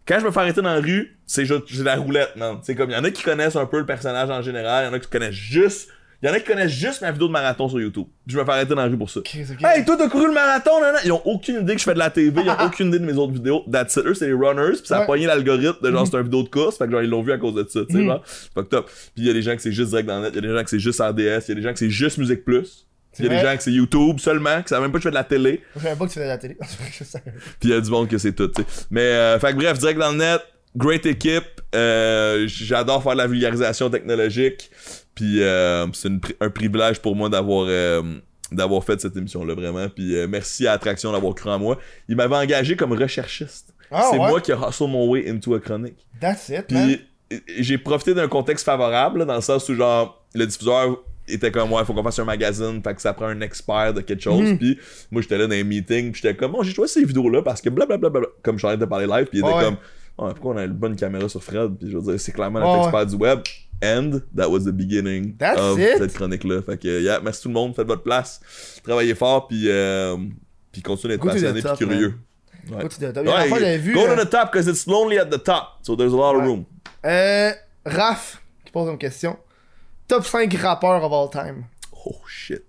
[0.09, 2.59] quand je me fais arrêter dans la rue, c'est juste c'est la roulette, man.
[2.63, 4.87] C'est comme, il y en a qui connaissent un peu le personnage en général, il
[4.87, 5.89] y en a qui connaissent juste,
[6.23, 8.07] il y en a qui connaissent juste ma vidéo de marathon sur YouTube.
[8.25, 9.19] Je me fais arrêter dans la rue pour ça.
[9.35, 11.01] Hey, toi, t'as couru le marathon, là, là.
[11.05, 13.05] Ils ont aucune idée que je fais de la TV, ils ont aucune idée de
[13.05, 13.65] mes autres vidéos.
[13.69, 15.07] That's it, eux, c'est les runners, pis ça a Ouais.
[15.07, 16.07] pogné l'algorithme de genre, Mhm.
[16.09, 17.81] c'est une vidéo de course, fait que genre, ils l'ont vu à cause de ça,
[17.85, 18.23] tu sais, genre.
[18.55, 18.87] Fuck top.
[18.87, 20.39] Puis il y a des gens que c'est juste direct dans le net, il y
[20.39, 22.19] a des gens que c'est juste RDS, il y a des gens que c'est juste
[22.19, 22.87] Musique Plus.
[23.19, 25.09] Il y a des gens que c'est YouTube seulement, que savent même pas que je
[25.09, 25.63] fais de la télé.
[25.75, 26.57] Je savais pas que tu faisais de la télé.
[27.61, 28.69] Puis il y a du monde que c'est tout, tu sais.
[28.91, 30.41] Mais, euh, fait que bref, direct dans le net,
[30.77, 31.61] great équipe.
[31.75, 34.71] Euh, J'adore faire de la vulgarisation technologique.
[35.15, 36.11] Puis euh, c'est
[36.41, 37.69] un privilège pour moi d'avoir
[38.53, 39.89] d'avoir fait cette émission-là, vraiment.
[39.89, 41.79] Puis merci à Attraction d'avoir cru en moi.
[42.09, 43.75] Il m'avait engagé comme recherchiste.
[43.91, 44.29] Ah, c'est ouais?
[44.29, 46.07] moi qui ai hustle mon way into a chronique.
[46.21, 46.67] That's it.
[46.67, 47.01] Puis
[47.59, 50.99] j'ai profité d'un contexte favorable, là, dans le sens où, genre, le diffuseur
[51.29, 54.01] était comme, ouais, faut qu'on fasse un magazine, fait que ça prend un expert de
[54.01, 54.43] quelque chose.
[54.43, 54.59] Mhm.
[54.59, 54.79] Puis
[55.11, 57.61] moi, j'étais là dans les meetings, puis j'étais comme, bon, j'ai choisi ces vidéos-là parce
[57.61, 58.11] que blablabla,
[58.43, 59.63] comme je suis en train de parler live, puis il était Ouais.
[59.65, 59.75] comme,
[60.27, 61.77] ouais, pourquoi on a une bonne caméra sur Fred?
[61.79, 62.85] Puis je veux dire, c'est clairement Ouais, notre ouais.
[63.03, 63.41] expert du web.
[63.85, 65.99] And that was the beginning That's of it.
[65.99, 66.63] cette chronique-là.
[66.63, 68.41] Fait que, yeah, merci tout le monde, faites votre place,
[68.83, 70.17] travaillez fort, puis, euh,
[70.73, 72.15] puis continuez d'être Go to the passionné puis top, curieux.
[72.71, 72.89] Ouais.
[73.01, 73.93] La dernière fois, j'avais vu.
[73.93, 76.35] go euh, to the top because it's lonely at the top, so there's a lot
[76.37, 76.47] of Ouais.
[76.49, 76.65] room.
[77.05, 77.51] Euh,
[77.85, 79.37] Raph, qui pose une question.
[80.09, 81.65] Top 5 rappeurs of all time.
[82.07, 82.65] Oh shit.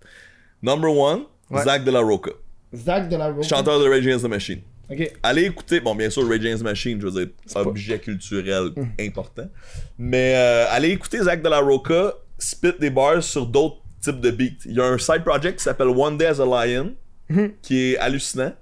[0.62, 1.64] Number one, Ouais.
[1.64, 2.32] Zach de la Roca,
[2.76, 3.48] Zach de la Roca.
[3.48, 4.62] chanteur de Rage Against the Machine.
[4.90, 5.12] Ok.
[5.24, 8.90] Allez écouter, bon bien sûr Rage Against the Machine, je veux dire, objet culturel Hum.
[9.00, 9.48] important.
[9.98, 14.32] Mais euh, allez écouter Zach de la Roca spit des bars sur d'autres types de
[14.32, 14.60] beats.
[14.66, 16.96] Il y a un side project qui s'appelle One Day as a Lion,
[17.30, 17.52] Mhm.
[17.62, 18.54] qui est hallucinant.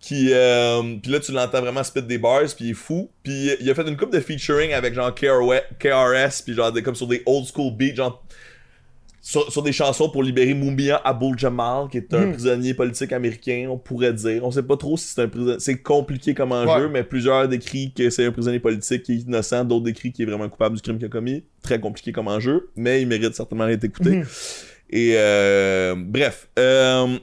[0.00, 3.10] Qui, euh, puis là tu l'entends vraiment spit des bars, puis il est fou.
[3.22, 6.82] Puis il a fait une coupe de featuring avec genre KRS, KRS puis genre des,
[6.82, 8.24] comme sur des old school beats, genre
[9.20, 12.32] sur, sur des chansons pour libérer Mumia Abul Jamal, qui est un Mhm.
[12.32, 14.42] prisonnier politique américain, on pourrait dire.
[14.42, 15.56] On sait pas trop si c'est un prisonnier.
[15.60, 16.90] C'est compliqué comme enjeu, Ouais.
[16.90, 20.26] mais plusieurs décrits que c'est un prisonnier politique qui est innocent, d'autres décrits qui est
[20.26, 21.44] vraiment coupable du crime qu'il a commis.
[21.62, 24.10] Très compliqué comme enjeu, mais il mérite certainement d'être écouté.
[24.16, 24.24] Mhm.
[24.88, 26.48] Et euh, bref.
[26.58, 27.18] Euh,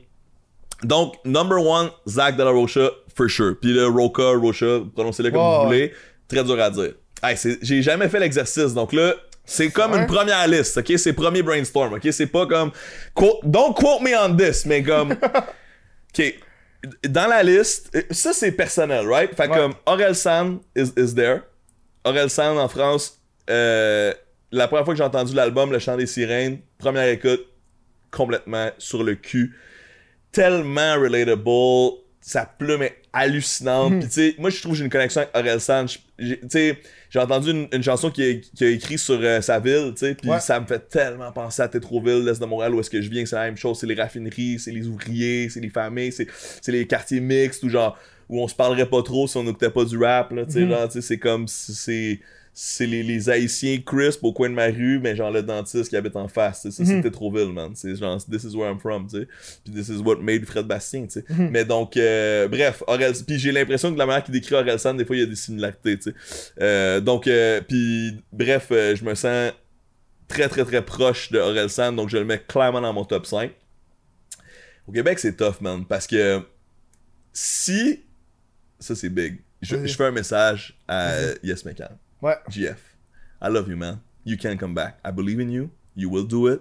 [0.84, 3.56] donc, number one, Zach de la Rocha, for sure.
[3.60, 5.94] Puis le Roca, Rocha, prononcez-le comme vous voulez.
[6.28, 6.94] Très dur à dire.
[7.24, 10.94] Hey, j'ai jamais fait l'exercice, donc là, c'est comme une première liste, ok?
[10.98, 12.08] C'est premier brainstorm, ok?
[12.12, 12.72] C'est pas comme.
[13.16, 15.12] quote- don't quote me on this, mais comme.
[16.20, 16.36] ok.
[17.08, 19.34] Dans la liste, euh, ça c'est personnel, right?
[19.36, 19.58] Fait Ouais.
[19.58, 21.40] comme Aurel San is, is there.
[22.06, 24.14] Aurel San en France, euh,
[24.52, 27.42] la première fois que j'ai entendu l'album Le Chant des Sirènes, première écoute,
[28.12, 29.56] complètement sur le cul.
[30.32, 32.02] Tellement relatable.
[32.20, 33.94] Sa plume est hallucinante.
[33.94, 34.00] Mhm.
[34.00, 35.88] Puis tu sais, moi je trouve que j'ai une connexion avec Aurel San.
[35.88, 36.78] Je- j'ai- Tu sais,
[37.10, 40.00] j'ai entendu une, une chanson qu'il a, qu'il a écrit sur euh, sa ville, tu
[40.08, 40.40] sais, puis Ouais.
[40.42, 43.26] ça me fait tellement penser à Tétroville, l'Est de Montréal, où est-ce que je viens,
[43.26, 43.80] c'est la même chose.
[43.80, 46.28] C'est les raffineries, c'est les ouvriers, c'est les familles, c'est
[46.62, 47.98] c'est les quartiers mixtes, ou genre
[48.28, 50.52] où on se parlerait pas trop si on n'écoutait pas du rap, là, tu
[50.92, 52.20] sais, c'est comme, si c'est,
[52.60, 55.96] c'est les, les haïtiens crisp au coin de ma rue, mais genre le dentiste qui
[55.96, 56.88] habite en face, ça Mhm.
[56.88, 59.28] c'était trop ville, man, c'est genre, this is where I'm from, tu sais,
[59.64, 61.50] puis this is what made Fred Bastien, tu sais, Mhm.
[61.52, 64.98] mais donc, euh, bref, Aurel, puis j'ai l'impression que la manière qu'il décrit Aurel San,
[64.98, 66.16] des fois, il y a des similarités, tu sais,
[66.60, 69.52] Euh, donc, euh, puis bref, je me sens
[70.28, 73.28] très très très proche de Aurel San, donc je le mets clairement dans mon top
[73.28, 73.52] 5.
[74.88, 76.42] Au Québec, c'est tough, man, parce que
[77.34, 78.00] si.
[78.80, 79.42] Ça, c'est big.
[79.62, 81.14] Je fais un message à
[81.44, 81.98] Yes McCann.
[82.22, 82.36] Ouais.
[82.50, 82.78] GF.
[83.42, 84.00] I love you, man.
[84.26, 84.98] You can come back.
[85.06, 85.70] I believe in you.
[85.96, 86.60] You will do it.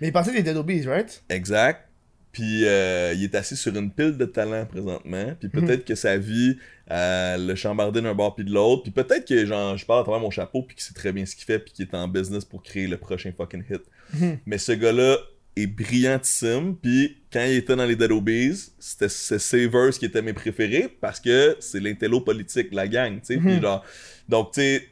[0.00, 1.22] Mais il pensait des Dead Obies, right?
[1.28, 1.88] Exact.
[2.32, 5.34] Puis euh, il est assis sur une pile de talent présentement.
[5.38, 6.58] Puis peut-être que sa vie
[6.90, 8.82] euh, le chambardé d'un bord puis de l'autre.
[8.82, 11.24] Puis peut-être que genre je parle à travers mon chapeau puis qu'il sait très bien
[11.26, 13.82] ce qu'il fait puis qu'il est en business pour créer le prochain fucking hit.
[14.14, 14.38] Mhm.
[14.46, 15.16] Mais ce gars-là
[15.56, 16.74] est brillantissime.
[16.76, 21.20] Puis quand il était dans les Dead Obies, c'était Savers qui était mes préférés parce
[21.20, 23.20] que c'est l'intello politique la gang.
[23.20, 23.36] tu sais.
[23.36, 23.62] Puis Mhm.
[23.62, 23.84] genre,
[24.28, 24.88] donc tu sais,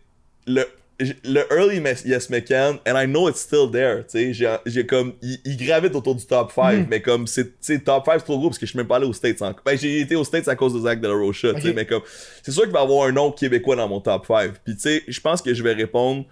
[0.47, 0.65] le
[1.25, 5.57] le early Yes McCann, and I know it's still there, tu sais, j'ai- comme, il,
[5.57, 6.87] gravite autour du top 5, Mhm.
[6.89, 7.45] mais comme, c'est,
[7.85, 9.65] top 5 c'est trop gros parce que je suis même pas allé aux States encore.
[9.65, 11.87] Ben, j'ai été aux States à cause de Zach de la Rocha, tu sais, mais
[11.87, 12.03] comme,
[12.43, 14.53] c'est sûr qu'il va y avoir un nom québécois dans mon top 5.
[14.65, 16.25] Puis tu sais, je pense que je vais répondre,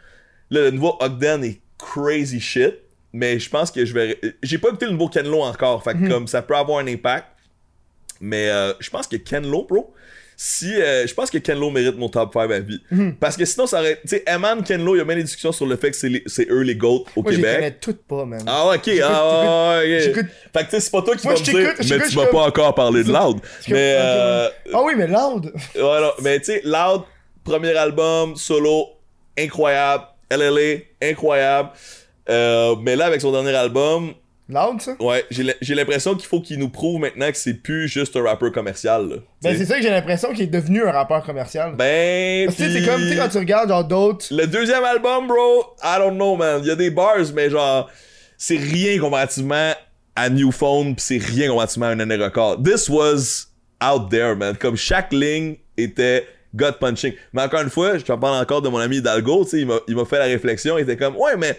[0.51, 2.75] là, le nouveau Ogden est crazy shit,
[3.13, 5.95] mais je pense que je vais, j'ai pas écouté le nouveau Ken Lo encore, fait
[5.95, 6.09] que Mhm.
[6.11, 7.27] comme, ça peut avoir un impact,
[8.21, 9.93] mais euh, je pense que Ken Lo, bro,
[10.43, 12.81] si euh, je pense que Ken Lo mérite mon top 5 à vie.
[12.91, 13.17] Mhm.
[13.17, 14.01] Parce que sinon, ça aurait.
[14.01, 15.97] Tu sais, Eman, Ken Lo, il y a bien des discussions sur le fait que
[15.99, 17.55] c'est eux les GOAT au Moi, je les Québec.
[17.57, 18.43] connais toutes pas, man.
[18.47, 20.15] Ah, ok, ah, ouais, ok.
[20.15, 22.27] Fait que tu sais, c'est pas toi qui Moi, vas me dire, mais tu vas
[22.29, 23.39] pas encore parler de Loud.
[23.69, 25.53] Mais, euh, Ah oui, mais Loud!
[25.75, 27.03] ouais, non, mais tu sais, Loud,
[27.45, 28.87] premier album, solo,
[29.39, 30.05] incroyable.
[30.31, 31.69] LLA, incroyable.
[32.31, 34.15] Euh, mais là, avec son dernier album,
[34.51, 34.97] Loud, ça?
[35.01, 38.53] ouais, j'ai l'impression qu'il faut qu'il nous prouve maintenant que c'est plus juste un rappeur
[38.53, 39.09] commercial.
[39.09, 41.75] Là, Ben, c'est ça que j'ai l'impression qu'il est devenu un rappeur commercial.
[41.77, 44.27] ben Parce que c'est comme, tu sais, quand tu regardes, genre, d'autres.
[44.31, 46.61] Le deuxième album, bro, I don't know, man.
[46.63, 47.89] Il y a des bars, mais genre,
[48.37, 49.73] c'est rien comparativement
[50.17, 52.63] à New Phone, pis c'est rien comparativement à un année record.
[52.63, 53.47] This was
[53.83, 54.57] out there, man.
[54.57, 57.15] Comme chaque ligne était gut punching.
[57.33, 59.95] Mais encore une fois, je te parle encore de mon ami Hidalgo, tu sais, il
[59.97, 61.57] m'a fait la réflexion, il était comme, ouais, mais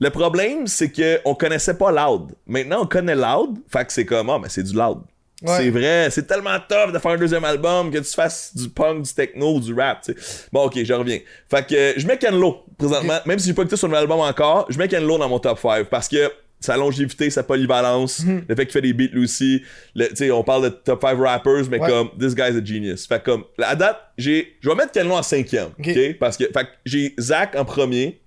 [0.00, 2.32] le problème, c'est que on connaissait pas Loud.
[2.46, 4.98] Maintenant, on connaît Loud, fait que c'est comme, ah, mais c'est du Loud.
[5.42, 5.56] Ouais.
[5.56, 9.02] C'est vrai, c'est tellement tough de faire un deuxième album que tu fasses du punk,
[9.04, 10.46] du techno, du rap, tu sais.
[10.52, 11.20] Bon, ok, je reviens.
[11.48, 14.18] Fait que euh, je mets Ken Lo présentement, même si j'ai pas écouté son album
[14.18, 18.24] encore, je mets Ken Lo dans mon top 5 parce que sa longévité, sa polyvalence,
[18.24, 18.46] Mhm.
[18.48, 19.62] le fait qu'il fait des beats lui aussi,
[19.96, 21.88] tu sais, on parle de top 5 rappers, mais Ouais.
[21.88, 23.06] comme, this guy's a genius.
[23.06, 26.16] Fait que comme, à date, j'ai, je vais mettre Ken Lo en cinquième, Ok?
[26.18, 28.20] Parce que, fait que j'ai Zach en premier,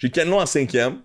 [0.00, 0.96] j'ai Ken Lo en cinquième.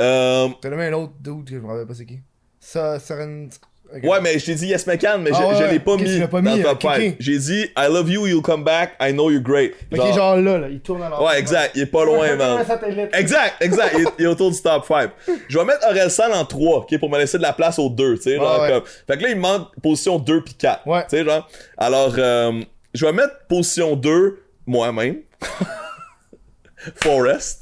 [0.00, 2.20] Euh, T'as nommé un autre dude que je me rappelle pas c'est qui.
[2.58, 3.50] Ça, Seren.
[3.94, 4.02] ok.
[4.04, 6.20] Ouais, mais je t'ai dit Yes McCann, mais Ah je, ouais, je l'ai pas mis
[6.20, 7.08] pas dans mis, le top ok, 5.
[7.10, 7.16] ok.
[7.18, 9.74] J'ai dit I love you, you'll come back, I know you're great.
[9.90, 11.26] Fait qu'il est genre là, là, il tourne à l'envers.
[11.26, 12.64] ouais, exact, il est pas loin, man.
[13.12, 15.10] Exact, exact, il est, il est autour du top 5.
[15.48, 17.90] Je vais mettre Aurel San en 3, ok, pour me laisser de la place aux
[17.90, 18.36] 2, tu sais.
[18.36, 18.68] genre ouais.
[18.70, 20.86] comme- Fait que là, il me manque position 2 puis 4.
[20.86, 21.02] Ouais.
[21.02, 21.46] Tu sais, genre.
[21.76, 22.62] Alors, euh,
[22.94, 25.16] je vais mettre position 2, moi-même.
[26.96, 27.61] Forest.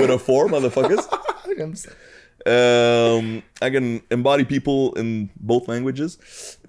[0.00, 1.06] With a 4, motherfuckers.
[2.44, 6.18] Um, I can embody people in both languages.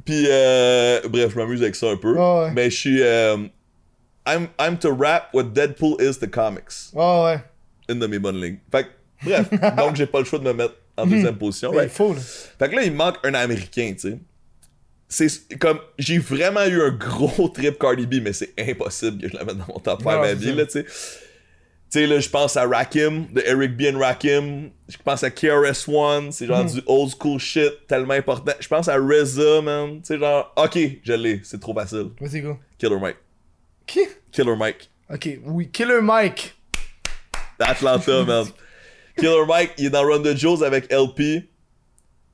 [0.05, 2.13] Puis, euh, bref, je m'amuse avec ça un peu.
[2.13, 2.51] Ouais, ouais.
[2.53, 3.01] Mais je suis.
[3.01, 3.37] euh,
[4.27, 6.91] I'm, I'm to rap what Deadpool is to comics.
[6.93, 7.43] Ouais, ouais.
[7.89, 8.59] Une de mes bonnes lignes.
[8.71, 8.89] Fait que,
[9.25, 11.71] bref, donc j'ai pas le choix de me mettre en deuxième position.
[11.71, 11.91] Mais right?
[11.91, 12.19] il faut, là.
[12.21, 14.19] Fait que là, il me manque un américain, tu
[15.09, 15.29] sais.
[15.47, 15.79] C'est comme.
[15.97, 19.57] J'ai vraiment eu un gros trip Cardi B, mais c'est impossible que je la mette
[19.57, 20.85] dans mon top 5 Non, à c'est vie, là, tu sais.
[21.93, 23.83] Tu sais, là, je pense à Rakim, de Eric B.
[23.93, 24.71] and Rakim.
[24.89, 26.47] Je pense à KRS-One, c'est Hmm.
[26.47, 28.51] genre du old school shit tellement important.
[28.59, 29.97] Je pense à RZA, man.
[30.01, 32.07] Tu sais, genre, ok, je l'ai, c'est trop facile.
[32.19, 32.57] Vas-y, go.
[32.79, 33.17] Killer Mike.
[33.85, 33.99] Qui?
[34.31, 34.89] Killer Mike.
[35.13, 36.55] Ok, oui, Killer Mike.
[37.59, 38.45] Atlanta, man.
[39.15, 41.47] Killer Mike, il est dans Run the Jewels avec LP.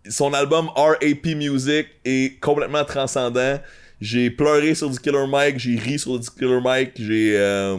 [0.09, 3.59] Son album RAP Music est complètement transcendant.
[3.99, 7.77] J'ai pleuré sur du Killer Mike, j'ai ri sur du Killer Mike, j'ai euh,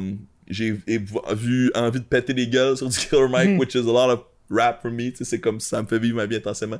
[0.50, 4.10] j'ai vu envie de péter des gueules sur du Killer Mike, which is a lot
[4.12, 4.20] of
[4.50, 5.10] rap for me.
[5.10, 6.78] tu sais, C'est comme ça me fait vivre ma vie intensément.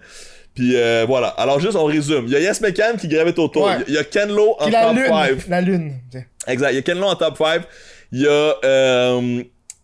[0.54, 1.28] Puis euh, voilà.
[1.28, 2.24] Alors juste on résume.
[2.26, 3.66] Il y a Yes McCann qui gravite autour.
[3.66, 3.76] Ouais.
[3.86, 5.06] Il y a Ken Lo en la top lune.
[5.08, 5.48] 5.
[5.48, 5.92] La lune.
[6.48, 6.70] Exact.
[6.72, 7.62] Il y a Ken Lo en top 5.
[8.12, 9.42] Il y a euh,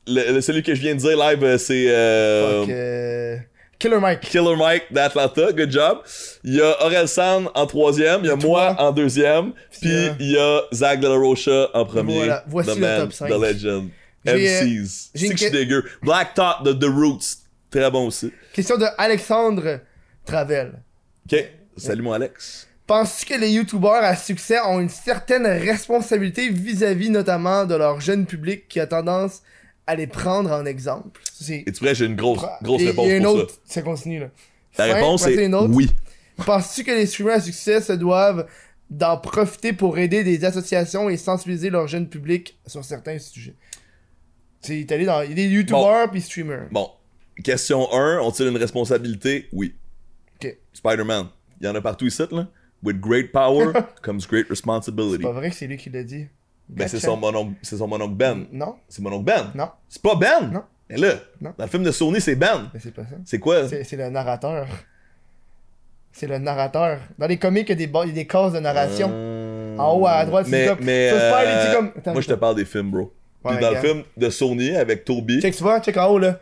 [0.08, 3.36] le- le- celui que je viens de dire live, euh, c'est euh, Fuck, euh,
[3.78, 4.20] Killer Mike.
[4.20, 5.52] Killer Mike d'Atlanta.
[5.52, 5.98] Good job.
[6.44, 8.20] Il y a Aurel San en troisième.
[8.24, 9.52] Il y a moi en deuxième.
[9.80, 12.14] Puis il y a Zach De La Rocha en premier.
[12.16, 12.44] Voilà.
[12.46, 13.28] Voici the le man, top cinq.
[13.28, 13.88] The legend.
[14.28, 15.10] Euh, MCs.
[15.14, 15.84] C'est une que je suis que- dégueu.
[16.02, 17.44] Black Top de The Roots.
[17.70, 18.32] Très bon aussi.
[18.52, 19.80] Question de Alexandre
[20.24, 20.72] Travel.
[21.30, 21.44] Ok.
[21.76, 22.66] Salut mon Alex.
[22.86, 28.24] Penses-tu que les youtubeurs à succès ont une certaine responsabilité vis-à-vis notamment de leur jeune
[28.26, 29.42] public qui a tendance
[29.86, 31.20] à les prendre en exemple?
[31.50, 33.54] Et tu prêt, j'ai une grosse, grosse a- réponse il y a une pour autre,
[33.54, 33.60] ça.
[33.74, 34.30] ça continue là.
[34.78, 35.72] La Fin, réponse est une autre.
[35.74, 35.90] oui.
[36.44, 38.46] Penses-tu que les streamers à succès se doivent
[38.90, 43.54] d'en profiter pour aider des associations et sensibiliser leur jeune public sur certains sujets?
[44.60, 45.22] C'est allé dans.
[45.22, 46.68] Il y a des youtubeurs puis streamers.
[46.70, 46.90] Bon,
[47.42, 49.46] question 1, ont-ils une responsabilité?
[49.52, 49.74] Oui.
[50.42, 50.56] Ok.
[50.74, 51.28] Spider-Man,
[51.60, 52.48] il y en a partout ici, là.
[52.82, 53.72] With great power
[54.02, 55.16] comes great responsibility.
[55.16, 56.26] C'est pas vrai que c'est lui qui l'a dit.
[56.68, 58.46] Ben, c'est son mononcle, c'est son mononcle Ben.
[58.52, 59.50] Non, C'est mon oncle Ben.
[59.54, 60.50] non, C'est pas Ben.
[60.52, 60.62] Non.
[60.90, 61.52] Mais là, Non.
[61.56, 62.70] dans le film de Sony, c'est Ben.
[62.74, 63.16] mais c'est pas ça.
[63.24, 63.68] C'est quoi?
[63.68, 64.66] C'est c'est le narrateur.
[66.12, 66.98] C'est le narrateur.
[67.18, 69.08] Dans les comics, il y a des, ba- il y a des cases de narration.
[69.12, 72.32] Euh, En haut à droite, c'est comme- mais, ça, euh, comme- Attends, moi, je te
[72.34, 73.12] parle des films, bro.
[73.44, 75.40] Puis dans le film de Sony avec Toby.
[75.42, 76.38] Check, tu vois, check en haut là.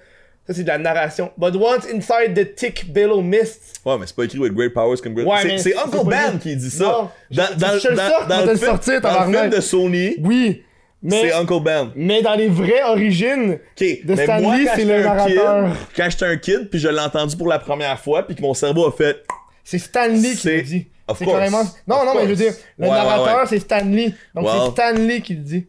[0.46, 1.32] Ça, c'est de la narration.
[1.38, 3.80] But once inside the thick billow mist.
[3.84, 5.26] Ouais, mais c'est pas écrit with great powers come great.
[5.26, 6.84] Ouais, c'est Uncle Ben qui dit ça.
[6.84, 9.50] Non, dans, dans, je te le dans- sors, dans le film, sortir, dans le film
[9.50, 10.62] de Sony, Oui,
[11.02, 11.90] mais, c'est Uncle Ben.
[11.96, 15.64] mais dans les vraies origines, Ok, De mais Stan moi, Lee, c'est le narrateur.
[15.72, 18.42] kid, quand j'étais un kid, puis je l'ai entendu pour la première fois, puis que
[18.42, 19.22] mon cerveau a fait.
[19.64, 20.86] c'est Stanley qui C'est- le dit.
[21.08, 21.36] Of C'est course.
[21.38, 21.62] carrément.
[21.86, 23.46] Non, Of non, mais je veux dire, le Ouais, narrateur, ouais.
[23.46, 24.12] c'est Stanley.
[24.34, 24.52] Donc Wow.
[24.66, 25.66] c'est Stanley qui le dit.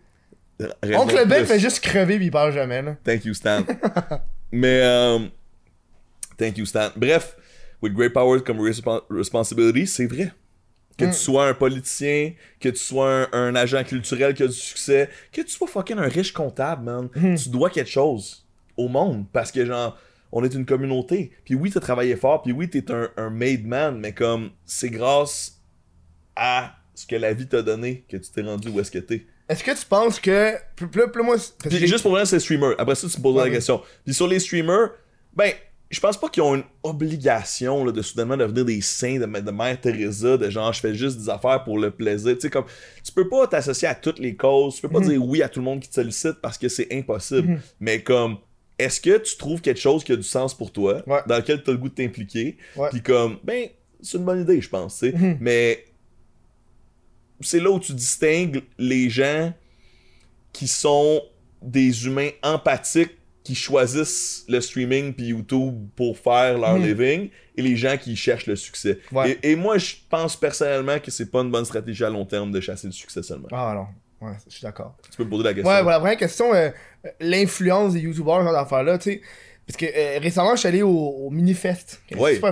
[0.81, 2.95] Raison Oncle Ben fait juste crever pis il parle jamais, là.
[3.05, 3.61] Thank you, Stan.
[4.55, 5.19] Mais, euh,
[6.37, 6.89] thank you, Stan.
[6.95, 7.35] Bref,
[7.81, 10.31] with great power come respo- responsibility, c'est vrai.
[10.97, 11.11] Que Mm.
[11.11, 15.09] tu sois un politicien, que tu sois un, un agent culturel qui a du succès,
[15.33, 17.09] que tu sois fucking un riche comptable, man.
[17.15, 17.35] Mm.
[17.35, 18.45] Tu dois quelque chose
[18.77, 19.97] au monde parce que, genre,
[20.31, 21.31] on est une communauté.
[21.43, 24.89] Puis oui, t'as travaillé fort, puis oui, t'es un, un made man, mais comme, c'est
[24.89, 25.61] grâce
[26.35, 29.25] à ce que la vie t'a donné que tu t'es rendu où est-ce que t'es.
[29.47, 30.53] Est-ce que tu penses que.
[30.75, 31.35] Plus, plus, plus moi.
[31.35, 32.73] parce que Puis j'ai- juste pour vrai, c'est streamer.
[32.77, 33.81] Après ça, tu me poses Ouais, la question.
[34.03, 34.89] Puis sur les streamers,
[35.35, 35.51] ben,
[35.91, 36.63] je pense pas qu'ils ont une
[37.09, 40.95] obligation là, de soudainement devenir des saints de, de Mère Teresa, de genre je fais
[40.95, 42.33] juste des affaires pour le plaisir.
[42.33, 42.65] Tu sais, comme
[43.03, 45.09] tu peux pas t'associer à toutes les causes, tu peux pas Mhm.
[45.09, 47.47] dire oui à tout le monde qui te sollicite parce que c'est impossible.
[47.49, 47.59] Mhm.
[47.79, 48.37] Mais comme
[48.79, 51.19] est-ce que tu trouves quelque chose qui a du sens pour toi, Ouais.
[51.27, 52.57] dans lequel tu as le goût de t'impliquer,
[52.89, 53.67] puis comme ben
[54.01, 55.15] c'est une bonne idée, je pense, tu sais.
[55.17, 55.37] Mhm.
[55.39, 55.85] Mais
[57.41, 59.53] c'est là où tu distingues les gens
[60.53, 61.21] qui sont
[61.61, 66.83] des humains empathiques qui choisissent le streaming puis YouTube pour faire leur Mhm.
[66.85, 68.99] living et les gens qui cherchent le succès.
[69.11, 69.37] Ouais.
[69.43, 72.51] Et, et moi, je pense personnellement que c'est pas une bonne stratégie à long terme
[72.51, 73.47] de chasser le succès seulement.
[73.51, 74.27] Ah non.
[74.27, 74.95] Ouais, je suis d'accord.
[75.11, 75.69] Tu peux me poser la question.
[75.71, 76.69] Ouais, voilà, première question, euh,
[77.05, 79.21] euh, l'influence des youtubeurs dans l'affaire-là, tu sais.
[79.67, 82.01] Parce que euh, récemment, je suis allé au, au Minifest.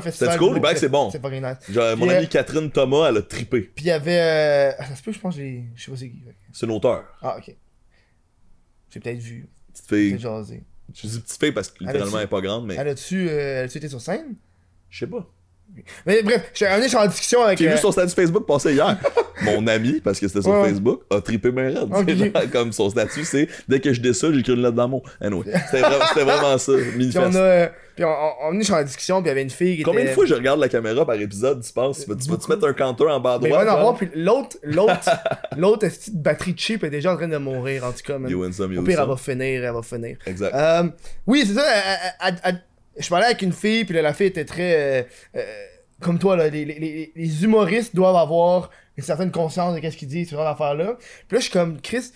[0.01, 0.31] festival.
[0.31, 1.11] C'était cool, il c'est bon.
[1.11, 1.57] C'est nice.
[1.69, 3.61] Genre, mon amie euh, Catherine Thomas, elle a trippé.
[3.61, 4.19] Puis il y avait.
[4.19, 5.63] euh, ah, ça se peut, je pense, j'ai.
[5.75, 6.23] Je sais pas c'est qui.
[6.25, 6.33] ouais.
[6.51, 7.03] C'est une auteure.
[7.21, 7.55] Ah, ok.
[8.89, 9.47] J'ai peut-être vu.
[9.71, 10.09] Petite J'ai fille.
[10.11, 10.63] peut-être jasé.
[10.93, 13.59] Je dis petite fille parce que littéralement elle est pas grande, mais Elle a-tu euh,
[13.61, 14.35] elle a-tu été sur scène?
[14.89, 15.27] je sais pas.
[16.05, 17.57] Mais bref, je suis en discussion avec.
[17.59, 18.97] J'ai euh, vu son statut Facebook passer hier.
[19.43, 20.69] Mon ami, parce que c'était sur Ouais.
[20.69, 21.89] Facebook, a trippé ma raide.
[21.91, 22.03] Ok.
[22.07, 25.01] C'est genre, Comme son statut, c'est dès que je dis ça, j'écris une lettre d'amour.
[25.19, 27.39] Anyway, c'était vraiment, c'était vraiment ça, Puis on a.
[27.39, 30.05] euh, Puis on, est suis en discussion, puis il y avait une fille qui Combien
[30.05, 32.05] de fois je regarde la caméra par épisode, tu penses?
[32.05, 33.65] Tu vas- tu vas-tu mettre un counter en bas à Mais droite?
[33.65, 33.79] va en genre?
[33.79, 35.09] avoir, puis l'autre, l'autre,
[35.57, 38.31] l'autre esti de batterie cheap est déjà en train de mourir, en tout cas, man.
[38.31, 40.17] You win some, you Au pire, elle va finir, elle va finir.
[40.25, 40.53] Exact.
[40.55, 40.83] Euh,
[41.27, 41.63] oui, c'est ça.
[41.65, 42.61] elle- elle- elle- elle-
[42.97, 44.75] je parlais avec une fille, puis là, la fille était très.
[44.75, 45.03] euh,
[45.37, 45.65] euh,
[46.01, 50.07] comme toi, là, les, les- les- humoristes doivent avoir une certaine conscience de qu'est-ce qu'ils
[50.09, 50.95] disent, ce genre d'affaires-là.
[51.27, 52.11] Puis là, je suis comme, Chris,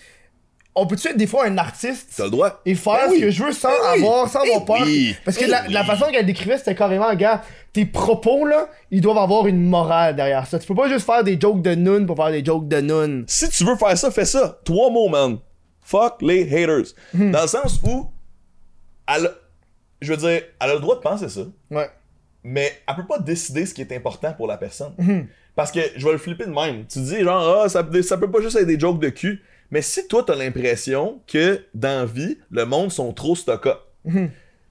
[0.74, 2.60] on peut-tu être des fois un artiste T'as le droit.
[2.66, 4.04] et faire Ben ce que je veux sans Ben oui.
[4.04, 4.82] avoir, sans Ben avoir peur?
[4.86, 5.16] oui.
[5.24, 7.42] Parce que Ben la, façon qu'elle décrivait, c'était carrément, gars,
[7.72, 10.58] tes propos, là, ils doivent avoir une morale derrière ça.
[10.58, 13.24] Tu peux pas juste faire des jokes de noun pour faire des jokes de noun.
[13.26, 14.60] Si tu veux faire ça, fais ça.
[14.64, 15.38] Trois mots, man.
[15.82, 16.92] Fuck les haters.
[17.14, 17.30] Hmm.
[17.32, 18.10] Dans le sens où,
[19.12, 19.30] elle
[20.00, 21.42] je veux dire, elle a le droit de penser ça.
[21.70, 21.88] Ouais.
[22.44, 24.92] mais elle peut pas décider ce qui est important pour la personne.
[24.98, 25.26] Mhm.
[25.56, 26.86] Parce que je vais le flipper de même.
[26.86, 29.42] Tu dis genre, ah, ça, peut- ça peut pas juste être des jokes de cul.
[29.70, 33.78] Mais si toi, t'as l'impression que dans la vie, le monde sont trop stock-up.
[34.04, 34.30] Mhm.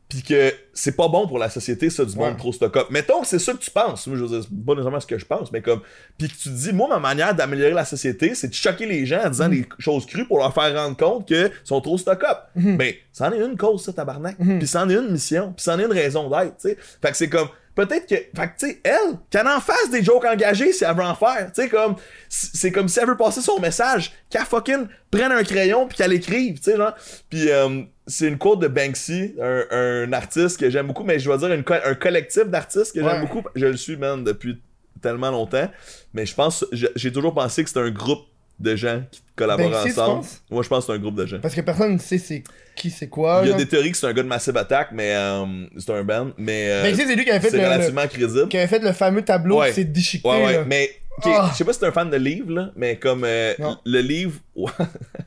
[0.09, 2.37] Puis que c'est pas bon pour la société, ça, du monde Ouais.
[2.37, 2.87] trop stock-up.
[2.91, 4.07] Mettons que c'est ça que tu penses.
[4.07, 5.81] Moi, je veux dire, c'est pas nécessairement ce que je pense, mais comme.
[6.17, 9.05] Puis que tu te dis, moi, ma manière d'améliorer la société, c'est de choquer les
[9.05, 12.37] gens en disant des choses crues pour leur faire rendre compte qu'ils sont trop stock-up.
[12.55, 14.37] Ben, c'en est une cause, ça, tabarnak.
[14.37, 15.51] Puis c'en est une mission.
[15.55, 16.77] Puis c'en est une raison d'être, tu sais.
[17.01, 17.49] Fait que c'est comme.
[17.75, 18.15] Peut-être que.
[18.15, 21.15] Fait que, tu sais, elle, qu'elle en fasse des jokes engagés si elle veut en
[21.15, 21.51] faire.
[21.53, 21.95] Tu sais, comme.
[22.29, 26.13] C'est comme si elle veut passer son message, qu'elle fucking prenne un crayon puis qu'elle
[26.13, 26.93] écrive, tu sais, genre.
[27.29, 31.29] Puis euh, c'est une quote de Banksy, un, un artiste que j'aime beaucoup, mais je
[31.29, 33.09] vais dire une co- un collectif d'artistes que Ouais.
[33.11, 33.43] j'aime beaucoup.
[33.55, 34.61] Je le suis, man, depuis
[35.01, 35.69] tellement longtemps.
[36.13, 36.65] Mais je pense.
[36.71, 38.25] J'ai toujours pensé que c'était un groupe
[38.59, 40.25] de gens qui collaborent Banksy, ensemble.
[40.49, 41.39] Moi, je pense que c'est un groupe de gens.
[41.39, 42.43] Parce que personne ne sait c'est
[42.75, 43.41] qui, c'est quoi.
[43.43, 43.57] Il y a genre.
[43.59, 45.45] des théories que c'est un gars de Massive Attack, mais euh,
[45.77, 46.31] c'est un band.
[46.37, 48.47] Mais euh, Banksy, c'est lui qui avait fait le, le- relativement crédible.
[48.47, 49.69] qui avait fait le fameux tableau Ouais.
[49.69, 50.27] qui s'est déchiqueté.
[50.29, 50.63] Ouais, ouais, là.
[50.65, 50.89] mais
[51.19, 51.49] Ok, Ah.
[51.51, 53.53] je sais pas si t'es un fan de livres, là, mais comme euh,
[53.85, 54.39] le livre.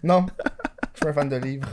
[0.03, 0.25] Non.
[0.95, 1.69] Je suis un fan de livres.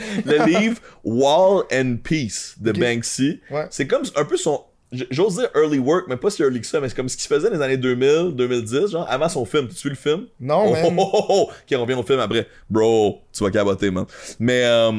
[0.24, 2.72] le livre Wall and Peace de.
[2.72, 3.40] Banksy.
[3.50, 3.66] Ouais.
[3.70, 4.60] C'est comme un peu son.
[5.10, 7.26] J'ose dire early work, mais pas si early que ça, mais c'est comme ce qu'il
[7.26, 9.68] faisait dans les années 2000, 2010, genre, avant son film.
[9.68, 10.26] Tu vu le film?
[10.38, 10.96] Non, oh, man.
[10.98, 11.50] oh, oh, oh.
[11.50, 12.46] Ok, on revient au film après.
[12.68, 14.04] Bro, tu vas caboter, man.
[14.38, 14.92] Mais euh,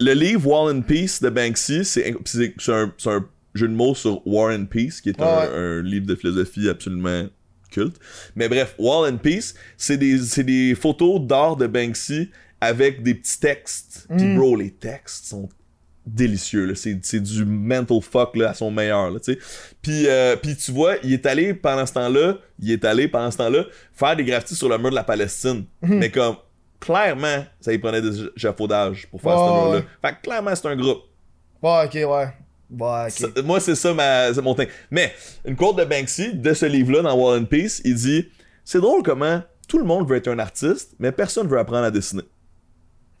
[0.00, 4.66] le livre Wall and Peace de Banksy, c'est un, jeu de mots sur War and
[4.66, 5.48] Peace, qui est un, Ouais.
[5.54, 7.28] un livre de philosophie absolument
[7.72, 7.96] culte.
[8.36, 12.30] Mais bref, Wall and Peace, c'est des, c'est des photos d'art de Banksy
[12.62, 14.06] avec des petits textes.
[14.16, 14.36] Puis Mm.
[14.38, 15.48] bro, les textes sont
[16.04, 19.20] délicieux c'est du mental fuck là à son meilleur là
[19.80, 23.30] puis euh, puis tu vois il est allé pendant ce temps-là il est allé pendant
[23.30, 25.98] ce temps-là faire des graffitis sur le mur de la Palestine Mhm.
[25.98, 26.34] mais comme
[26.80, 29.84] clairement ça y prenait des échafaudages pour faire ce mur là ouais.
[30.04, 31.02] fait que clairement c'est un groupe
[31.62, 32.26] Ouais, ok, ouais.
[33.10, 35.12] Ça- moi c'est ça ma c'est mon thing mais
[35.44, 38.28] une quote de Banksy de ce livre là dans War and Peace il dit
[38.64, 41.92] c'est drôle comment tout le monde veut être un artiste mais personne veut apprendre à
[41.92, 42.22] dessiner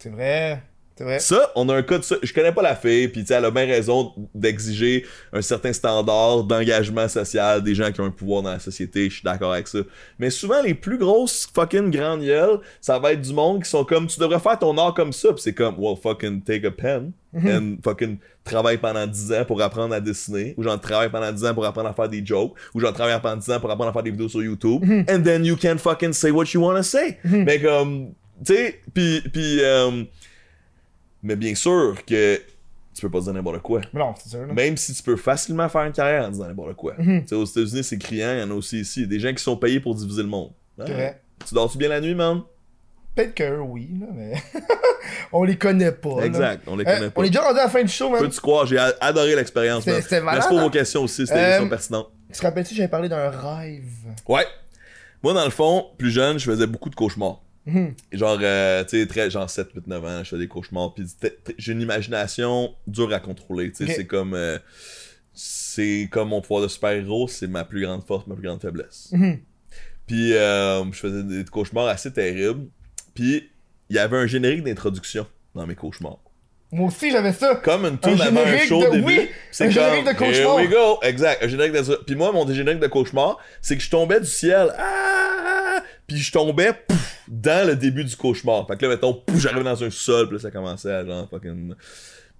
[0.02, 0.60] C'est vrai.
[0.96, 1.20] C'est vrai.
[1.20, 2.16] Ça, on a un cas de ça.
[2.22, 7.06] Je connais pas la fille, puis elle a bien raison d'exiger un certain standard d'engagement
[7.06, 9.08] social des gens qui ont un pouvoir dans la société.
[9.08, 9.78] Je suis d'accord avec ça.
[10.18, 13.84] Mais souvent, les plus grosses fucking grandes gueules, ça va être du monde qui sont
[13.84, 15.32] comme, tu devrais faire ton art comme ça.
[15.32, 19.62] Puis c'est comme, well, fucking take a pen and fucking travaille pendant 10 ans pour
[19.62, 20.54] apprendre à dessiner.
[20.58, 22.54] Ou genre, travaille pendant 10 ans pour apprendre à faire des jokes.
[22.74, 24.84] Ou genre, travaille pendant 10 ans pour apprendre à faire des vidéos sur YouTube.
[25.08, 27.18] And then you can fucking say what you wanna say.
[27.24, 28.14] Mais comme,
[28.44, 30.04] tu sais, puis, puis, euh,
[31.22, 32.36] mais bien sûr que
[32.94, 33.80] tu peux pas dire n'importe quoi.
[33.92, 34.46] Mais non, c'est sûr.
[34.52, 36.94] Même si tu peux facilement faire une carrière en disant n'importe quoi.
[36.98, 37.22] Mhm.
[37.22, 39.06] Tu sais, aux États-Unis, c'est criant, il y en a aussi ici.
[39.06, 40.50] Des gens qui sont payés pour diviser le monde.
[40.78, 41.20] C'est vrai.
[41.46, 42.42] Tu dors-tu bien la nuit, man?
[43.14, 44.32] Peut-être que oui, là, mais.
[45.32, 46.20] on les connaît pas.
[46.20, 46.26] là.
[46.26, 47.20] Exact, on les Euh, connaît pas.
[47.20, 48.20] on est déjà rendu à la fin du show, man.
[48.20, 48.64] Peux-tu croire?
[48.66, 49.84] J'ai adoré l'expérience.
[49.84, 50.62] C'était- malade, Merci pour hein?
[50.64, 51.68] vos questions aussi, c'était Euh.
[52.32, 53.84] Tu te rappelles-tu, j'avais parlé d'un rêve.
[54.26, 54.46] Ouais.
[55.22, 57.41] Moi, dans le fond, plus jeune, je faisais beaucoup de cauchemars.
[58.12, 60.94] Genre, euh, tu sais, très, genre 7, 8, 9 ans, je fais des cauchemars.
[60.94, 61.06] Puis
[61.58, 63.70] j'ai une imagination dure à contrôler.
[63.72, 64.34] Tu sais, c'est comme.
[64.34, 64.58] euh,
[65.34, 69.08] c'est comme mon pouvoir de super-héros, c'est ma plus grande force, ma plus grande faiblesse.
[69.12, 69.38] Mhm.
[70.06, 72.66] Puis euh, je faisais des cauchemars assez terribles.
[73.14, 73.48] Puis
[73.88, 76.18] il y avait un générique d'introduction dans mes cauchemars.
[76.70, 77.56] Moi aussi, j'avais ça.
[77.56, 79.04] Comme une tune avant un show de- début.
[79.04, 80.58] oui, c'est un comme, générique de cauchemar.
[80.60, 80.98] Here we go.
[81.02, 84.26] Exact, un générique de Puis moi, mon générique de cauchemar, c'est que je tombais du
[84.26, 84.74] ciel.
[84.78, 85.41] Ah!
[86.12, 88.66] Puis je tombais pouf, dans le début du cauchemar.
[88.66, 91.28] Fait que là, mettons, pouf, j'arrivais dans un sol, puis là, ça commençait à genre
[91.28, 91.74] fucking.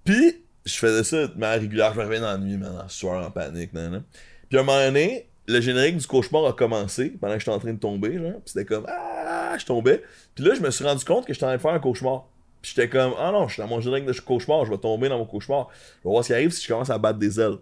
[0.03, 1.91] Puis je faisais ça de manière régulière.
[1.93, 3.73] Je me réveillais dans la nuit, man, en sueur, en panique.
[3.73, 4.03] nan, nan.
[4.49, 7.59] Puis à un moment donné, le générique du cauchemar a commencé pendant que j'étais en
[7.59, 8.33] train de tomber, genre.
[8.33, 9.57] Puis c'était comme Ah!
[9.57, 10.01] Je tombais.
[10.35, 12.25] Puis là, je me suis rendu compte que j'étais en train de faire un cauchemar.
[12.61, 15.09] Puis j'étais comme, ah non, je suis dans mon générique de cauchemar, je vais tomber
[15.09, 15.67] dans mon cauchemar.
[16.01, 17.57] Je vais voir ce qui arrive si je commence à battre des ailes.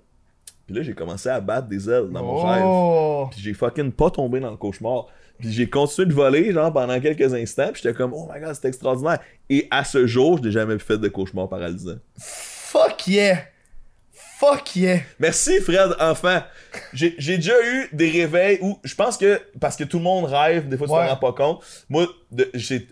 [0.67, 2.63] Puis là, j'ai commencé à battre des ailes dans mon rêve.
[2.63, 3.27] Oh.
[3.31, 5.07] Puis j'ai fucking pas tombé dans le cauchemar.
[5.41, 7.69] Puis j'ai continué de voler, genre, pendant quelques instants.
[7.73, 9.19] Puis j'étais comme, oh my god, c'est extraordinaire.
[9.49, 11.97] Et à ce jour, je n'ai jamais fait de cauchemar paralysant.
[12.17, 13.43] Fuck yeah.
[14.39, 14.99] Fuck yeah.
[15.19, 16.43] Merci, Fred, enfin.
[16.93, 20.67] J'ai déjà eu des réveils où je pense que, parce que tout le monde rêve,
[20.69, 21.05] des fois tu Ouais.
[21.07, 21.63] t'en rends pas compte.
[21.89, 22.07] Moi,
[22.53, 22.87] j'ai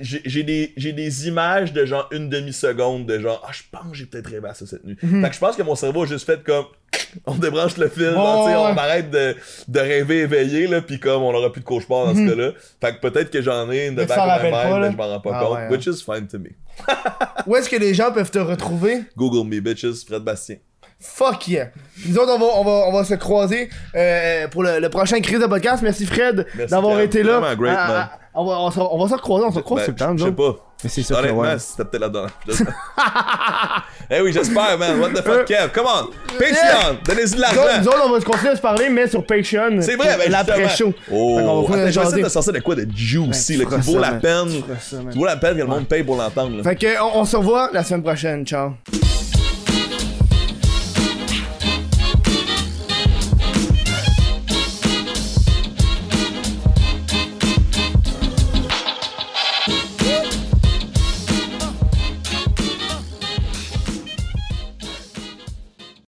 [0.00, 3.96] j'ai des, j'ai des images de genre une demi-seconde de genre, ah, je pense que
[3.96, 4.96] j'ai peut-être rêvé à ça cette nuit.
[5.00, 6.64] Fait que je pense que mon cerveau a juste fait comme,
[7.26, 8.54] on débranche le film, Ouais, ouais.
[8.56, 9.36] on arrête de,
[9.68, 12.52] de rêver éveillé, là, puis comme on aura plus de cauchemar dans ce cas-là.
[12.80, 15.08] Fait que peut-être que j'en ai une de back of my mind, mais je m'en
[15.08, 15.56] rends pas Ah compte.
[15.56, 15.70] ouais, hein.
[15.70, 16.50] Which is fine to me.
[17.46, 19.02] Où est-ce que les gens peuvent te retrouver?
[19.16, 20.56] Google me, bitches, Fred Bastien.
[21.00, 21.70] Fuck yeah.
[22.06, 25.20] Nous autres, on va, on va, on va se croiser euh, pour le, le prochain
[25.20, 25.80] crise de podcast.
[25.80, 27.38] Merci Fred d'avoir été là.
[27.38, 28.08] Vraiment great, man.
[28.38, 30.16] On, va, on, se, on va se recroiser, on se croise Ben, tout le temps,
[30.16, 30.56] Je sais pas.
[30.84, 31.58] Mais c'est sûr que Honnêtement, ouais.
[31.58, 32.26] c'était peut-être là-dedans.
[34.10, 35.00] eh oui, j'espère, man.
[35.00, 35.70] What the fuck, Kev?
[35.74, 36.06] Come on.
[36.38, 36.98] Patreon.
[37.04, 37.60] Donnez-y de l'argent.
[37.80, 39.80] nous autres, on va se continuer à se parler, mais sur Patreon.
[39.80, 40.94] C'est vrai, ben L'après-show.
[41.10, 44.12] Oh, je vais essayer de sortir de quoi de juicy, tu là, qui vaut ça,
[44.12, 44.62] la peine.
[44.80, 44.96] Ça.
[45.10, 46.62] Qui vaut la peine que le monde paye pour l'entendre.
[46.62, 48.46] Fait que, on se revoit la semaine prochaine.
[48.46, 48.74] Ciao.